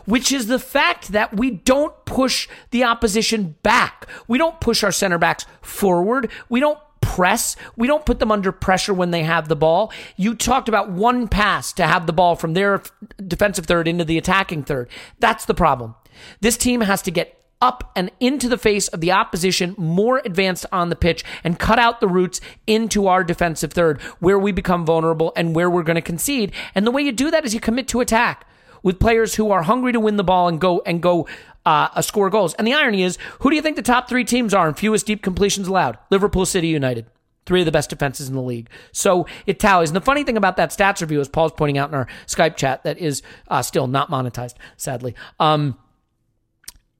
which 0.05 0.31
is 0.31 0.47
the 0.47 0.59
fact 0.59 1.09
that 1.09 1.35
we 1.35 1.51
don't 1.51 1.93
push 2.05 2.47
the 2.71 2.83
opposition 2.83 3.55
back. 3.63 4.07
We 4.27 4.37
don't 4.37 4.59
push 4.59 4.83
our 4.83 4.91
center 4.91 5.17
backs 5.17 5.45
forward. 5.61 6.31
We 6.49 6.59
don't 6.59 6.79
press. 7.01 7.55
We 7.75 7.87
don't 7.87 8.05
put 8.05 8.19
them 8.19 8.31
under 8.31 8.51
pressure 8.51 8.93
when 8.93 9.11
they 9.11 9.23
have 9.23 9.47
the 9.47 9.55
ball. 9.55 9.93
You 10.17 10.35
talked 10.35 10.67
about 10.67 10.91
one 10.91 11.27
pass 11.27 11.71
to 11.73 11.87
have 11.87 12.05
the 12.05 12.13
ball 12.13 12.35
from 12.35 12.53
their 12.53 12.81
defensive 13.25 13.65
third 13.65 13.87
into 13.87 14.03
the 14.03 14.17
attacking 14.17 14.63
third. 14.63 14.89
That's 15.19 15.45
the 15.45 15.53
problem. 15.53 15.95
This 16.41 16.57
team 16.57 16.81
has 16.81 17.01
to 17.03 17.11
get 17.11 17.36
up 17.61 17.91
and 17.95 18.11
into 18.19 18.47
the 18.47 18.57
face 18.57 18.87
of 18.89 19.01
the 19.01 19.11
opposition, 19.11 19.75
more 19.77 20.21
advanced 20.23 20.65
on 20.71 20.89
the 20.89 20.95
pitch, 20.95 21.23
and 21.43 21.59
cut 21.59 21.79
out 21.79 21.99
the 21.99 22.07
routes 22.07 22.39
into 22.65 23.07
our 23.07 23.23
defensive 23.23 23.73
third 23.73 23.99
where 24.19 24.39
we 24.39 24.51
become 24.51 24.85
vulnerable 24.85 25.33
and 25.35 25.55
where 25.55 25.69
we're 25.69 25.83
going 25.83 25.95
to 25.95 26.01
concede. 26.01 26.51
And 26.75 26.85
the 26.85 26.91
way 26.91 27.01
you 27.01 27.11
do 27.11 27.31
that 27.31 27.45
is 27.45 27.53
you 27.53 27.59
commit 27.59 27.87
to 27.89 27.99
attack 27.99 28.47
with 28.83 28.99
players 28.99 29.35
who 29.35 29.51
are 29.51 29.63
hungry 29.63 29.91
to 29.91 29.99
win 29.99 30.17
the 30.17 30.23
ball 30.23 30.47
and 30.47 30.61
go 30.61 30.81
and 30.85 31.01
go 31.01 31.27
uh, 31.65 32.01
score 32.01 32.29
goals. 32.29 32.53
And 32.53 32.65
the 32.65 32.73
irony 32.73 33.03
is, 33.03 33.17
who 33.39 33.49
do 33.49 33.55
you 33.55 33.61
think 33.61 33.75
the 33.75 33.81
top 33.81 34.07
three 34.07 34.23
teams 34.23 34.53
are 34.53 34.67
in 34.67 34.73
fewest 34.73 35.05
deep 35.05 35.21
completions 35.21 35.67
allowed? 35.67 35.97
Liverpool 36.09 36.45
City 36.45 36.67
United. 36.67 37.07
Three 37.45 37.61
of 37.61 37.65
the 37.65 37.71
best 37.71 37.89
defenses 37.89 38.27
in 38.27 38.35
the 38.35 38.41
league. 38.41 38.69
So 38.91 39.25
it 39.45 39.59
tallies. 39.59 39.89
And 39.89 39.95
the 39.95 40.01
funny 40.01 40.23
thing 40.23 40.37
about 40.37 40.57
that 40.57 40.69
stats 40.69 41.01
review, 41.01 41.21
as 41.21 41.29
Paul's 41.29 41.53
pointing 41.53 41.77
out 41.77 41.89
in 41.89 41.95
our 41.95 42.07
Skype 42.25 42.57
chat, 42.57 42.83
that 42.83 42.97
is 42.97 43.21
uh, 43.47 43.61
still 43.61 43.87
not 43.87 44.09
monetized, 44.09 44.55
sadly. 44.75 45.15
Um, 45.39 45.77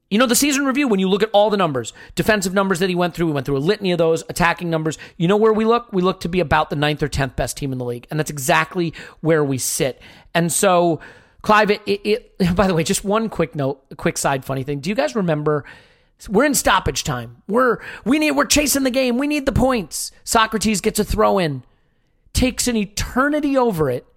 you 0.10 0.18
know, 0.18 0.26
the 0.26 0.36
season 0.36 0.66
review, 0.66 0.88
when 0.88 1.00
you 1.00 1.10
look 1.10 1.22
at 1.22 1.30
all 1.34 1.50
the 1.50 1.58
numbers, 1.58 1.92
defensive 2.16 2.54
numbers 2.54 2.80
that 2.80 2.90
he 2.90 2.96
went 2.96 3.14
through, 3.14 3.28
we 3.28 3.34
went 3.34 3.46
through 3.46 3.58
a 3.58 3.60
litany 3.60 3.92
of 3.92 3.98
those, 3.98 4.24
attacking 4.30 4.70
numbers. 4.70 4.98
You 5.18 5.28
know 5.28 5.36
where 5.36 5.52
we 5.52 5.66
look? 5.66 5.92
We 5.92 6.02
look 6.02 6.22
to 6.22 6.30
be 6.30 6.40
about 6.40 6.70
the 6.70 6.78
ninth 6.78 7.04
or 7.04 7.10
10th 7.10 7.36
best 7.36 7.58
team 7.58 7.74
in 7.74 7.78
the 7.78 7.86
league. 7.86 8.08
And 8.10 8.18
that's 8.18 8.30
exactly 8.30 8.94
where 9.20 9.44
we 9.44 9.58
sit. 9.58 10.02
And 10.34 10.52
so, 10.52 11.02
Clive, 11.42 11.72
it, 11.72 11.82
it, 11.86 12.32
it 12.40 12.56
by 12.56 12.68
the 12.68 12.74
way, 12.74 12.84
just 12.84 13.04
one 13.04 13.30
quick 13.30 13.54
note, 13.56 13.84
quick 13.98 14.18
side 14.18 14.46
funny 14.46 14.64
thing. 14.64 14.80
Do 14.80 14.90
you 14.90 14.96
guys 14.96 15.16
remember? 15.16 15.66
We're 16.28 16.46
in 16.46 16.56
stoppage 16.56 17.04
time. 17.04 17.44
We're 17.48 17.78
we 18.04 18.18
need 18.18 18.32
we're 18.32 18.46
chasing 18.46 18.84
the 18.84 18.90
game. 18.90 19.20
We 19.20 19.28
need 19.28 19.46
the 19.46 19.52
points. 19.52 20.12
Sokratis 20.26 20.82
gets 20.82 20.98
a 20.98 21.04
throw 21.04 21.38
in, 21.38 21.64
takes 22.34 22.68
an 22.68 22.76
eternity 22.76 23.56
over 23.56 23.90
it, 23.92 24.08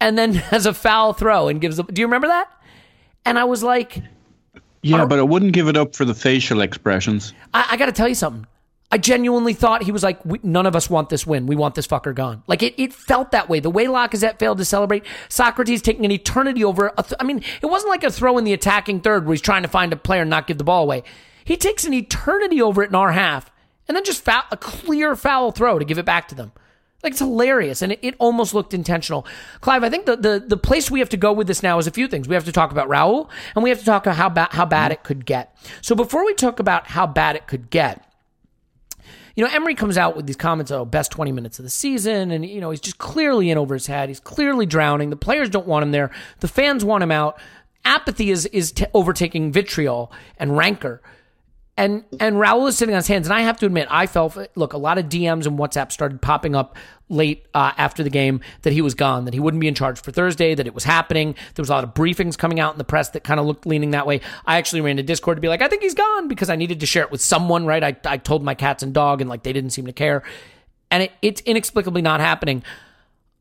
and 0.00 0.18
then 0.18 0.34
has 0.34 0.66
a 0.66 0.74
foul 0.74 1.12
throw 1.12 1.46
and 1.46 1.60
gives. 1.60 1.78
up. 1.78 1.92
do 1.92 2.00
you 2.00 2.06
remember 2.06 2.26
that? 2.26 2.50
And 3.24 3.38
I 3.38 3.44
was 3.44 3.62
like, 3.62 4.02
Yeah, 4.86 5.04
but 5.06 5.18
I 5.18 5.22
wouldn't 5.22 5.52
give 5.52 5.68
it 5.68 5.76
up 5.76 5.94
for 5.94 6.04
the 6.04 6.14
facial 6.14 6.60
expressions. 6.60 7.32
I, 7.52 7.66
I 7.72 7.76
got 7.76 7.86
to 7.86 7.92
tell 7.92 8.08
you 8.08 8.14
something. 8.14 8.46
I 8.90 8.98
genuinely 8.98 9.52
thought 9.52 9.82
he 9.82 9.90
was 9.90 10.04
like, 10.04 10.24
we, 10.24 10.38
none 10.44 10.64
of 10.64 10.76
us 10.76 10.88
want 10.88 11.08
this 11.08 11.26
win. 11.26 11.46
We 11.46 11.56
want 11.56 11.74
this 11.74 11.86
fucker 11.86 12.14
gone. 12.14 12.44
Like 12.46 12.62
it, 12.62 12.74
it 12.80 12.92
felt 12.92 13.32
that 13.32 13.48
way. 13.48 13.58
The 13.58 13.70
way 13.70 13.86
Lacazette 13.86 14.38
failed 14.38 14.58
to 14.58 14.64
celebrate, 14.64 15.04
Sokratis 15.28 15.82
taking 15.82 16.04
an 16.04 16.12
eternity 16.12 16.62
over. 16.62 16.92
A 16.96 17.02
th- 17.02 17.14
I 17.18 17.24
mean, 17.24 17.42
it 17.60 17.66
wasn't 17.66 17.90
like 17.90 18.04
a 18.04 18.12
throw 18.12 18.38
in 18.38 18.44
the 18.44 18.52
attacking 18.52 19.00
third 19.00 19.26
where 19.26 19.34
he's 19.34 19.40
trying 19.40 19.62
to 19.62 19.68
find 19.68 19.92
a 19.92 19.96
player 19.96 20.20
and 20.20 20.30
not 20.30 20.46
give 20.46 20.58
the 20.58 20.64
ball 20.64 20.84
away. 20.84 21.02
He 21.44 21.56
takes 21.56 21.84
an 21.84 21.94
eternity 21.94 22.62
over 22.62 22.82
it 22.82 22.90
in 22.90 22.94
our 22.94 23.12
half 23.12 23.50
and 23.88 23.96
then 23.96 24.04
just 24.04 24.22
foul, 24.22 24.42
a 24.52 24.56
clear 24.56 25.16
foul 25.16 25.50
throw 25.50 25.78
to 25.78 25.84
give 25.84 25.98
it 25.98 26.06
back 26.06 26.28
to 26.28 26.34
them. 26.34 26.52
Like 27.06 27.12
it's 27.12 27.20
hilarious, 27.20 27.82
and 27.82 27.92
it, 27.92 28.00
it 28.02 28.16
almost 28.18 28.52
looked 28.52 28.74
intentional. 28.74 29.24
Clive, 29.60 29.84
I 29.84 29.88
think 29.88 30.06
the, 30.06 30.16
the 30.16 30.44
the 30.44 30.56
place 30.56 30.90
we 30.90 30.98
have 30.98 31.08
to 31.10 31.16
go 31.16 31.32
with 31.32 31.46
this 31.46 31.62
now 31.62 31.78
is 31.78 31.86
a 31.86 31.92
few 31.92 32.08
things. 32.08 32.26
We 32.26 32.34
have 32.34 32.46
to 32.46 32.52
talk 32.52 32.72
about 32.72 32.88
Raul, 32.88 33.28
and 33.54 33.62
we 33.62 33.70
have 33.70 33.78
to 33.78 33.84
talk 33.84 34.06
about 34.06 34.16
how 34.16 34.28
bad 34.28 34.48
how 34.50 34.66
bad 34.66 34.90
it 34.90 35.04
could 35.04 35.24
get. 35.24 35.56
So 35.82 35.94
before 35.94 36.26
we 36.26 36.34
talk 36.34 36.58
about 36.58 36.88
how 36.88 37.06
bad 37.06 37.36
it 37.36 37.46
could 37.46 37.70
get, 37.70 38.04
you 39.36 39.44
know, 39.44 39.50
Emery 39.52 39.76
comes 39.76 39.96
out 39.96 40.16
with 40.16 40.26
these 40.26 40.36
comments, 40.36 40.72
oh, 40.72 40.84
best 40.84 41.12
20 41.12 41.30
minutes 41.30 41.60
of 41.60 41.64
the 41.64 41.70
season. 41.70 42.32
And, 42.32 42.44
you 42.44 42.60
know, 42.60 42.70
he's 42.70 42.80
just 42.80 42.98
clearly 42.98 43.50
in 43.50 43.58
over 43.58 43.74
his 43.74 43.86
head. 43.86 44.08
He's 44.08 44.18
clearly 44.18 44.66
drowning. 44.66 45.10
The 45.10 45.16
players 45.16 45.48
don't 45.48 45.66
want 45.68 45.84
him 45.84 45.92
there. 45.92 46.10
The 46.40 46.48
fans 46.48 46.84
want 46.84 47.04
him 47.04 47.12
out. 47.12 47.38
Apathy 47.84 48.30
is, 48.30 48.46
is 48.46 48.72
t- 48.72 48.86
overtaking 48.94 49.52
vitriol 49.52 50.10
and 50.38 50.56
rancor. 50.56 51.02
And 51.78 52.04
and 52.20 52.36
Raul 52.36 52.68
is 52.68 52.76
sitting 52.78 52.94
on 52.94 52.98
his 52.98 53.06
hands. 53.06 53.26
And 53.26 53.34
I 53.34 53.42
have 53.42 53.58
to 53.58 53.66
admit, 53.66 53.86
I 53.90 54.06
felt 54.06 54.38
look, 54.54 54.72
a 54.72 54.78
lot 54.78 54.96
of 54.96 55.06
DMs 55.06 55.46
and 55.46 55.58
WhatsApp 55.58 55.92
started 55.92 56.22
popping 56.22 56.54
up 56.54 56.76
late 57.08 57.46
uh, 57.54 57.72
after 57.76 58.02
the 58.02 58.10
game 58.10 58.40
that 58.62 58.72
he 58.72 58.80
was 58.80 58.94
gone, 58.94 59.26
that 59.26 59.34
he 59.34 59.40
wouldn't 59.40 59.60
be 59.60 59.68
in 59.68 59.74
charge 59.74 60.00
for 60.00 60.10
Thursday, 60.10 60.54
that 60.54 60.66
it 60.66 60.74
was 60.74 60.84
happening. 60.84 61.34
There 61.54 61.62
was 61.62 61.68
a 61.68 61.72
lot 61.72 61.84
of 61.84 61.94
briefings 61.94 62.36
coming 62.36 62.58
out 62.58 62.72
in 62.72 62.78
the 62.78 62.84
press 62.84 63.10
that 63.10 63.24
kind 63.24 63.38
of 63.38 63.46
looked 63.46 63.66
leaning 63.66 63.90
that 63.90 64.06
way. 64.06 64.22
I 64.46 64.56
actually 64.56 64.80
ran 64.80 64.96
to 64.96 65.02
Discord 65.02 65.36
to 65.36 65.40
be 65.40 65.48
like, 65.48 65.62
I 65.62 65.68
think 65.68 65.82
he's 65.82 65.94
gone 65.94 66.28
because 66.28 66.50
I 66.50 66.56
needed 66.56 66.80
to 66.80 66.86
share 66.86 67.04
it 67.04 67.10
with 67.10 67.20
someone, 67.20 67.66
right? 67.66 67.84
I, 67.84 67.96
I 68.04 68.16
told 68.16 68.42
my 68.42 68.54
cats 68.54 68.82
and 68.82 68.92
dog, 68.94 69.20
and 69.20 69.28
like 69.28 69.42
they 69.42 69.52
didn't 69.52 69.70
seem 69.70 69.86
to 69.86 69.92
care. 69.92 70.22
And 70.90 71.04
it, 71.04 71.12
it's 71.20 71.40
inexplicably 71.42 72.02
not 72.02 72.20
happening. 72.20 72.62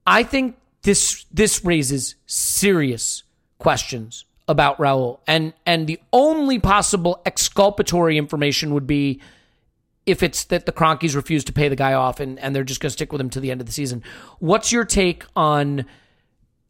I 0.05 0.23
think 0.23 0.57
this 0.83 1.25
this 1.31 1.63
raises 1.65 2.15
serious 2.27 3.23
questions 3.57 4.24
about 4.47 4.77
Raul. 4.77 5.19
And 5.27 5.53
and 5.65 5.87
the 5.87 5.99
only 6.13 6.59
possible 6.59 7.21
exculpatory 7.25 8.17
information 8.17 8.73
would 8.73 8.87
be 8.87 9.21
if 10.05 10.21
it's 10.21 10.43
that 10.45 10.65
the 10.65 10.71
Kroenkes 10.71 11.15
refuse 11.15 11.43
to 11.45 11.53
pay 11.53 11.67
the 11.67 11.75
guy 11.75 11.93
off 11.93 12.19
and, 12.19 12.37
and 12.39 12.55
they're 12.55 12.63
just 12.63 12.79
going 12.79 12.89
to 12.89 12.93
stick 12.93 13.11
with 13.11 13.19
him 13.19 13.29
to 13.31 13.39
the 13.39 13.49
end 13.49 13.59
of 13.59 13.67
the 13.67 13.73
season. 13.73 14.03
What's 14.39 14.71
your 14.71 14.85
take 14.85 15.25
on 15.35 15.85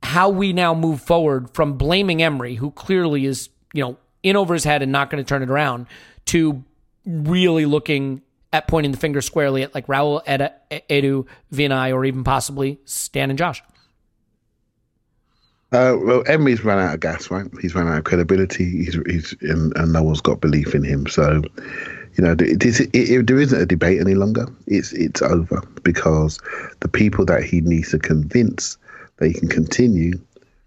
how 0.02 0.30
we 0.30 0.54
now 0.54 0.74
move 0.74 1.02
forward 1.02 1.50
from 1.54 1.78
blaming 1.78 2.22
Emery, 2.22 2.56
who 2.56 2.72
clearly 2.72 3.26
is, 3.26 3.50
you 3.74 3.84
know, 3.84 3.98
in 4.24 4.36
over 4.36 4.54
his 4.54 4.64
head 4.64 4.82
and 4.82 4.92
not 4.92 5.10
going 5.10 5.24
to 5.24 5.28
turn 5.28 5.44
it 5.44 5.50
around, 5.50 5.88
to 6.26 6.64
really 7.06 7.66
looking 7.66 8.22
at 8.54 8.68
pointing 8.68 8.92
the 8.92 8.98
finger 8.98 9.20
squarely 9.22 9.64
at 9.64 9.76
like 9.76 9.88
Raul, 9.88 10.24
Edu, 10.26 11.28
Vinai, 11.52 11.94
or 11.94 12.06
even 12.06 12.24
possibly 12.24 12.80
Stan 12.86 13.30
and 13.30 13.38
Josh? 13.38 13.62
Uh, 15.72 15.98
well, 16.00 16.24
Emery's 16.28 16.64
run 16.64 16.80
out 16.80 16.94
of 16.94 17.00
gas, 17.00 17.30
right? 17.32 17.48
He's 17.62 17.76
run 17.76 17.88
out 17.88 17.98
of 17.98 18.04
credibility. 18.04 18.70
He's, 18.70 18.98
he's 19.08 19.36
and, 19.42 19.76
and 19.76 19.92
no 19.92 20.04
one's 20.04 20.22
got 20.22 20.40
belief 20.40 20.76
in 20.76 20.84
him. 20.84 21.08
So, 21.08 21.42
you 22.16 22.24
know, 22.24 22.36
it, 22.38 22.64
it, 22.94 23.28
there 23.28 23.40
isn't 23.40 23.62
a 23.62 23.66
debate 23.66 24.00
any 24.00 24.14
longer. 24.14 24.48
It's 24.68 24.94
it's 24.94 25.22
over 25.22 25.62
because 25.84 26.40
the 26.80 26.88
people 26.88 27.26
that 27.26 27.44
he 27.44 27.62
needs 27.62 27.92
to 27.92 28.00
convince 28.00 28.78
that 29.18 29.28
he 29.28 29.34
can 29.34 29.50
continue, 29.50 30.14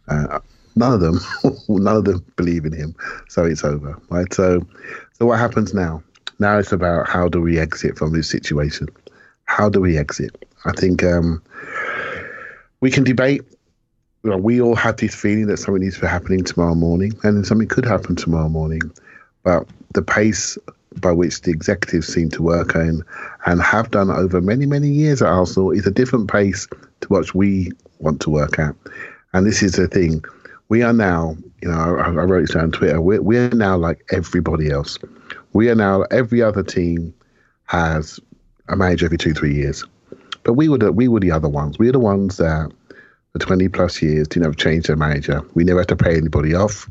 uh, 0.09 0.41
none 0.77 0.95
of 0.95 1.01
them, 1.01 1.21
none 1.69 1.97
of 1.97 2.05
them 2.05 2.25
believe 2.37 2.65
in 2.65 2.73
him. 2.73 2.95
So 3.29 3.45
it's 3.45 3.65
over, 3.65 3.97
right? 4.11 4.33
So, 4.35 4.67
so 5.15 5.27
what 5.27 5.39
happens 5.39 5.73
now? 5.73 6.03
Now 6.39 6.59
it's 6.59 6.73
about 6.73 7.09
how 7.09 7.29
do 7.29 7.41
we 7.41 7.59
exit 7.59 7.97
from 7.97 8.13
this 8.13 8.29
situation? 8.29 8.89
How 9.45 9.69
do 9.69 9.81
we 9.81 9.97
exit? 9.97 10.45
I 10.65 10.73
think 10.73 11.03
um, 11.03 11.43
we 12.81 12.91
can 12.91 13.05
debate 13.05 13.43
you 14.25 14.31
know, 14.31 14.37
we 14.37 14.61
all 14.61 14.75
had 14.75 14.99
this 14.99 15.15
feeling 15.15 15.47
that 15.47 15.59
something 15.59 15.83
needs 15.83 15.97
to 15.97 16.03
be 16.03 16.07
happening 16.07 16.43
tomorrow 16.43 16.75
morning, 16.75 17.13
and 17.23 17.37
then 17.37 17.45
something 17.45 17.69
could 17.69 17.85
happen 17.85 18.17
tomorrow 18.17 18.49
morning. 18.49 18.83
But 19.45 19.67
the 19.95 20.03
pace 20.03 20.59
by 21.01 21.13
which 21.13 21.43
the 21.43 21.51
executives 21.51 22.13
seem 22.13 22.31
to 22.31 22.43
work 22.43 22.75
and 22.75 23.05
and 23.47 23.63
have 23.63 23.91
done 23.91 24.11
over 24.11 24.41
many 24.41 24.67
many 24.67 24.89
years 24.89 25.23
at 25.23 25.29
Arsenal 25.29 25.71
is 25.71 25.87
a 25.87 25.91
different 25.91 26.31
pace 26.31 26.67
to 27.01 27.09
what 27.09 27.35
we 27.35 27.71
want 27.99 28.21
to 28.23 28.31
work 28.31 28.59
at. 28.59 28.75
And 29.33 29.47
this 29.47 29.63
is 29.63 29.73
the 29.73 29.87
thing: 29.87 30.25
we 30.69 30.83
are 30.83 30.93
now, 30.93 31.37
you 31.63 31.69
know, 31.69 31.97
I, 31.97 32.07
I 32.07 32.25
wrote 32.25 32.51
it 32.51 32.55
down 32.55 32.65
on 32.65 32.73
Twitter. 32.73 33.01
We're 33.01 33.23
we're 33.23 33.51
now 33.51 33.77
like 33.77 34.05
everybody 34.11 34.71
else. 34.71 34.99
We 35.53 35.71
are 35.71 35.77
now 35.77 36.03
every 36.11 36.43
other 36.43 36.63
team 36.63 37.15
has 37.67 38.19
a 38.69 38.77
manager 38.77 39.07
every 39.07 39.19
two 39.19 39.35
three 39.35 39.55
years, 39.55 39.85
but 40.43 40.55
we 40.55 40.69
were 40.69 40.79
the, 40.79 40.93
we 40.93 41.07
were 41.07 41.21
the 41.21 41.31
other 41.31 41.49
ones. 41.49 41.79
We 41.79 41.89
are 41.89 41.93
the 41.93 42.01
ones 42.01 42.39
that 42.39 42.73
for 43.33 43.39
20 43.39 43.69
plus 43.69 44.01
years 44.03 44.29
didn't 44.29 44.47
have 44.47 44.57
to 44.57 44.63
change 44.63 44.87
their 44.87 44.97
manager. 44.97 45.43
We 45.55 45.65
never 45.65 45.81
had 45.81 45.89
to 45.89 45.97
pay 45.97 46.17
anybody 46.17 46.55
off. 46.55 46.89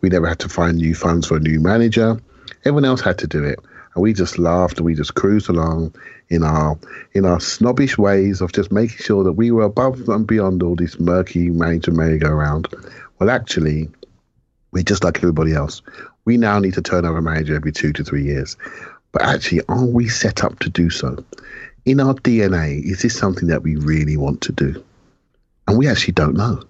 We 0.00 0.08
never 0.08 0.26
had 0.26 0.38
to 0.40 0.48
find 0.48 0.78
new 0.78 0.94
funds 0.94 1.26
for 1.26 1.36
a 1.36 1.40
new 1.40 1.60
manager. 1.60 2.18
Everyone 2.64 2.84
else 2.84 3.00
had 3.00 3.18
to 3.18 3.26
do 3.26 3.44
it. 3.44 3.58
And 3.94 4.02
we 4.02 4.12
just 4.12 4.38
laughed 4.38 4.78
and 4.78 4.86
we 4.86 4.94
just 4.94 5.14
cruised 5.14 5.48
along 5.48 5.94
in 6.28 6.42
our 6.42 6.76
in 7.12 7.24
our 7.24 7.38
snobbish 7.38 7.96
ways 7.96 8.40
of 8.40 8.52
just 8.52 8.72
making 8.72 8.98
sure 8.98 9.22
that 9.24 9.34
we 9.34 9.50
were 9.50 9.62
above 9.62 10.08
and 10.08 10.26
beyond 10.26 10.62
all 10.62 10.74
this 10.74 10.98
murky 10.98 11.50
manager 11.50 11.92
merry-go-round. 11.92 12.66
Well, 13.18 13.30
actually, 13.30 13.88
we're 14.72 14.82
just 14.82 15.04
like 15.04 15.18
everybody 15.18 15.52
else. 15.52 15.82
We 16.24 16.36
now 16.36 16.58
need 16.58 16.74
to 16.74 16.82
turn 16.82 17.04
over 17.04 17.18
a 17.18 17.22
manager 17.22 17.54
every 17.54 17.72
two 17.72 17.92
to 17.92 18.02
three 18.02 18.24
years. 18.24 18.56
But 19.12 19.22
actually, 19.22 19.60
are 19.68 19.84
we 19.84 20.08
set 20.08 20.42
up 20.42 20.58
to 20.60 20.70
do 20.70 20.90
so? 20.90 21.24
In 21.84 22.00
our 22.00 22.14
DNA, 22.14 22.82
is 22.82 23.02
this 23.02 23.16
something 23.16 23.48
that 23.48 23.62
we 23.62 23.76
really 23.76 24.16
want 24.16 24.40
to 24.40 24.52
do? 24.52 24.82
And 25.66 25.78
we 25.78 25.88
actually 25.88 26.12
don't 26.12 26.36
know 26.36 26.62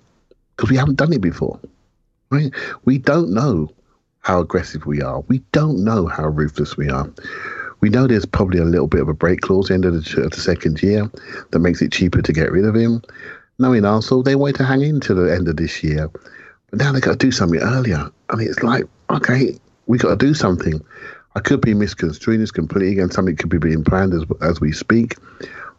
because 0.57 0.71
we 0.71 0.77
haven't 0.77 0.97
done 0.97 1.13
it 1.13 1.21
before. 1.21 1.59
Right? 2.31 2.53
We 2.85 2.99
don't 2.99 3.33
know 3.33 3.71
how 4.21 4.41
aggressive 4.41 4.87
we 4.87 5.03
are. 5.03 5.21
We 5.29 5.39
don't 5.53 5.85
know 5.85 6.07
how 6.07 6.27
ruthless 6.27 6.77
we 6.77 6.89
are. 6.89 7.11
We 7.81 7.91
know 7.91 8.07
there's 8.07 8.25
probably 8.25 8.59
a 8.59 8.65
little 8.65 8.87
bit 8.87 9.03
of 9.03 9.09
a 9.09 9.15
break 9.15 9.43
clause 9.43 9.71
end 9.71 9.85
of 9.85 9.93
the, 9.93 10.23
of 10.23 10.31
the 10.31 10.41
second 10.41 10.83
year 10.83 11.11
that 11.51 11.59
makes 11.59 11.83
it 11.83 11.93
cheaper 11.93 12.23
to 12.23 12.33
get 12.33 12.51
rid 12.51 12.65
of 12.65 12.75
him. 12.75 13.03
Knowing 13.59 13.85
also 13.85 14.23
they 14.23 14.35
wait 14.35 14.55
to 14.57 14.65
hang 14.65 14.81
in 14.81 15.01
to 15.01 15.15
the 15.15 15.33
end 15.33 15.49
of 15.49 15.57
this 15.57 15.85
year. 15.85 16.09
But 16.71 16.79
now 16.79 16.93
they've 16.93 17.03
got 17.03 17.13
to 17.13 17.27
do 17.27 17.31
something 17.31 17.61
earlier. 17.61 18.11
I 18.31 18.37
mean, 18.37 18.49
it's 18.49 18.63
like, 18.63 18.85
okay, 19.11 19.59
we've 19.87 20.01
got 20.01 20.19
to 20.19 20.27
do 20.27 20.35
something. 20.35 20.83
I 21.37 21.41
could 21.41 21.61
be 21.61 21.75
misconstruing 21.75 22.41
this 22.41 22.51
completely, 22.51 23.03
and 23.03 23.13
something 23.13 23.37
could 23.37 23.51
be 23.51 23.59
being 23.59 23.85
planned 23.85 24.15
as 24.15 24.25
as 24.41 24.61
we 24.61 24.73
speak. 24.73 25.17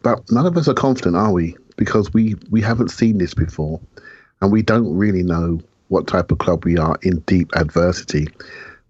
But 0.02 0.30
none 0.30 0.46
of 0.46 0.56
us 0.56 0.68
are 0.68 0.74
confident, 0.74 1.16
are 1.16 1.32
we? 1.32 1.56
Because 1.76 2.12
we 2.12 2.34
we 2.50 2.60
haven't 2.60 2.90
seen 2.90 3.18
this 3.18 3.34
before, 3.34 3.80
and 4.40 4.50
we 4.50 4.62
don't 4.62 4.96
really 4.96 5.22
know 5.22 5.60
what 5.88 6.06
type 6.06 6.30
of 6.30 6.38
club 6.38 6.64
we 6.64 6.78
are 6.78 6.98
in 7.02 7.20
deep 7.20 7.50
adversity. 7.54 8.28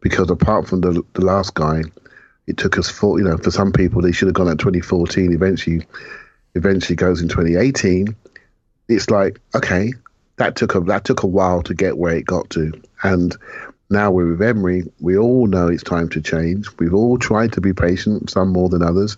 Because 0.00 0.30
apart 0.30 0.68
from 0.68 0.80
the 0.80 1.02
the 1.14 1.24
last 1.24 1.54
guy, 1.54 1.82
it 2.46 2.56
took 2.56 2.78
us 2.78 2.88
four. 2.88 3.18
You 3.18 3.24
know, 3.24 3.36
for 3.38 3.50
some 3.50 3.72
people, 3.72 4.02
they 4.02 4.12
should 4.12 4.28
have 4.28 4.34
gone 4.34 4.48
at 4.48 4.58
2014. 4.58 5.32
Eventually, 5.32 5.86
eventually 6.54 6.96
goes 6.96 7.20
in 7.20 7.28
2018. 7.28 8.14
It's 8.88 9.10
like 9.10 9.40
okay, 9.54 9.92
that 10.36 10.56
took 10.56 10.74
a 10.74 10.80
that 10.80 11.04
took 11.04 11.22
a 11.22 11.26
while 11.26 11.62
to 11.62 11.74
get 11.74 11.98
where 11.98 12.16
it 12.16 12.26
got 12.26 12.50
to, 12.50 12.72
and 13.02 13.36
Now 13.88 14.10
we're 14.10 14.30
with 14.30 14.42
Emery. 14.42 14.82
We 15.00 15.16
all 15.16 15.46
know 15.46 15.68
it's 15.68 15.82
time 15.82 16.08
to 16.10 16.20
change. 16.20 16.66
We've 16.78 16.94
all 16.94 17.18
tried 17.18 17.52
to 17.52 17.60
be 17.60 17.72
patient, 17.72 18.30
some 18.30 18.52
more 18.52 18.68
than 18.68 18.82
others, 18.82 19.16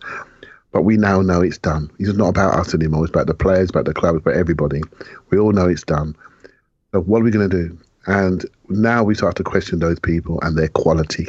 but 0.72 0.82
we 0.82 0.96
now 0.96 1.22
know 1.22 1.40
it's 1.40 1.58
done. 1.58 1.90
It's 1.98 2.16
not 2.16 2.28
about 2.28 2.54
us 2.54 2.74
anymore. 2.74 3.04
It's 3.04 3.10
about 3.10 3.26
the 3.26 3.34
players, 3.34 3.70
about 3.70 3.86
the 3.86 3.94
club, 3.94 4.16
about 4.16 4.34
everybody. 4.34 4.82
We 5.30 5.38
all 5.38 5.52
know 5.52 5.68
it's 5.68 5.84
done. 5.84 6.14
So 6.92 7.00
what 7.00 7.20
are 7.20 7.24
we 7.24 7.30
going 7.30 7.48
to 7.48 7.68
do? 7.68 7.78
And 8.06 8.44
now 8.68 9.04
we 9.04 9.14
start 9.14 9.36
to 9.36 9.44
question 9.44 9.78
those 9.78 10.00
people 10.00 10.40
and 10.42 10.56
their 10.56 10.68
quality. 10.68 11.28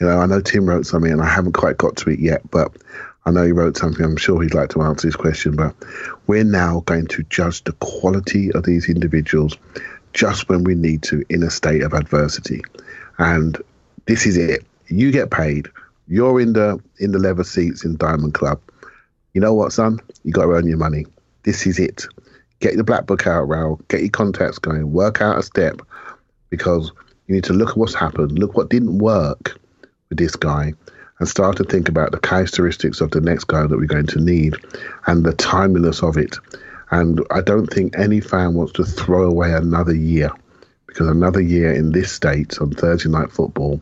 You 0.00 0.06
know, 0.06 0.18
I 0.18 0.26
know 0.26 0.40
Tim 0.40 0.66
wrote 0.66 0.86
something 0.86 1.12
and 1.12 1.22
I 1.22 1.28
haven't 1.28 1.52
quite 1.52 1.78
got 1.78 1.96
to 1.98 2.10
it 2.10 2.18
yet, 2.18 2.48
but 2.50 2.76
I 3.26 3.30
know 3.30 3.44
he 3.44 3.52
wrote 3.52 3.76
something. 3.76 4.04
I'm 4.04 4.16
sure 4.16 4.42
he'd 4.42 4.54
like 4.54 4.70
to 4.70 4.82
answer 4.82 5.06
this 5.06 5.16
question, 5.16 5.56
but 5.56 5.74
we're 6.26 6.44
now 6.44 6.80
going 6.80 7.06
to 7.08 7.22
judge 7.24 7.64
the 7.64 7.72
quality 7.74 8.52
of 8.52 8.64
these 8.64 8.88
individuals 8.88 9.56
just 10.12 10.48
when 10.48 10.64
we 10.64 10.74
need 10.74 11.02
to 11.04 11.24
in 11.30 11.42
a 11.42 11.50
state 11.50 11.82
of 11.82 11.92
adversity. 11.92 12.62
And 13.18 13.60
this 14.06 14.26
is 14.26 14.36
it. 14.36 14.64
You 14.88 15.10
get 15.10 15.30
paid. 15.30 15.68
You're 16.06 16.40
in 16.40 16.52
the 16.52 16.80
in 16.98 17.12
the 17.12 17.18
leather 17.18 17.44
seats 17.44 17.84
in 17.84 17.96
Diamond 17.96 18.34
Club. 18.34 18.60
You 19.32 19.40
know 19.40 19.54
what, 19.54 19.72
son? 19.72 19.98
You 20.22 20.32
got 20.32 20.44
to 20.44 20.52
earn 20.52 20.66
your 20.66 20.78
money. 20.78 21.06
This 21.42 21.66
is 21.66 21.78
it. 21.78 22.06
Get 22.60 22.76
the 22.76 22.84
black 22.84 23.06
book 23.06 23.26
out, 23.26 23.48
Raul. 23.48 23.86
Get 23.88 24.00
your 24.00 24.10
contacts 24.10 24.58
going. 24.58 24.92
Work 24.92 25.20
out 25.20 25.38
a 25.38 25.42
step 25.42 25.82
because 26.50 26.92
you 27.26 27.34
need 27.34 27.44
to 27.44 27.52
look 27.52 27.70
at 27.70 27.76
what's 27.76 27.94
happened. 27.94 28.38
Look 28.38 28.56
what 28.56 28.70
didn't 28.70 28.98
work 28.98 29.58
with 30.08 30.18
this 30.18 30.36
guy 30.36 30.72
and 31.18 31.28
start 31.28 31.56
to 31.56 31.64
think 31.64 31.88
about 31.88 32.12
the 32.12 32.18
characteristics 32.18 33.00
of 33.00 33.10
the 33.10 33.20
next 33.20 33.44
guy 33.44 33.66
that 33.66 33.76
we're 33.76 33.86
going 33.86 34.06
to 34.06 34.20
need 34.20 34.54
and 35.06 35.24
the 35.24 35.32
timeliness 35.34 36.02
of 36.02 36.16
it. 36.16 36.36
And 36.90 37.20
I 37.30 37.40
don't 37.40 37.66
think 37.66 37.98
any 37.98 38.20
fan 38.20 38.54
wants 38.54 38.72
to 38.74 38.84
throw 38.84 39.24
away 39.24 39.52
another 39.52 39.94
year 39.94 40.30
because 40.86 41.08
another 41.08 41.40
year 41.40 41.72
in 41.72 41.92
this 41.92 42.12
state 42.12 42.60
on 42.60 42.70
Thursday 42.70 43.08
night 43.08 43.32
football 43.32 43.80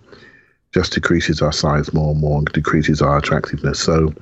just 0.72 0.92
decreases 0.92 1.42
our 1.42 1.52
size 1.52 1.92
more 1.92 2.12
and 2.12 2.20
more 2.20 2.38
and 2.38 2.46
decreases 2.52 3.02
our 3.02 3.18
attractiveness. 3.18 3.78
So 3.78 4.12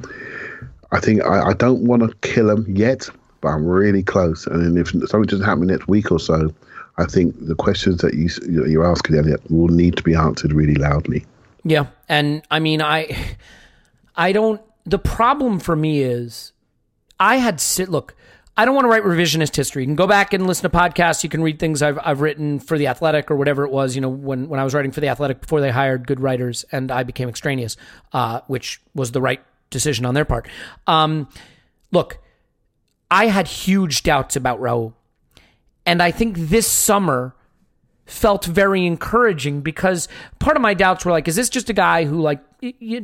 I 0.93 1.01
think 1.01 1.25
I, 1.25 1.51
I 1.51 1.53
don't 1.53 1.85
want 1.85 2.03
to 2.03 2.29
kill 2.29 2.49
them 2.49 2.67
yet, 2.69 3.09
but 3.41 3.49
I'm 3.49 3.65
really 3.65 4.03
close. 4.03 4.47
And 4.47 4.77
if 4.77 4.89
something 4.91 5.23
doesn't 5.23 5.47
happen 5.47 5.69
next 5.69 5.89
week 5.89 6.11
or 6.11 6.19
so, 6.19 6.53
I 6.99 7.07
think 7.07 7.35
the 7.47 7.55
questions 7.55 7.99
that 7.99 8.15
you, 8.15 8.29
you're 8.67 8.85
asking, 8.85 9.17
Elliot, 9.17 9.41
will 9.51 9.69
need 9.69 9.97
to 9.97 10.03
be 10.03 10.15
answered 10.15 10.53
really 10.53 10.75
loudly. 10.75 11.25
Yeah, 11.65 11.87
and 12.09 12.43
I 12.51 12.59
mean, 12.59 12.83
I, 12.83 13.37
I 14.17 14.33
don't. 14.33 14.61
The 14.85 14.99
problem 14.99 15.61
for 15.61 15.77
me 15.77 16.03
is, 16.03 16.53
I 17.19 17.37
had 17.37 17.61
sit. 17.61 17.89
Look, 17.89 18.15
I 18.57 18.65
don't 18.65 18.75
want 18.75 18.85
to 18.85 18.89
write 18.89 19.05
revisionist 19.05 19.57
history. 19.57 19.83
You 19.83 19.87
can 19.87 19.97
go 19.97 20.07
back 20.07 20.33
and 20.33 20.47
listen 20.47 20.71
to 20.71 20.77
podcasts. 20.77 21.23
You 21.23 21.31
can 21.31 21.43
read 21.43 21.59
things 21.59 21.83
I've 21.83 21.99
I've 22.03 22.21
written 22.21 22.59
for 22.59 22.77
the 22.77 22.89
Athletic 22.89 23.31
or 23.31 23.37
whatever 23.37 23.65
it 23.65 23.71
was. 23.71 23.95
You 23.95 24.03
know, 24.03 24.09
when 24.09 24.49
when 24.49 24.61
I 24.61 24.65
was 24.65 24.75
writing 24.75 24.93
for 24.93 25.01
the 25.01 25.09
Athletic 25.09 25.41
before 25.41 25.61
they 25.61 25.71
hired 25.71 26.07
good 26.07 26.21
writers 26.21 26.65
and 26.73 26.91
I 26.91 27.05
became 27.05 27.29
extraneous, 27.29 27.77
uh, 28.13 28.41
which 28.49 28.81
was 28.95 29.13
the 29.13 29.21
right 29.21 29.41
decision 29.71 30.05
on 30.05 30.15
their 30.15 30.25
part. 30.25 30.49
Um, 30.87 31.29
look, 31.93 32.19
I 33.11 33.27
had 33.27 33.49
huge 33.49 34.03
doubts 34.03 34.37
about 34.37 34.61
Raul, 34.61 34.95
and 35.87 36.03
I 36.03 36.11
think 36.11 36.37
this 36.37 36.67
summer 36.67 37.35
felt 38.05 38.45
very 38.45 38.85
encouraging 38.85 39.61
because 39.61 40.09
part 40.41 40.57
of 40.57 40.63
my 40.63 40.75
doubts 40.75 41.05
were 41.05 41.13
like, 41.13 41.29
is 41.29 41.37
this 41.37 41.49
just 41.49 41.71
a 41.71 41.73
guy 41.73 42.05
who 42.05 42.21
like 42.21 42.41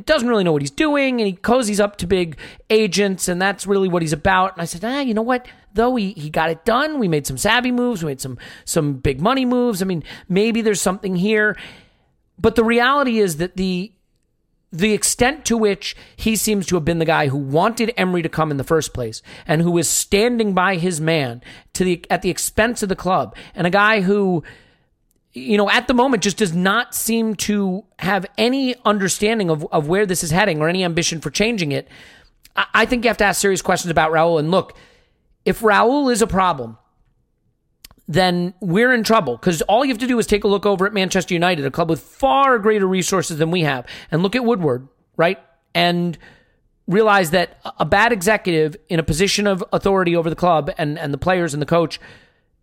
doesn't 0.05 0.27
really 0.27 0.43
know 0.43 0.51
what 0.51 0.61
he's 0.61 0.71
doing 0.71 1.19
and 1.19 1.27
he 1.27 1.35
cozies 1.35 1.79
up 1.79 1.97
to 1.97 2.07
big 2.07 2.37
agents 2.69 3.27
and 3.27 3.41
that's 3.41 3.65
really 3.65 3.87
what 3.87 4.01
he's 4.01 4.13
about? 4.13 4.53
And 4.53 4.61
I 4.61 4.65
said, 4.65 4.83
ah, 4.83 4.99
you 4.99 5.13
know 5.13 5.21
what? 5.21 5.47
Though 5.73 5.95
he, 5.95 6.11
he 6.13 6.29
got 6.29 6.49
it 6.49 6.65
done. 6.65 6.99
We 6.99 7.07
made 7.07 7.25
some 7.25 7.37
savvy 7.37 7.71
moves. 7.71 8.03
We 8.03 8.11
made 8.11 8.21
some 8.21 8.37
some 8.65 8.93
big 8.93 9.21
money 9.21 9.45
moves. 9.45 9.81
I 9.81 9.85
mean, 9.85 10.03
maybe 10.29 10.61
there's 10.61 10.81
something 10.81 11.15
here. 11.15 11.57
But 12.39 12.55
the 12.55 12.63
reality 12.63 13.19
is 13.19 13.37
that 13.37 13.57
the 13.57 13.91
the 14.71 14.93
extent 14.93 15.45
to 15.45 15.57
which 15.57 15.95
he 16.15 16.35
seems 16.35 16.65
to 16.67 16.75
have 16.75 16.83
been 16.83 16.99
the 16.99 17.05
guy 17.05 17.27
who 17.27 17.37
wanted 17.37 17.93
Emery 17.95 18.21
to 18.21 18.29
come 18.29 18.51
in 18.51 18.57
the 18.57 18.63
first 18.63 18.93
place 18.93 19.21
and 19.47 19.61
who 19.61 19.71
was 19.71 19.89
standing 19.89 20.53
by 20.53 20.75
his 20.75 20.99
man 20.99 21.41
to 21.73 21.83
the 21.83 22.05
at 22.09 22.21
the 22.21 22.29
expense 22.29 22.83
of 22.83 22.89
the 22.89 22.95
club 22.95 23.35
and 23.55 23.65
a 23.65 23.71
guy 23.71 24.01
who 24.01 24.43
you 25.37 25.57
know, 25.57 25.69
at 25.69 25.87
the 25.87 25.93
moment 25.93 26.23
just 26.23 26.37
does 26.37 26.53
not 26.53 26.95
seem 26.95 27.35
to 27.35 27.85
have 27.99 28.25
any 28.37 28.75
understanding 28.85 29.49
of, 29.49 29.65
of 29.71 29.87
where 29.87 30.05
this 30.05 30.23
is 30.23 30.31
heading 30.31 30.61
or 30.61 30.67
any 30.67 30.83
ambition 30.83 31.21
for 31.21 31.29
changing 31.29 31.71
it. 31.71 31.87
I, 32.55 32.65
I 32.73 32.85
think 32.85 33.03
you 33.03 33.09
have 33.09 33.17
to 33.17 33.25
ask 33.25 33.39
serious 33.39 33.61
questions 33.61 33.91
about 33.91 34.11
Raul. 34.11 34.39
And 34.39 34.51
look, 34.51 34.75
if 35.45 35.61
Raul 35.61 36.11
is 36.11 36.21
a 36.21 36.27
problem, 36.27 36.77
then 38.07 38.53
we're 38.61 38.93
in 38.93 39.03
trouble 39.03 39.37
because 39.37 39.61
all 39.63 39.85
you 39.85 39.89
have 39.89 39.99
to 39.99 40.07
do 40.07 40.17
is 40.17 40.25
take 40.25 40.43
a 40.43 40.47
look 40.47 40.65
over 40.65 40.87
at 40.87 40.93
Manchester 40.93 41.33
United, 41.33 41.65
a 41.65 41.71
club 41.71 41.89
with 41.89 42.01
far 42.01 42.57
greater 42.57 42.87
resources 42.87 43.37
than 43.37 43.51
we 43.51 43.61
have, 43.61 43.85
and 44.11 44.23
look 44.23 44.35
at 44.35 44.43
Woodward, 44.45 44.87
right? 45.17 45.39
And 45.75 46.17
realize 46.87 47.31
that 47.31 47.59
a 47.79 47.85
bad 47.85 48.13
executive 48.13 48.77
in 48.87 48.99
a 48.99 49.03
position 49.03 49.45
of 49.45 49.63
authority 49.73 50.15
over 50.15 50.29
the 50.29 50.37
club 50.37 50.71
and, 50.77 50.97
and 50.97 51.13
the 51.13 51.17
players 51.17 51.53
and 51.53 51.61
the 51.61 51.65
coach 51.67 51.99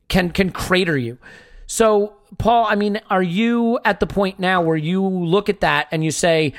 can 0.08 0.30
can 0.30 0.50
crater 0.50 0.96
you. 0.96 1.18
So, 1.66 2.14
Paul, 2.38 2.66
I 2.68 2.74
mean, 2.74 3.00
are 3.10 3.22
you 3.22 3.78
at 3.84 4.00
the 4.00 4.06
point 4.06 4.38
now 4.38 4.62
where 4.62 4.76
you 4.76 5.04
look 5.04 5.48
at 5.48 5.60
that 5.60 5.88
and 5.90 6.04
you 6.04 6.10
say, 6.10 6.54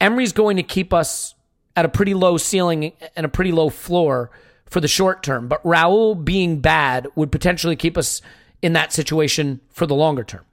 Emery's 0.00 0.32
going 0.32 0.56
to 0.56 0.62
keep 0.62 0.92
us 0.92 1.34
at 1.74 1.84
a 1.84 1.88
pretty 1.88 2.14
low 2.14 2.36
ceiling 2.36 2.92
and 3.14 3.26
a 3.26 3.28
pretty 3.28 3.52
low 3.52 3.70
floor 3.70 4.30
for 4.66 4.80
the 4.80 4.88
short 4.88 5.22
term, 5.22 5.48
but 5.48 5.62
Raul 5.62 6.22
being 6.22 6.60
bad 6.60 7.06
would 7.14 7.30
potentially 7.30 7.76
keep 7.76 7.96
us 7.96 8.20
in 8.62 8.72
that 8.72 8.92
situation 8.92 9.60
for 9.70 9.86
the 9.86 9.94
longer 9.94 10.24
term? 10.24 10.44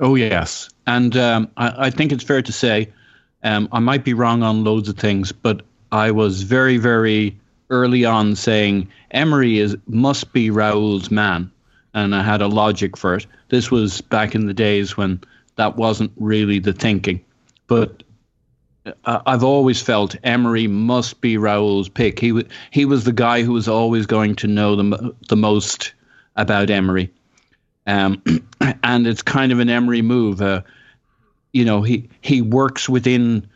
Oh, 0.00 0.14
yes. 0.14 0.70
And 0.86 1.16
um, 1.16 1.50
I, 1.56 1.86
I, 1.86 1.90
think 1.90 2.10
it's 2.10 2.24
fair 2.24 2.42
to 2.42 2.52
say 2.52 2.92
um, 3.42 3.68
I 3.70 3.80
might 3.80 4.04
be 4.04 4.14
wrong 4.14 4.42
on 4.42 4.64
loads 4.64 4.88
of 4.88 4.96
things, 4.96 5.30
but 5.30 5.62
I 5.92 6.10
was 6.10 6.42
very, 6.42 6.78
very 6.78 7.38
early 7.70 8.04
on 8.04 8.34
saying 8.34 8.88
Emery 9.10 9.58
is 9.58 9.76
must 9.86 10.32
be 10.32 10.50
Raul's 10.50 11.10
man 11.10 11.50
and 11.94 12.14
I 12.14 12.22
had 12.22 12.42
a 12.42 12.48
logic 12.48 12.96
for 12.96 13.14
it. 13.14 13.26
This 13.48 13.70
was 13.70 14.00
back 14.00 14.34
in 14.34 14.46
the 14.46 14.54
days 14.54 14.96
when 14.96 15.20
that 15.56 15.76
wasn't 15.76 16.12
really 16.16 16.58
the 16.58 16.72
thinking. 16.72 17.24
But 17.66 18.02
I've 19.06 19.44
always 19.44 19.80
felt 19.80 20.16
Emery 20.24 20.66
must 20.66 21.20
be 21.20 21.38
Raul's 21.38 21.88
pick. 21.88 22.18
He 22.18 22.28
w- 22.28 22.48
he 22.70 22.84
was 22.84 23.04
the 23.04 23.12
guy 23.12 23.42
who 23.42 23.52
was 23.52 23.68
always 23.68 24.06
going 24.06 24.36
to 24.36 24.46
know 24.46 24.76
the 24.76 25.14
the 25.28 25.36
most 25.36 25.94
about 26.36 26.68
Emery, 26.68 27.10
um, 27.86 28.22
and 28.82 29.06
it's 29.06 29.22
kind 29.22 29.52
of 29.52 29.58
an 29.60 29.70
Emery 29.70 30.02
move. 30.02 30.42
Uh, 30.42 30.62
you 31.52 31.64
know, 31.64 31.80
he 31.80 32.10
he 32.20 32.42
works 32.42 32.88
within 32.88 33.48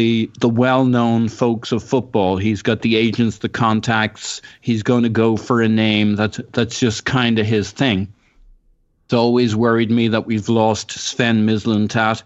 the 0.00 0.30
the 0.40 0.48
well-known 0.48 1.28
folks 1.28 1.72
of 1.72 1.82
football. 1.82 2.38
He's 2.38 2.62
got 2.62 2.80
the 2.80 2.96
agents, 2.96 3.38
the 3.38 3.50
contacts. 3.50 4.40
He's 4.62 4.82
going 4.82 5.02
to 5.02 5.10
go 5.10 5.36
for 5.36 5.60
a 5.60 5.68
name. 5.68 6.16
That's 6.16 6.40
that's 6.52 6.80
just 6.80 7.04
kind 7.04 7.38
of 7.38 7.44
his 7.44 7.70
thing. 7.70 8.08
It's 9.04 9.12
always 9.12 9.54
worried 9.54 9.90
me 9.90 10.08
that 10.08 10.24
we've 10.24 10.48
lost 10.48 10.92
Sven 10.92 11.46
Mislintat, 11.46 12.22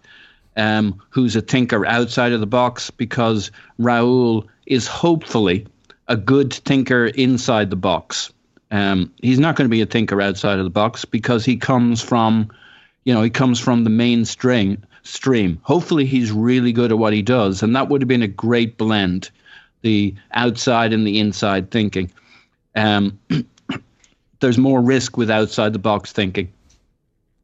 um, 0.57 1.03
who's 1.11 1.35
a 1.35 1.41
thinker 1.41 1.85
outside 1.85 2.33
of 2.33 2.39
the 2.39 2.47
box, 2.47 2.91
because 2.91 3.51
Raul 3.81 4.47
is 4.67 4.87
hopefully 4.87 5.67
a 6.07 6.17
good 6.17 6.53
thinker 6.53 7.07
inside 7.07 7.71
the 7.71 7.77
box. 7.91 8.33
Um, 8.71 9.13
he's 9.21 9.41
not 9.41 9.57
going 9.57 9.69
to 9.69 9.77
be 9.77 9.83
a 9.83 9.87
thinker 9.87 10.21
outside 10.23 10.61
of 10.61 10.65
the 10.65 10.71
box 10.71 11.05
because 11.05 11.45
he 11.45 11.57
comes 11.57 12.01
from, 12.01 12.53
you 13.03 13.13
know, 13.13 13.23
he 13.23 13.31
comes 13.31 13.59
from 13.59 13.83
the 13.83 13.91
mainstream 13.91 14.81
stream. 15.05 15.59
Hopefully, 15.63 16.07
he's 16.07 16.33
really 16.33 16.73
good 16.73 16.91
at 16.91 16.99
what 16.99 17.13
he 17.13 17.23
does, 17.23 17.63
and 17.63 17.77
that 17.77 17.89
would 17.89 18.03
have 18.03 18.09
been 18.09 18.23
a 18.23 18.29
great 18.29 18.77
blend, 18.77 19.31
the 19.83 20.15
outside 20.33 20.93
and 20.93 21.07
the 21.07 21.21
inside 21.21 21.71
thinking. 21.71 22.11
Um, 22.75 23.21
there's 24.41 24.59
more 24.59 24.81
risk 24.81 25.17
with 25.17 25.31
outside 25.31 25.73
the 25.73 25.79
box 25.79 26.13
thinking. 26.13 26.53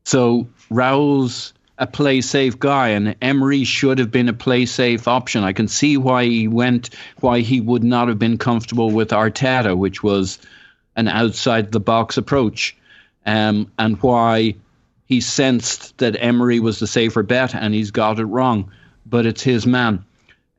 So 0.04 0.48
Raul's 0.70 1.52
a 1.78 1.86
play 1.86 2.20
safe 2.20 2.58
guy, 2.58 2.88
and 2.88 3.16
Emery 3.22 3.64
should 3.64 3.98
have 3.98 4.10
been 4.10 4.28
a 4.28 4.34
play 4.34 4.66
safe 4.66 5.08
option. 5.08 5.44
I 5.44 5.54
can 5.54 5.66
see 5.66 5.96
why 5.96 6.24
he 6.24 6.46
went, 6.46 6.90
why 7.20 7.40
he 7.40 7.60
would 7.60 7.82
not 7.82 8.08
have 8.08 8.18
been 8.18 8.36
comfortable 8.36 8.90
with 8.90 9.10
Arteta, 9.10 9.76
which 9.76 10.02
was 10.02 10.38
an 10.94 11.08
outside 11.08 11.72
the 11.72 11.80
box 11.80 12.18
approach, 12.18 12.76
um, 13.24 13.70
and 13.78 13.96
why 14.02 14.56
he 15.10 15.20
sensed 15.20 15.98
that 15.98 16.16
Emery 16.22 16.60
was 16.60 16.78
the 16.78 16.86
safer 16.86 17.24
bet 17.24 17.52
and 17.52 17.74
he's 17.74 17.90
got 17.90 18.20
it 18.20 18.24
wrong, 18.24 18.70
but 19.04 19.26
it's 19.26 19.42
his 19.42 19.66
man. 19.66 20.04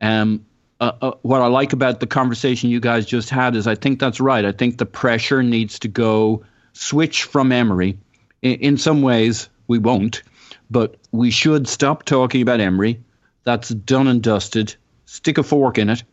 Um, 0.01 0.45
uh, 0.81 0.91
uh, 1.01 1.11
what 1.21 1.41
I 1.41 1.47
like 1.47 1.71
about 1.71 2.01
the 2.01 2.05
conversation 2.05 2.69
you 2.69 2.81
guys 2.81 3.05
just 3.05 3.29
had 3.29 3.55
is 3.55 3.65
I 3.65 3.75
think 3.75 3.99
that's 3.99 4.19
right. 4.19 4.43
I 4.43 4.51
think 4.51 4.77
the 4.77 4.85
pressure 4.85 5.41
needs 5.41 5.79
to 5.79 5.87
go 5.87 6.43
switch 6.73 7.23
from 7.23 7.53
Emery. 7.53 7.97
In, 8.41 8.55
in 8.55 8.77
some 8.77 9.01
ways, 9.01 9.47
we 9.69 9.77
won't, 9.77 10.21
but 10.69 10.97
we 11.13 11.31
should 11.31 11.65
stop 11.69 12.03
talking 12.03 12.41
about 12.41 12.59
Emery. 12.59 13.01
That's 13.45 13.69
done 13.69 14.09
and 14.09 14.21
dusted. 14.21 14.75
Stick 15.05 15.37
a 15.37 15.43
fork 15.43 15.77
in 15.77 15.89
it. 15.89 16.03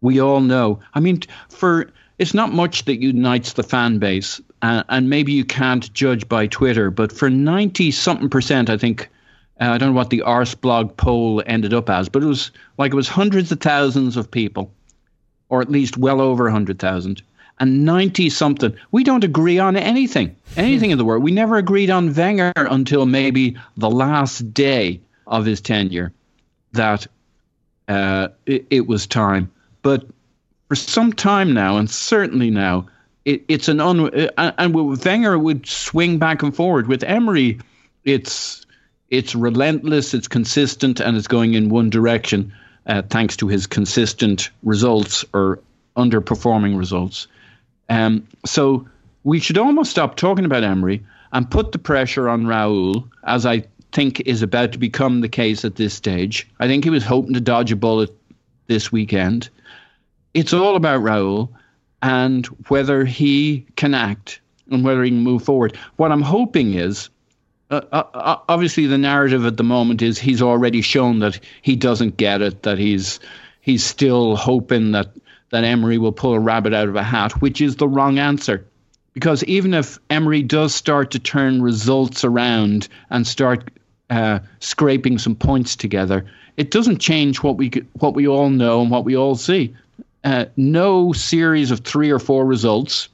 We 0.00 0.20
all 0.20 0.40
know. 0.40 0.80
I 0.94 0.98
mean, 0.98 1.20
for 1.48 1.92
it's 2.18 2.34
not 2.34 2.52
much 2.52 2.86
that 2.86 3.00
unites 3.00 3.52
the 3.52 3.62
fan 3.62 3.98
base 3.98 4.40
uh, 4.64 4.82
and 4.88 5.10
maybe 5.10 5.32
you 5.32 5.44
can't 5.44 5.92
judge 5.92 6.28
by 6.28 6.46
Twitter, 6.46 6.90
but 6.90 7.12
for 7.12 7.28
90 7.30 7.90
something 7.90 8.30
percent, 8.30 8.70
I 8.70 8.78
think 8.78 9.08
Uh, 9.60 9.70
I 9.74 9.78
don't 9.78 9.90
know 9.90 10.00
what 10.00 10.10
the 10.10 10.24
Arseblog 10.26 10.96
poll 10.96 11.40
ended 11.46 11.72
up 11.72 11.88
as, 11.88 12.08
but 12.08 12.22
it 12.22 12.26
was 12.26 12.50
like 12.76 12.92
it 12.92 12.96
was 12.96 13.08
hundreds 13.08 13.52
of 13.52 13.60
thousands 13.60 14.16
of 14.16 14.28
people, 14.30 14.72
or 15.48 15.60
at 15.62 15.70
least 15.70 15.96
well 15.96 16.20
over 16.20 16.44
100,000, 16.44 17.22
and 17.60 17.84
90 17.84 18.30
something. 18.30 18.74
We 18.90 19.04
don't 19.04 19.22
agree 19.22 19.60
on 19.60 19.76
anything, 19.76 20.34
anything 20.56 20.90
in 20.90 20.98
the 20.98 21.04
world. 21.04 21.22
We 21.22 21.30
never 21.30 21.56
agreed 21.56 21.90
on 21.90 22.12
Wenger 22.12 22.52
until 22.56 23.06
maybe 23.06 23.56
the 23.76 23.90
last 23.90 24.52
day 24.52 25.00
of 25.26 25.46
his 25.46 25.60
tenure 25.60 26.12
that 26.72 27.06
uh, 27.86 28.28
it, 28.46 28.66
it 28.70 28.86
was 28.88 29.06
time. 29.06 29.52
But 29.82 30.04
for 30.68 30.74
some 30.74 31.12
time 31.12 31.54
now, 31.54 31.76
and 31.78 31.88
certainly 31.88 32.50
now, 32.50 32.86
it, 33.24 33.44
it's 33.48 33.68
an 33.68 33.80
un. 33.80 34.14
Uh, 34.14 34.52
and 34.58 34.74
Wenger 34.74 35.38
would 35.38 35.66
swing 35.66 36.18
back 36.18 36.42
and 36.42 36.54
forward. 36.54 36.86
With 36.86 37.02
Emery, 37.02 37.60
it's 38.04 38.66
it's 39.10 39.34
relentless, 39.34 40.14
it's 40.14 40.28
consistent, 40.28 41.00
and 41.00 41.16
it's 41.16 41.28
going 41.28 41.54
in 41.54 41.68
one 41.68 41.90
direction, 41.90 42.52
uh, 42.86 43.02
thanks 43.02 43.36
to 43.38 43.48
his 43.48 43.66
consistent 43.66 44.50
results 44.62 45.24
or 45.32 45.60
underperforming 45.96 46.76
results. 46.76 47.28
Um, 47.88 48.26
so 48.44 48.88
we 49.22 49.40
should 49.40 49.58
almost 49.58 49.90
stop 49.90 50.16
talking 50.16 50.44
about 50.44 50.64
Emery 50.64 51.04
and 51.32 51.50
put 51.50 51.72
the 51.72 51.78
pressure 51.78 52.28
on 52.28 52.44
Raul, 52.44 53.08
as 53.22 53.46
I 53.46 53.64
think 53.92 54.20
is 54.20 54.42
about 54.42 54.72
to 54.72 54.78
become 54.78 55.20
the 55.20 55.28
case 55.28 55.64
at 55.64 55.76
this 55.76 55.94
stage. 55.94 56.48
I 56.58 56.66
think 56.66 56.84
he 56.84 56.90
was 56.90 57.04
hoping 57.04 57.34
to 57.34 57.40
dodge 57.40 57.72
a 57.72 57.76
bullet 57.76 58.10
this 58.66 58.90
weekend. 58.90 59.48
It's 60.32 60.52
all 60.52 60.74
about 60.74 61.02
Raul 61.02 61.50
and 62.04 62.44
whether 62.68 63.06
he 63.06 63.64
can 63.76 63.94
act 63.94 64.40
and 64.70 64.84
whether 64.84 65.02
he 65.02 65.10
can 65.10 65.20
move 65.20 65.42
forward. 65.42 65.74
What 65.96 66.12
I'm 66.12 66.20
hoping 66.20 66.74
is 66.74 67.08
uh, 67.70 67.80
uh, 67.92 68.02
uh, 68.12 68.36
obviously 68.46 68.86
the 68.86 68.98
narrative 68.98 69.46
at 69.46 69.56
the 69.56 69.64
moment 69.64 70.02
is 70.02 70.18
he's 70.18 70.42
already 70.42 70.82
shown 70.82 71.20
that 71.20 71.40
he 71.62 71.76
doesn't 71.76 72.18
get 72.18 72.42
it, 72.42 72.62
that 72.62 72.76
he's 72.76 73.20
he's 73.62 73.82
still 73.82 74.36
hoping 74.36 74.92
that 74.92 75.08
that 75.48 75.64
Emery 75.64 75.96
will 75.96 76.12
pull 76.12 76.34
a 76.34 76.38
rabbit 76.38 76.74
out 76.74 76.88
of 76.88 76.96
a 76.96 77.02
hat, 77.02 77.40
which 77.40 77.62
is 77.62 77.76
the 77.76 77.88
wrong 77.88 78.18
answer. 78.18 78.66
Because 79.14 79.42
even 79.44 79.72
if 79.72 79.98
Emery 80.10 80.42
does 80.42 80.74
start 80.74 81.10
to 81.12 81.18
turn 81.18 81.62
results 81.62 82.22
around 82.22 82.88
and 83.08 83.26
start 83.26 83.70
uh, 84.10 84.40
scraping 84.60 85.16
some 85.16 85.36
points 85.36 85.74
together, 85.74 86.26
it 86.58 86.70
doesn't 86.70 86.98
change 86.98 87.42
what 87.42 87.56
we 87.56 87.70
what 87.94 88.14
we 88.14 88.28
all 88.28 88.50
know 88.50 88.82
and 88.82 88.90
what 88.90 89.06
we 89.06 89.16
all 89.16 89.36
see. 89.36 89.74
Uh, 90.24 90.46
no 90.56 91.12
series 91.12 91.70
of 91.70 91.80
three 91.80 92.10
or 92.10 92.18
four 92.18 92.46
results 92.46 93.08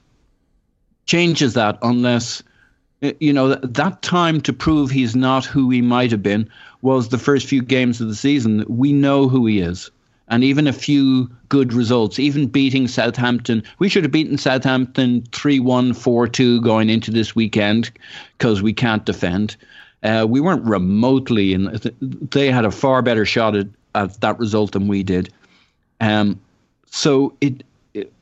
changes 1.06 1.54
that 1.54 1.76
unless 1.82 2.42
you 3.00 3.32
know, 3.32 3.54
that 3.54 4.02
time 4.02 4.40
to 4.42 4.52
prove 4.52 4.90
he's 4.90 5.16
not 5.16 5.44
who 5.44 5.70
he 5.70 5.80
might 5.80 6.10
have 6.10 6.22
been 6.22 6.50
was 6.82 7.08
the 7.08 7.18
first 7.18 7.46
few 7.46 7.62
games 7.62 8.00
of 8.00 8.08
the 8.08 8.14
season. 8.14 8.64
We 8.68 8.92
know 8.92 9.28
who 9.28 9.46
he 9.46 9.60
is. 9.60 9.90
And 10.28 10.44
even 10.44 10.68
a 10.68 10.72
few 10.72 11.28
good 11.48 11.72
results, 11.72 12.20
even 12.20 12.46
beating 12.46 12.86
Southampton. 12.86 13.64
We 13.80 13.88
should 13.88 14.04
have 14.04 14.12
beaten 14.12 14.38
Southampton 14.38 15.24
3 15.32 15.58
1, 15.58 15.92
4 15.92 16.28
2 16.28 16.60
going 16.60 16.88
into 16.88 17.10
this 17.10 17.34
weekend 17.34 17.90
because 18.38 18.62
we 18.62 18.72
can't 18.72 19.04
defend. 19.04 19.56
Uh, 20.04 20.26
we 20.28 20.40
weren't 20.40 20.64
remotely, 20.64 21.52
and 21.52 21.68
they 22.30 22.50
had 22.50 22.64
a 22.64 22.70
far 22.70 23.02
better 23.02 23.26
shot 23.26 23.56
at, 23.56 23.66
at 23.94 24.20
that 24.20 24.38
result 24.38 24.72
than 24.72 24.86
we 24.86 25.02
did. 25.02 25.32
Um, 26.00 26.40
so 26.90 27.34
it 27.40 27.64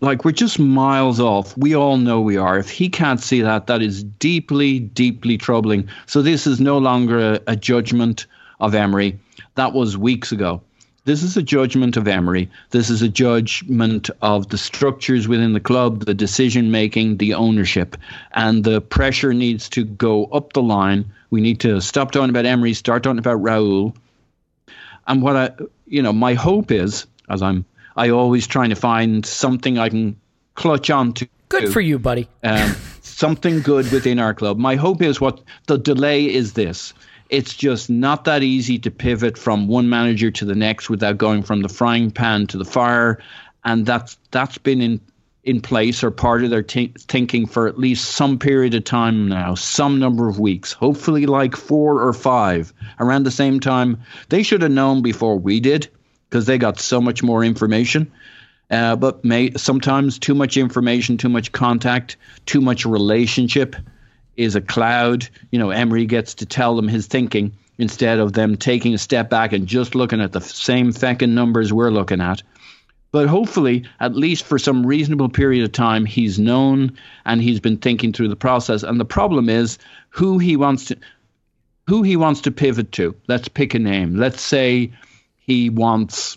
like 0.01 0.25
we're 0.25 0.33
just 0.33 0.59
miles 0.59 1.21
off. 1.21 1.57
We 1.57 1.75
all 1.75 1.99
know 1.99 2.21
we 2.21 2.37
are. 2.37 2.59
If 2.59 2.71
he 2.71 2.89
can't 2.89 3.21
see 3.21 3.43
that, 3.43 3.67
that 3.67 3.83
is 3.83 4.03
deeply, 4.03 4.79
deeply 4.79 5.37
troubling. 5.37 5.89
So 6.07 6.23
this 6.23 6.47
is 6.47 6.59
no 6.59 6.79
longer 6.79 7.35
a, 7.35 7.41
a 7.49 7.57
judgment 7.57 8.27
of 8.61 8.75
Emery. 8.75 9.19
That 9.57 9.75
was 9.75 9.99
weeks 9.99 10.33
ago. 10.33 10.63
This 11.05 11.23
is 11.23 11.37
a 11.37 11.43
judgment 11.43 11.97
of 11.97 12.07
Emery. 12.07 12.51
This 12.71 12.91
is 12.91 13.01
a 13.01 13.09
judgment 13.09 14.11
of 14.21 14.49
the 14.49 14.59
structures 14.59 15.27
within 15.27 15.55
the 15.55 15.61
club, 15.61 16.05
the 16.05 16.15
decision 16.15 16.71
making, 16.71 17.17
the 17.17 17.35
ownership. 17.35 17.97
And 18.33 18.63
the 18.63 18.81
pressure 18.81 19.33
needs 19.33 19.69
to 19.71 19.85
go 19.85 20.27
up 20.27 20.53
the 20.53 20.63
line. 20.63 21.13
We 21.31 21.41
need 21.41 21.61
to 21.61 21.81
stop 21.81 22.11
talking 22.11 22.31
about 22.31 22.47
Emery, 22.47 22.75
start 22.75 23.03
talking 23.03 23.19
about 23.19 23.43
Raul. 23.43 23.95
And 25.07 25.23
what 25.23 25.37
I, 25.37 25.51
you 25.87 26.03
know, 26.03 26.13
my 26.13 26.35
hope 26.35 26.71
is, 26.71 27.07
as 27.31 27.41
I'm 27.43 27.65
I 27.99 28.11
always 28.11 28.47
trying 28.47 28.71
to 28.71 28.77
find 28.77 29.27
something 29.27 29.77
I 29.77 29.89
can 29.89 30.17
clutch 30.55 30.89
on 30.89 31.13
to. 31.15 31.29
Good 31.49 31.73
for 31.73 31.81
you, 31.81 31.99
buddy. 31.99 32.29
Um, 32.45 32.77
something 33.03 33.61
good 33.61 33.91
within 33.91 34.21
our 34.21 34.35
club. 34.35 34.57
My 34.57 34.77
hope 34.77 35.03
is 35.03 35.21
what 35.21 35.41
the 35.67 35.79
delay 35.79 36.33
is 36.33 36.53
this. 36.53 36.95
It's 37.29 37.55
just 37.55 37.91
not 37.91 38.25
that 38.25 38.45
easy 38.45 38.79
to 38.79 38.91
pivot 38.91 39.37
from 39.37 39.67
one 39.67 39.89
manager 39.89 40.31
to 40.31 40.45
the 40.45 40.55
next 40.55 40.89
without 40.89 41.19
going 41.19 41.43
from 41.43 41.63
the 41.63 41.69
frying 41.69 42.11
pan 42.11 42.47
to 42.49 42.57
the 42.57 42.65
fire, 42.65 43.19
and 43.65 43.85
that's 43.85 44.17
that's 44.31 44.59
been 44.59 44.81
in 44.81 45.01
in 45.43 45.61
place 45.61 46.05
or 46.05 46.11
part 46.11 46.45
of 46.45 46.51
their 46.51 46.63
t- 46.63 46.93
thinking 46.99 47.47
for 47.47 47.67
at 47.67 47.79
least 47.79 48.11
some 48.13 48.39
period 48.39 48.75
of 48.75 48.85
time 48.85 49.29
now, 49.29 49.55
some 49.55 49.99
number 49.99 50.29
of 50.29 50.39
weeks, 50.39 50.73
hopefully 50.73 51.27
like 51.27 51.57
four 51.57 52.03
or 52.03 52.13
five, 52.13 52.73
around 53.01 53.25
the 53.25 53.31
same 53.31 53.59
time. 53.59 53.99
They 54.29 54.43
should 54.43 54.63
have 54.63 54.71
known 54.71 55.01
before 55.03 55.39
we 55.39 55.59
did 55.59 55.89
because 56.29 56.47
they 56.47 56.59
got 56.59 56.79
so 56.79 57.01
much 57.01 57.23
more 57.23 57.45
information. 57.45 58.11
Uh, 58.71 58.97
but 58.97 59.25
may, 59.25 59.51
sometimes 59.53 60.19
too 60.19 60.35
much 60.35 60.57
information, 60.57 61.17
too 61.17 61.29
much 61.29 61.53
contact, 61.53 62.17
too 62.45 62.61
much 62.61 62.85
relationship 62.85 63.75
is 64.37 64.55
a 64.55 64.61
cloud. 64.61 65.29
You 65.51 65.59
know, 65.59 65.71
Emery 65.71 66.07
gets 66.07 66.35
to 66.35 66.47
tell 66.47 66.77
them 66.77 66.87
his 66.87 67.07
thinking 67.07 67.53
instead 67.79 68.19
of 68.19 68.33
them 68.33 68.57
taking 68.57 68.93
a 68.93 68.99
step 68.99 69.31
back 69.31 69.53
and 69.53 69.67
just 69.67 69.95
looking 69.95 70.21
at 70.21 70.33
the 70.33 70.41
same 70.41 70.93
feckin' 70.93 71.31
numbers 71.31 71.73
we're 71.73 71.91
looking 71.91 72.21
at. 72.21 72.43
But 73.11 73.27
hopefully, 73.27 73.85
at 74.01 74.15
least 74.15 74.45
for 74.45 74.59
some 74.59 74.87
reasonable 74.87 75.31
period 75.31 75.65
of 75.65 75.73
time, 75.73 76.05
he's 76.05 76.39
known 76.39 76.93
and 77.25 77.41
he's 77.41 77.61
been 77.61 77.79
thinking 77.79 78.13
through 78.13 78.29
the 78.29 78.37
process. 78.37 78.83
And 78.83 79.01
the 79.01 79.05
problem 79.05 79.49
is 79.49 79.79
who 80.11 80.39
he 80.39 80.57
wants 80.57 80.87
to 80.87 80.99
who 81.87 82.03
he 82.03 82.17
wants 82.17 82.43
to 82.43 82.51
pivot 82.51 82.93
to. 82.93 83.15
Let's 83.29 83.49
pick 83.49 83.73
a 83.73 83.79
name. 83.79 84.17
Let's 84.17 84.43
say 84.43 84.93
he 85.49 85.71
wants, 85.71 86.37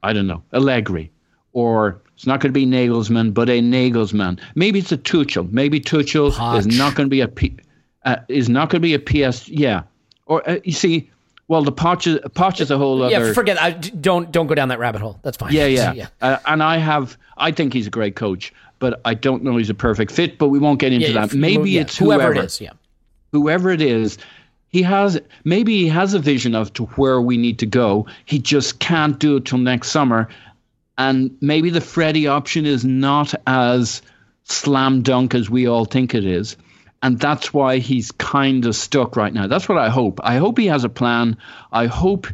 I 0.00 0.12
don't 0.12 0.28
know, 0.28 0.44
Allegri, 0.54 1.10
or 1.52 2.00
it's 2.14 2.24
not 2.24 2.40
going 2.40 2.54
to 2.54 2.58
be 2.58 2.66
Nagelsmann, 2.66 3.34
but 3.34 3.50
a 3.50 3.60
Nagelsmann. 3.60 4.38
Maybe 4.54 4.78
it's 4.78 4.92
a 4.92 4.96
Tuchel. 4.96 5.50
Maybe 5.50 5.80
Tuchel 5.80 6.30
Poch. 6.30 6.58
is 6.60 6.66
not 6.68 6.94
going 6.94 7.06
to 7.06 7.10
be 7.10 7.20
a 7.20 7.26
P, 7.26 7.56
uh, 8.04 8.18
is 8.28 8.48
not 8.48 8.70
going 8.70 8.80
to 8.80 8.88
be 8.88 8.94
a 8.94 9.00
PS. 9.00 9.48
Yeah, 9.48 9.82
or 10.24 10.48
uh, 10.48 10.60
you 10.64 10.72
see. 10.72 11.10
Well, 11.48 11.62
the 11.62 11.72
Poch 11.72 12.06
is, 12.06 12.18
Poch 12.30 12.60
is 12.60 12.70
a 12.70 12.76
whole 12.76 13.02
other. 13.02 13.10
Yeah, 13.10 13.32
forget. 13.32 13.60
I, 13.60 13.70
don't 13.72 14.30
don't 14.30 14.46
go 14.46 14.54
down 14.54 14.68
that 14.68 14.78
rabbit 14.78 15.00
hole. 15.00 15.18
That's 15.22 15.36
fine. 15.36 15.52
Yeah, 15.52 15.66
yeah. 15.66 15.92
yeah. 15.94 16.08
Uh, 16.20 16.38
and 16.46 16.62
I 16.62 16.76
have. 16.76 17.16
I 17.36 17.50
think 17.50 17.72
he's 17.72 17.88
a 17.88 17.90
great 17.90 18.14
coach, 18.14 18.52
but 18.78 19.00
I 19.04 19.14
don't 19.14 19.42
know 19.42 19.56
he's 19.56 19.70
a 19.70 19.74
perfect 19.74 20.12
fit. 20.12 20.38
But 20.38 20.48
we 20.48 20.60
won't 20.60 20.78
get 20.78 20.92
into 20.92 21.08
yeah, 21.10 21.26
that. 21.26 21.34
Maybe 21.34 21.72
yeah, 21.72 21.80
it's 21.80 21.96
whoever, 21.96 22.22
whoever 22.22 22.40
it 22.40 22.44
is. 22.44 22.60
Yeah. 22.60 22.72
Whoever 23.32 23.70
it 23.70 23.82
is, 23.82 24.16
he 24.68 24.82
has 24.82 25.20
maybe 25.44 25.78
he 25.78 25.88
has 25.88 26.14
a 26.14 26.18
vision 26.18 26.54
of 26.54 26.72
to 26.74 26.84
where 26.86 27.20
we 27.20 27.36
need 27.36 27.58
to 27.60 27.66
go. 27.66 28.06
He 28.24 28.38
just 28.38 28.78
can't 28.78 29.18
do 29.18 29.36
it 29.36 29.46
till 29.46 29.58
next 29.58 29.90
summer, 29.90 30.28
and 30.96 31.36
maybe 31.40 31.70
the 31.70 31.80
Freddie 31.80 32.26
option 32.26 32.66
is 32.66 32.84
not 32.84 33.34
as 33.46 34.02
slam 34.44 35.02
dunk 35.02 35.34
as 35.34 35.48
we 35.48 35.66
all 35.66 35.84
think 35.84 36.14
it 36.14 36.24
is. 36.24 36.56
And 37.02 37.18
that's 37.18 37.54
why 37.54 37.78
he's 37.78 38.10
kind 38.12 38.66
of 38.66 38.74
stuck 38.74 39.16
right 39.16 39.32
now. 39.32 39.46
That's 39.46 39.68
what 39.68 39.78
I 39.78 39.88
hope. 39.88 40.20
I 40.22 40.36
hope 40.38 40.58
he 40.58 40.66
has 40.66 40.82
a 40.82 40.88
plan. 40.88 41.36
I 41.70 41.86
hope 41.86 42.26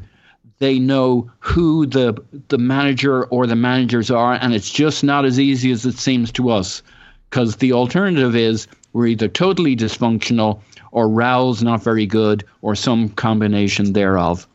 they 0.59 0.78
know 0.78 1.31
who 1.40 1.86
the 1.86 2.15
the 2.48 2.59
manager 2.59 3.24
or 3.27 3.47
the 3.47 3.56
managers 3.56 4.11
are, 4.11 4.32
and 4.32 4.55
it's 4.55 4.70
just 4.70 5.05
not 5.05 5.24
as 5.24 5.39
easy 5.39 5.70
as 5.70 5.85
it 5.85 5.98
seems 5.98 6.32
to 6.32 6.51
us. 6.51 6.82
Because 7.28 7.56
the 7.56 7.73
alternative 7.73 8.35
is 8.36 8.66
we're 8.94 9.08
either 9.08 9.28
totally 9.28 9.76
dysfunctional 9.76 10.62
or 10.92 11.08
Raul's 11.08 11.62
not 11.62 11.82
very 11.82 12.06
good, 12.06 12.44
or 12.62 12.74
some 12.74 13.08
combination 13.10 13.92
thereof? 13.92 14.46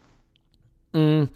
Mm, 0.93 1.29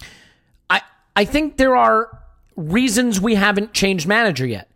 I 0.69 0.81
I 1.15 1.25
think 1.25 1.57
there 1.57 1.75
are 1.75 2.09
reasons 2.55 3.19
we 3.19 3.35
haven't 3.35 3.73
changed 3.73 4.07
manager 4.07 4.47
yet, 4.47 4.71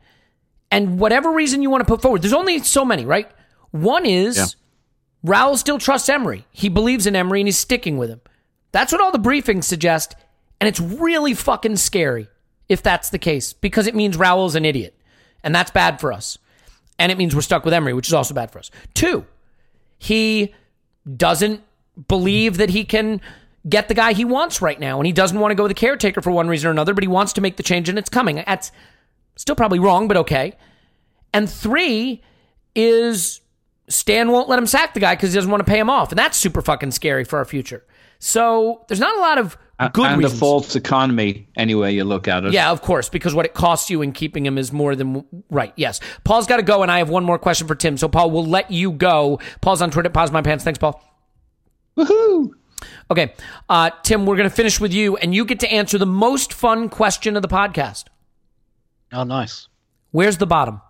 and 0.70 1.00
whatever 1.00 1.32
reason 1.32 1.64
you 1.64 1.70
want 1.70 1.82
to 1.82 1.92
put 1.92 2.02
forward, 2.02 2.22
there's 2.22 2.34
only 2.34 2.60
so 2.60 2.84
many, 2.86 3.06
right? 3.06 3.32
One 3.72 4.06
is 4.06 4.38
yeah. 4.38 5.32
Raul 5.32 5.58
still 5.58 5.80
trusts 5.80 6.10
Emery. 6.10 6.46
He 6.52 6.68
believes 6.68 7.08
in 7.08 7.16
Emery 7.16 7.40
and 7.40 7.48
he's 7.48 7.58
sticking 7.58 7.98
with 7.98 8.10
him. 8.10 8.22
That's 8.74 8.92
what 8.92 9.02
all 9.02 9.12
the 9.12 9.18
briefings 9.18 9.64
suggest, 9.64 10.16
and 10.60 10.68
it's 10.68 10.82
really 10.82 11.34
fucking 11.34 11.78
scary 11.78 12.28
if 12.68 12.84
that's 12.84 13.10
the 13.10 13.18
case 13.18 13.54
because 13.54 13.88
it 13.88 13.96
means 13.96 14.18
Raul's 14.18 14.56
an 14.56 14.66
idiot, 14.66 14.94
and 15.42 15.56
that's 15.56 15.72
bad 15.72 16.02
for 16.02 16.12
us. 16.12 16.38
And 17.00 17.12
it 17.12 17.18
means 17.18 17.36
we're 17.36 17.42
stuck 17.42 17.64
with 17.64 17.74
Emery, 17.74 17.94
which 17.94 18.08
is 18.08 18.14
also 18.14 18.34
bad 18.34 18.52
for 18.52 18.60
us. 18.60 18.72
Two, 18.94 19.26
he 19.98 20.54
doesn't 21.16 21.62
believe 22.08 22.58
that 22.58 22.72
he 22.72 22.84
can 22.84 23.22
get 23.68 23.88
the 23.88 23.94
guy 23.94 24.14
he 24.14 24.26
wants 24.26 24.62
right 24.62 24.80
now. 24.80 24.98
And 25.00 25.06
he 25.06 25.14
doesn't 25.14 25.40
want 25.40 25.52
to 25.52 25.56
go 25.56 25.64
with 25.64 25.72
the 25.72 25.76
caretaker 25.76 26.22
for 26.22 26.32
one 26.32 26.48
reason 26.48 26.68
or 26.68 26.72
another, 26.72 26.94
but 26.94 27.04
he 27.04 27.08
wants 27.08 27.34
to 27.34 27.42
make 27.42 27.58
the 27.58 27.64
change 27.64 27.90
and 27.90 27.98
it's 27.98 28.10
coming. 28.10 28.44
That's 28.46 28.72
still 29.36 29.56
probably 29.56 29.80
wrong, 29.80 30.08
but 30.08 30.18
okay. 30.18 30.54
And 31.34 31.50
three 31.50 32.24
is 32.76 33.42
Stan 33.90 34.32
won't 34.32 34.50
let 34.50 34.60
him 34.60 34.68
sack 34.68 34.94
the 34.94 35.00
guy 35.00 35.16
because 35.16 35.32
he 35.32 35.36
doesn't 35.36 35.52
want 35.52 35.66
to 35.66 35.72
pay 35.72 35.80
him 35.80 35.90
off. 35.90 36.12
And 36.12 36.20
that's 36.20 36.38
super 36.38 36.62
fucking 36.62 36.92
scary 36.92 37.24
for 37.24 37.38
our 37.40 37.46
future. 37.46 37.86
So 38.20 38.86
there's 38.88 39.00
not 39.00 39.16
a 39.18 39.22
lot 39.22 39.38
of 39.38 39.58
good 39.94 40.06
and 40.08 40.18
reasons. 40.18 40.34
the 40.34 40.40
false 40.40 40.76
economy, 40.76 41.48
anyway 41.56 41.94
you 41.94 42.04
look 42.04 42.28
at 42.28 42.44
it. 42.46 42.54
Yeah, 42.54 42.72
of 42.72 42.82
course, 42.82 43.10
because 43.10 43.36
what 43.36 43.46
it 43.46 43.54
costs 43.54 43.90
you 43.90 44.02
in 44.02 44.12
keeping 44.12 44.46
him 44.46 44.58
is 44.58 44.72
more 44.72 44.96
than 44.96 45.24
right. 45.50 45.74
Yes, 45.76 46.00
Paul's 46.24 46.48
got 46.48 46.58
to 46.58 46.64
go, 46.64 46.82
and 46.82 46.92
I 46.92 46.98
have 46.98 47.10
one 47.10 47.24
more 47.24 47.38
question 47.38 47.68
for 47.68 47.76
Tim. 47.76 47.98
So 47.98 48.08
Paul, 48.08 48.32
we'll 48.32 48.46
let 48.46 48.72
you 48.72 48.92
go. 48.92 49.40
Paul's 49.62 49.82
on 49.82 49.92
Twitter. 49.92 50.10
Pause 50.10 50.32
my 50.32 50.42
pants. 50.42 50.64
Thanks, 50.64 50.80
Paul. 50.80 51.02
Woohoo! 51.98 52.52
Okay, 53.10 53.34
uh, 53.70 53.90
Tim, 54.04 54.26
we're 54.26 54.36
going 54.36 54.50
to 54.50 54.56
finish 54.56 54.80
with 54.80 54.94
you, 54.94 55.18
and 55.18 55.34
you 55.34 55.46
get 55.46 55.60
to 55.62 55.72
answer 55.72 55.98
the 55.98 56.06
most 56.06 56.54
fun 56.54 56.90
question 56.90 57.36
of 57.36 57.42
the 57.42 57.48
podcast. 57.48 58.06
Oh, 59.14 59.24
nice. 59.24 59.68
Where's 60.12 60.38
the 60.38 60.46
bottom? 60.48 60.82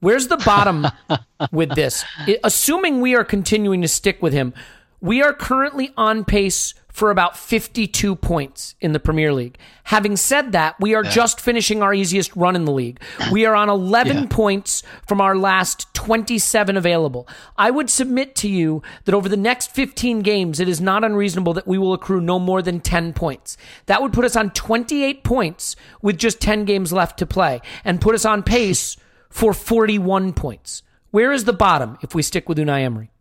Where's 0.00 0.28
the 0.28 0.36
bottom 0.36 0.86
with 1.52 1.74
this? 1.74 2.04
I- 2.18 2.38
assuming 2.44 3.00
we 3.00 3.14
are 3.16 3.24
continuing 3.24 3.82
to 3.82 3.88
stick 3.88 4.22
with 4.22 4.32
him, 4.32 4.54
we 5.00 5.22
are 5.22 5.32
currently 5.32 5.92
on 5.96 6.24
pace 6.24 6.74
for 6.98 7.12
about 7.12 7.36
52 7.36 8.16
points 8.16 8.74
in 8.80 8.92
the 8.92 8.98
Premier 8.98 9.32
League. 9.32 9.56
Having 9.84 10.16
said 10.16 10.50
that, 10.50 10.74
we 10.80 10.94
are 10.96 11.04
just 11.04 11.40
finishing 11.40 11.80
our 11.80 11.94
easiest 11.94 12.34
run 12.34 12.56
in 12.56 12.64
the 12.64 12.72
league. 12.72 13.00
We 13.30 13.46
are 13.46 13.54
on 13.54 13.68
11 13.70 14.16
Yeah. 14.16 14.26
points 14.28 14.82
from 15.06 15.20
our 15.20 15.36
last 15.36 15.86
27 15.94 16.76
available. 16.76 17.28
I 17.56 17.70
would 17.70 17.88
submit 17.88 18.34
to 18.36 18.48
you 18.48 18.82
that 19.04 19.14
over 19.14 19.28
the 19.28 19.36
next 19.36 19.70
15 19.70 20.22
games, 20.22 20.58
it 20.58 20.68
is 20.68 20.80
not 20.80 21.04
unreasonable 21.04 21.54
that 21.54 21.68
we 21.68 21.78
will 21.78 21.92
accrue 21.92 22.20
no 22.20 22.40
more 22.40 22.62
than 22.62 22.80
10 22.80 23.12
points. 23.12 23.56
That 23.86 24.02
would 24.02 24.12
put 24.12 24.24
us 24.24 24.34
on 24.34 24.50
28 24.50 25.22
points 25.22 25.76
with 26.02 26.18
just 26.18 26.40
10 26.40 26.64
games 26.64 26.92
left 26.92 27.16
to 27.20 27.26
play 27.26 27.60
and 27.84 28.00
put 28.00 28.16
us 28.16 28.24
on 28.24 28.42
pace 28.42 28.96
for 29.30 29.52
41 29.54 30.32
points. 30.32 30.82
Where 31.12 31.30
is 31.30 31.44
the 31.44 31.52
bottom 31.52 31.96
if 32.02 32.12
we 32.14 32.22
stick 32.22 32.48
with 32.48 32.58
Unai 32.58 32.80
Emery? 32.82 33.12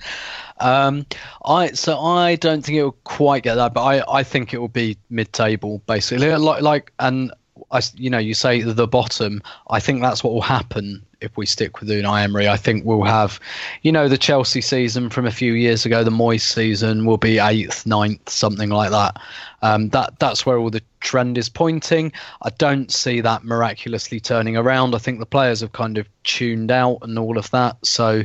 Um, 0.58 1.06
I 1.44 1.72
so 1.72 2.00
I 2.00 2.36
don't 2.36 2.64
think 2.64 2.78
it 2.78 2.84
will 2.84 2.98
quite 3.04 3.44
get 3.44 3.56
that, 3.56 3.74
but 3.74 3.84
I, 3.84 4.20
I 4.20 4.24
think 4.24 4.54
it 4.54 4.60
will 4.60 4.68
be 4.70 4.98
mid-table 5.10 5.82
basically. 5.86 6.34
Like 6.34 6.62
like 6.62 6.94
and 7.00 7.32
I 7.72 7.82
you 7.96 8.10
know 8.10 8.18
you 8.18 8.34
say 8.34 8.62
the 8.62 8.88
bottom. 8.88 9.42
I 9.70 9.80
think 9.82 10.02
that's 10.02 10.24
what 10.24 10.34
will 10.34 10.42
happen 10.42 11.06
if 11.20 11.36
we 11.36 11.46
stick 11.46 11.80
with 11.80 11.90
Unai 11.90 12.24
Emery. 12.24 12.48
I 12.48 12.56
think 12.56 12.86
we'll 12.86 13.04
have, 13.04 13.40
you 13.82 13.92
know, 13.92 14.08
the 14.08 14.18
Chelsea 14.18 14.62
season 14.62 15.10
from 15.10 15.26
a 15.26 15.32
few 15.32 15.54
years 15.54 15.86
ago, 15.86 16.04
the 16.04 16.12
Moyes 16.12 16.42
season 16.42 17.06
will 17.06 17.18
be 17.18 17.40
eighth, 17.40 17.86
ninth, 17.86 18.30
something 18.30 18.70
like 18.70 18.92
that. 18.92 19.20
Um, 19.62 19.90
that 19.90 20.20
that's 20.20 20.46
where 20.46 20.58
all 20.58 20.70
the 20.70 20.84
trend 21.00 21.38
is 21.38 21.50
pointing. 21.50 22.14
I 22.44 22.52
don't 22.52 22.92
see 22.92 23.20
that 23.22 23.44
miraculously 23.44 24.20
turning 24.20 24.56
around. 24.56 24.96
I 24.96 25.00
think 25.00 25.20
the 25.20 25.26
players 25.26 25.62
have 25.62 25.74
kind 25.74 25.98
of 25.98 26.08
tuned 26.24 26.72
out 26.72 27.00
and 27.02 27.18
all 27.20 27.38
of 27.38 27.50
that. 27.52 27.84
So 27.86 28.24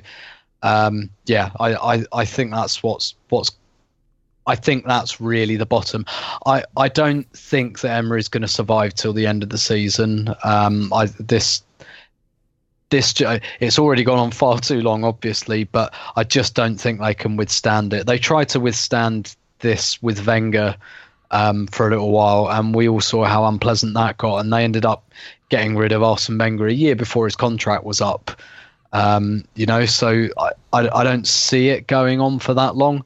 um, 0.62 1.10
yeah, 1.26 1.50
I, 1.58 1.74
I, 1.74 2.04
I 2.12 2.24
think 2.24 2.50
that's 2.50 2.82
what's 2.82 3.14
what's 3.28 3.50
I 4.46 4.56
think 4.56 4.84
that's 4.84 5.20
really 5.20 5.56
the 5.56 5.66
bottom. 5.66 6.04
I, 6.46 6.64
I 6.76 6.88
don't 6.88 7.30
think 7.36 7.80
that 7.80 7.96
Emery 7.96 8.20
is 8.20 8.28
going 8.28 8.42
to 8.42 8.48
survive 8.48 8.94
till 8.94 9.12
the 9.12 9.26
end 9.26 9.42
of 9.42 9.50
the 9.50 9.58
season. 9.58 10.34
Um, 10.42 10.92
I 10.92 11.06
this 11.18 11.62
this 12.88 13.14
it's 13.60 13.78
already 13.78 14.02
gone 14.02 14.18
on 14.18 14.30
far 14.32 14.58
too 14.58 14.80
long, 14.80 15.04
obviously, 15.04 15.64
but 15.64 15.94
I 16.16 16.24
just 16.24 16.54
don't 16.54 16.76
think 16.76 17.00
they 17.00 17.14
can 17.14 17.36
withstand 17.36 17.92
it. 17.92 18.06
They 18.06 18.18
tried 18.18 18.48
to 18.50 18.60
withstand 18.60 19.36
this 19.60 20.02
with 20.02 20.26
Wenger 20.26 20.76
um, 21.30 21.66
for 21.68 21.86
a 21.86 21.90
little 21.90 22.10
while, 22.10 22.48
and 22.50 22.74
we 22.74 22.88
all 22.88 23.00
saw 23.00 23.24
how 23.24 23.44
unpleasant 23.44 23.94
that 23.94 24.18
got, 24.18 24.38
and 24.38 24.52
they 24.52 24.64
ended 24.64 24.84
up 24.84 25.08
getting 25.48 25.76
rid 25.76 25.92
of 25.92 26.02
Arsene 26.02 26.38
Wenger 26.38 26.66
a 26.66 26.72
year 26.72 26.96
before 26.96 27.26
his 27.26 27.36
contract 27.36 27.84
was 27.84 28.00
up. 28.00 28.32
Um, 28.92 29.44
you 29.54 29.66
know, 29.66 29.86
so 29.86 30.28
I, 30.38 30.50
I, 30.72 30.88
I 30.88 31.04
don't 31.04 31.26
see 31.26 31.68
it 31.68 31.86
going 31.86 32.20
on 32.20 32.38
for 32.38 32.54
that 32.54 32.76
long. 32.76 33.04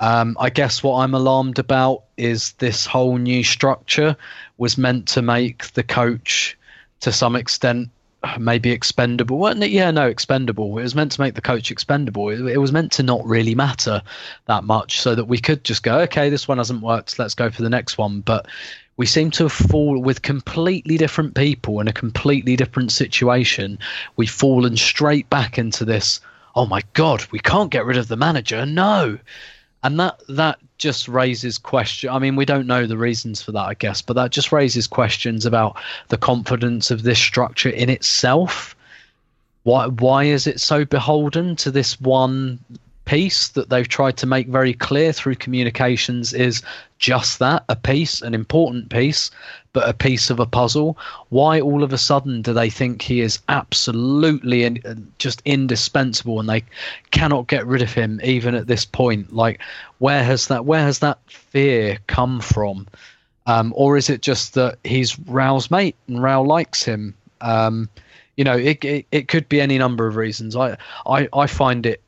Um, 0.00 0.36
I 0.40 0.50
guess 0.50 0.82
what 0.82 1.00
I'm 1.00 1.14
alarmed 1.14 1.58
about 1.58 2.04
is 2.16 2.52
this 2.54 2.86
whole 2.86 3.18
new 3.18 3.44
structure 3.44 4.16
was 4.56 4.78
meant 4.78 5.06
to 5.08 5.22
make 5.22 5.70
the 5.72 5.82
coach, 5.82 6.56
to 7.00 7.12
some 7.12 7.36
extent, 7.36 7.90
maybe 8.38 8.70
expendable. 8.70 9.38
Well, 9.38 9.62
n- 9.62 9.70
yeah, 9.70 9.90
no, 9.90 10.06
expendable. 10.06 10.78
It 10.78 10.82
was 10.82 10.94
meant 10.94 11.12
to 11.12 11.20
make 11.20 11.34
the 11.34 11.40
coach 11.40 11.70
expendable. 11.70 12.30
It, 12.30 12.40
it 12.40 12.58
was 12.58 12.72
meant 12.72 12.92
to 12.92 13.02
not 13.02 13.24
really 13.26 13.54
matter 13.54 14.02
that 14.46 14.64
much, 14.64 15.00
so 15.00 15.14
that 15.14 15.26
we 15.26 15.38
could 15.38 15.64
just 15.64 15.82
go, 15.82 16.00
okay, 16.00 16.30
this 16.30 16.48
one 16.48 16.58
hasn't 16.58 16.82
worked. 16.82 17.18
Let's 17.18 17.34
go 17.34 17.50
for 17.50 17.62
the 17.62 17.70
next 17.70 17.98
one. 17.98 18.20
But 18.20 18.46
we 18.96 19.06
seem 19.06 19.30
to 19.32 19.44
have 19.44 19.52
fallen 19.52 20.02
with 20.02 20.22
completely 20.22 20.98
different 20.98 21.34
people 21.34 21.80
in 21.80 21.88
a 21.88 21.92
completely 21.92 22.56
different 22.56 22.92
situation. 22.92 23.78
We've 24.16 24.30
fallen 24.30 24.76
straight 24.76 25.30
back 25.30 25.58
into 25.58 25.84
this. 25.84 26.20
Oh 26.54 26.66
my 26.66 26.82
God, 26.92 27.24
we 27.30 27.38
can't 27.38 27.70
get 27.70 27.86
rid 27.86 27.96
of 27.96 28.08
the 28.08 28.16
manager. 28.16 28.66
No, 28.66 29.18
and 29.82 29.98
that 30.00 30.20
that 30.28 30.58
just 30.78 31.08
raises 31.08 31.58
question. 31.58 32.10
I 32.10 32.18
mean, 32.18 32.36
we 32.36 32.44
don't 32.44 32.66
know 32.66 32.86
the 32.86 32.98
reasons 32.98 33.40
for 33.40 33.52
that, 33.52 33.64
I 33.64 33.74
guess, 33.74 34.02
but 34.02 34.14
that 34.14 34.30
just 34.30 34.52
raises 34.52 34.86
questions 34.86 35.46
about 35.46 35.76
the 36.08 36.18
confidence 36.18 36.90
of 36.90 37.02
this 37.02 37.18
structure 37.18 37.70
in 37.70 37.88
itself. 37.88 38.76
Why 39.62 39.86
why 39.86 40.24
is 40.24 40.46
it 40.46 40.60
so 40.60 40.84
beholden 40.84 41.56
to 41.56 41.70
this 41.70 42.00
one 42.00 42.58
piece 43.04 43.48
that 43.48 43.70
they've 43.70 43.88
tried 43.88 44.16
to 44.18 44.26
make 44.26 44.46
very 44.48 44.72
clear 44.72 45.12
through 45.12 45.34
communications 45.34 46.32
is 46.32 46.62
just 46.98 47.38
that 47.38 47.64
a 47.68 47.76
piece, 47.76 48.20
an 48.22 48.34
important 48.34 48.90
piece, 48.90 49.30
but 49.72 49.88
a 49.88 49.94
piece 49.94 50.30
of 50.30 50.38
a 50.38 50.46
puzzle. 50.46 50.98
Why 51.30 51.60
all 51.60 51.82
of 51.82 51.92
a 51.92 51.98
sudden 51.98 52.42
do 52.42 52.52
they 52.52 52.70
think 52.70 53.02
he 53.02 53.20
is 53.20 53.38
absolutely 53.48 54.64
uh, 54.66 54.94
just 55.18 55.42
indispensable 55.44 56.40
and 56.40 56.48
they 56.48 56.62
cannot 57.10 57.46
get 57.46 57.66
rid 57.66 57.82
of 57.82 57.92
him 57.92 58.20
even 58.22 58.54
at 58.54 58.66
this 58.66 58.84
point? 58.84 59.32
Like, 59.32 59.60
where 59.98 60.22
has 60.22 60.48
that 60.48 60.64
where 60.66 60.82
has 60.82 60.98
that 61.00 61.18
fear 61.26 61.98
come 62.06 62.40
from? 62.40 62.86
Um, 63.46 63.72
or 63.74 63.96
is 63.96 64.10
it 64.10 64.22
just 64.22 64.54
that 64.54 64.78
he's 64.84 65.16
Raul's 65.16 65.70
mate 65.70 65.96
and 66.06 66.18
Raul 66.18 66.46
likes 66.46 66.84
him? 66.84 67.14
Um, 67.40 67.88
you 68.36 68.44
know, 68.44 68.56
it, 68.56 68.84
it 68.84 69.06
it 69.10 69.28
could 69.28 69.48
be 69.48 69.60
any 69.60 69.78
number 69.78 70.06
of 70.06 70.16
reasons. 70.16 70.54
I 70.54 70.76
I, 71.06 71.28
I 71.32 71.46
find 71.46 71.86
it 71.86 72.02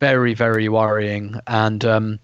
very 0.00 0.34
very 0.34 0.68
worrying. 0.68 1.38
And 1.46 1.84
um, 1.84 2.20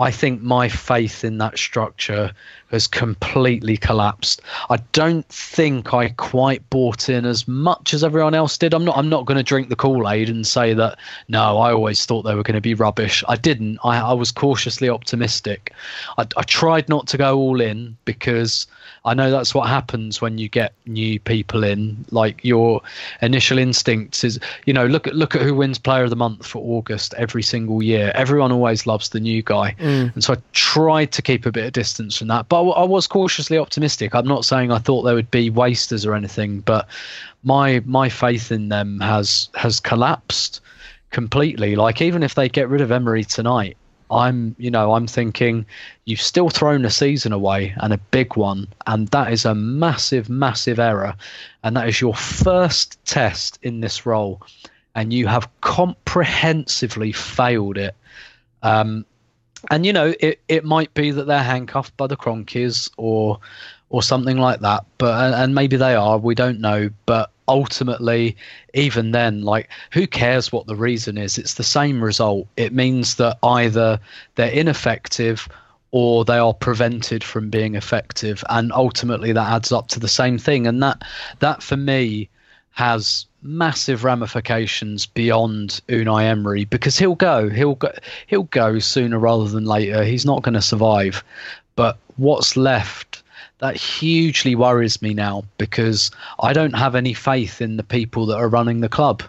i 0.00 0.10
think 0.10 0.40
my 0.40 0.68
faith 0.68 1.24
in 1.24 1.38
that 1.38 1.58
structure 1.58 2.32
has 2.70 2.86
completely 2.86 3.76
collapsed 3.76 4.42
i 4.68 4.76
don't 4.92 5.26
think 5.28 5.92
i 5.94 6.08
quite 6.10 6.68
bought 6.70 7.08
in 7.08 7.24
as 7.24 7.46
much 7.46 7.94
as 7.94 8.04
everyone 8.04 8.34
else 8.34 8.56
did 8.56 8.74
i'm 8.74 8.84
not 8.84 8.96
i'm 8.96 9.08
not 9.08 9.26
going 9.26 9.36
to 9.36 9.42
drink 9.42 9.68
the 9.68 9.76
kool-aid 9.76 10.28
and 10.28 10.46
say 10.46 10.74
that 10.74 10.98
no 11.28 11.58
i 11.58 11.72
always 11.72 12.04
thought 12.06 12.22
they 12.22 12.34
were 12.34 12.42
going 12.42 12.54
to 12.54 12.60
be 12.60 12.74
rubbish 12.74 13.22
i 13.28 13.36
didn't 13.36 13.78
i, 13.84 13.98
I 13.98 14.12
was 14.12 14.30
cautiously 14.30 14.88
optimistic 14.88 15.72
I, 16.18 16.26
I 16.36 16.42
tried 16.42 16.88
not 16.88 17.06
to 17.08 17.18
go 17.18 17.38
all 17.38 17.60
in 17.60 17.96
because 18.04 18.66
I 19.04 19.14
know 19.14 19.30
that's 19.30 19.54
what 19.54 19.68
happens 19.68 20.20
when 20.20 20.38
you 20.38 20.48
get 20.48 20.74
new 20.86 21.18
people 21.18 21.64
in. 21.64 22.04
Like 22.10 22.44
your 22.44 22.82
initial 23.22 23.58
instincts 23.58 24.24
is, 24.24 24.38
you 24.66 24.72
know, 24.72 24.86
look 24.86 25.06
at 25.06 25.14
look 25.14 25.34
at 25.34 25.42
who 25.42 25.54
wins 25.54 25.78
Player 25.78 26.04
of 26.04 26.10
the 26.10 26.16
Month 26.16 26.46
for 26.46 26.58
August 26.58 27.14
every 27.14 27.42
single 27.42 27.82
year. 27.82 28.12
Everyone 28.14 28.52
always 28.52 28.86
loves 28.86 29.10
the 29.10 29.20
new 29.20 29.42
guy, 29.42 29.74
mm. 29.78 30.14
and 30.14 30.22
so 30.22 30.34
I 30.34 30.36
tried 30.52 31.12
to 31.12 31.22
keep 31.22 31.46
a 31.46 31.52
bit 31.52 31.64
of 31.64 31.72
distance 31.72 32.18
from 32.18 32.28
that. 32.28 32.48
But 32.48 32.59
I 32.60 32.84
was 32.84 33.06
cautiously 33.06 33.58
optimistic. 33.58 34.14
I'm 34.14 34.26
not 34.26 34.44
saying 34.44 34.70
I 34.70 34.78
thought 34.78 35.02
they 35.02 35.14
would 35.14 35.30
be 35.30 35.50
wasters 35.50 36.06
or 36.06 36.14
anything, 36.14 36.60
but 36.60 36.88
my 37.42 37.82
my 37.84 38.08
faith 38.08 38.52
in 38.52 38.68
them 38.68 39.00
has 39.00 39.48
has 39.54 39.80
collapsed 39.80 40.60
completely. 41.10 41.76
Like 41.76 42.00
even 42.00 42.22
if 42.22 42.34
they 42.34 42.48
get 42.48 42.68
rid 42.68 42.80
of 42.80 42.90
Emery 42.90 43.24
tonight, 43.24 43.76
I'm, 44.10 44.56
you 44.58 44.70
know, 44.70 44.94
I'm 44.94 45.06
thinking 45.06 45.64
you've 46.04 46.20
still 46.20 46.50
thrown 46.50 46.84
a 46.84 46.90
season 46.90 47.32
away 47.32 47.74
and 47.78 47.92
a 47.92 47.98
big 47.98 48.36
one, 48.36 48.66
and 48.86 49.08
that 49.08 49.32
is 49.32 49.44
a 49.44 49.54
massive, 49.54 50.28
massive 50.28 50.78
error, 50.78 51.14
and 51.62 51.76
that 51.76 51.88
is 51.88 52.00
your 52.00 52.14
first 52.14 53.02
test 53.04 53.58
in 53.62 53.80
this 53.80 54.06
role, 54.06 54.42
and 54.94 55.12
you 55.12 55.28
have 55.28 55.48
comprehensively 55.60 57.12
failed 57.12 57.78
it. 57.78 57.94
Um, 58.62 59.06
and 59.70 59.84
you 59.84 59.92
know, 59.92 60.14
it, 60.20 60.40
it 60.48 60.64
might 60.64 60.92
be 60.94 61.10
that 61.10 61.26
they're 61.26 61.42
handcuffed 61.42 61.96
by 61.96 62.06
the 62.06 62.16
Kroenkes 62.16 62.90
or 62.96 63.38
or 63.90 64.02
something 64.04 64.38
like 64.38 64.60
that, 64.60 64.84
but 64.98 65.34
and 65.34 65.54
maybe 65.54 65.76
they 65.76 65.94
are. 65.94 66.16
We 66.16 66.34
don't 66.34 66.60
know, 66.60 66.90
but 67.06 67.30
ultimately, 67.48 68.36
even 68.72 69.10
then, 69.10 69.42
like 69.42 69.68
who 69.92 70.06
cares 70.06 70.52
what 70.52 70.66
the 70.66 70.76
reason 70.76 71.18
is? 71.18 71.36
It's 71.36 71.54
the 71.54 71.64
same 71.64 72.02
result. 72.02 72.46
It 72.56 72.72
means 72.72 73.16
that 73.16 73.38
either 73.42 73.98
they're 74.36 74.52
ineffective 74.52 75.48
or 75.90 76.24
they 76.24 76.38
are 76.38 76.54
prevented 76.54 77.24
from 77.24 77.50
being 77.50 77.74
effective, 77.74 78.44
and 78.48 78.72
ultimately 78.72 79.32
that 79.32 79.52
adds 79.52 79.72
up 79.72 79.88
to 79.88 80.00
the 80.00 80.08
same 80.08 80.38
thing. 80.38 80.66
And 80.66 80.82
that 80.82 81.02
that 81.40 81.62
for 81.62 81.76
me 81.76 82.28
has 82.70 83.26
massive 83.42 84.04
ramifications 84.04 85.06
beyond 85.06 85.80
Unai 85.88 86.24
Emery 86.24 86.64
because 86.64 86.98
he'll 86.98 87.14
go, 87.14 87.48
he'll 87.48 87.74
go, 87.74 87.92
he'll 88.26 88.44
go 88.44 88.78
sooner 88.78 89.18
rather 89.18 89.48
than 89.48 89.64
later. 89.64 90.04
He's 90.04 90.24
not 90.26 90.42
going 90.42 90.54
to 90.54 90.62
survive. 90.62 91.24
But 91.76 91.96
what's 92.16 92.56
left? 92.56 93.22
That 93.58 93.76
hugely 93.76 94.54
worries 94.54 95.02
me 95.02 95.14
now 95.14 95.44
because 95.58 96.10
I 96.40 96.52
don't 96.52 96.74
have 96.76 96.94
any 96.94 97.14
faith 97.14 97.60
in 97.60 97.76
the 97.76 97.82
people 97.82 98.26
that 98.26 98.36
are 98.36 98.48
running 98.48 98.80
the 98.80 98.88
club. 98.88 99.22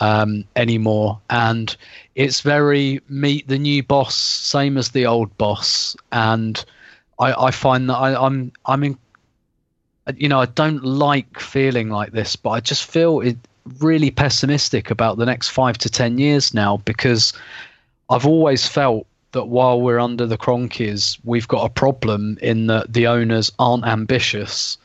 um, 0.00 0.44
anymore, 0.56 1.20
and 1.28 1.76
it's 2.14 2.40
very 2.40 3.00
meet 3.08 3.46
the 3.48 3.58
new 3.58 3.82
boss, 3.82 4.14
same 4.16 4.78
as 4.78 4.90
the 4.90 5.06
old 5.06 5.36
boss, 5.36 5.94
and 6.10 6.64
I, 7.18 7.46
I 7.46 7.50
find 7.50 7.88
that 7.90 7.96
I, 7.96 8.26
I'm 8.26 8.52
I'm 8.64 8.82
in, 8.82 8.98
you 10.16 10.28
know 10.28 10.40
I 10.40 10.46
don't 10.46 10.84
like 10.84 11.38
feeling 11.38 11.90
like 11.90 12.12
this, 12.12 12.36
but 12.36 12.50
I 12.50 12.60
just 12.60 12.84
feel 12.84 13.20
it 13.20 13.36
really 13.78 14.10
pessimistic 14.10 14.90
about 14.90 15.18
the 15.18 15.26
next 15.26 15.48
five 15.48 15.78
to 15.78 15.88
ten 15.88 16.18
years 16.18 16.54
now 16.54 16.78
because 16.78 17.32
I've 18.08 18.26
always 18.26 18.66
felt 18.66 19.06
that 19.32 19.44
while 19.44 19.80
we're 19.80 20.00
under 20.00 20.26
the 20.26 20.38
Kroenkes, 20.38 21.18
we've 21.24 21.46
got 21.46 21.64
a 21.64 21.70
problem 21.70 22.38
in 22.42 22.66
that 22.66 22.92
the 22.92 23.06
owners 23.06 23.52
aren't 23.58 23.86
ambitious 23.86 24.76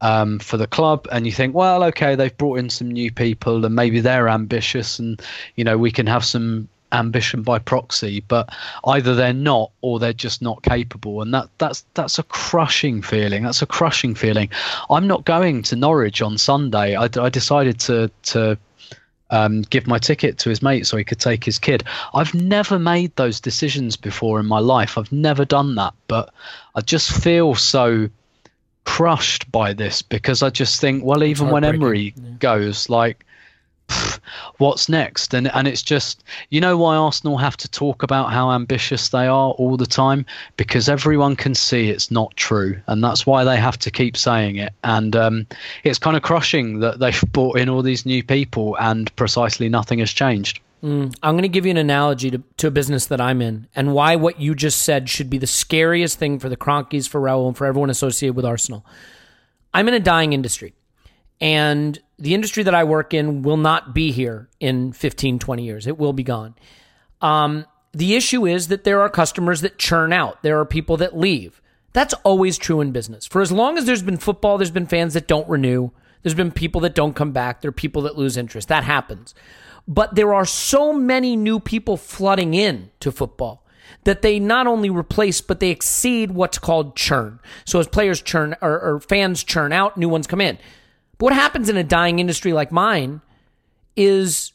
um, 0.00 0.38
for 0.38 0.56
the 0.56 0.66
club. 0.66 1.06
And 1.10 1.26
you 1.26 1.32
think, 1.32 1.54
well, 1.54 1.82
okay, 1.84 2.14
they've 2.14 2.36
brought 2.36 2.58
in 2.58 2.70
some 2.70 2.90
new 2.90 3.10
people 3.10 3.64
and 3.64 3.74
maybe 3.74 4.00
they're 4.00 4.28
ambitious 4.28 4.98
and, 4.98 5.20
you 5.56 5.64
know, 5.64 5.78
we 5.78 5.90
can 5.90 6.06
have 6.06 6.24
some 6.24 6.68
ambition 6.92 7.42
by 7.42 7.58
proxy 7.58 8.20
but 8.28 8.48
either 8.86 9.14
they're 9.14 9.32
not 9.32 9.70
or 9.82 9.98
they're 9.98 10.12
just 10.12 10.40
not 10.40 10.62
capable 10.62 11.20
and 11.20 11.34
that 11.34 11.48
that's 11.58 11.84
that's 11.94 12.18
a 12.18 12.22
crushing 12.22 13.02
feeling 13.02 13.42
that's 13.42 13.60
a 13.60 13.66
crushing 13.66 14.14
feeling 14.14 14.48
i'm 14.88 15.06
not 15.06 15.24
going 15.24 15.62
to 15.62 15.76
norwich 15.76 16.22
on 16.22 16.38
sunday 16.38 16.96
i, 16.96 17.08
I 17.20 17.28
decided 17.28 17.78
to 17.80 18.10
to 18.22 18.58
um, 19.30 19.62
give 19.62 19.86
my 19.86 19.98
ticket 19.98 20.38
to 20.38 20.48
his 20.48 20.62
mate 20.62 20.86
so 20.86 20.96
he 20.96 21.04
could 21.04 21.20
take 21.20 21.44
his 21.44 21.58
kid. 21.58 21.84
I've 22.14 22.34
never 22.34 22.78
made 22.78 23.14
those 23.16 23.40
decisions 23.40 23.96
before 23.96 24.40
in 24.40 24.46
my 24.46 24.58
life. 24.58 24.96
I've 24.96 25.12
never 25.12 25.44
done 25.44 25.74
that, 25.74 25.94
but 26.06 26.32
I 26.74 26.80
just 26.80 27.10
feel 27.10 27.54
so 27.54 28.08
crushed 28.84 29.50
by 29.52 29.74
this 29.74 30.00
because 30.00 30.42
I 30.42 30.50
just 30.50 30.80
think, 30.80 31.04
well, 31.04 31.22
even 31.22 31.50
when 31.50 31.64
Emery 31.64 32.14
yeah. 32.16 32.30
goes, 32.38 32.88
like, 32.88 33.24
what's 34.58 34.88
next? 34.88 35.34
And 35.34 35.48
and 35.54 35.66
it's 35.66 35.82
just, 35.82 36.24
you 36.50 36.60
know, 36.60 36.76
why 36.76 36.96
Arsenal 36.96 37.38
have 37.38 37.56
to 37.58 37.68
talk 37.68 38.02
about 38.02 38.32
how 38.32 38.50
ambitious 38.50 39.08
they 39.08 39.26
are 39.26 39.50
all 39.52 39.76
the 39.76 39.86
time 39.86 40.26
because 40.56 40.88
everyone 40.88 41.36
can 41.36 41.54
see 41.54 41.90
it's 41.90 42.10
not 42.10 42.36
true, 42.36 42.78
and 42.86 43.02
that's 43.02 43.26
why 43.26 43.44
they 43.44 43.56
have 43.56 43.78
to 43.78 43.90
keep 43.90 44.16
saying 44.16 44.56
it. 44.56 44.72
And 44.84 45.16
um, 45.16 45.46
it's 45.84 45.98
kind 45.98 46.16
of 46.16 46.22
crushing 46.22 46.80
that 46.80 46.98
they've 46.98 47.24
brought 47.32 47.58
in 47.58 47.68
all 47.68 47.82
these 47.82 48.06
new 48.06 48.22
people 48.22 48.76
and 48.80 49.14
precisely 49.16 49.68
nothing 49.68 49.98
has 50.00 50.12
changed. 50.12 50.60
Mm, 50.82 51.14
I'm 51.24 51.34
going 51.34 51.42
to 51.42 51.48
give 51.48 51.66
you 51.66 51.72
an 51.72 51.76
analogy 51.76 52.30
to, 52.30 52.42
to 52.58 52.68
a 52.68 52.70
business 52.70 53.06
that 53.06 53.20
I'm 53.20 53.42
in 53.42 53.66
and 53.74 53.94
why 53.94 54.14
what 54.14 54.40
you 54.40 54.54
just 54.54 54.82
said 54.82 55.08
should 55.08 55.28
be 55.28 55.38
the 55.38 55.46
scariest 55.46 56.18
thing 56.20 56.38
for 56.38 56.48
the 56.48 56.56
Kroenkes, 56.56 57.08
for 57.08 57.20
Raul, 57.20 57.48
and 57.48 57.56
for 57.56 57.66
everyone 57.66 57.90
associated 57.90 58.36
with 58.36 58.44
Arsenal. 58.44 58.86
I'm 59.74 59.88
in 59.88 59.94
a 59.94 60.00
dying 60.00 60.32
industry, 60.32 60.74
and 61.40 61.98
the 62.18 62.34
industry 62.34 62.62
that 62.64 62.74
I 62.74 62.84
work 62.84 63.14
in 63.14 63.42
will 63.42 63.56
not 63.56 63.94
be 63.94 64.10
here 64.10 64.48
in 64.60 64.92
15, 64.92 65.38
20 65.38 65.64
years. 65.64 65.86
It 65.86 65.98
will 65.98 66.12
be 66.12 66.24
gone. 66.24 66.54
Um, 67.20 67.66
the 67.92 68.16
issue 68.16 68.46
is 68.46 68.68
that 68.68 68.84
there 68.84 69.00
are 69.00 69.08
customers 69.08 69.60
that 69.62 69.78
churn 69.78 70.12
out, 70.12 70.42
there 70.42 70.58
are 70.58 70.64
people 70.64 70.96
that 70.98 71.16
leave. 71.16 71.60
That's 71.92 72.14
always 72.22 72.58
true 72.58 72.80
in 72.80 72.92
business. 72.92 73.26
For 73.26 73.40
as 73.40 73.50
long 73.50 73.78
as 73.78 73.86
there's 73.86 74.02
been 74.02 74.18
football, 74.18 74.58
there's 74.58 74.70
been 74.70 74.86
fans 74.86 75.14
that 75.14 75.26
don't 75.26 75.48
renew. 75.48 75.90
There's 76.22 76.34
been 76.34 76.52
people 76.52 76.82
that 76.82 76.94
don't 76.94 77.16
come 77.16 77.32
back. 77.32 77.60
There 77.60 77.70
are 77.70 77.72
people 77.72 78.02
that 78.02 78.18
lose 78.18 78.36
interest. 78.36 78.68
That 78.68 78.84
happens. 78.84 79.34
But 79.86 80.14
there 80.14 80.34
are 80.34 80.44
so 80.44 80.92
many 80.92 81.34
new 81.34 81.58
people 81.60 81.96
flooding 81.96 82.52
in 82.52 82.90
to 83.00 83.10
football 83.10 83.64
that 84.04 84.22
they 84.22 84.38
not 84.38 84.66
only 84.66 84.90
replace, 84.90 85.40
but 85.40 85.60
they 85.60 85.70
exceed 85.70 86.30
what's 86.30 86.58
called 86.58 86.94
churn. 86.94 87.40
So 87.64 87.80
as 87.80 87.88
players 87.88 88.20
churn 88.20 88.54
or, 88.60 88.78
or 88.78 89.00
fans 89.00 89.42
churn 89.42 89.72
out, 89.72 89.96
new 89.96 90.08
ones 90.08 90.26
come 90.26 90.40
in. 90.40 90.58
But 91.18 91.26
what 91.26 91.32
happens 91.34 91.68
in 91.68 91.76
a 91.76 91.84
dying 91.84 92.18
industry 92.18 92.52
like 92.52 92.72
mine 92.72 93.20
is 93.96 94.52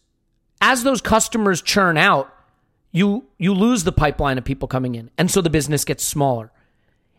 as 0.62 0.84
those 0.84 1.02
customers 1.02 1.62
churn 1.62 1.98
out, 1.98 2.34
you 2.92 3.26
you 3.38 3.54
lose 3.54 3.84
the 3.84 3.92
pipeline 3.92 4.38
of 4.38 4.46
people 4.46 4.68
coming 4.68 4.96
in. 4.96 5.12
And 5.18 5.30
so 5.30 5.42
the 5.42 5.50
business 5.50 5.84
gets 5.84 6.04
smaller. 6.04 6.52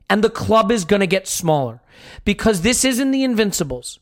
And 0.08 0.24
the 0.24 0.30
club 0.30 0.70
is 0.70 0.84
going 0.84 1.00
to 1.00 1.06
get 1.06 1.26
smaller 1.26 1.80
because 2.24 2.60
this 2.62 2.84
isn't 2.84 3.10
the 3.10 3.24
Invincibles. 3.24 4.00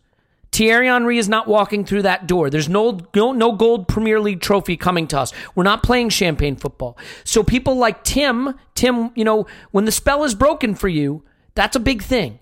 Thierry 0.53 0.89
Henry 0.89 1.17
is 1.17 1.31
not 1.31 1.49
walking 1.49 1.85
through 1.85 2.03
that 2.03 2.27
door. 2.27 2.51
There's 2.51 2.69
no, 2.69 3.01
no 3.15 3.33
no 3.33 3.53
gold 3.53 3.89
Premier 3.89 4.21
League 4.21 4.41
trophy 4.41 4.77
coming 4.77 5.07
to 5.09 5.19
us. 5.19 5.33
We're 5.55 5.65
not 5.65 5.83
playing 5.83 6.11
champagne 6.11 6.57
football. 6.57 6.99
So 7.25 7.43
people 7.43 7.77
like 7.77 8.05
Tim, 8.05 8.55
Tim, 8.75 9.11
you 9.15 9.25
know, 9.25 9.47
when 9.71 9.87
the 9.87 9.93
spell 9.93 10.25
is 10.25 10.35
broken 10.35 10.75
for 10.75 10.89
you, 10.89 11.25
that's 11.55 11.75
a 11.75 11.81
big 11.81 12.03
thing. 12.03 12.39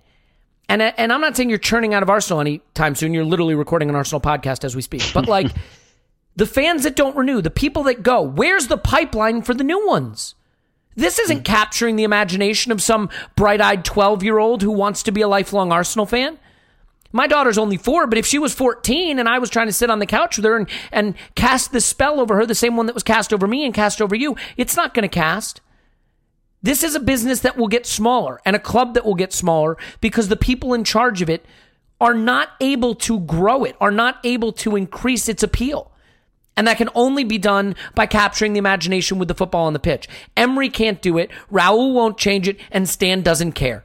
And 0.70 0.80
uh, 0.82 0.92
and 0.96 1.12
I'm 1.12 1.20
not 1.20 1.36
saying 1.36 1.50
you're 1.50 1.58
churning 1.58 1.94
out 1.94 2.04
of 2.04 2.08
Arsenal 2.08 2.40
anytime 2.40 2.94
soon. 2.94 3.12
You're 3.12 3.24
literally 3.24 3.56
recording 3.56 3.88
an 3.88 3.96
Arsenal 3.96 4.20
podcast 4.20 4.62
as 4.62 4.76
we 4.76 4.82
speak. 4.82 5.02
But 5.12 5.26
like 5.28 5.48
the 6.36 6.46
fans 6.46 6.84
that 6.84 6.94
don't 6.94 7.16
renew, 7.16 7.42
the 7.42 7.50
people 7.50 7.82
that 7.82 8.04
go, 8.04 8.22
where's 8.22 8.68
the 8.68 8.78
pipeline 8.78 9.42
for 9.42 9.52
the 9.52 9.64
new 9.64 9.84
ones? 9.84 10.36
This 10.94 11.18
isn't 11.18 11.40
mm. 11.40 11.44
capturing 11.44 11.96
the 11.96 12.04
imagination 12.04 12.70
of 12.70 12.80
some 12.80 13.10
bright-eyed 13.34 13.84
12-year-old 13.84 14.62
who 14.62 14.70
wants 14.70 15.02
to 15.04 15.12
be 15.12 15.22
a 15.22 15.28
lifelong 15.28 15.72
Arsenal 15.72 16.06
fan. 16.06 16.38
My 17.12 17.26
daughter's 17.26 17.58
only 17.58 17.76
four, 17.76 18.06
but 18.06 18.18
if 18.18 18.26
she 18.26 18.38
was 18.38 18.54
14 18.54 19.18
and 19.18 19.28
I 19.28 19.40
was 19.40 19.50
trying 19.50 19.66
to 19.66 19.72
sit 19.72 19.90
on 19.90 19.98
the 19.98 20.06
couch 20.06 20.36
with 20.36 20.44
her 20.44 20.56
and, 20.56 20.68
and 20.92 21.14
cast 21.34 21.72
the 21.72 21.80
spell 21.80 22.20
over 22.20 22.36
her, 22.36 22.46
the 22.46 22.54
same 22.54 22.76
one 22.76 22.86
that 22.86 22.94
was 22.94 23.02
cast 23.02 23.32
over 23.32 23.48
me 23.48 23.64
and 23.64 23.74
cast 23.74 24.00
over 24.00 24.14
you, 24.14 24.36
it's 24.56 24.76
not 24.76 24.94
going 24.94 25.02
to 25.02 25.08
cast. 25.08 25.60
This 26.62 26.82
is 26.82 26.94
a 26.94 27.00
business 27.00 27.40
that 27.40 27.56
will 27.56 27.68
get 27.68 27.86
smaller 27.86 28.40
and 28.44 28.54
a 28.54 28.60
club 28.60 28.94
that 28.94 29.04
will 29.04 29.14
get 29.14 29.32
smaller 29.32 29.76
because 30.00 30.28
the 30.28 30.36
people 30.36 30.74
in 30.74 30.84
charge 30.84 31.22
of 31.22 31.30
it 31.30 31.44
are 32.00 32.14
not 32.14 32.50
able 32.60 32.94
to 32.94 33.20
grow 33.20 33.64
it, 33.64 33.76
are 33.80 33.90
not 33.90 34.18
able 34.24 34.52
to 34.52 34.76
increase 34.76 35.28
its 35.28 35.42
appeal. 35.42 35.90
And 36.56 36.66
that 36.66 36.76
can 36.76 36.90
only 36.94 37.24
be 37.24 37.38
done 37.38 37.76
by 37.94 38.06
capturing 38.06 38.52
the 38.52 38.58
imagination 38.58 39.18
with 39.18 39.28
the 39.28 39.34
football 39.34 39.66
on 39.66 39.72
the 39.72 39.78
pitch. 39.78 40.08
Emery 40.36 40.68
can't 40.68 41.00
do 41.00 41.16
it, 41.16 41.30
Raul 41.50 41.94
won't 41.94 42.18
change 42.18 42.48
it, 42.48 42.58
and 42.70 42.88
Stan 42.88 43.22
doesn't 43.22 43.52
care. 43.52 43.84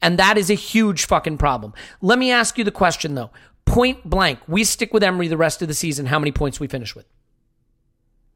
And 0.00 0.18
that 0.18 0.36
is 0.36 0.50
a 0.50 0.54
huge 0.54 1.06
fucking 1.06 1.38
problem. 1.38 1.74
Let 2.00 2.18
me 2.18 2.32
ask 2.32 2.58
you 2.58 2.64
the 2.64 2.72
question 2.72 3.14
though. 3.14 3.30
Point 3.64 4.08
blank, 4.08 4.40
we 4.48 4.64
stick 4.64 4.92
with 4.92 5.04
Emery 5.04 5.28
the 5.28 5.36
rest 5.36 5.62
of 5.62 5.68
the 5.68 5.74
season. 5.74 6.06
How 6.06 6.18
many 6.18 6.32
points 6.32 6.58
we 6.58 6.66
finish 6.66 6.96
with? 6.96 7.06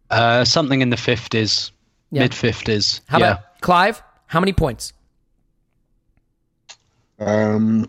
Uh, 0.08 0.44
something 0.44 0.80
in 0.80 0.90
the 0.90 0.96
fifties, 0.96 1.72
yeah. 2.12 2.22
mid 2.22 2.32
fifties. 2.32 3.00
How 3.08 3.18
yeah. 3.18 3.32
about 3.32 3.55
Clive? 3.66 4.00
How 4.28 4.38
many 4.38 4.52
points? 4.52 4.92
Um, 7.18 7.88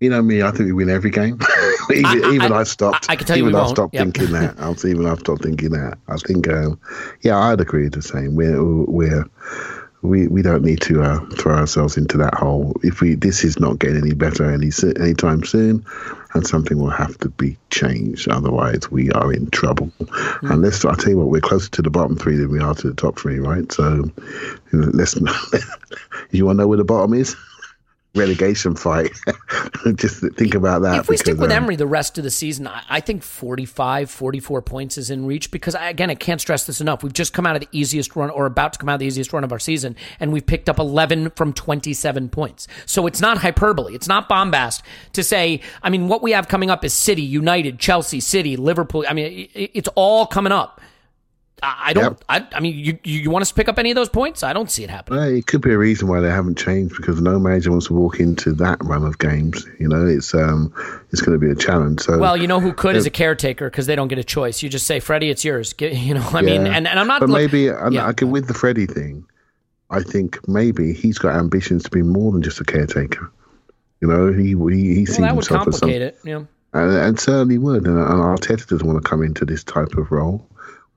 you 0.00 0.10
know 0.10 0.20
me. 0.20 0.42
I 0.42 0.50
think 0.50 0.66
we 0.66 0.72
win 0.72 0.90
every 0.90 1.10
game. 1.10 1.38
even 1.92 2.04
I, 2.04 2.14
I, 2.14 2.32
even 2.32 2.52
I, 2.52 2.64
stopped. 2.64 3.06
I, 3.08 3.14
can 3.14 3.24
tell 3.24 3.36
you 3.36 3.44
even 3.46 3.54
I 3.54 3.68
stopped 3.68 3.94
yep. 3.94 4.02
thinking 4.02 4.32
that. 4.32 4.56
I'll 4.58 4.74
even 4.84 5.06
I've 5.06 5.20
stopped 5.20 5.44
thinking 5.44 5.70
that. 5.70 5.96
I 6.08 6.16
think, 6.16 6.48
um, 6.48 6.80
yeah, 7.20 7.38
I'd 7.38 7.60
agree 7.60 7.84
with 7.84 7.92
the 7.92 8.02
same. 8.02 8.34
We're 8.34 8.60
we're 8.64 9.24
we, 10.02 10.26
we 10.26 10.42
don't 10.42 10.64
need 10.64 10.80
to 10.82 11.02
uh, 11.04 11.20
throw 11.36 11.54
ourselves 11.54 11.96
into 11.96 12.18
that 12.18 12.34
hole. 12.34 12.74
If 12.82 13.00
we 13.00 13.14
this 13.14 13.44
is 13.44 13.60
not 13.60 13.78
getting 13.78 13.98
any 13.98 14.12
better 14.12 14.50
any 14.50 14.72
anytime 14.98 15.44
soon, 15.44 15.86
and 16.34 16.46
something 16.46 16.78
will 16.78 16.90
have 16.90 17.16
to 17.18 17.28
be 17.28 17.56
changed. 17.70 18.28
Otherwise, 18.28 18.90
we 18.90 19.10
are 19.12 19.32
in 19.32 19.48
trouble. 19.50 19.86
Mm. 19.98 20.50
Unless 20.50 20.84
I 20.84 20.94
tell 20.94 21.10
you 21.10 21.18
what, 21.18 21.28
we're 21.28 21.40
closer 21.40 21.70
to 21.70 21.82
the 21.82 21.90
bottom 21.90 22.16
three 22.16 22.36
than 22.36 22.50
we 22.50 22.60
are 22.60 22.74
to 22.74 22.88
the 22.88 22.94
top 22.94 23.18
three, 23.18 23.38
right? 23.38 23.70
So 23.72 24.10
you 24.72 24.78
know, 24.78 24.90
let's. 24.92 25.16
you 26.30 26.44
want 26.44 26.58
to 26.58 26.62
know 26.62 26.68
where 26.68 26.78
the 26.78 26.84
bottom 26.84 27.14
is? 27.14 27.36
Relegation 28.14 28.76
fight. 28.76 29.10
Just 29.94 30.20
think 30.36 30.54
about 30.54 30.82
that. 30.82 31.00
If 31.00 31.08
we 31.08 31.16
stick 31.16 31.36
with 31.36 31.50
um, 31.50 31.56
Emery 31.64 31.76
the 31.76 31.86
rest 31.86 32.16
of 32.18 32.24
the 32.24 32.30
season, 32.30 32.66
I, 32.66 33.00
think 33.00 33.22
45, 33.22 34.10
44 34.10 34.62
points 34.62 34.98
is 34.98 35.10
in 35.10 35.26
reach 35.26 35.50
because, 35.50 35.74
I, 35.74 35.88
again, 35.88 36.10
I 36.10 36.14
can't 36.14 36.40
stress 36.40 36.66
this 36.66 36.80
enough. 36.80 37.02
We've 37.02 37.12
just 37.12 37.32
come 37.32 37.46
out 37.46 37.56
of 37.56 37.60
the 37.60 37.68
easiest 37.72 38.14
run 38.16 38.30
or 38.30 38.46
about 38.46 38.74
to 38.74 38.78
come 38.78 38.88
out 38.88 38.94
of 38.94 39.00
the 39.00 39.06
easiest 39.06 39.32
run 39.32 39.44
of 39.44 39.52
our 39.52 39.58
season, 39.58 39.96
and 40.20 40.32
we've 40.32 40.46
picked 40.46 40.68
up 40.68 40.78
11 40.78 41.30
from 41.30 41.52
27 41.52 42.28
points. 42.28 42.68
So 42.86 43.06
it's 43.06 43.20
not 43.20 43.38
hyperbole. 43.38 43.94
It's 43.94 44.08
not 44.08 44.28
bombast 44.28 44.82
to 45.12 45.22
say, 45.22 45.60
I 45.82 45.90
mean, 45.90 46.08
what 46.08 46.22
we 46.22 46.32
have 46.32 46.48
coming 46.48 46.70
up 46.70 46.84
is 46.84 46.92
City, 46.94 47.22
United, 47.22 47.78
Chelsea, 47.78 48.20
City, 48.20 48.56
Liverpool. 48.56 49.04
I 49.08 49.12
mean, 49.12 49.48
it, 49.54 49.70
it's 49.74 49.88
all 49.94 50.26
coming 50.26 50.52
up. 50.52 50.80
I 51.64 51.92
don't. 51.92 52.04
Yep. 52.04 52.24
I, 52.28 52.46
I, 52.56 52.60
mean, 52.60 52.76
you 52.76 52.98
you 53.04 53.30
want 53.30 53.42
us 53.42 53.48
to 53.48 53.54
pick 53.54 53.68
up 53.68 53.78
any 53.78 53.90
of 53.90 53.94
those 53.94 54.08
points? 54.08 54.42
I 54.42 54.52
don't 54.52 54.70
see 54.70 54.84
it 54.84 54.90
happening. 54.90 55.18
Well, 55.18 55.28
it 55.28 55.46
could 55.46 55.62
be 55.62 55.72
a 55.72 55.78
reason 55.78 56.08
why 56.08 56.20
they 56.20 56.28
haven't 56.30 56.58
changed 56.58 56.96
because 56.96 57.20
no 57.20 57.38
manager 57.38 57.70
wants 57.70 57.86
to 57.86 57.94
walk 57.94 58.20
into 58.20 58.52
that 58.54 58.82
run 58.84 59.04
of 59.04 59.18
games. 59.18 59.66
You 59.78 59.88
know, 59.88 60.06
it's 60.06 60.34
um, 60.34 60.72
it's 61.10 61.22
going 61.22 61.38
to 61.38 61.44
be 61.44 61.50
a 61.50 61.54
challenge. 61.54 62.00
So, 62.00 62.18
well, 62.18 62.36
you 62.36 62.46
know 62.46 62.60
who 62.60 62.72
could 62.72 62.96
is 62.96 63.06
a 63.06 63.10
caretaker 63.10 63.70
because 63.70 63.86
they 63.86 63.96
don't 63.96 64.08
get 64.08 64.18
a 64.18 64.24
choice. 64.24 64.62
You 64.62 64.68
just 64.68 64.86
say, 64.86 65.00
Freddie, 65.00 65.30
it's 65.30 65.44
yours. 65.44 65.72
Get, 65.72 65.92
you 65.96 66.14
know, 66.14 66.28
I 66.32 66.40
yeah. 66.40 66.58
mean, 66.58 66.66
and, 66.66 66.86
and 66.86 67.00
I'm 67.00 67.06
not. 67.06 67.20
But 67.20 67.30
look, 67.30 67.38
maybe 67.38 67.62
yeah. 67.62 68.06
I 68.06 68.12
can 68.12 68.30
with 68.30 68.48
the 68.48 68.54
Freddie 68.54 68.86
thing. 68.86 69.24
I 69.90 70.02
think 70.02 70.46
maybe 70.48 70.92
he's 70.92 71.18
got 71.18 71.36
ambitions 71.36 71.84
to 71.84 71.90
be 71.90 72.02
more 72.02 72.32
than 72.32 72.42
just 72.42 72.60
a 72.60 72.64
caretaker. 72.64 73.30
You 74.00 74.08
know, 74.08 74.32
he 74.32 74.54
he, 74.76 74.94
he 74.94 75.06
sees 75.06 75.20
well, 75.20 75.34
himself 75.34 75.68
as 75.68 75.78
some, 75.78 75.88
it. 75.88 76.18
Yeah. 76.24 76.44
And, 76.74 76.92
and 76.92 77.20
certainly 77.20 77.58
would. 77.58 77.86
And, 77.86 77.98
and 77.98 78.20
Arteta 78.20 78.66
doesn't 78.66 78.86
want 78.86 79.02
to 79.02 79.08
come 79.08 79.22
into 79.22 79.44
this 79.44 79.62
type 79.62 79.94
of 79.94 80.10
role. 80.10 80.46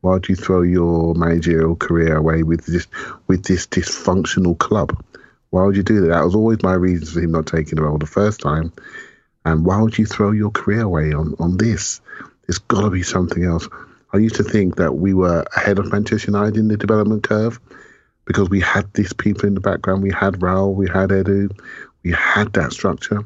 Why 0.01 0.19
do 0.19 0.31
you 0.31 0.35
throw 0.35 0.61
your 0.61 1.15
managerial 1.15 1.75
career 1.75 2.17
away 2.17 2.43
with 2.43 2.65
this 2.65 2.87
with 3.27 3.43
this 3.43 3.67
dysfunctional 3.67 4.57
club? 4.57 5.03
Why 5.49 5.63
would 5.63 5.75
you 5.75 5.83
do 5.83 6.01
that? 6.01 6.07
That 6.09 6.25
was 6.25 6.35
always 6.35 6.61
my 6.61 6.73
reason 6.73 7.07
for 7.07 7.19
him 7.19 7.31
not 7.31 7.47
taking 7.47 7.77
the 7.77 7.83
role 7.83 7.97
the 7.97 8.05
first 8.05 8.39
time. 8.41 8.73
And 9.45 9.65
why 9.65 9.81
would 9.81 9.97
you 9.97 10.05
throw 10.05 10.31
your 10.31 10.51
career 10.51 10.81
away 10.81 11.13
on, 11.13 11.35
on 11.39 11.57
this? 11.57 12.01
There's 12.45 12.59
got 12.59 12.81
to 12.81 12.89
be 12.89 13.03
something 13.03 13.43
else. 13.45 13.67
I 14.13 14.17
used 14.17 14.35
to 14.35 14.43
think 14.43 14.75
that 14.75 14.95
we 14.95 15.13
were 15.13 15.45
ahead 15.55 15.79
of 15.79 15.91
Manchester 15.91 16.31
United 16.31 16.57
in 16.57 16.67
the 16.67 16.77
development 16.77 17.23
curve 17.23 17.59
because 18.25 18.49
we 18.49 18.59
had 18.59 18.93
these 18.93 19.13
people 19.13 19.45
in 19.45 19.53
the 19.53 19.61
background. 19.61 20.03
We 20.03 20.11
had 20.11 20.35
Raul, 20.35 20.75
we 20.75 20.87
had 20.89 21.09
Edu, 21.09 21.57
we 22.03 22.11
had 22.11 22.53
that 22.53 22.73
structure. 22.73 23.23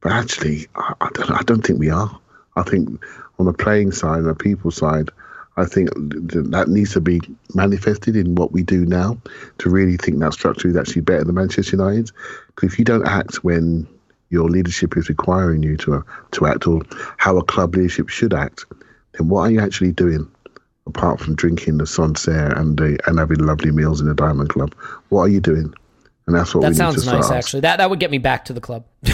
But 0.00 0.12
actually, 0.12 0.66
I, 0.74 0.94
I, 1.00 1.08
don't, 1.12 1.30
I 1.30 1.42
don't 1.42 1.64
think 1.64 1.78
we 1.78 1.90
are. 1.90 2.18
I 2.56 2.62
think 2.62 3.02
on 3.38 3.46
the 3.46 3.52
playing 3.52 3.92
side 3.92 4.24
the 4.24 4.34
people 4.34 4.70
side, 4.70 5.10
I 5.56 5.64
think 5.64 5.90
that 5.94 6.66
needs 6.68 6.92
to 6.92 7.00
be 7.00 7.20
manifested 7.54 8.16
in 8.16 8.34
what 8.34 8.52
we 8.52 8.62
do 8.62 8.86
now 8.86 9.20
to 9.58 9.70
really 9.70 9.96
think 9.96 10.18
that 10.20 10.32
structure 10.32 10.68
is 10.68 10.76
actually 10.76 11.02
better 11.02 11.24
than 11.24 11.34
Manchester 11.34 11.76
United. 11.76 12.10
Because 12.46 12.72
if 12.72 12.78
you 12.78 12.84
don't 12.84 13.06
act 13.06 13.44
when 13.44 13.86
your 14.30 14.48
leadership 14.48 14.96
is 14.96 15.08
requiring 15.08 15.62
you 15.62 15.76
to 15.78 15.94
uh, 15.94 16.02
to 16.32 16.46
act, 16.46 16.66
or 16.66 16.82
how 17.16 17.36
a 17.36 17.44
club 17.44 17.74
leadership 17.74 18.08
should 18.08 18.32
act, 18.32 18.64
then 19.12 19.28
what 19.28 19.40
are 19.42 19.50
you 19.50 19.60
actually 19.60 19.92
doing? 19.92 20.30
Apart 20.86 21.20
from 21.20 21.34
drinking 21.34 21.78
the 21.78 21.86
Sancerre 21.86 22.52
and 22.58 22.78
the, 22.78 22.98
and 23.06 23.18
having 23.18 23.38
lovely 23.38 23.70
meals 23.70 24.00
in 24.00 24.08
the 24.08 24.14
Diamond 24.14 24.48
Club, 24.48 24.74
what 25.10 25.22
are 25.22 25.28
you 25.28 25.40
doing? 25.40 25.74
And 26.26 26.36
that's 26.36 26.54
what 26.54 26.62
that 26.62 26.70
we 26.70 26.74
sounds 26.74 26.96
need 26.96 27.04
to 27.04 27.16
nice, 27.16 27.26
start 27.26 27.38
actually. 27.38 27.60
That 27.60 27.78
that 27.78 27.90
would 27.90 27.98
get 27.98 28.10
me 28.10 28.18
back 28.18 28.44
to 28.46 28.52
the 28.52 28.60
club. 28.60 28.84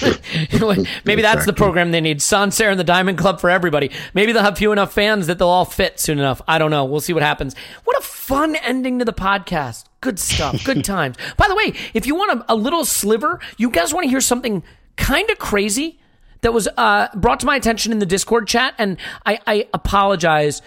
Maybe 1.04 1.22
that's 1.22 1.46
the 1.46 1.52
program 1.52 1.90
they 1.90 2.00
need. 2.00 2.20
Sancerre 2.22 2.70
and 2.70 2.78
the 2.78 2.84
Diamond 2.84 3.18
Club 3.18 3.40
for 3.40 3.50
everybody. 3.50 3.90
Maybe 4.14 4.32
they'll 4.32 4.42
have 4.42 4.58
few 4.58 4.72
enough 4.72 4.92
fans 4.92 5.26
that 5.26 5.38
they'll 5.38 5.48
all 5.48 5.64
fit 5.64 5.98
soon 5.98 6.18
enough. 6.18 6.40
I 6.46 6.58
don't 6.58 6.70
know. 6.70 6.84
We'll 6.84 7.00
see 7.00 7.12
what 7.12 7.22
happens. 7.22 7.54
What 7.84 7.98
a 7.98 8.02
fun 8.02 8.56
ending 8.56 8.98
to 8.98 9.04
the 9.04 9.12
podcast. 9.12 9.84
Good 10.00 10.18
stuff. 10.18 10.62
Good 10.64 10.84
times. 10.84 11.16
By 11.36 11.48
the 11.48 11.54
way, 11.54 11.74
if 11.94 12.06
you 12.06 12.14
want 12.14 12.40
a, 12.40 12.52
a 12.52 12.54
little 12.54 12.84
sliver, 12.84 13.40
you 13.56 13.70
guys 13.70 13.92
want 13.92 14.04
to 14.04 14.10
hear 14.10 14.20
something 14.20 14.62
kind 14.96 15.30
of 15.30 15.38
crazy 15.38 16.00
that 16.42 16.52
was 16.52 16.68
uh, 16.76 17.08
brought 17.14 17.40
to 17.40 17.46
my 17.46 17.56
attention 17.56 17.90
in 17.92 17.98
the 17.98 18.06
Discord 18.06 18.46
chat, 18.46 18.74
and 18.78 18.96
I, 19.26 19.40
I 19.46 19.68
apologize. 19.74 20.62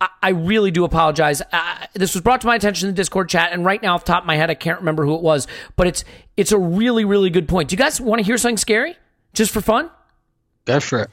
I, 0.00 0.08
I 0.22 0.28
really 0.30 0.70
do 0.70 0.84
apologize. 0.84 1.42
Uh, 1.52 1.86
this 1.94 2.14
was 2.14 2.22
brought 2.22 2.40
to 2.42 2.46
my 2.46 2.54
attention 2.54 2.88
in 2.88 2.94
the 2.94 2.96
Discord 2.96 3.28
chat, 3.28 3.52
and 3.52 3.64
right 3.64 3.82
now, 3.82 3.94
off 3.94 4.04
the 4.04 4.12
top 4.12 4.22
of 4.22 4.26
my 4.26 4.36
head, 4.36 4.50
I 4.50 4.54
can't 4.54 4.78
remember 4.78 5.04
who 5.04 5.14
it 5.14 5.22
was, 5.22 5.46
but 5.76 5.86
it's 5.86 6.04
it's 6.36 6.52
a 6.52 6.58
really 6.58 7.04
really 7.04 7.30
good 7.30 7.48
point. 7.48 7.68
Do 7.68 7.74
you 7.74 7.78
guys 7.78 8.00
want 8.00 8.20
to 8.20 8.24
hear 8.24 8.38
something 8.38 8.56
scary, 8.56 8.96
just 9.34 9.52
for 9.52 9.60
fun? 9.60 9.90
Go 10.64 10.80
for 10.80 11.02
it. 11.02 11.10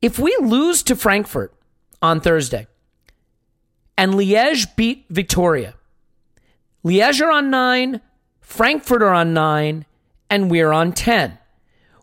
If 0.00 0.18
we 0.18 0.36
lose 0.40 0.82
to 0.84 0.96
Frankfurt 0.96 1.54
on 2.00 2.20
Thursday, 2.20 2.66
and 3.96 4.14
Liège 4.14 4.74
beat 4.74 5.06
Victoria, 5.08 5.74
Liège 6.84 7.20
are 7.24 7.30
on 7.30 7.50
nine, 7.50 8.00
Frankfurt 8.40 9.02
are 9.02 9.14
on 9.14 9.32
nine, 9.32 9.86
and 10.28 10.50
we're 10.50 10.72
on 10.72 10.92
ten. 10.92 11.38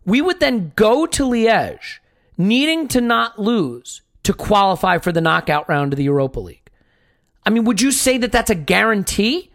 We 0.06 0.22
would 0.22 0.40
then 0.40 0.72
go 0.76 1.06
to 1.06 1.24
Liège, 1.24 2.00
needing 2.38 2.88
to 2.88 3.02
not 3.02 3.38
lose 3.38 4.02
to 4.24 4.34
qualify 4.34 4.98
for 4.98 5.12
the 5.12 5.22
knockout 5.22 5.68
round 5.70 5.94
of 5.94 5.98
the 5.98 6.04
Europa 6.04 6.40
League. 6.40 6.70
I 7.46 7.50
mean, 7.50 7.64
would 7.64 7.82
you 7.82 7.92
say 7.92 8.18
that 8.18 8.32
that's 8.32 8.50
a 8.50 8.56
guarantee 8.56 9.52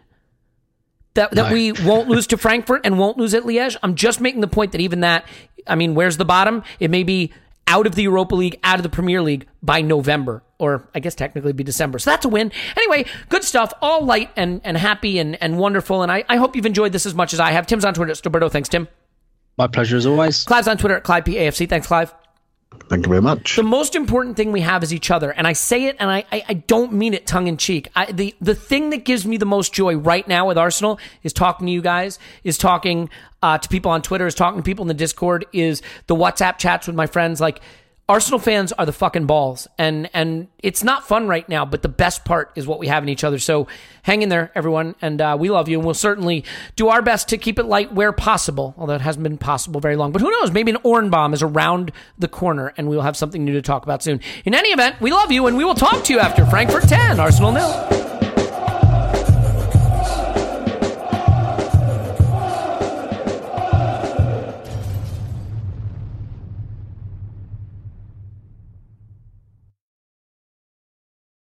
that 1.13 1.31
that 1.31 1.47
No. 1.49 1.53
we 1.53 1.71
won't 1.71 2.09
lose 2.09 2.27
to 2.27 2.37
Frankfurt 2.37 2.81
and 2.85 2.97
won't 2.99 3.17
lose 3.17 3.33
at 3.33 3.43
Liège? 3.43 3.77
I'm 3.83 3.95
just 3.95 4.19
making 4.19 4.41
the 4.41 4.47
point 4.47 4.71
that 4.73 4.81
even 4.81 5.01
that, 5.01 5.25
I 5.67 5.75
mean, 5.75 5.95
where's 5.95 6.17
the 6.17 6.25
bottom? 6.25 6.63
It 6.79 6.89
may 6.91 7.03
be 7.03 7.31
out 7.67 7.87
of 7.87 7.95
the 7.95 8.03
Europa 8.03 8.35
League, 8.35 8.59
out 8.63 8.77
of 8.77 8.83
the 8.83 8.89
Premier 8.89 9.21
League 9.21 9.47
by 9.63 9.81
November, 9.81 10.43
or 10.59 10.87
I 10.93 10.99
guess 10.99 11.15
technically 11.15 11.53
be 11.53 11.63
December. 11.63 11.99
So 11.99 12.11
that's 12.11 12.25
a 12.25 12.29
win. 12.29 12.51
Anyway, 12.77 13.05
good 13.29 13.43
stuff. 13.43 13.73
All 13.81 14.03
light 14.05 14.29
and, 14.35 14.61
and 14.63 14.77
happy 14.77 15.17
and, 15.19 15.41
and 15.41 15.57
wonderful. 15.57 16.03
And 16.03 16.11
I, 16.11 16.23
I 16.29 16.37
hope 16.37 16.55
you've 16.55 16.65
enjoyed 16.65 16.91
this 16.91 17.05
as 17.05 17.15
much 17.15 17.33
as 17.33 17.39
I 17.39 17.51
have. 17.51 17.65
Tim's 17.65 17.85
on 17.85 17.93
Twitter 17.93 18.11
at 18.11 18.17
Stillberto. 18.17 18.51
Thanks, 18.51 18.69
Tim. 18.69 18.87
My 19.57 19.67
pleasure 19.67 19.97
as 19.97 20.05
always. 20.05 20.43
Clive's 20.43 20.67
on 20.67 20.77
Twitter 20.77 20.95
at 20.97 21.03
Clive 21.03 21.23
PAFC. 21.23 21.67
Thanks, 21.69 21.87
Clive. 21.87 22.13
Thank 22.87 23.05
you 23.05 23.09
very 23.09 23.21
much. 23.21 23.55
The 23.55 23.63
most 23.63 23.95
important 23.95 24.37
thing 24.37 24.51
we 24.51 24.61
have 24.61 24.83
is 24.83 24.93
each 24.93 25.09
other, 25.09 25.31
and 25.31 25.47
I 25.47 25.53
say 25.53 25.85
it, 25.85 25.95
and 25.99 26.09
I, 26.09 26.23
I, 26.31 26.43
I 26.49 26.53
don't 26.53 26.93
mean 26.93 27.13
it 27.13 27.25
tongue 27.25 27.47
in 27.47 27.57
cheek. 27.57 27.87
I, 27.95 28.11
the 28.11 28.35
the 28.39 28.53
thing 28.53 28.91
that 28.91 29.05
gives 29.05 29.25
me 29.25 29.37
the 29.37 29.45
most 29.45 29.73
joy 29.73 29.95
right 29.95 30.27
now 30.27 30.47
with 30.47 30.57
Arsenal 30.57 30.99
is 31.23 31.33
talking 31.33 31.65
to 31.67 31.73
you 31.73 31.81
guys, 31.81 32.19
is 32.43 32.57
talking 32.57 33.09
uh, 33.41 33.57
to 33.57 33.69
people 33.69 33.91
on 33.91 34.01
Twitter, 34.01 34.27
is 34.27 34.35
talking 34.35 34.59
to 34.59 34.63
people 34.63 34.83
in 34.83 34.87
the 34.87 34.93
Discord, 34.93 35.45
is 35.51 35.81
the 36.07 36.15
WhatsApp 36.15 36.57
chats 36.57 36.85
with 36.85 36.95
my 36.95 37.07
friends. 37.07 37.41
Like 37.41 37.59
Arsenal 38.07 38.37
fans 38.37 38.71
are 38.71 38.85
the 38.85 38.93
fucking 38.93 39.25
balls, 39.25 39.67
and 39.79 40.11
and 40.13 40.47
it's 40.59 40.83
not 40.83 41.07
fun 41.07 41.27
right 41.27 41.49
now, 41.49 41.65
but 41.65 41.81
the 41.81 41.89
best 41.89 42.23
part 42.23 42.51
is 42.55 42.67
what 42.67 42.77
we 42.77 42.85
have 42.85 43.01
in 43.01 43.09
each 43.09 43.23
other. 43.23 43.39
So 43.39 43.67
hang 44.03 44.21
in 44.21 44.29
there, 44.29 44.51
everyone, 44.53 44.93
and 45.01 45.19
uh, 45.19 45.35
we 45.39 45.49
love 45.49 45.67
you, 45.67 45.79
and 45.79 45.85
we'll 45.85 45.95
certainly 45.95 46.43
do 46.75 46.89
our 46.89 47.01
best 47.01 47.29
to 47.29 47.37
keep 47.39 47.57
it 47.57 47.65
light 47.65 47.93
where 47.93 48.11
possible. 48.11 48.75
Although 48.77 48.93
it 48.93 49.01
hasn't 49.01 49.23
been 49.23 49.39
possible 49.39 49.81
very 49.81 49.95
long, 49.95 50.11
but 50.11 50.21
who 50.21 50.29
knows? 50.29 50.51
Maybe 50.51 50.69
an 50.69 50.77
Oran 50.83 51.09
bomb 51.09 51.33
is 51.33 51.41
around 51.41 51.91
the 52.19 52.27
corner, 52.27 52.75
and 52.77 52.87
we'll 52.87 53.01
have 53.01 53.17
something 53.17 53.43
new 53.43 53.53
to 53.53 53.61
talk 53.63 53.81
about 53.81 54.03
soon. 54.03 54.21
In 54.45 54.53
any 54.53 54.69
event, 54.69 55.01
we 55.01 55.11
love 55.11 55.31
you, 55.31 55.47
and 55.47 55.57
we 55.57 55.65
will 55.65 55.73
talk 55.73 56.03
to 56.03 56.13
you 56.13 56.19
after 56.19 56.45
Frankfurt 56.45 56.83
ten, 56.83 57.19
Arsenal 57.19 57.53
nil. 57.53 58.24